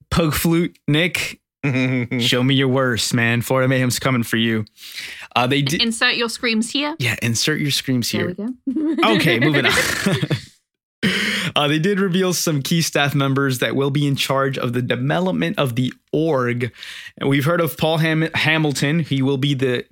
poke 0.10 0.34
flute, 0.34 0.78
Nick. 0.88 1.40
Show 2.20 2.44
me 2.44 2.56
your 2.56 2.68
worst, 2.68 3.14
man. 3.14 3.42
Florida 3.42 3.70
Mayhem's 3.70 3.98
coming 4.00 4.24
for 4.24 4.36
you. 4.38 4.66
Uh, 5.36 5.48
they 5.48 5.62
did, 5.62 5.82
Insert 5.82 6.16
your 6.16 6.28
screams 6.28 6.70
here. 6.72 6.96
yeah. 7.00 7.16
Insert 7.22 7.62
your 7.62 7.72
screams 7.72 8.12
There 8.12 8.30
here. 8.36 8.50
we 8.68 8.96
go. 8.96 9.14
Okay, 9.16 9.40
moving 9.40 9.66
on. 9.66 9.72
Uh, 11.56 11.68
they 11.68 11.78
did 11.78 12.00
reveal 12.00 12.34
some 12.34 12.64
key 12.64 12.82
staff 12.82 13.14
members 13.14 13.60
that 13.60 13.76
will 13.76 13.92
be 13.92 14.08
in 14.08 14.16
charge 14.16 14.58
of 14.58 14.74
the 14.74 14.82
development 14.82 15.60
of 15.60 15.76
the 15.76 15.94
org. 16.12 16.74
And 17.18 17.30
we've 17.30 17.46
heard 17.46 17.62
of 17.62 17.78
Paul 17.78 17.98
Ham- 18.00 18.30
Hamilton. 18.34 19.00
He 19.00 19.22
will 19.22 19.38
be 19.38 19.54
the 19.54 19.86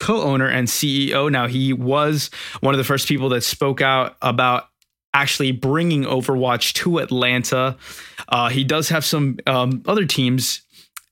co-owner 0.00 0.46
and 0.46 0.68
CEO. 0.68 1.30
Now 1.30 1.46
he 1.46 1.72
was 1.72 2.30
one 2.60 2.74
of 2.74 2.78
the 2.78 2.84
first 2.84 3.08
people 3.08 3.30
that 3.30 3.42
spoke 3.42 3.80
out 3.80 4.16
about 4.20 4.68
actually 5.14 5.52
bringing 5.52 6.04
Overwatch 6.04 6.74
to 6.74 6.98
Atlanta. 6.98 7.76
Uh, 8.28 8.48
he 8.48 8.64
does 8.64 8.88
have 8.90 9.04
some 9.04 9.38
um, 9.46 9.82
other 9.86 10.04
teams, 10.04 10.62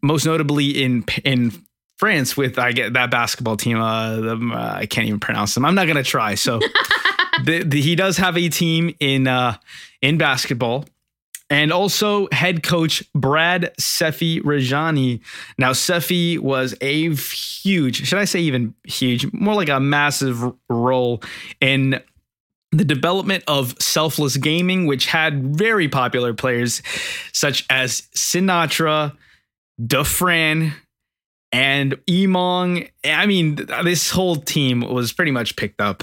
most 0.03 0.27
notably 0.27 0.83
in 0.83 1.05
in 1.25 1.53
France 1.97 2.37
with 2.37 2.59
I 2.59 2.73
get 2.73 2.93
that 2.93 3.11
basketball 3.11 3.57
team. 3.57 3.81
Uh, 3.81 4.17
the, 4.17 4.51
uh, 4.53 4.75
I 4.81 4.87
can't 4.87 5.07
even 5.07 5.21
pronounce 5.21 5.55
them. 5.55 5.65
I'm 5.65 5.75
not 5.75 5.87
gonna 5.87 6.03
try. 6.03 6.35
So 6.35 6.61
the, 7.45 7.63
the, 7.63 7.81
he 7.81 7.95
does 7.95 8.17
have 8.17 8.37
a 8.37 8.49
team 8.49 8.95
in 9.01 9.27
uh, 9.27 9.57
in 10.03 10.19
basketball. 10.19 10.85
And 11.49 11.73
also 11.73 12.27
head 12.33 12.65
coach 12.65 13.05
Brad 13.15 13.73
Sephy 13.79 14.41
Rajani. 14.43 15.21
Now, 15.57 15.71
Sephy 15.71 16.41
was 16.41 16.75
a 16.81 17.15
huge, 17.15 18.05
should 18.05 18.19
I 18.19 18.25
say 18.25 18.41
even 18.41 18.75
huge, 18.83 19.33
more 19.33 19.55
like 19.55 19.69
a 19.69 19.79
massive 19.79 20.43
role 20.69 21.23
in 21.61 22.03
the 22.73 22.85
development 22.85 23.45
of 23.47 23.81
selfless 23.81 24.37
gaming, 24.37 24.87
which 24.87 25.07
had 25.07 25.57
very 25.57 25.89
popular 25.89 26.35
players 26.35 26.83
such 27.33 27.65
as 27.71 28.03
Sinatraa, 28.13 29.17
Dafran, 29.81 30.73
and 31.53 31.93
Emongg. 32.07 32.91
I 33.05 33.27
mean, 33.27 33.55
this 33.85 34.11
whole 34.11 34.37
team 34.37 34.81
was 34.81 35.13
pretty 35.13 35.31
much 35.31 35.55
picked 35.55 35.81
up. 35.81 36.03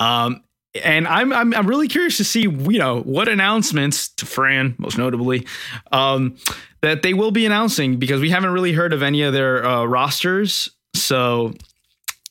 Um, 0.00 0.42
and 0.84 1.06
I'm, 1.08 1.32
I'm 1.32 1.52
I'm 1.54 1.66
really 1.66 1.88
curious 1.88 2.16
to 2.18 2.24
see 2.24 2.42
you 2.42 2.78
know 2.78 3.00
what 3.00 3.28
announcements 3.28 4.08
Dafran 4.10 4.78
most 4.78 4.98
notably 4.98 5.46
um, 5.92 6.36
that 6.80 7.02
they 7.02 7.14
will 7.14 7.30
be 7.30 7.44
announcing 7.46 7.98
because 7.98 8.20
we 8.20 8.30
haven't 8.30 8.50
really 8.50 8.72
heard 8.72 8.92
of 8.92 9.02
any 9.02 9.22
of 9.22 9.32
their 9.32 9.64
uh, 9.64 9.84
rosters. 9.84 10.70
So 10.94 11.54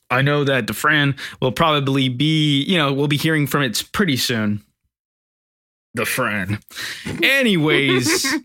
I 0.09 0.21
know 0.21 0.43
that 0.45 0.67
Dafran 0.67 1.19
will 1.41 1.51
probably 1.51 2.09
be 2.09 2.63
you 2.63 2.77
know 2.77 2.93
we'll 2.93 3.07
be 3.07 3.17
hearing 3.17 3.45
from 3.45 3.63
it 3.63 3.83
pretty 3.91 4.17
soon. 4.17 4.63
Dafran. 5.97 6.61
Anyways. 7.23 8.25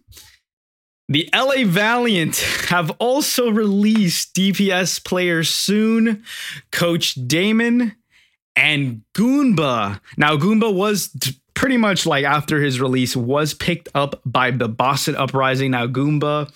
The 1.07 1.29
LA 1.35 1.65
Valiant 1.67 2.39
have 2.69 2.91
also 2.93 3.51
released 3.51 4.35
DPS 4.35 5.05
player 5.05 5.45
soon, 5.45 6.25
Coach 6.73 7.15
Damon 7.27 7.95
and 8.57 9.03
Gunba. 9.15 10.01
Now, 10.17 10.37
Gunba 10.37 10.73
was 10.73 11.09
t- 11.21 11.39
pretty 11.55 11.77
much 11.77 12.07
like 12.07 12.25
after 12.25 12.61
his 12.61 12.81
release 12.81 13.17
was 13.17 13.55
picked 13.55 13.89
up 13.95 14.21
by 14.25 14.51
the 14.51 14.69
Boston 14.69 15.17
Uprising. 15.17 15.71
Now, 15.71 15.87
Gunba, 15.87 16.53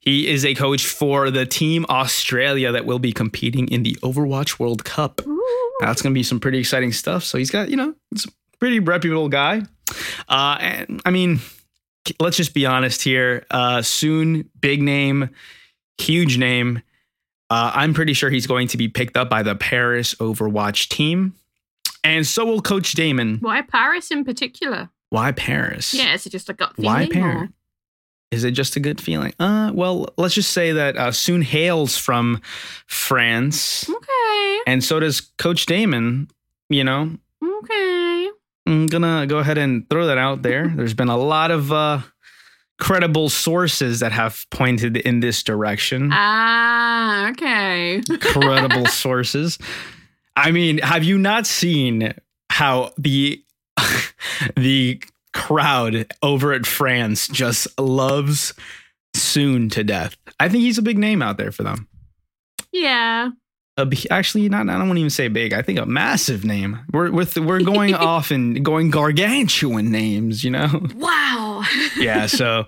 he 0.00 0.28
is 0.28 0.44
a 0.44 0.54
coach 0.54 0.86
for 0.86 1.30
the 1.30 1.46
team 1.46 1.86
Australia 1.88 2.72
that 2.72 2.86
will 2.86 2.98
be 2.98 3.12
competing 3.12 3.68
in 3.68 3.82
the 3.82 3.96
Overwatch 4.02 4.58
World 4.58 4.84
Cup. 4.84 5.20
That's 5.80 6.02
going 6.02 6.12
to 6.12 6.18
be 6.18 6.22
some 6.22 6.40
pretty 6.40 6.58
exciting 6.58 6.92
stuff. 6.92 7.24
So 7.24 7.38
he's 7.38 7.50
got, 7.50 7.70
you 7.70 7.76
know, 7.76 7.94
it's 8.12 8.26
a 8.26 8.30
pretty 8.58 8.80
reputable 8.80 9.28
guy. 9.28 9.62
Uh, 10.28 10.58
and 10.60 11.02
I 11.04 11.10
mean, 11.10 11.40
let's 12.18 12.36
just 12.36 12.54
be 12.54 12.66
honest 12.66 13.02
here. 13.02 13.46
Uh, 13.50 13.82
soon, 13.82 14.48
big 14.60 14.82
name, 14.82 15.30
huge 15.98 16.38
name. 16.38 16.82
Uh, 17.48 17.72
I'm 17.74 17.94
pretty 17.94 18.12
sure 18.12 18.30
he's 18.30 18.46
going 18.46 18.68
to 18.68 18.76
be 18.76 18.88
picked 18.88 19.16
up 19.16 19.28
by 19.28 19.42
the 19.42 19.54
Paris 19.56 20.14
Overwatch 20.16 20.88
team. 20.88 21.34
And 22.04 22.26
so 22.26 22.44
will 22.46 22.62
Coach 22.62 22.92
Damon. 22.92 23.38
Why 23.40 23.62
Paris 23.62 24.10
in 24.10 24.24
particular? 24.24 24.88
Why 25.10 25.32
Paris? 25.32 25.92
Yeah, 25.92 26.14
is 26.14 26.26
it 26.26 26.30
just 26.30 26.48
a 26.48 26.52
gut 26.54 26.74
feeling? 26.76 26.86
Why 26.92 27.04
or- 27.04 27.08
Paris? 27.08 27.50
Is 28.30 28.44
it 28.44 28.52
just 28.52 28.76
a 28.76 28.80
good 28.80 29.00
feeling? 29.00 29.32
Uh, 29.40 29.72
well, 29.74 30.06
let's 30.16 30.34
just 30.34 30.52
say 30.52 30.70
that 30.70 30.96
uh, 30.96 31.10
Soon 31.10 31.42
hails 31.42 31.96
from 31.96 32.40
France, 32.86 33.88
Okay. 33.90 34.58
and 34.68 34.84
so 34.84 35.00
does 35.00 35.20
Coach 35.36 35.66
Damon. 35.66 36.28
You 36.68 36.84
know, 36.84 37.10
Okay. 37.42 38.30
I'm 38.68 38.86
gonna 38.86 39.26
go 39.26 39.38
ahead 39.38 39.58
and 39.58 39.88
throw 39.90 40.06
that 40.06 40.16
out 40.18 40.42
there. 40.42 40.68
There's 40.76 40.94
been 40.94 41.08
a 41.08 41.16
lot 41.16 41.50
of 41.50 41.72
uh, 41.72 42.02
credible 42.78 43.30
sources 43.30 43.98
that 43.98 44.12
have 44.12 44.46
pointed 44.50 44.96
in 44.98 45.18
this 45.18 45.42
direction. 45.42 46.10
Ah, 46.12 47.30
okay. 47.30 48.00
credible 48.20 48.86
sources. 48.90 49.58
I 50.36 50.50
mean, 50.50 50.78
have 50.78 51.04
you 51.04 51.18
not 51.18 51.46
seen 51.46 52.14
how 52.50 52.92
the 52.96 53.42
the 54.56 55.02
crowd 55.32 56.12
over 56.22 56.52
at 56.52 56.66
France 56.66 57.28
just 57.28 57.78
loves 57.78 58.54
Soon 59.14 59.68
to 59.70 59.84
death? 59.84 60.16
I 60.38 60.48
think 60.48 60.62
he's 60.62 60.78
a 60.78 60.82
big 60.82 60.98
name 60.98 61.22
out 61.22 61.36
there 61.36 61.52
for 61.52 61.62
them. 61.62 61.88
Yeah. 62.72 63.30
Actually, 64.10 64.48
not. 64.48 64.68
I 64.68 64.76
don't 64.76 64.88
want 64.88 64.96
to 64.96 65.00
even 65.00 65.10
say 65.10 65.28
big. 65.28 65.54
I 65.54 65.62
think 65.62 65.78
a 65.78 65.86
massive 65.86 66.44
name. 66.44 66.80
We're 66.92 67.10
with 67.10 67.36
we're 67.38 67.62
going 67.62 67.94
off 68.10 68.30
and 68.30 68.62
going 68.64 68.90
gargantuan 68.90 69.90
names. 69.90 70.44
You 70.44 70.50
know. 70.50 70.86
Wow. 70.96 71.64
yeah. 71.96 72.26
So, 72.26 72.66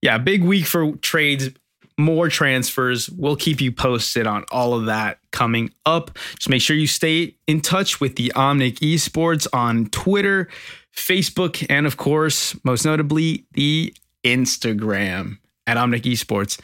yeah, 0.00 0.16
big 0.18 0.42
week 0.42 0.64
for 0.64 0.92
trades, 0.96 1.50
more 1.98 2.28
transfers. 2.28 3.08
We'll 3.10 3.36
keep 3.36 3.60
you 3.60 3.72
posted 3.72 4.26
on 4.26 4.44
all 4.50 4.74
of 4.74 4.86
that 4.86 5.18
coming 5.30 5.72
up. 5.86 6.18
Just 6.38 6.48
make 6.48 6.62
sure 6.62 6.76
you 6.76 6.86
stay 6.86 7.36
in 7.46 7.60
touch 7.60 8.00
with 8.00 8.16
the 8.16 8.32
Omnic 8.34 8.78
Esports 8.78 9.46
on 9.52 9.86
Twitter, 9.86 10.48
Facebook, 10.96 11.64
and 11.70 11.86
of 11.86 11.96
course, 11.96 12.56
most 12.64 12.84
notably, 12.84 13.46
the 13.52 13.94
Instagram 14.24 15.38
at 15.66 15.76
Omnic 15.76 16.02
Esports. 16.02 16.60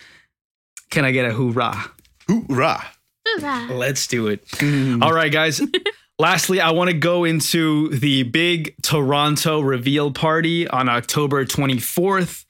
Can 0.91 1.05
I 1.05 1.13
get 1.13 1.27
a 1.27 1.33
hoorah? 1.33 1.91
Hoorah. 2.29 2.85
Hoorah. 3.27 3.69
Let's 3.71 4.07
do 4.07 4.27
it. 4.27 4.45
Mm. 4.53 5.03
All 5.03 5.13
right, 5.13 5.31
guys. 5.31 5.61
Lastly, 6.19 6.61
I 6.61 6.73
want 6.73 6.91
to 6.91 6.97
go 6.97 7.25
into 7.25 7.89
the 7.89 8.25
big 8.25 8.75
Toronto 8.83 9.61
reveal 9.61 10.11
party 10.11 10.69
on 10.69 10.89
October 10.89 11.47
24th. 11.47 12.45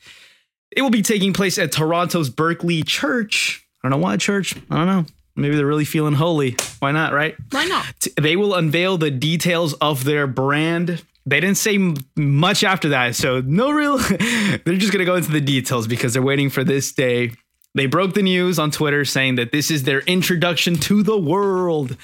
It 0.70 0.82
will 0.82 0.90
be 0.90 1.02
taking 1.02 1.32
place 1.32 1.58
at 1.58 1.72
Toronto's 1.72 2.30
Berkeley 2.30 2.82
Church. 2.82 3.66
I 3.82 3.88
don't 3.88 3.98
know 3.98 4.04
why 4.04 4.16
church. 4.16 4.54
I 4.70 4.76
don't 4.76 4.86
know. 4.86 5.04
Maybe 5.36 5.56
they're 5.56 5.66
really 5.66 5.84
feeling 5.84 6.14
holy. 6.14 6.56
Why 6.80 6.92
not, 6.92 7.12
right? 7.12 7.34
Why 7.50 7.64
not? 7.64 8.06
They 8.20 8.36
will 8.36 8.54
unveil 8.54 8.98
the 8.98 9.10
details 9.10 9.74
of 9.74 10.04
their 10.04 10.26
brand. 10.26 11.02
They 11.24 11.40
didn't 11.40 11.56
say 11.56 11.76
m- 11.76 11.96
much 12.16 12.62
after 12.64 12.90
that, 12.90 13.14
so 13.14 13.40
no 13.40 13.70
real. 13.70 13.98
they're 14.64 14.76
just 14.76 14.92
gonna 14.92 15.04
go 15.04 15.16
into 15.16 15.30
the 15.30 15.40
details 15.40 15.86
because 15.86 16.12
they're 16.12 16.22
waiting 16.22 16.50
for 16.50 16.64
this 16.64 16.92
day. 16.92 17.32
They 17.74 17.86
broke 17.86 18.14
the 18.14 18.22
news 18.22 18.58
on 18.58 18.70
Twitter 18.70 19.04
saying 19.04 19.36
that 19.36 19.52
this 19.52 19.70
is 19.70 19.84
their 19.84 20.00
introduction 20.00 20.76
to 20.76 21.02
the 21.02 21.18
world. 21.18 21.96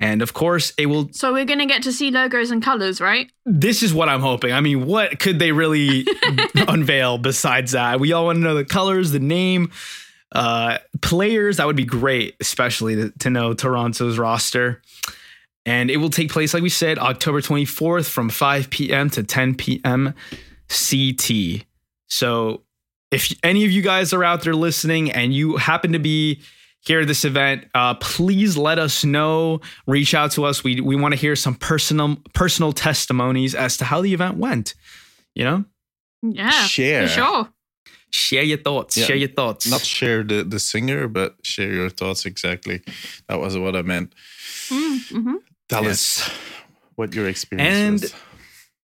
And 0.00 0.22
of 0.22 0.32
course, 0.32 0.72
it 0.76 0.86
will. 0.86 1.08
So 1.12 1.32
we're 1.32 1.44
gonna 1.44 1.66
get 1.66 1.82
to 1.84 1.92
see 1.92 2.10
logos 2.10 2.50
and 2.50 2.62
colors, 2.62 3.00
right? 3.00 3.30
This 3.46 3.82
is 3.82 3.94
what 3.94 4.08
I'm 4.08 4.20
hoping. 4.20 4.52
I 4.52 4.60
mean, 4.60 4.86
what 4.86 5.18
could 5.20 5.38
they 5.38 5.52
really 5.52 6.06
unveil 6.54 7.18
besides 7.18 7.72
that? 7.72 8.00
We 8.00 8.12
all 8.12 8.26
want 8.26 8.36
to 8.36 8.42
know 8.42 8.54
the 8.54 8.64
colors, 8.64 9.12
the 9.12 9.20
name, 9.20 9.70
uh, 10.32 10.78
players. 11.00 11.58
That 11.58 11.66
would 11.66 11.76
be 11.76 11.84
great, 11.84 12.36
especially 12.40 12.96
to, 12.96 13.10
to 13.20 13.30
know 13.30 13.54
Toronto's 13.54 14.18
roster. 14.18 14.82
And 15.66 15.90
it 15.90 15.96
will 15.96 16.10
take 16.10 16.30
place, 16.30 16.52
like 16.52 16.62
we 16.62 16.68
said, 16.68 16.98
October 16.98 17.40
24th 17.40 18.08
from 18.08 18.28
5 18.28 18.68
p.m. 18.68 19.08
to 19.10 19.22
10 19.22 19.54
p.m. 19.54 20.14
CT. 20.68 21.64
So 22.06 22.62
if 23.10 23.32
any 23.42 23.64
of 23.64 23.70
you 23.70 23.80
guys 23.80 24.12
are 24.12 24.24
out 24.24 24.42
there 24.42 24.54
listening 24.54 25.10
and 25.10 25.32
you 25.32 25.56
happen 25.56 25.92
to 25.92 25.98
be 25.98 26.42
here 26.86 27.00
at 27.00 27.06
this 27.06 27.24
event, 27.24 27.66
uh, 27.74 27.94
please 27.94 28.56
let 28.56 28.78
us 28.78 29.04
know. 29.04 29.60
Reach 29.86 30.14
out 30.14 30.32
to 30.32 30.44
us. 30.44 30.62
We 30.64 30.80
we 30.80 30.96
want 30.96 31.12
to 31.12 31.18
hear 31.20 31.34
some 31.36 31.54
personal 31.54 32.16
personal 32.34 32.72
testimonies 32.72 33.54
as 33.54 33.76
to 33.78 33.84
how 33.84 34.02
the 34.02 34.12
event 34.14 34.36
went. 34.36 34.74
You 35.34 35.44
know, 35.44 35.64
Yeah, 36.22 36.50
Share. 36.50 37.08
for 37.08 37.14
sure. 37.14 37.48
share 38.10 38.42
your 38.44 38.58
thoughts. 38.58 38.96
Yeah. 38.96 39.06
Share 39.06 39.16
your 39.16 39.28
thoughts. 39.30 39.66
Not 39.66 39.80
share 39.80 40.22
the, 40.22 40.44
the 40.44 40.60
singer, 40.60 41.08
but 41.08 41.34
share 41.42 41.72
your 41.72 41.90
thoughts 41.90 42.24
exactly. 42.26 42.82
That 43.28 43.40
was 43.40 43.56
what 43.58 43.74
I 43.74 43.82
meant. 43.82 44.14
Mm-hmm. 44.68 45.34
Tell 45.68 45.84
Yes. 45.84 46.20
us 46.28 46.30
what 46.96 47.14
your 47.14 47.28
experience 47.28 47.74
And- 47.76 48.00
was. 48.02 48.14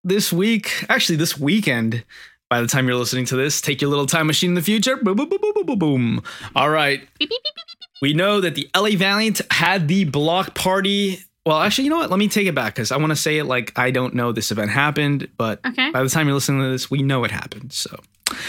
this 0.02 0.32
week, 0.32 0.84
actually 0.88 1.16
this 1.16 1.38
weekend, 1.38 2.02
by 2.48 2.60
the 2.60 2.66
time 2.66 2.88
you're 2.88 2.96
listening 2.98 3.26
to 3.26 3.36
this, 3.36 3.60
take 3.60 3.80
your 3.80 3.90
little 3.90 4.06
time 4.06 4.26
machine 4.26 4.50
in 4.50 4.54
the 4.56 4.62
future. 4.62 4.96
Boom, 4.96 5.14
boom, 5.16 5.28
boom, 5.28 5.38
boom, 5.40 5.52
boom, 5.54 5.66
boom, 5.66 5.78
boom. 5.78 6.22
All 6.56 6.68
right. 6.70 7.06
We 8.00 8.14
know 8.14 8.40
that 8.40 8.54
the 8.54 8.68
LA 8.74 8.90
Valiant 8.96 9.40
had 9.50 9.88
the 9.88 10.04
block 10.04 10.54
party. 10.54 11.18
Well, 11.46 11.58
actually, 11.60 11.84
you 11.84 11.90
know 11.90 11.98
what? 11.98 12.10
Let 12.10 12.18
me 12.18 12.28
take 12.28 12.46
it 12.46 12.54
back 12.54 12.74
because 12.74 12.92
I 12.92 12.96
want 12.96 13.10
to 13.10 13.16
say 13.16 13.38
it 13.38 13.44
like 13.44 13.78
I 13.78 13.90
don't 13.90 14.14
know 14.14 14.32
this 14.32 14.50
event 14.50 14.70
happened, 14.70 15.28
but 15.36 15.60
Okay. 15.66 15.90
by 15.90 16.02
the 16.02 16.08
time 16.08 16.26
you're 16.26 16.34
listening 16.34 16.62
to 16.62 16.70
this, 16.70 16.90
we 16.90 17.02
know 17.02 17.24
it 17.24 17.30
happened. 17.30 17.72
So, 17.72 17.98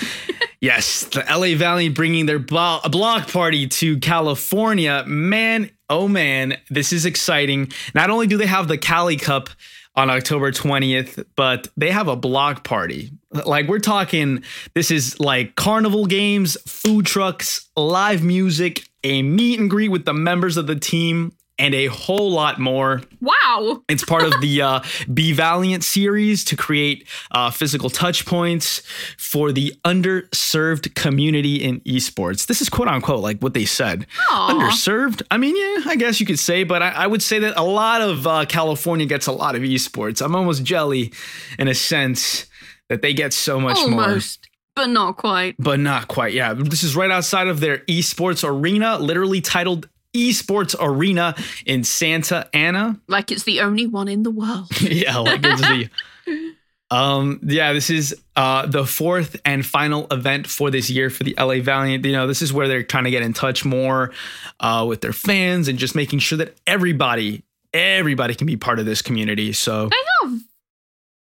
yes, 0.62 1.04
the 1.06 1.20
LA 1.30 1.56
Valiant 1.58 1.96
bringing 1.96 2.26
their 2.26 2.40
blo- 2.40 2.80
block 2.90 3.32
party 3.32 3.68
to 3.68 3.98
California. 4.00 5.04
Man, 5.08 5.70
oh 5.90 6.08
man, 6.08 6.58
this 6.70 6.94
is 6.94 7.06
exciting. 7.06 7.72
Not 7.96 8.10
only 8.10 8.28
do 8.28 8.38
they 8.38 8.46
have 8.46 8.68
the 8.68 8.78
Cali 8.78 9.18
Cup 9.18 9.50
on 9.96 10.10
October 10.10 10.52
20th, 10.52 11.26
but 11.36 11.68
they 11.76 11.92
have 11.92 12.08
a 12.08 12.16
block 12.16 12.64
party. 12.64 13.12
Like, 13.32 13.68
we're 13.68 13.80
talking, 13.80 14.44
this 14.74 14.92
is 14.92 15.20
like 15.20 15.56
carnival 15.56 16.06
games, 16.06 16.58
food 16.68 17.06
trucks, 17.06 17.70
live 17.78 18.24
music, 18.24 18.84
a 19.04 19.22
meet 19.24 19.60
and 19.60 19.70
greet 19.70 19.90
with 19.90 20.06
the 20.06 20.14
members 20.14 20.58
of 20.58 20.68
the 20.68 20.76
team. 20.76 21.34
And 21.60 21.76
a 21.76 21.86
whole 21.88 22.32
lot 22.32 22.60
more. 22.60 23.04
Wow. 23.22 23.84
It's 23.88 24.04
part 24.04 24.24
of 24.24 24.34
the 24.42 24.64
uh, 24.64 24.80
Be 25.14 25.32
Valiant 25.32 25.84
series 25.84 26.44
to 26.46 26.56
create 26.56 27.08
uh, 27.30 27.52
physical 27.52 27.92
touch 27.92 28.26
points 28.26 28.82
for 29.20 29.52
the 29.52 29.76
underserved 29.86 30.96
community 30.96 31.58
in 31.58 31.82
esports. 31.82 32.48
This 32.48 32.62
is 32.62 32.70
quote 32.70 32.88
unquote 32.88 33.20
like 33.20 33.40
what 33.42 33.54
they 33.54 33.66
said. 33.66 34.08
Aw. 34.32 34.54
Underserved? 34.54 35.22
I 35.30 35.38
mean, 35.38 35.56
yeah, 35.56 35.92
I 35.92 35.96
guess 35.98 36.20
you 36.20 36.26
could 36.26 36.40
say, 36.40 36.64
but 36.64 36.82
I, 36.82 36.90
I 36.90 37.06
would 37.08 37.22
say 37.22 37.38
that 37.40 37.54
a 37.58 37.64
lot 37.64 38.02
of 38.02 38.26
uh, 38.26 38.46
California 38.46 39.06
gets 39.06 39.28
a 39.28 39.32
lot 39.32 39.56
of 39.56 39.62
esports. 39.62 40.24
I'm 40.26 40.36
almost 40.36 40.64
jelly 40.64 41.14
in 41.60 41.68
a 41.68 41.76
sense 41.76 42.48
that 42.92 43.02
they 43.02 43.14
get 43.14 43.32
so 43.32 43.58
much 43.58 43.78
more 43.88 44.04
Almost, 44.04 44.50
but 44.76 44.88
not 44.88 45.16
quite. 45.16 45.56
but 45.58 45.80
not 45.80 46.10
quite. 46.10 46.34
Yeah, 46.34 46.54
this 46.54 46.84
is 46.84 46.94
right 46.94 47.10
outside 47.10 47.48
of 47.48 47.62
their 47.62 47.78
esports 47.88 48.46
arena, 48.48 49.00
literally 49.00 49.40
titled 49.40 49.88
Esports 50.14 50.76
Arena 50.78 51.34
in 51.66 51.86
Santa 51.86 52.50
Ana. 52.54 53.00
Like 53.08 53.32
it's 53.32 53.44
the 53.44 53.62
only 53.62 53.88
one 53.88 54.10
in 54.10 54.24
the 54.24 54.30
world. 54.32 54.68
yeah, 54.82 55.18
like 55.20 55.40
it's 55.44 55.62
the. 55.62 55.90
Um, 56.92 57.40
yeah, 57.44 57.72
this 57.72 57.90
is 57.90 58.14
uh 58.36 58.66
the 58.66 58.86
fourth 58.86 59.40
and 59.46 59.66
final 59.66 60.08
event 60.12 60.46
for 60.46 60.70
this 60.70 60.90
year 60.90 61.10
for 61.10 61.24
the 61.24 61.34
LA 61.40 61.62
Valiant. 61.62 62.04
You 62.04 62.12
know, 62.12 62.28
this 62.28 62.42
is 62.42 62.52
where 62.52 62.68
they're 62.68 62.84
trying 62.84 63.06
to 63.06 63.12
get 63.12 63.22
in 63.24 63.32
touch 63.32 63.64
more 63.64 64.12
uh 64.60 64.86
with 64.86 65.00
their 65.00 65.14
fans 65.14 65.70
and 65.70 65.80
just 65.80 65.96
making 65.96 66.20
sure 66.20 66.38
that 66.40 66.58
everybody, 66.68 67.44
everybody 67.74 68.36
can 68.36 68.46
be 68.46 68.58
part 68.58 68.78
of 68.78 68.86
this 68.86 69.02
community. 69.02 69.54
So 69.54 69.88
They 69.88 69.96
are 70.28 70.32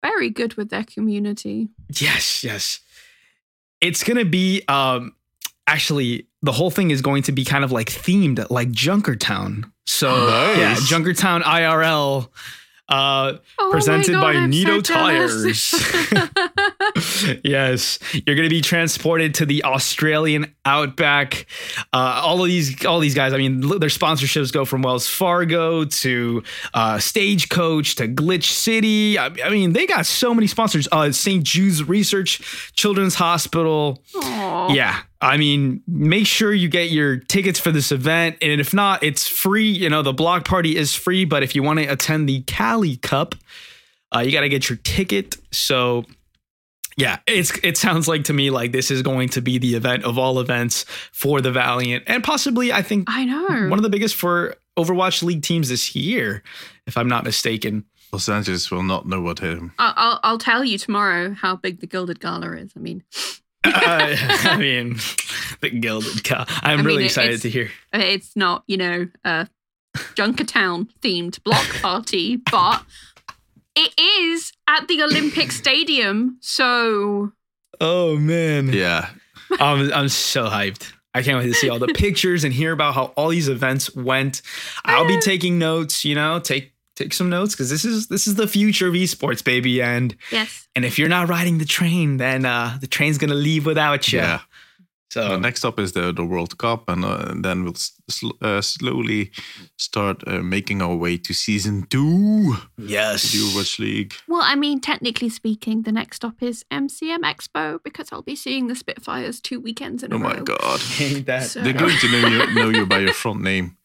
very 0.05 0.31
good 0.31 0.55
with 0.55 0.69
their 0.71 0.85
community. 0.85 1.69
Yes, 1.99 2.45
yes. 2.45 2.81
It's 3.81 4.03
gonna 4.05 4.25
be 4.25 4.63
um 4.69 5.13
actually 5.67 6.29
the 6.43 6.53
whole 6.53 6.71
thing 6.71 6.91
is 6.91 7.01
going 7.03 7.23
to 7.25 7.33
be 7.33 7.45
kind 7.45 7.65
of 7.65 7.73
like 7.73 7.89
themed 7.89 8.45
like 8.51 8.69
Junkertown. 8.71 9.65
So 9.87 10.09
Nice. 10.27 10.59
yeah, 10.59 10.75
Junkertown 10.77 11.43
IRL 11.43 12.29
uh 12.89 13.39
Oh 13.59 13.71
presented 13.73 14.13
God, 14.13 14.21
by 14.21 14.33
I'm 14.35 14.51
Nitto 14.53 14.83
jealous. 14.83 15.71
Tires. 15.71 17.41
yes, 17.45 17.99
you're 18.13 18.37
going 18.37 18.49
to 18.49 18.55
be 18.55 18.61
transported 18.61 19.35
to 19.37 19.47
the 19.47 19.65
Australian 19.65 20.55
outback. 20.65 21.47
Uh, 21.93 22.21
all 22.25 22.43
of 22.43 22.47
these, 22.49 22.85
all 22.85 23.01
these 23.01 23.15
guys. 23.15 23.33
I 23.33 23.39
mean, 23.39 23.61
their 23.61 23.89
sponsorships 23.89 24.53
go 24.53 24.65
from 24.65 24.83
Wells 24.83 25.09
Fargo 25.09 25.85
to 25.85 26.43
uh, 26.75 26.99
Stagecoach 26.99 27.95
to 27.97 28.09
Glitch 28.09 28.51
City. 28.51 29.19
I, 29.19 29.27
I 29.45 29.51
mean, 29.51 29.73
they 29.73 29.87
got 29.87 30.07
so 30.07 30.35
many 30.35 30.47
sponsors. 30.47 30.87
Uh, 30.93 31.11
St. 31.13 31.43
Jude's 31.43 31.83
Research 31.89 32.73
Children's 32.75 33.15
Hospital. 33.15 34.03
Aw. 34.17 34.73
Yeah. 34.73 35.01
I 35.25 35.37
mean, 35.39 35.83
make 35.87 36.27
sure 36.27 36.53
you 36.53 36.69
get 36.69 36.91
your 36.91 37.17
tickets 37.17 37.59
for 37.59 37.73
this 37.73 37.91
event. 37.91 38.37
And 38.43 38.61
if 38.61 38.75
not, 38.75 39.03
it's 39.03 39.27
free. 39.27 39.71
You 39.71 39.89
know, 39.89 40.03
the 40.03 40.13
block 40.13 40.45
party 40.45 40.77
is 40.77 40.95
free. 40.95 41.25
But 41.25 41.43
if 41.43 41.55
you 41.55 41.63
want 41.63 41.79
to 41.81 41.87
attend 41.87 42.29
the 42.29 42.43
Cali 42.43 42.97
Cup, 42.97 43.35
uh, 44.15 44.21
you 44.21 44.33
got 44.33 44.43
to 44.43 44.49
get 44.49 44.69
your 44.69 44.79
ticket. 44.85 45.37
So, 45.51 46.05
yeah, 46.97 47.19
it's 47.27 47.53
it 47.65 47.77
sounds 47.77 48.07
like 48.07 48.25
to 48.25 48.33
me 48.33 48.51
like 48.51 48.73
this 48.73 48.91
is 48.91 49.03
going 49.03 49.29
to 49.31 49.41
be 49.41 49.59
the 49.59 49.75
event 49.75 50.05
of 50.05 50.19
all 50.19 50.39
events 50.41 50.85
for 51.13 51.41
the 51.41 51.51
Valiant. 51.51 52.05
And 52.07 52.23
possibly, 52.23 52.73
I 52.73 52.83
think, 52.83 53.07
I 53.11 53.25
know. 53.25 53.69
one 53.69 53.79
of 53.79 53.83
the 53.83 53.91
biggest 53.91 54.15
for 54.15 54.55
Overwatch 54.79 55.23
League 55.23 55.43
teams 55.43 55.69
this 55.71 55.97
year, 55.97 56.43
if 56.87 56.97
I'm 56.97 57.09
not 57.09 57.25
mistaken. 57.25 57.85
Los 58.13 58.29
Angeles 58.29 58.71
will 58.71 58.85
not 58.85 59.07
know 59.09 59.21
what 59.21 59.41
hit 59.41 59.59
him. 59.59 59.73
I- 59.79 59.93
I'll, 59.97 60.21
I'll 60.23 60.39
tell 60.39 60.65
you 60.65 60.79
tomorrow 60.79 61.33
how 61.35 61.57
big 61.57 61.81
the 61.81 61.87
Gilded 61.89 62.21
Gala 62.21 62.53
is. 62.53 62.73
I 62.77 62.79
mean, 62.79 63.03
Uh, 63.65 64.17
I 64.45 64.57
mean, 64.59 64.97
the 65.61 65.71
Gilded 65.71 66.23
Cow. 66.25 66.45
I'm 66.49 66.59
I 66.63 66.77
mean, 66.77 66.87
really 66.87 67.05
excited 67.07 67.41
to 67.43 67.51
hear. 67.51 67.71
it's 67.93 68.37
not, 68.37 68.65
you 68.67 68.77
know, 68.77 69.09
a 69.25 69.49
Junkertown 70.15 70.89
themed 71.03 71.43
block 71.45 71.67
party, 71.83 72.37
but 72.37 72.85
it 73.77 73.93
is 73.99 74.53
at 74.69 74.87
the 74.89 75.03
Olympic 75.03 75.51
Stadium. 75.63 76.39
So 76.41 77.33
Oh 77.81 78.17
man, 78.17 78.73
Yeah. 78.73 79.09
I'm 79.61 79.93
I'm 79.93 80.09
so 80.09 80.45
hyped. 80.47 80.93
I 81.17 81.23
can't 81.23 81.39
wait 81.39 81.47
to 81.47 81.55
see 81.55 81.69
all 81.69 81.79
the 81.79 81.87
pictures 81.95 82.43
and 82.43 82.53
hear 82.53 82.73
about 82.73 82.95
how 82.95 83.05
all 83.17 83.29
these 83.29 83.49
events 83.49 83.95
went. 83.95 84.43
I'll 84.85 85.07
be 85.07 85.21
taking 85.21 85.61
notes, 85.61 86.05
you 86.05 86.17
know, 86.17 86.41
take 86.41 86.73
take 86.97 87.13
some 87.13 87.29
notes 87.31 87.55
because 87.55 87.71
this 87.71 87.85
is 87.85 88.07
this 88.09 88.27
is 88.27 88.35
the 88.37 88.47
future 88.49 88.89
of 88.89 88.95
esports, 88.95 89.43
baby. 89.45 89.83
And 89.83 90.15
yes, 90.31 90.69
and 90.77 90.85
if 90.85 90.99
you're 90.99 91.09
not 91.09 91.29
riding 91.29 91.59
the 91.59 91.65
train, 91.65 92.17
then 92.19 92.45
uh 92.45 92.79
the 92.81 92.87
train's 92.87 93.19
gonna 93.19 93.35
leave 93.35 93.67
without 93.67 94.13
you. 94.13 94.19
Yeah. 94.21 94.41
So 95.11 95.35
Uh, 95.35 95.37
next 95.39 95.65
up 95.65 95.79
is 95.79 95.93
the, 95.93 96.13
the 96.13 96.25
World 96.25 96.59
Cup, 96.59 96.89
and, 96.89 97.05
uh, 97.05 97.27
and 97.31 97.45
then 97.45 97.63
we'll 97.63 97.77
sl- 98.09 98.35
uh, 98.43 98.61
slowly 98.61 99.31
start 99.77 100.25
uh, 100.27 100.43
making 100.43 100.83
our 100.83 100.97
way 100.97 101.17
to 101.19 101.33
season 101.33 101.87
two 101.89 102.57
yes, 102.79 103.31
the 103.31 103.39
Overwatch 103.39 103.79
League. 103.79 104.13
well, 104.27 104.43
I 104.43 104.57
mean, 104.57 104.81
technically 104.81 105.29
speaking, 105.29 105.83
the 105.83 105.93
next 105.93 106.17
stop 106.17 106.43
is 106.43 106.65
MCM 106.73 107.21
Expo 107.23 107.79
because 107.85 108.09
I'll 108.11 108.23
be 108.23 108.35
seeing 108.35 108.67
the 108.67 108.75
Spitfires 108.75 109.41
two 109.41 109.61
weekends 109.61 110.03
in 110.03 110.13
a 110.13 110.19
row. 110.19 110.31
Oh 110.31 110.35
my 110.35 110.41
god. 110.41 110.81
Ain't 111.01 111.27
that 111.27 111.45
So- 111.45 111.63
They're 111.63 111.73
going 111.85 111.97
to 111.97 112.09
know 112.11 112.27
you, 112.29 112.55
know 112.55 112.69
you 112.79 112.85
by 112.87 112.99
your 112.99 113.15
front 113.15 113.41
name. 113.41 113.77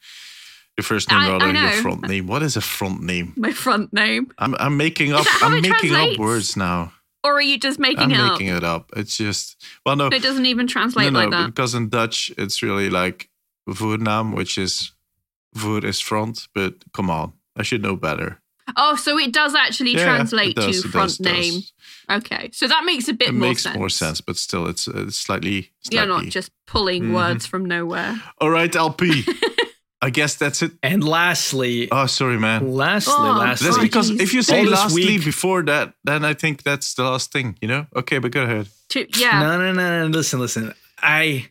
Your 0.79 0.83
first 0.83 1.09
name 1.11 1.19
I- 1.19 1.29
rather 1.29 1.45
I 1.45 1.51
than 1.51 1.61
your 1.63 1.81
front 1.81 2.01
name. 2.07 2.25
What 2.27 2.41
is 2.41 2.55
a 2.55 2.61
front 2.61 3.01
name? 3.03 3.33
My 3.35 3.51
front 3.51 3.91
name, 3.91 4.31
I'm 4.37 4.55
I'm 4.65 4.75
making 4.77 5.11
up 5.13 5.25
I'm 5.43 5.61
making 5.61 5.93
up 5.93 6.17
words 6.17 6.55
now. 6.55 6.93
or 7.25 7.33
are 7.37 7.41
you 7.51 7.57
just 7.59 7.79
making 7.79 8.03
I'm 8.03 8.11
it 8.11 8.19
up? 8.19 8.31
making 8.31 8.47
it 8.57 8.63
up. 8.63 8.83
It's 8.95 9.17
just 9.17 9.45
well 9.85 9.97
no 9.97 10.07
It 10.07 10.23
doesn't 10.23 10.45
even 10.45 10.67
translate 10.67 11.11
no 11.11 11.19
like 11.19 11.31
that. 11.31 11.47
because 11.47 11.75
in 11.75 11.89
Dutch 11.89 12.31
it's 12.37 12.61
really 12.63 12.89
like 12.89 13.29
voornaam, 13.67 14.33
which 14.35 14.57
is 14.57 14.93
voor 15.53 15.83
is 15.85 15.99
front, 15.99 16.47
but 16.55 16.73
come 16.93 17.09
on. 17.09 17.33
I 17.59 17.63
should 17.63 17.81
know 17.81 17.97
better. 17.97 18.39
Oh, 18.77 18.95
so 18.95 19.17
it 19.19 19.33
does 19.33 19.53
actually 19.55 19.93
Yeah, 19.95 20.05
translate 20.05 20.55
does, 20.55 20.81
to 20.83 20.87
front 20.89 21.09
does, 21.09 21.19
it 21.19 21.23
does. 21.23 21.33
name. 21.35 21.61
Okay, 22.17 22.49
so 22.53 22.67
that 22.67 22.83
makes 22.85 23.07
a 23.09 23.13
bit 23.13 23.29
It 23.29 23.33
more 23.33 23.49
makes 23.49 23.63
sense. 23.63 23.75
more 23.77 23.89
sense, 23.89 24.21
but 24.21 24.37
still 24.37 24.67
it's, 24.69 24.87
uh, 24.87 25.07
it's 25.07 25.17
slightly, 25.17 25.71
You're 25.91 26.05
not 26.05 26.25
just 26.31 26.51
pulling 26.67 27.03
Mhm. 27.09 27.13
words 27.15 27.45
from 27.47 27.65
nowhere. 27.65 28.21
All 28.39 28.49
right, 28.51 28.73
LP. 28.75 29.25
I 30.01 30.09
guess 30.11 30.35
that's 30.35 30.61
it. 30.61 30.71
And 30.81 31.03
lastly, 31.03 31.89
Oh, 31.91 32.05
sorry, 32.05 32.39
man. 32.39 32.73
lastly, 32.73 33.13
Oh, 33.17 33.33
lastly, 33.37 33.67
That's 33.67 33.81
because 33.81 34.09
geez. 34.09 34.21
if 34.21 34.33
you 34.33 34.41
say 34.41 34.59
All 34.61 34.67
lastly 34.71 35.05
week- 35.05 35.25
before 35.25 35.61
that, 35.63 35.93
then 36.05 36.23
I 36.23 36.33
think 36.33 36.63
that's 36.63 36.93
the 36.93 37.03
last 37.03 37.33
thing, 37.33 37.57
you 37.61 37.67
know? 37.67 37.85
Okay, 37.95 38.17
but 38.19 38.31
go 38.31 38.43
ahead. 38.43 38.67
To, 38.89 39.05
yeah. 39.19 39.41
No, 39.41 39.57
no, 39.57 39.73
no, 39.73 40.07
no. 40.07 40.17
Listen, 40.17 40.39
listen. 40.39 40.73
I 41.01 41.47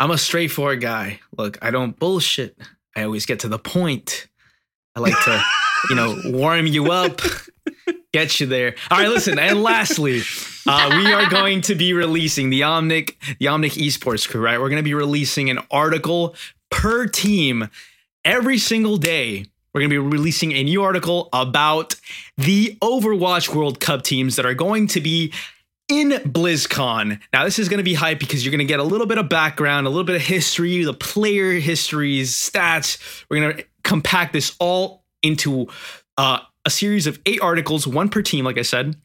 I'm 0.00 0.10
a 0.10 0.18
straightforward 0.18 0.80
guy. 0.80 1.20
Look, 1.38 1.58
I 1.62 1.70
don't 1.70 1.96
bullshit. 1.96 2.56
I 2.96 3.04
always 3.04 3.24
get 3.24 3.38
to 3.40 3.48
the 3.48 3.58
point. 3.58 4.26
I 4.96 5.00
like 5.00 5.18
to, 5.24 5.42
you 5.90 5.94
know, 5.94 6.20
warm 6.26 6.66
you 6.66 6.90
up, 6.90 7.20
get 8.12 8.40
you 8.40 8.46
there. 8.46 8.74
All 8.90 8.98
right, 8.98 9.08
listen. 9.08 9.38
And 9.38 9.62
lastly, 9.62 10.22
uh, 10.66 10.90
we 10.92 11.12
are 11.12 11.30
going 11.30 11.60
to 11.62 11.74
be 11.76 11.92
releasing 11.92 12.50
the 12.50 12.62
Omnic, 12.62 13.14
the 13.38 13.46
Omnic 13.46 13.74
Esports 13.78 14.28
crew. 14.28 14.40
Right, 14.40 14.58
we're 14.60 14.68
going 14.70 14.82
to 14.82 14.90
be 14.90 14.94
releasing 14.94 15.50
an 15.50 15.60
article 15.70 16.34
per 16.70 17.06
team 17.06 17.68
every 18.24 18.58
single 18.58 18.96
day. 18.96 19.46
We're 19.72 19.80
going 19.80 19.90
to 19.90 20.02
be 20.02 20.16
releasing 20.16 20.52
a 20.52 20.62
new 20.62 20.82
article 20.82 21.30
about 21.32 21.94
the 22.36 22.76
Overwatch 22.82 23.54
World 23.54 23.80
Cup 23.80 24.02
teams 24.02 24.36
that 24.36 24.44
are 24.44 24.54
going 24.54 24.86
to 24.88 25.00
be 25.00 25.32
in 25.88 26.10
BlizzCon. 26.10 27.20
Now, 27.32 27.44
this 27.44 27.58
is 27.58 27.68
going 27.68 27.78
to 27.78 27.84
be 27.84 27.94
hype 27.94 28.18
because 28.18 28.44
you're 28.44 28.50
going 28.50 28.58
to 28.58 28.64
get 28.64 28.80
a 28.80 28.84
little 28.84 29.06
bit 29.06 29.18
of 29.18 29.28
background, 29.28 29.86
a 29.86 29.90
little 29.90 30.04
bit 30.04 30.16
of 30.16 30.22
history, 30.22 30.84
the 30.84 30.94
player 30.94 31.52
histories, 31.54 32.34
stats. 32.34 33.24
We're 33.28 33.40
going 33.40 33.56
to 33.56 33.64
compact 33.82 34.32
this 34.32 34.54
all 34.60 35.04
into 35.22 35.68
uh, 36.18 36.40
a 36.64 36.70
series 36.70 37.06
of 37.06 37.18
eight 37.26 37.40
articles, 37.40 37.86
one 37.86 38.08
per 38.08 38.22
team, 38.22 38.44
like 38.44 38.58
I 38.58 38.62
said, 38.62 38.96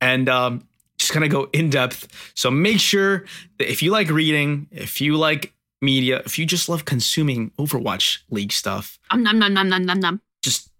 and 0.00 0.28
um, 0.28 0.66
just 0.98 1.12
going 1.12 1.22
to 1.22 1.28
go 1.28 1.48
in 1.52 1.70
depth. 1.70 2.32
So 2.34 2.50
make 2.50 2.80
sure 2.80 3.24
that 3.58 3.70
if 3.70 3.82
you 3.82 3.90
like 3.90 4.08
reading, 4.08 4.68
if 4.70 5.00
you 5.00 5.16
like 5.16 5.52
media, 5.82 6.22
if 6.24 6.38
you 6.38 6.46
just 6.46 6.68
love 6.68 6.84
consuming 6.84 7.50
Overwatch 7.58 8.18
League 8.30 8.52
stuff, 8.52 8.98
Um, 9.10 9.22
nom, 9.22 9.38
nom, 9.38 9.52
nom, 9.52 9.68
nom, 9.68 9.84
nom, 9.84 10.00
nom. 10.00 10.20
just 10.42 10.70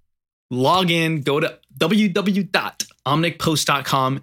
log 0.50 0.90
in, 0.90 1.22
go 1.22 1.40
to 1.40 1.58
www.omnicpost.com 1.78 4.20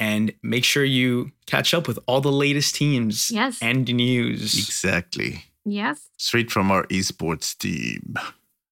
and 0.00 0.32
make 0.42 0.64
sure 0.64 0.84
you 0.84 1.30
catch 1.46 1.72
up 1.74 1.86
with 1.88 1.98
all 2.06 2.20
the 2.20 2.32
latest 2.32 2.74
teams 2.74 3.30
Yes. 3.30 3.58
and 3.62 3.86
news. 3.92 4.54
Exactly. 4.58 5.44
Yes. 5.64 6.08
Straight 6.18 6.50
from 6.50 6.70
our 6.70 6.86
esports 6.88 7.56
team. 7.56 8.14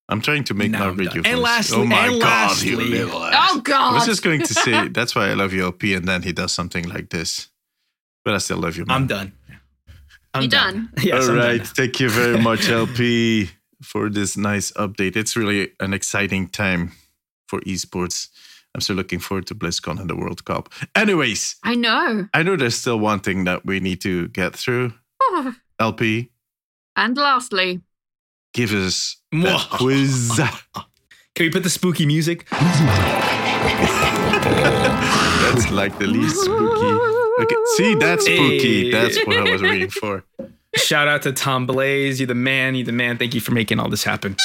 I'm 0.09 0.21
trying 0.21 0.45
to 0.45 0.55
make 0.55 0.73
Now 0.73 0.81
my 0.81 0.87
I'm 0.89 0.97
done. 0.97 1.07
video. 1.07 1.23
And 1.25 1.37
voice. 1.37 1.45
lastly- 1.45 1.79
oh 1.79 1.85
my 1.87 2.07
and 2.09 2.21
god, 2.21 2.61
you 2.63 2.77
little 2.77 3.25
ass. 3.25 3.51
Oh 3.53 3.61
god. 3.61 3.93
I 3.93 3.95
was 3.95 4.05
just 4.05 4.23
going 4.23 4.41
to 4.43 4.53
say 4.55 4.89
that's 4.89 5.15
why 5.15 5.31
I 5.31 5.35
love 5.35 5.53
you, 5.55 5.63
LP, 5.65 5.95
and 5.95 6.07
then 6.07 6.23
he 6.23 6.33
does 6.33 6.53
something 6.53 6.87
like 6.89 7.09
this. 7.11 7.49
But 8.25 8.35
I 8.35 8.39
still 8.39 8.59
love 8.59 8.77
you, 8.77 8.85
man. 8.85 8.97
I'm 8.97 9.07
done. 9.07 9.33
I'm 10.35 10.43
You 10.43 10.49
done? 10.49 10.91
Yes, 11.03 11.25
All 11.25 11.31
I'm 11.33 11.37
right, 11.39 11.59
done. 11.59 11.67
thank 11.75 12.01
you 12.01 12.09
very 12.09 12.39
much, 12.49 12.69
LP, 12.69 13.51
for 13.83 14.09
this 14.11 14.37
nice 14.37 14.73
update. 14.73 15.17
It's 15.17 15.37
really 15.37 15.71
an 15.81 15.93
exciting 15.93 16.49
time 16.49 16.93
for 17.49 17.61
esports. 17.61 18.29
I'm 18.75 18.81
still 18.81 18.97
looking 18.97 19.19
forward 19.19 19.47
to 19.49 19.55
BlizzCon 19.55 20.01
and 20.01 20.09
the 20.09 20.17
World 20.17 20.45
Cup. 20.47 20.71
Anyways, 20.97 21.57
I 21.63 21.75
know. 21.75 22.27
I 22.33 22.43
know 22.43 22.57
there's 22.57 22.75
still 22.77 22.99
one 22.99 23.21
thing 23.21 23.45
that 23.45 23.67
we 23.67 23.81
need 23.81 24.01
to 24.03 24.29
get 24.29 24.57
through. 24.57 24.95
LP, 25.79 26.31
And 26.97 27.17
lastly, 27.17 27.83
give 28.55 28.73
us 28.73 29.17
Mwah. 29.35 29.43
that 29.69 29.69
quiz. 29.79 30.41
Can 31.35 31.47
we 31.47 31.51
put 31.51 31.63
the 31.65 31.71
spooky 31.71 32.07
music? 32.07 32.47
That's 34.43 35.71
like 35.71 35.99
the 35.99 36.07
least 36.07 36.37
spooky. 36.41 37.22
Okay, 37.41 37.57
see, 37.77 37.95
that's 37.95 38.25
spooky. 38.25 38.85
Hey. 38.85 38.91
That's 38.91 39.27
what 39.27 39.37
I 39.37 39.51
was 39.51 39.63
waiting 39.63 39.91
for. 39.91 40.25
Shout 40.77 41.09
out 41.09 41.23
to 41.23 41.33
Tom 41.33 41.67
Blaze. 41.67 42.21
You're 42.21 42.27
the 42.27 42.35
man. 42.35 42.75
You're 42.75 42.87
the 42.87 42.93
man. 42.93 43.19
Thank 43.19 43.35
you 43.35 43.41
for 43.41 43.53
making 43.53 43.79
all 43.79 43.89
this 43.89 44.05
happen. 44.05 44.37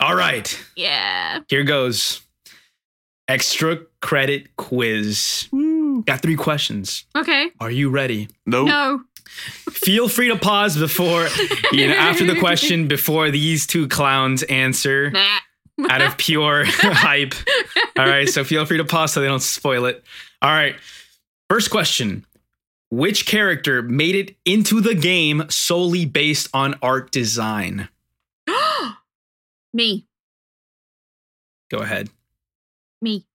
All 0.00 0.14
right, 0.14 0.58
yeah. 0.76 1.40
here 1.48 1.64
goes. 1.64 2.20
Extra 3.26 3.78
credit 4.00 4.56
quiz. 4.56 5.48
Got 6.06 6.22
three 6.22 6.36
questions. 6.36 7.04
Okay. 7.14 7.50
Are 7.60 7.70
you 7.70 7.90
ready? 7.90 8.28
No, 8.46 8.64
No. 8.64 9.02
Feel 9.70 10.08
free 10.08 10.28
to 10.28 10.36
pause 10.36 10.76
before, 10.78 11.28
you 11.72 11.88
know, 11.88 11.94
after 11.94 12.24
the 12.24 12.38
question, 12.38 12.88
before 12.88 13.30
these 13.30 13.66
two 13.66 13.86
clowns 13.86 14.42
answer 14.44 15.12
out 15.90 16.00
of 16.00 16.16
pure 16.16 16.64
hype. 16.66 17.34
All 17.98 18.06
right, 18.06 18.28
so 18.28 18.44
feel 18.44 18.64
free 18.64 18.78
to 18.78 18.84
pause 18.84 19.12
so 19.12 19.20
they 19.20 19.26
don't 19.26 19.42
spoil 19.42 19.84
it. 19.84 20.02
All 20.40 20.50
right, 20.50 20.76
first 21.48 21.70
question. 21.70 22.24
Which 22.90 23.26
character 23.26 23.82
made 23.82 24.14
it 24.14 24.36
into 24.46 24.80
the 24.80 24.94
game 24.94 25.44
solely 25.50 26.06
based 26.06 26.48
on 26.54 26.74
art 26.80 27.10
design? 27.10 27.88
Me. 29.74 30.06
Go 31.70 31.78
ahead. 31.78 32.08
Me. 33.02 33.26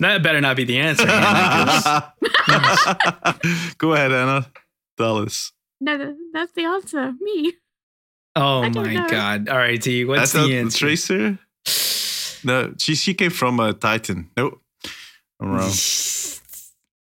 That 0.00 0.22
better 0.22 0.40
not 0.40 0.56
be 0.56 0.64
the 0.64 0.78
answer. 0.78 1.06
Hannah, 1.06 2.12
'cause- 2.22 3.74
Go 3.78 3.92
ahead, 3.94 4.12
Anna. 4.12 4.50
Tell 4.96 5.18
us. 5.18 5.52
No, 5.80 6.16
that's 6.32 6.52
the 6.52 6.64
answer. 6.64 7.12
Me. 7.20 7.52
oh 8.34 8.62
I 8.62 8.68
my 8.70 8.94
know. 8.94 9.08
god. 9.08 9.48
All 9.48 9.56
right, 9.58 9.80
T. 9.80 10.04
What's 10.04 10.20
That's 10.20 10.32
the 10.32 10.40
not 10.40 10.50
answer? 10.50 10.78
Tracer? 10.78 11.38
No, 12.44 12.74
she 12.78 12.94
she 12.96 13.14
came 13.14 13.30
from 13.30 13.58
a 13.60 13.72
Titan. 13.72 14.30
No, 14.36 14.58
I'm 15.40 15.52
wrong. 15.52 15.70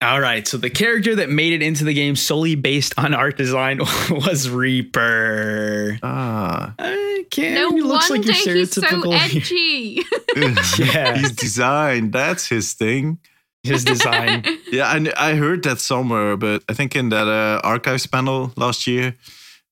All 0.02 0.22
right, 0.22 0.48
so 0.48 0.58
the 0.58 0.70
character 0.70 1.16
that 1.18 1.30
made 1.30 1.52
it 1.52 1.62
into 1.62 1.84
the 1.84 1.94
game 1.94 2.16
solely 2.16 2.56
based 2.56 2.94
on 2.98 3.14
art 3.14 3.36
design 3.36 3.80
was 4.10 4.50
Reaper. 4.50 6.00
Ah, 6.02 6.74
I 6.80 7.26
can't. 7.30 7.56
No 7.56 7.72
he 7.76 7.82
looks 7.82 8.10
like 8.10 8.20
wonder 8.24 8.32
your 8.32 8.56
he's 8.56 8.72
so 8.74 8.82
stereotypical. 8.82 9.14
edgy. 9.20 10.04
Yeah. 10.94 11.18
he's 11.18 11.34
designed. 11.34 12.14
That's 12.14 12.48
his 12.48 12.74
thing. 12.74 13.18
his 13.64 13.84
design. 13.84 14.46
Yeah, 14.72 14.88
I 14.88 15.32
I 15.32 15.36
heard 15.36 15.64
that 15.64 15.80
somewhere, 15.80 16.38
but 16.38 16.64
I 16.70 16.74
think 16.74 16.96
in 16.96 17.10
that 17.10 17.28
uh, 17.28 17.60
archives 17.68 18.08
panel 18.08 18.54
last 18.56 18.88
year 18.88 19.16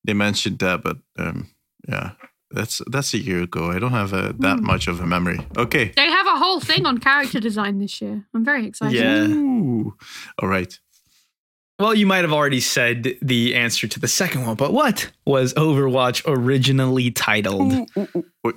they 0.04 0.12
mentioned 0.12 0.58
that. 0.58 0.82
But 0.82 0.98
um, 1.18 1.48
yeah, 1.88 2.10
that's 2.50 2.82
that's 2.90 3.14
a 3.14 3.18
year 3.18 3.42
ago. 3.44 3.70
I 3.70 3.78
don't 3.78 3.92
have 3.92 4.12
uh, 4.12 4.32
that 4.40 4.58
much 4.60 4.88
of 4.88 5.00
a 5.00 5.06
memory. 5.06 5.38
Okay. 5.56 5.92
they 5.96 6.10
have 6.10 6.17
a 6.38 6.44
whole 6.44 6.60
thing 6.60 6.86
on 6.86 6.98
character 6.98 7.40
design 7.40 7.78
this 7.78 8.00
year. 8.00 8.24
I'm 8.32 8.44
very 8.44 8.66
excited. 8.66 8.96
Yeah. 8.96 9.26
Ooh. 9.26 9.96
All 10.40 10.48
right. 10.48 10.78
Well, 11.78 11.94
you 11.94 12.06
might 12.06 12.22
have 12.22 12.32
already 12.32 12.60
said 12.60 13.16
the 13.22 13.54
answer 13.54 13.86
to 13.86 14.00
the 14.00 14.08
second 14.08 14.46
one, 14.46 14.56
but 14.56 14.72
what 14.72 15.10
was 15.24 15.54
Overwatch 15.54 16.22
originally 16.26 17.10
titled? 17.12 17.88
Wait, 18.42 18.56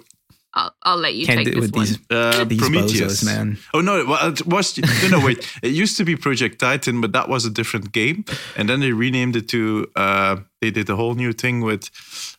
I'll, 0.54 0.76
I'll 0.84 0.98
let 0.98 1.14
you 1.16 1.26
Can't 1.26 1.38
take 1.46 1.56
this 1.56 1.56
it 1.56 1.62
with 1.62 1.76
one. 1.76 1.86
these 1.86 1.98
Uh, 2.10 2.44
these 2.44 2.60
Prometheus, 2.60 3.24
bozos, 3.24 3.26
man. 3.26 3.58
Oh 3.74 3.82
no! 3.82 4.06
Well, 4.06 4.28
it 4.32 4.46
was 4.46 4.78
no, 4.78 5.20
no 5.20 5.26
wait. 5.26 5.48
It 5.64 5.72
used 5.72 5.96
to 5.98 6.04
be 6.04 6.16
Project 6.18 6.60
Titan, 6.60 7.00
but 7.02 7.14
that 7.14 7.30
was 7.30 7.46
a 7.46 7.50
different 7.50 7.92
game, 7.94 8.26
and 8.58 8.68
then 8.68 8.80
they 8.82 8.92
renamed 8.92 9.36
it 9.36 9.48
to. 9.50 9.88
Uh, 9.96 10.36
they 10.60 10.72
did 10.72 10.90
a 10.90 10.96
whole 10.96 11.16
new 11.16 11.32
thing 11.34 11.62
with. 11.62 11.90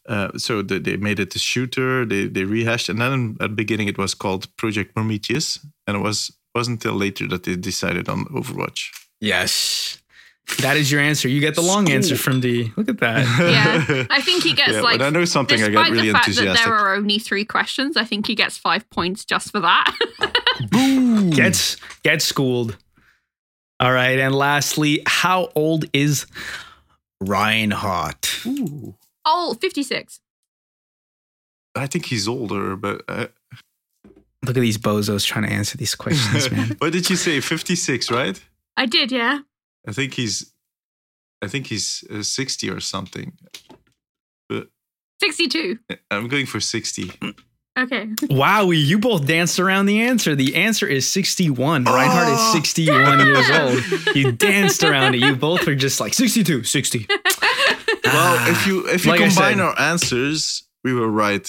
Uh, 0.09 0.37
so 0.37 0.63
they, 0.63 0.79
they 0.79 0.97
made 0.97 1.21
it 1.21 1.35
a 1.35 1.39
shooter. 1.39 2.05
They 2.05 2.27
they 2.29 2.45
rehashed, 2.45 2.89
and 2.91 3.01
then 3.01 3.37
at 3.41 3.49
the 3.51 3.57
beginning 3.57 3.89
it 3.89 3.97
was 3.99 4.15
called 4.15 4.55
Project 4.57 4.95
Prometheus, 4.95 5.59
and 5.87 5.97
it 5.97 6.01
was 6.01 6.33
wasn't 6.55 6.85
until 6.85 6.99
later 6.99 7.27
that 7.29 7.45
they 7.45 7.57
decided 7.57 8.09
on 8.09 8.27
Overwatch. 8.27 8.91
Yes. 9.21 10.02
That 10.61 10.77
is 10.77 10.91
your 10.93 11.01
answer. 11.01 11.29
You 11.29 11.41
get 11.41 11.55
the 11.55 11.63
long 11.63 11.91
answer 11.91 12.17
from 12.17 12.41
D. 12.41 12.73
Look 12.77 12.89
at 12.89 12.99
that. 12.99 13.27
Yeah, 13.53 14.07
I 14.11 14.21
think 14.21 14.43
he 14.45 14.53
gets 14.55 14.73
Yeah, 14.73 14.81
like. 14.81 14.99
when 15.01 15.07
I 15.07 15.11
know 15.11 15.25
something, 15.25 15.63
I 15.63 15.69
get 15.69 15.91
really 15.91 16.09
the 16.09 16.13
fact 16.13 16.29
enthusiastic. 16.29 16.65
that 16.65 16.71
there 16.71 16.75
are 16.79 16.95
only 16.95 17.19
three 17.19 17.45
questions, 17.45 17.97
I 17.97 18.05
think 18.05 18.27
he 18.27 18.35
gets 18.35 18.57
five 18.59 18.89
points 18.91 19.25
just 19.25 19.51
for 19.51 19.61
that. 19.61 19.97
Boom! 20.71 21.31
Gets 21.31 21.77
get 22.03 22.23
schooled. 22.23 22.77
All 23.81 23.93
right, 23.93 24.19
and 24.19 24.35
lastly, 24.35 25.03
how 25.07 25.51
old 25.57 25.87
is 25.93 26.27
Reinhardt? 27.21 28.47
Ooh. 28.47 28.95
oh, 29.25 29.55
56. 29.61 30.21
I 31.75 31.87
think 31.87 32.07
he's 32.07 32.29
older, 32.29 32.77
but 32.77 33.03
uh, 33.09 33.27
Look 34.45 34.57
at 34.57 34.61
these 34.61 34.79
bozos 34.79 35.25
trying 35.25 35.45
to 35.47 35.53
answer 35.53 35.79
these 35.79 35.95
questions, 35.95 36.51
man. 36.53 36.77
what 36.79 36.93
did 36.93 37.09
you 37.09 37.15
say? 37.17 37.41
Fifty 37.41 37.77
six, 37.77 38.11
right? 38.11 38.43
I 38.77 38.87
did, 38.87 39.13
yeah. 39.13 39.41
I 39.87 39.93
think 39.93 40.15
he's, 40.15 40.53
I 41.43 41.49
think 41.49 41.67
he's 41.67 42.05
uh, 42.11 42.23
sixty 42.23 42.71
or 42.71 42.81
something. 42.81 43.33
62. 45.21 45.79
I'm 46.11 46.27
going 46.29 46.47
for 46.47 46.59
sixty. 46.61 47.11
Okay. 47.79 48.07
Wowie, 48.29 48.85
you 48.85 48.99
both 48.99 49.27
danced 49.27 49.59
around 49.61 49.87
the 49.87 50.03
answer. 50.03 50.35
The 50.35 50.57
answer 50.57 50.87
is 50.87 51.11
61. 51.11 51.85
Reinhardt 51.85 52.29
is 52.29 52.39
Oh. 52.39 52.53
61 52.53 53.27
years 53.27 53.51
old. 54.07 54.17
You 54.17 54.33
danced 54.33 54.83
around 54.85 55.15
it. 55.15 55.21
You 55.21 55.37
both 55.37 55.65
were 55.67 55.75
just 55.75 55.99
like 56.01 56.13
62, 56.13 56.65
60. 56.65 57.07
Well, 58.05 58.51
if 58.51 58.67
you 58.67 58.87
if 58.89 59.05
you 59.07 59.13
Like 59.13 59.21
combine 59.21 59.55
said- 59.57 59.61
our 59.61 59.79
answers, 59.81 60.65
we 60.85 60.93
were 60.93 61.09
right. 61.09 61.49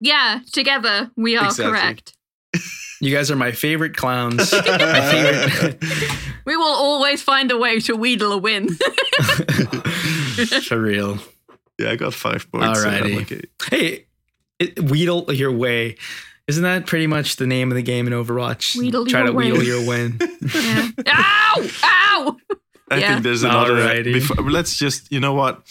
Yeah, 0.00 0.40
together 0.52 1.10
we 1.16 1.36
are 1.36 1.46
Exactly. 1.46 1.72
correct. 1.72 2.16
You 3.00 3.14
guys 3.14 3.30
are 3.30 3.36
my 3.36 3.52
favorite 3.52 3.96
clowns. 3.96 4.52
my 4.52 5.00
favorite. 5.10 5.82
We 6.46 6.56
will 6.58 6.66
always 6.76 7.22
find 7.22 7.50
a 7.50 7.56
way 7.56 7.80
to 7.80 7.96
wheedle 7.96 8.30
a 8.32 8.36
win. 8.36 8.68
For 10.62 10.78
real. 10.80 11.18
Yeah, 11.78 11.90
I 11.90 11.96
got 11.96 12.12
five 12.14 12.50
points. 12.52 12.82
so 12.82 12.88
I'm 12.88 13.02
Alrighty. 13.02 13.22
okay. 13.22 13.40
Hey, 13.70 14.06
it, 14.58 14.76
wheedle 14.90 15.32
your 15.32 15.50
way. 15.52 15.96
Isn't 16.46 16.62
that 16.62 16.86
pretty 16.86 17.06
much 17.06 17.36
the 17.36 17.46
name 17.46 17.70
of 17.70 17.76
the 17.76 17.82
game 17.82 18.06
in 18.06 18.12
Overwatch? 18.12 18.76
Wheedle 18.76 19.06
Try 19.08 19.20
your 19.20 19.28
to 19.28 19.32
way. 19.32 19.50
wheedle 19.52 19.62
your 19.64 19.86
win. 19.88 20.18
yeah. 20.54 20.88
Ow! 21.08 21.68
Ow! 21.82 22.36
I 22.90 22.98
Yeah. 22.98 23.12
think 23.12 23.22
there's 23.24 23.42
another. 23.42 23.74
Alrighty. 23.76 24.12
Before, 24.12 24.36
let's 24.50 24.76
just, 24.76 25.10
you 25.10 25.18
know 25.20 25.32
what? 25.32 25.62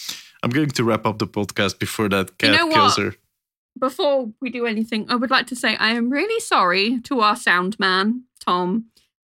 I'm 0.42 0.50
going 0.50 0.70
to 0.72 0.84
wrap 0.84 1.06
up 1.06 1.20
the 1.20 1.28
podcast 1.28 1.78
before 1.80 2.10
that 2.10 2.38
cat 2.40 2.52
know 2.52 2.68
kills 2.70 2.98
what? 2.98 3.06
her. 3.06 3.16
Before 3.80 4.32
we 4.42 4.50
do 4.50 4.66
anything, 4.66 5.06
I 5.10 5.16
would 5.16 5.32
like 5.32 5.48
to 5.48 5.56
say 5.56 5.76
I 5.78 5.92
am 5.92 6.10
really 6.10 6.40
sorry 6.40 7.00
to 7.02 7.22
our 7.22 7.36
sound 7.36 7.80
man, 7.80 8.24
Tom, 8.40 8.86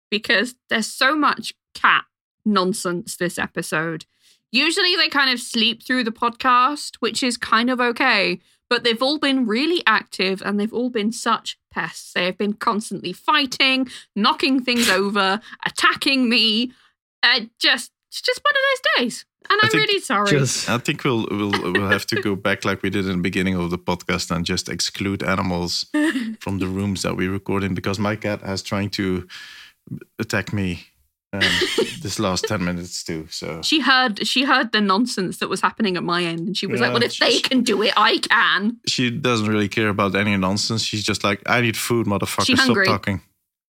because 0.10 0.56
there's 0.70 0.88
so 0.88 1.16
much 1.16 1.54
cat 1.74 2.06
nonsense 2.46 3.18
this 3.18 3.38
episode. 3.38 4.06
Usually 4.52 4.96
they 4.96 5.10
kind 5.10 5.30
of 5.30 5.40
sleep 5.40 5.84
through 5.84 6.06
the 6.06 6.12
podcast, 6.12 6.96
which 7.00 7.22
is 7.22 7.38
kind 7.38 7.70
of 7.70 7.82
okay, 7.82 8.40
but 8.70 8.84
they've 8.84 9.02
all 9.02 9.20
been 9.20 9.46
really 9.46 9.84
active 9.86 10.42
and 10.44 10.60
they've 10.60 10.74
all 10.74 10.90
been 10.90 11.12
such 11.12 11.58
pests. 11.72 12.14
They 12.14 12.26
have 12.26 12.38
been 12.38 12.54
constantly 12.54 13.14
fighting, 13.14 13.90
knocking 14.16 14.64
things 14.64 14.90
over, 14.90 15.42
attacking 15.66 16.30
me. 16.30 16.72
Uh, 17.22 17.42
just, 17.60 17.92
it's 18.10 18.22
just 18.22 18.42
one 18.44 18.54
of 18.56 18.62
those 18.72 19.04
days. 19.04 19.26
And 19.50 19.60
I'm 19.64 19.70
think 19.70 19.88
really 19.88 20.00
sorry. 20.02 20.30
Just 20.30 20.70
I 20.70 20.78
think 20.78 21.04
we'll 21.04 21.26
we'll 21.32 21.52
we'll 21.74 21.90
have 21.90 22.06
to 22.08 22.22
go 22.22 22.36
back 22.48 22.66
like 22.66 22.82
we 22.84 22.90
did 22.90 23.06
in 23.06 23.18
the 23.18 23.22
beginning 23.22 23.56
of 23.56 23.70
the 23.70 23.78
podcast 23.78 24.30
and 24.36 24.46
just 24.46 24.70
exclude 24.70 25.24
animals 25.24 25.86
from 26.40 26.60
the 26.60 26.68
rooms 26.68 27.02
that 27.04 27.16
we 27.16 27.28
record 27.28 27.64
in 27.64 27.74
because 27.74 28.00
my 28.00 28.16
cat 28.16 28.42
has 28.42 28.62
trying 28.62 28.90
to 28.92 29.28
attack 30.20 30.52
me 30.54 30.84
um, 31.34 31.42
this 32.02 32.20
last 32.20 32.46
ten 32.48 32.64
minutes 32.64 33.04
too. 33.04 33.28
So 33.30 33.62
she 33.62 33.80
heard 33.82 34.26
she 34.28 34.44
heard 34.44 34.72
the 34.72 34.82
nonsense 34.82 35.38
that 35.40 35.50
was 35.50 35.62
happening 35.62 35.98
at 35.98 36.04
my 36.04 36.24
end 36.24 36.40
and 36.48 36.58
she 36.58 36.68
was 36.68 36.80
Yeah, 36.80 36.88
like, 36.88 36.94
Well, 36.94 37.04
if 37.04 37.18
they 37.18 37.40
can 37.40 37.64
do 37.64 37.82
it, 37.84 37.94
I 37.98 38.18
can. 38.20 38.78
she 38.88 39.10
doesn't 39.10 39.48
really 39.48 39.70
care 39.70 39.90
about 39.90 40.16
any 40.16 40.36
nonsense. 40.38 40.84
She's 40.84 41.04
just 41.04 41.24
like, 41.24 41.42
I 41.46 41.62
need 41.62 41.78
food, 41.78 42.06
motherfucker. 42.08 42.46
She 42.46 42.56
Stop 42.56 42.66
hungry. 42.68 42.86
talking. 42.88 43.22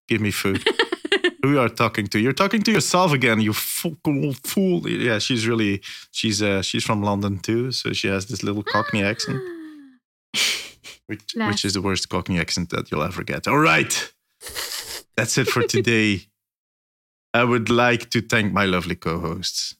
Give 0.09 0.21
me 0.21 0.31
food. 0.31 0.65
Who 1.43 1.59
are 1.59 1.69
talking 1.69 2.07
to? 2.09 2.19
You're 2.19 2.33
talking 2.33 2.63
to 2.63 2.73
yourself 2.73 3.13
again, 3.13 3.41
you 3.41 3.53
fucking 3.53 4.35
fool. 4.35 4.89
Yeah, 4.89 5.19
she's 5.21 5.47
really 5.47 5.83
she's 6.11 6.43
uh 6.43 6.63
she's 6.63 6.85
from 6.85 7.03
London 7.03 7.39
too, 7.39 7.71
so 7.73 7.93
she 7.93 8.09
has 8.09 8.27
this 8.27 8.43
little 8.43 8.63
Cockney 8.65 9.03
accent, 9.05 9.41
which 11.07 11.35
Bless. 11.35 11.49
which 11.51 11.65
is 11.65 11.75
the 11.75 11.83
worst 11.83 12.09
Cockney 12.09 12.41
accent 12.41 12.71
that 12.71 12.91
you'll 12.91 13.05
ever 13.05 13.23
get. 13.23 13.47
All 13.47 13.59
right. 13.59 14.13
That's 15.17 15.37
it 15.39 15.49
for 15.49 15.63
today. 15.63 16.23
I 17.35 17.45
would 17.45 17.71
like 17.71 18.11
to 18.11 18.21
thank 18.21 18.53
my 18.53 18.65
lovely 18.65 18.95
co-hosts, 18.97 19.77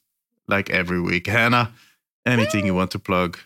like 0.47 0.69
every 0.69 1.01
week. 1.01 1.27
Hannah, 1.27 1.73
anything 2.25 2.65
you 2.65 2.75
want 2.75 2.91
to 2.91 2.99
plug? 2.99 3.37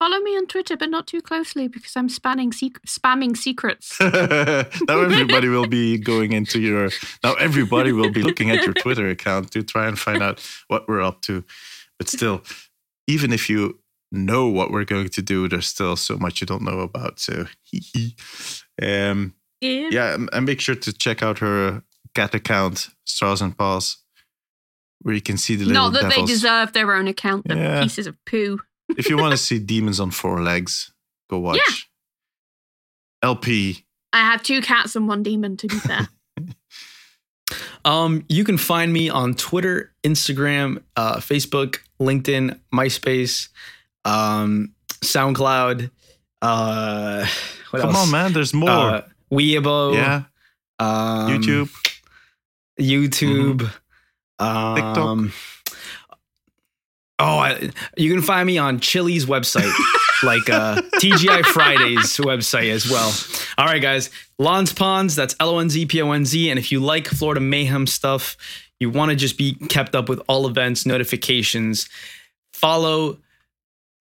Follow 0.00 0.18
me 0.20 0.36
on 0.36 0.46
Twitter, 0.46 0.76
but 0.76 0.90
not 0.90 1.06
too 1.06 1.20
closely 1.22 1.68
because 1.68 1.94
I'm 1.96 2.08
spamming 2.08 2.52
sec- 2.52 2.82
spamming 2.86 3.36
secrets. 3.36 3.96
now 4.00 5.00
everybody 5.00 5.48
will 5.48 5.66
be 5.68 5.98
going 5.98 6.32
into 6.32 6.60
your 6.60 6.90
now 7.22 7.34
everybody 7.34 7.92
will 7.92 8.10
be 8.10 8.22
looking 8.22 8.50
at 8.50 8.64
your 8.64 8.74
twitter 8.74 9.08
account 9.08 9.50
to 9.52 9.62
try 9.62 9.86
and 9.86 9.98
find 9.98 10.22
out 10.22 10.40
what 10.68 10.86
we're 10.88 11.00
up 11.00 11.20
to 11.22 11.44
but 11.98 12.08
still 12.08 12.42
even 13.06 13.32
if 13.32 13.48
you 13.48 13.78
know 14.12 14.48
what 14.48 14.70
we're 14.70 14.84
going 14.84 15.08
to 15.08 15.22
do 15.22 15.48
there's 15.48 15.66
still 15.66 15.96
so 15.96 16.16
much 16.16 16.40
you 16.40 16.46
don't 16.46 16.62
know 16.62 16.80
about 16.80 17.18
so 17.20 17.46
um 18.82 19.32
Yeah. 19.60 19.88
yeah 19.90 20.14
and- 20.14 20.28
and 20.32 20.44
make 20.46 20.60
sure 20.60 20.74
to 20.74 20.92
check 20.92 21.22
out 21.22 21.38
her 21.38 21.82
cat 22.14 22.34
account 22.34 22.88
Straws 23.06 23.40
and 23.42 23.56
paws 23.56 23.98
where 25.02 25.14
you 25.14 25.20
can 25.22 25.36
see 25.36 25.54
the 25.56 25.64
little 25.66 25.82
Not 25.84 25.92
that 25.94 26.10
devils. 26.10 26.28
they 26.28 26.32
deserve 26.34 26.72
their 26.72 26.92
own 26.94 27.08
account, 27.08 27.46
the 27.46 27.54
Yeah. 27.56 27.82
pieces 27.82 28.06
of 28.06 28.16
poo. 28.24 28.60
If 28.96 29.08
you 29.08 29.16
want 29.16 29.32
to 29.32 29.36
see 29.38 29.58
demons 29.58 29.98
on 30.00 30.10
four 30.10 30.40
legs 30.40 30.92
go 31.30 31.38
watch 31.38 31.88
lp 33.22 33.84
I 34.12 34.18
have 34.18 34.42
two 34.42 34.60
cats 34.62 34.94
and 34.94 35.08
one 35.08 35.22
demon, 35.24 35.56
to 35.56 35.66
be 35.66 35.76
fair. 35.76 36.08
Um, 37.84 38.24
you 38.30 38.44
can 38.44 38.56
find 38.56 38.90
me 38.92 39.10
on 39.10 39.34
Twitter, 39.34 39.92
Instagram, 40.04 40.82
uh, 40.96 41.16
Facebook, 41.16 41.80
LinkedIn, 42.00 42.58
MySpace, 42.72 43.48
um, 44.06 44.72
SoundCloud. 45.02 45.90
Uh, 46.40 47.26
what 47.70 47.80
come 47.82 47.90
else? 47.90 48.06
on 48.06 48.10
man 48.10 48.32
there's 48.32 48.54
more 48.54 48.70
Uh, 48.70 49.02
Weibo. 49.30 49.92
yeah 49.94 50.22
Um, 50.78 51.30
youtube 51.30 51.70
YouTube, 52.80 53.70
um, 54.38 55.32
Oh, 57.18 57.38
I, 57.38 57.70
you 57.96 58.12
can 58.12 58.22
find 58.22 58.46
me 58.46 58.58
on 58.58 58.80
Chili's 58.80 59.26
website, 59.26 59.72
like 60.24 60.50
uh, 60.50 60.82
TGI 60.96 61.44
Fridays 61.44 62.16
website 62.18 62.70
as 62.70 62.90
well. 62.90 63.12
All 63.56 63.66
right, 63.66 63.80
guys, 63.80 64.10
Lonz 64.40 64.74
Ponz. 64.74 65.14
That's 65.14 65.36
L 65.38 65.50
O 65.50 65.58
N 65.58 65.70
Z 65.70 65.86
P 65.86 66.02
O 66.02 66.10
N 66.10 66.24
Z. 66.24 66.50
And 66.50 66.58
if 66.58 66.72
you 66.72 66.80
like 66.80 67.06
Florida 67.06 67.40
Mayhem 67.40 67.86
stuff, 67.86 68.36
you 68.80 68.90
want 68.90 69.10
to 69.10 69.16
just 69.16 69.38
be 69.38 69.54
kept 69.54 69.94
up 69.94 70.08
with 70.08 70.20
all 70.28 70.46
events, 70.48 70.86
notifications. 70.86 71.88
Follow 72.52 73.18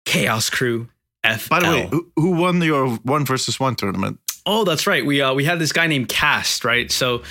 Chaos 0.05 0.49
Crew. 0.49 0.87
F. 1.23 1.49
By 1.49 1.59
the 1.59 1.67
way, 1.67 1.87
who, 1.91 2.11
who 2.15 2.31
won 2.31 2.61
your 2.61 2.89
one 2.97 3.25
versus 3.25 3.59
one 3.59 3.75
tournament? 3.75 4.19
Oh, 4.45 4.63
that's 4.63 4.87
right. 4.87 5.05
We 5.05 5.21
uh, 5.21 5.33
we 5.33 5.45
had 5.45 5.59
this 5.59 5.71
guy 5.71 5.87
named 5.87 6.09
Cast, 6.09 6.65
right? 6.65 6.91
So, 6.91 7.21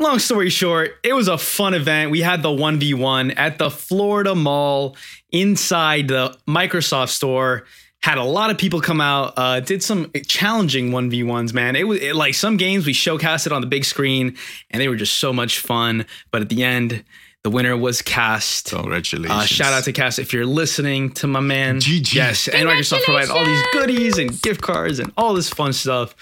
long 0.00 0.18
story 0.18 0.50
short, 0.50 0.92
it 1.02 1.12
was 1.12 1.28
a 1.28 1.38
fun 1.38 1.74
event. 1.74 2.10
We 2.10 2.20
had 2.20 2.42
the 2.42 2.52
one 2.52 2.78
v 2.78 2.94
one 2.94 3.30
at 3.32 3.58
the 3.58 3.70
Florida 3.70 4.34
Mall 4.34 4.96
inside 5.30 6.08
the 6.08 6.36
Microsoft 6.48 7.10
store. 7.10 7.64
Had 8.02 8.16
a 8.16 8.24
lot 8.24 8.50
of 8.50 8.56
people 8.56 8.80
come 8.80 9.00
out. 9.00 9.34
Uh, 9.36 9.60
did 9.60 9.82
some 9.82 10.10
challenging 10.26 10.90
one 10.90 11.10
v 11.10 11.22
ones, 11.22 11.52
man. 11.52 11.76
It 11.76 11.86
was 11.86 12.00
it, 12.00 12.16
like 12.16 12.34
some 12.34 12.56
games 12.56 12.86
we 12.86 12.94
showcasted 12.94 13.52
on 13.52 13.60
the 13.60 13.66
big 13.66 13.84
screen, 13.84 14.36
and 14.70 14.80
they 14.80 14.88
were 14.88 14.96
just 14.96 15.18
so 15.18 15.32
much 15.32 15.58
fun. 15.58 16.06
But 16.30 16.40
at 16.40 16.48
the 16.48 16.64
end, 16.64 17.04
the 17.42 17.50
winner 17.50 17.76
was 17.76 18.00
Cast. 18.00 18.70
Congratulations. 18.70 19.30
Uh, 19.30 19.44
shout 19.44 19.72
out 19.72 19.84
to 19.84 19.92
Cass 19.92 20.18
if 20.18 20.32
you're 20.32 20.46
listening 20.46 21.10
to 21.12 21.26
my 21.26 21.40
man. 21.40 21.78
GG. 21.78 22.14
Yes, 22.14 22.48
and 22.48 22.68
Microsoft 22.68 23.04
provided 23.04 23.30
all 23.30 23.44
these 23.44 23.62
goodies 23.72 24.18
and 24.18 24.40
gift 24.40 24.62
cards 24.62 24.98
and 24.98 25.12
all 25.18 25.34
this 25.34 25.50
fun 25.50 25.74
stuff. 25.74 26.14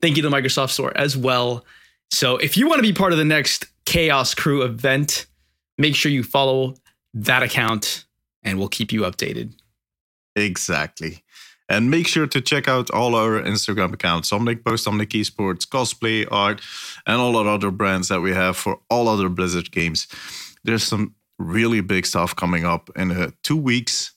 Thank 0.00 0.16
you 0.16 0.22
to 0.24 0.28
the 0.28 0.36
Microsoft 0.36 0.70
Store 0.70 0.92
as 0.96 1.16
well. 1.16 1.64
So 2.12 2.36
if 2.36 2.58
you 2.58 2.68
want 2.68 2.78
to 2.78 2.82
be 2.82 2.92
part 2.92 3.12
of 3.12 3.18
the 3.18 3.24
next 3.24 3.66
Chaos 3.86 4.34
Crew 4.34 4.62
event, 4.62 5.26
make 5.78 5.96
sure 5.96 6.12
you 6.12 6.22
follow 6.22 6.74
that 7.14 7.42
account 7.42 8.04
and 8.42 8.58
we'll 8.58 8.68
keep 8.68 8.92
you 8.92 9.00
updated. 9.00 9.54
Exactly. 10.36 11.24
And 11.70 11.90
make 11.90 12.06
sure 12.06 12.26
to 12.26 12.40
check 12.42 12.68
out 12.68 12.90
all 12.90 13.14
our 13.14 13.40
Instagram 13.40 13.94
accounts 13.94 14.30
Omnic 14.30 14.62
Post, 14.62 14.86
Omnic 14.86 15.08
Esports, 15.08 15.66
Cosplay, 15.66 16.28
Art, 16.30 16.60
and 17.06 17.16
all 17.16 17.34
our 17.34 17.48
other 17.48 17.70
brands 17.70 18.08
that 18.08 18.20
we 18.20 18.32
have 18.32 18.58
for 18.58 18.78
all 18.90 19.08
other 19.08 19.30
Blizzard 19.30 19.72
games. 19.72 20.06
There's 20.64 20.84
some 20.84 21.14
really 21.38 21.80
big 21.80 22.04
stuff 22.04 22.36
coming 22.36 22.66
up 22.66 22.90
in 22.94 23.10
uh, 23.10 23.30
two 23.42 23.56
weeks. 23.56 24.11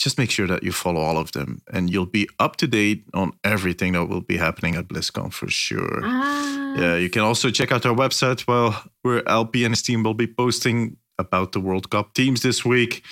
Just 0.00 0.16
make 0.16 0.30
sure 0.30 0.46
that 0.46 0.62
you 0.62 0.72
follow 0.72 1.00
all 1.00 1.18
of 1.18 1.32
them 1.32 1.60
and 1.72 1.90
you'll 1.90 2.06
be 2.06 2.26
up 2.38 2.56
to 2.56 2.66
date 2.66 3.04
on 3.12 3.32
everything 3.44 3.92
that 3.92 4.06
will 4.06 4.22
be 4.22 4.38
happening 4.38 4.74
at 4.74 4.88
BlizzCon 4.88 5.30
for 5.30 5.48
sure. 5.48 6.00
Ah. 6.02 6.74
Yeah, 6.78 6.96
you 6.96 7.10
can 7.10 7.22
also 7.22 7.50
check 7.50 7.70
out 7.70 7.84
our 7.84 7.94
website 7.94 8.46
well, 8.46 8.82
where 9.02 9.28
LP 9.28 9.64
and 9.64 9.72
his 9.72 9.82
team 9.82 10.02
will 10.02 10.14
be 10.14 10.26
posting 10.26 10.96
about 11.18 11.52
the 11.52 11.60
World 11.60 11.90
Cup 11.90 12.14
teams 12.14 12.40
this 12.40 12.64
week. 12.64 13.04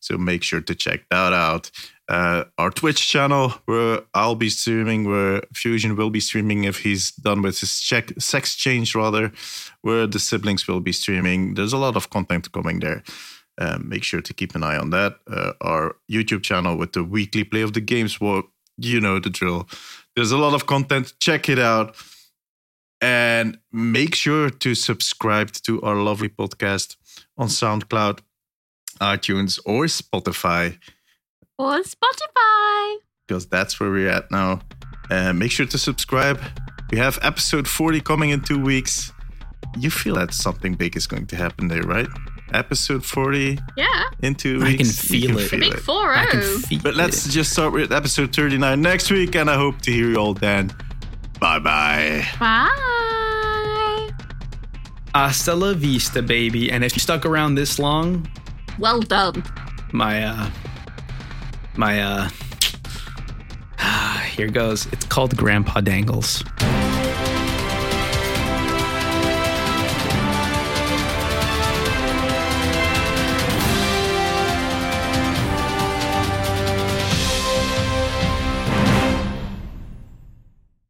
So 0.00 0.16
make 0.16 0.44
sure 0.44 0.60
to 0.60 0.74
check 0.74 1.00
that 1.10 1.32
out. 1.32 1.70
Uh, 2.08 2.44
our 2.58 2.70
Twitch 2.70 3.08
channel, 3.08 3.54
where 3.64 4.02
I'll 4.14 4.36
be 4.36 4.50
streaming, 4.50 5.08
where 5.08 5.42
Fusion 5.52 5.96
will 5.96 6.10
be 6.10 6.20
streaming 6.20 6.62
if 6.62 6.78
he's 6.78 7.10
done 7.10 7.42
with 7.42 7.58
his 7.58 7.80
check, 7.80 8.12
sex 8.18 8.54
change, 8.54 8.94
rather, 8.94 9.32
where 9.82 10.06
the 10.06 10.20
siblings 10.20 10.68
will 10.68 10.78
be 10.80 10.92
streaming. 10.92 11.54
There's 11.54 11.72
a 11.72 11.78
lot 11.78 11.96
of 11.96 12.10
content 12.10 12.52
coming 12.52 12.78
there. 12.78 13.02
Um, 13.58 13.88
make 13.88 14.02
sure 14.04 14.20
to 14.20 14.34
keep 14.34 14.54
an 14.54 14.62
eye 14.62 14.76
on 14.76 14.90
that. 14.90 15.16
Uh, 15.26 15.52
our 15.60 15.96
YouTube 16.10 16.42
channel 16.42 16.76
with 16.76 16.92
the 16.92 17.02
weekly 17.04 17.44
play 17.44 17.62
of 17.62 17.72
the 17.72 17.80
games. 17.80 18.20
Well, 18.20 18.42
you 18.76 19.00
know 19.00 19.18
the 19.18 19.30
drill. 19.30 19.66
There's 20.14 20.30
a 20.32 20.36
lot 20.36 20.54
of 20.54 20.66
content. 20.66 21.14
Check 21.20 21.48
it 21.48 21.58
out. 21.58 21.96
And 23.00 23.58
make 23.72 24.14
sure 24.14 24.48
to 24.50 24.74
subscribe 24.74 25.52
to 25.64 25.80
our 25.82 25.96
lovely 25.96 26.28
podcast 26.30 26.96
on 27.36 27.48
SoundCloud, 27.48 28.20
iTunes, 29.00 29.58
or 29.66 29.84
Spotify, 29.84 30.78
Or 31.58 31.80
Spotify. 31.82 32.96
because 33.28 33.46
that's 33.46 33.78
where 33.78 33.90
we're 33.90 34.08
at 34.08 34.30
now. 34.30 34.60
Uh, 35.10 35.32
make 35.32 35.50
sure 35.52 35.66
to 35.66 35.78
subscribe. 35.78 36.40
We 36.90 36.98
have 36.98 37.18
episode 37.22 37.68
40 37.68 38.00
coming 38.00 38.30
in 38.30 38.40
two 38.40 38.60
weeks. 38.62 39.12
You 39.78 39.90
feel 39.90 40.14
that 40.14 40.32
something 40.32 40.74
big 40.74 40.96
is 40.96 41.06
going 41.06 41.26
to 41.26 41.36
happen 41.36 41.68
there, 41.68 41.82
right? 41.82 42.08
Episode 42.52 43.04
40 43.04 43.58
Yeah. 43.76 43.86
in 44.22 44.34
two 44.34 44.60
I 44.62 44.68
weeks. 44.68 44.78
can 44.78 44.86
You 45.18 45.28
feel 45.28 45.38
it. 45.38 45.50
Big 45.60 45.78
4 45.80 46.14
I 46.14 46.26
can 46.26 46.42
0. 46.42 46.58
feel 46.60 46.80
But 46.82 46.94
let's 46.94 47.26
it. 47.26 47.30
just 47.30 47.52
start 47.52 47.72
with 47.72 47.92
episode 47.92 48.34
39 48.34 48.80
next 48.80 49.10
week, 49.10 49.34
and 49.34 49.50
I 49.50 49.54
hope 49.56 49.80
to 49.82 49.90
hear 49.92 50.08
you 50.10 50.16
all 50.16 50.34
then. 50.34 50.72
Bye 51.40 51.58
bye. 51.58 52.24
Bye. 52.38 54.10
Hasta 55.14 55.54
la 55.54 55.72
vista, 55.74 56.22
baby. 56.22 56.70
And 56.70 56.84
if 56.84 56.94
you 56.94 57.00
stuck 57.00 57.24
around 57.26 57.54
this 57.56 57.78
long, 57.78 58.28
Well 58.78 59.00
done. 59.00 59.42
my 59.92 60.22
uh 60.24 60.50
my 61.76 62.00
uh 62.02 62.28
here 64.36 64.48
goes. 64.48 64.86
It's 64.92 65.04
called 65.06 65.36
Grandpa 65.36 65.80
Dangles. 65.80 66.42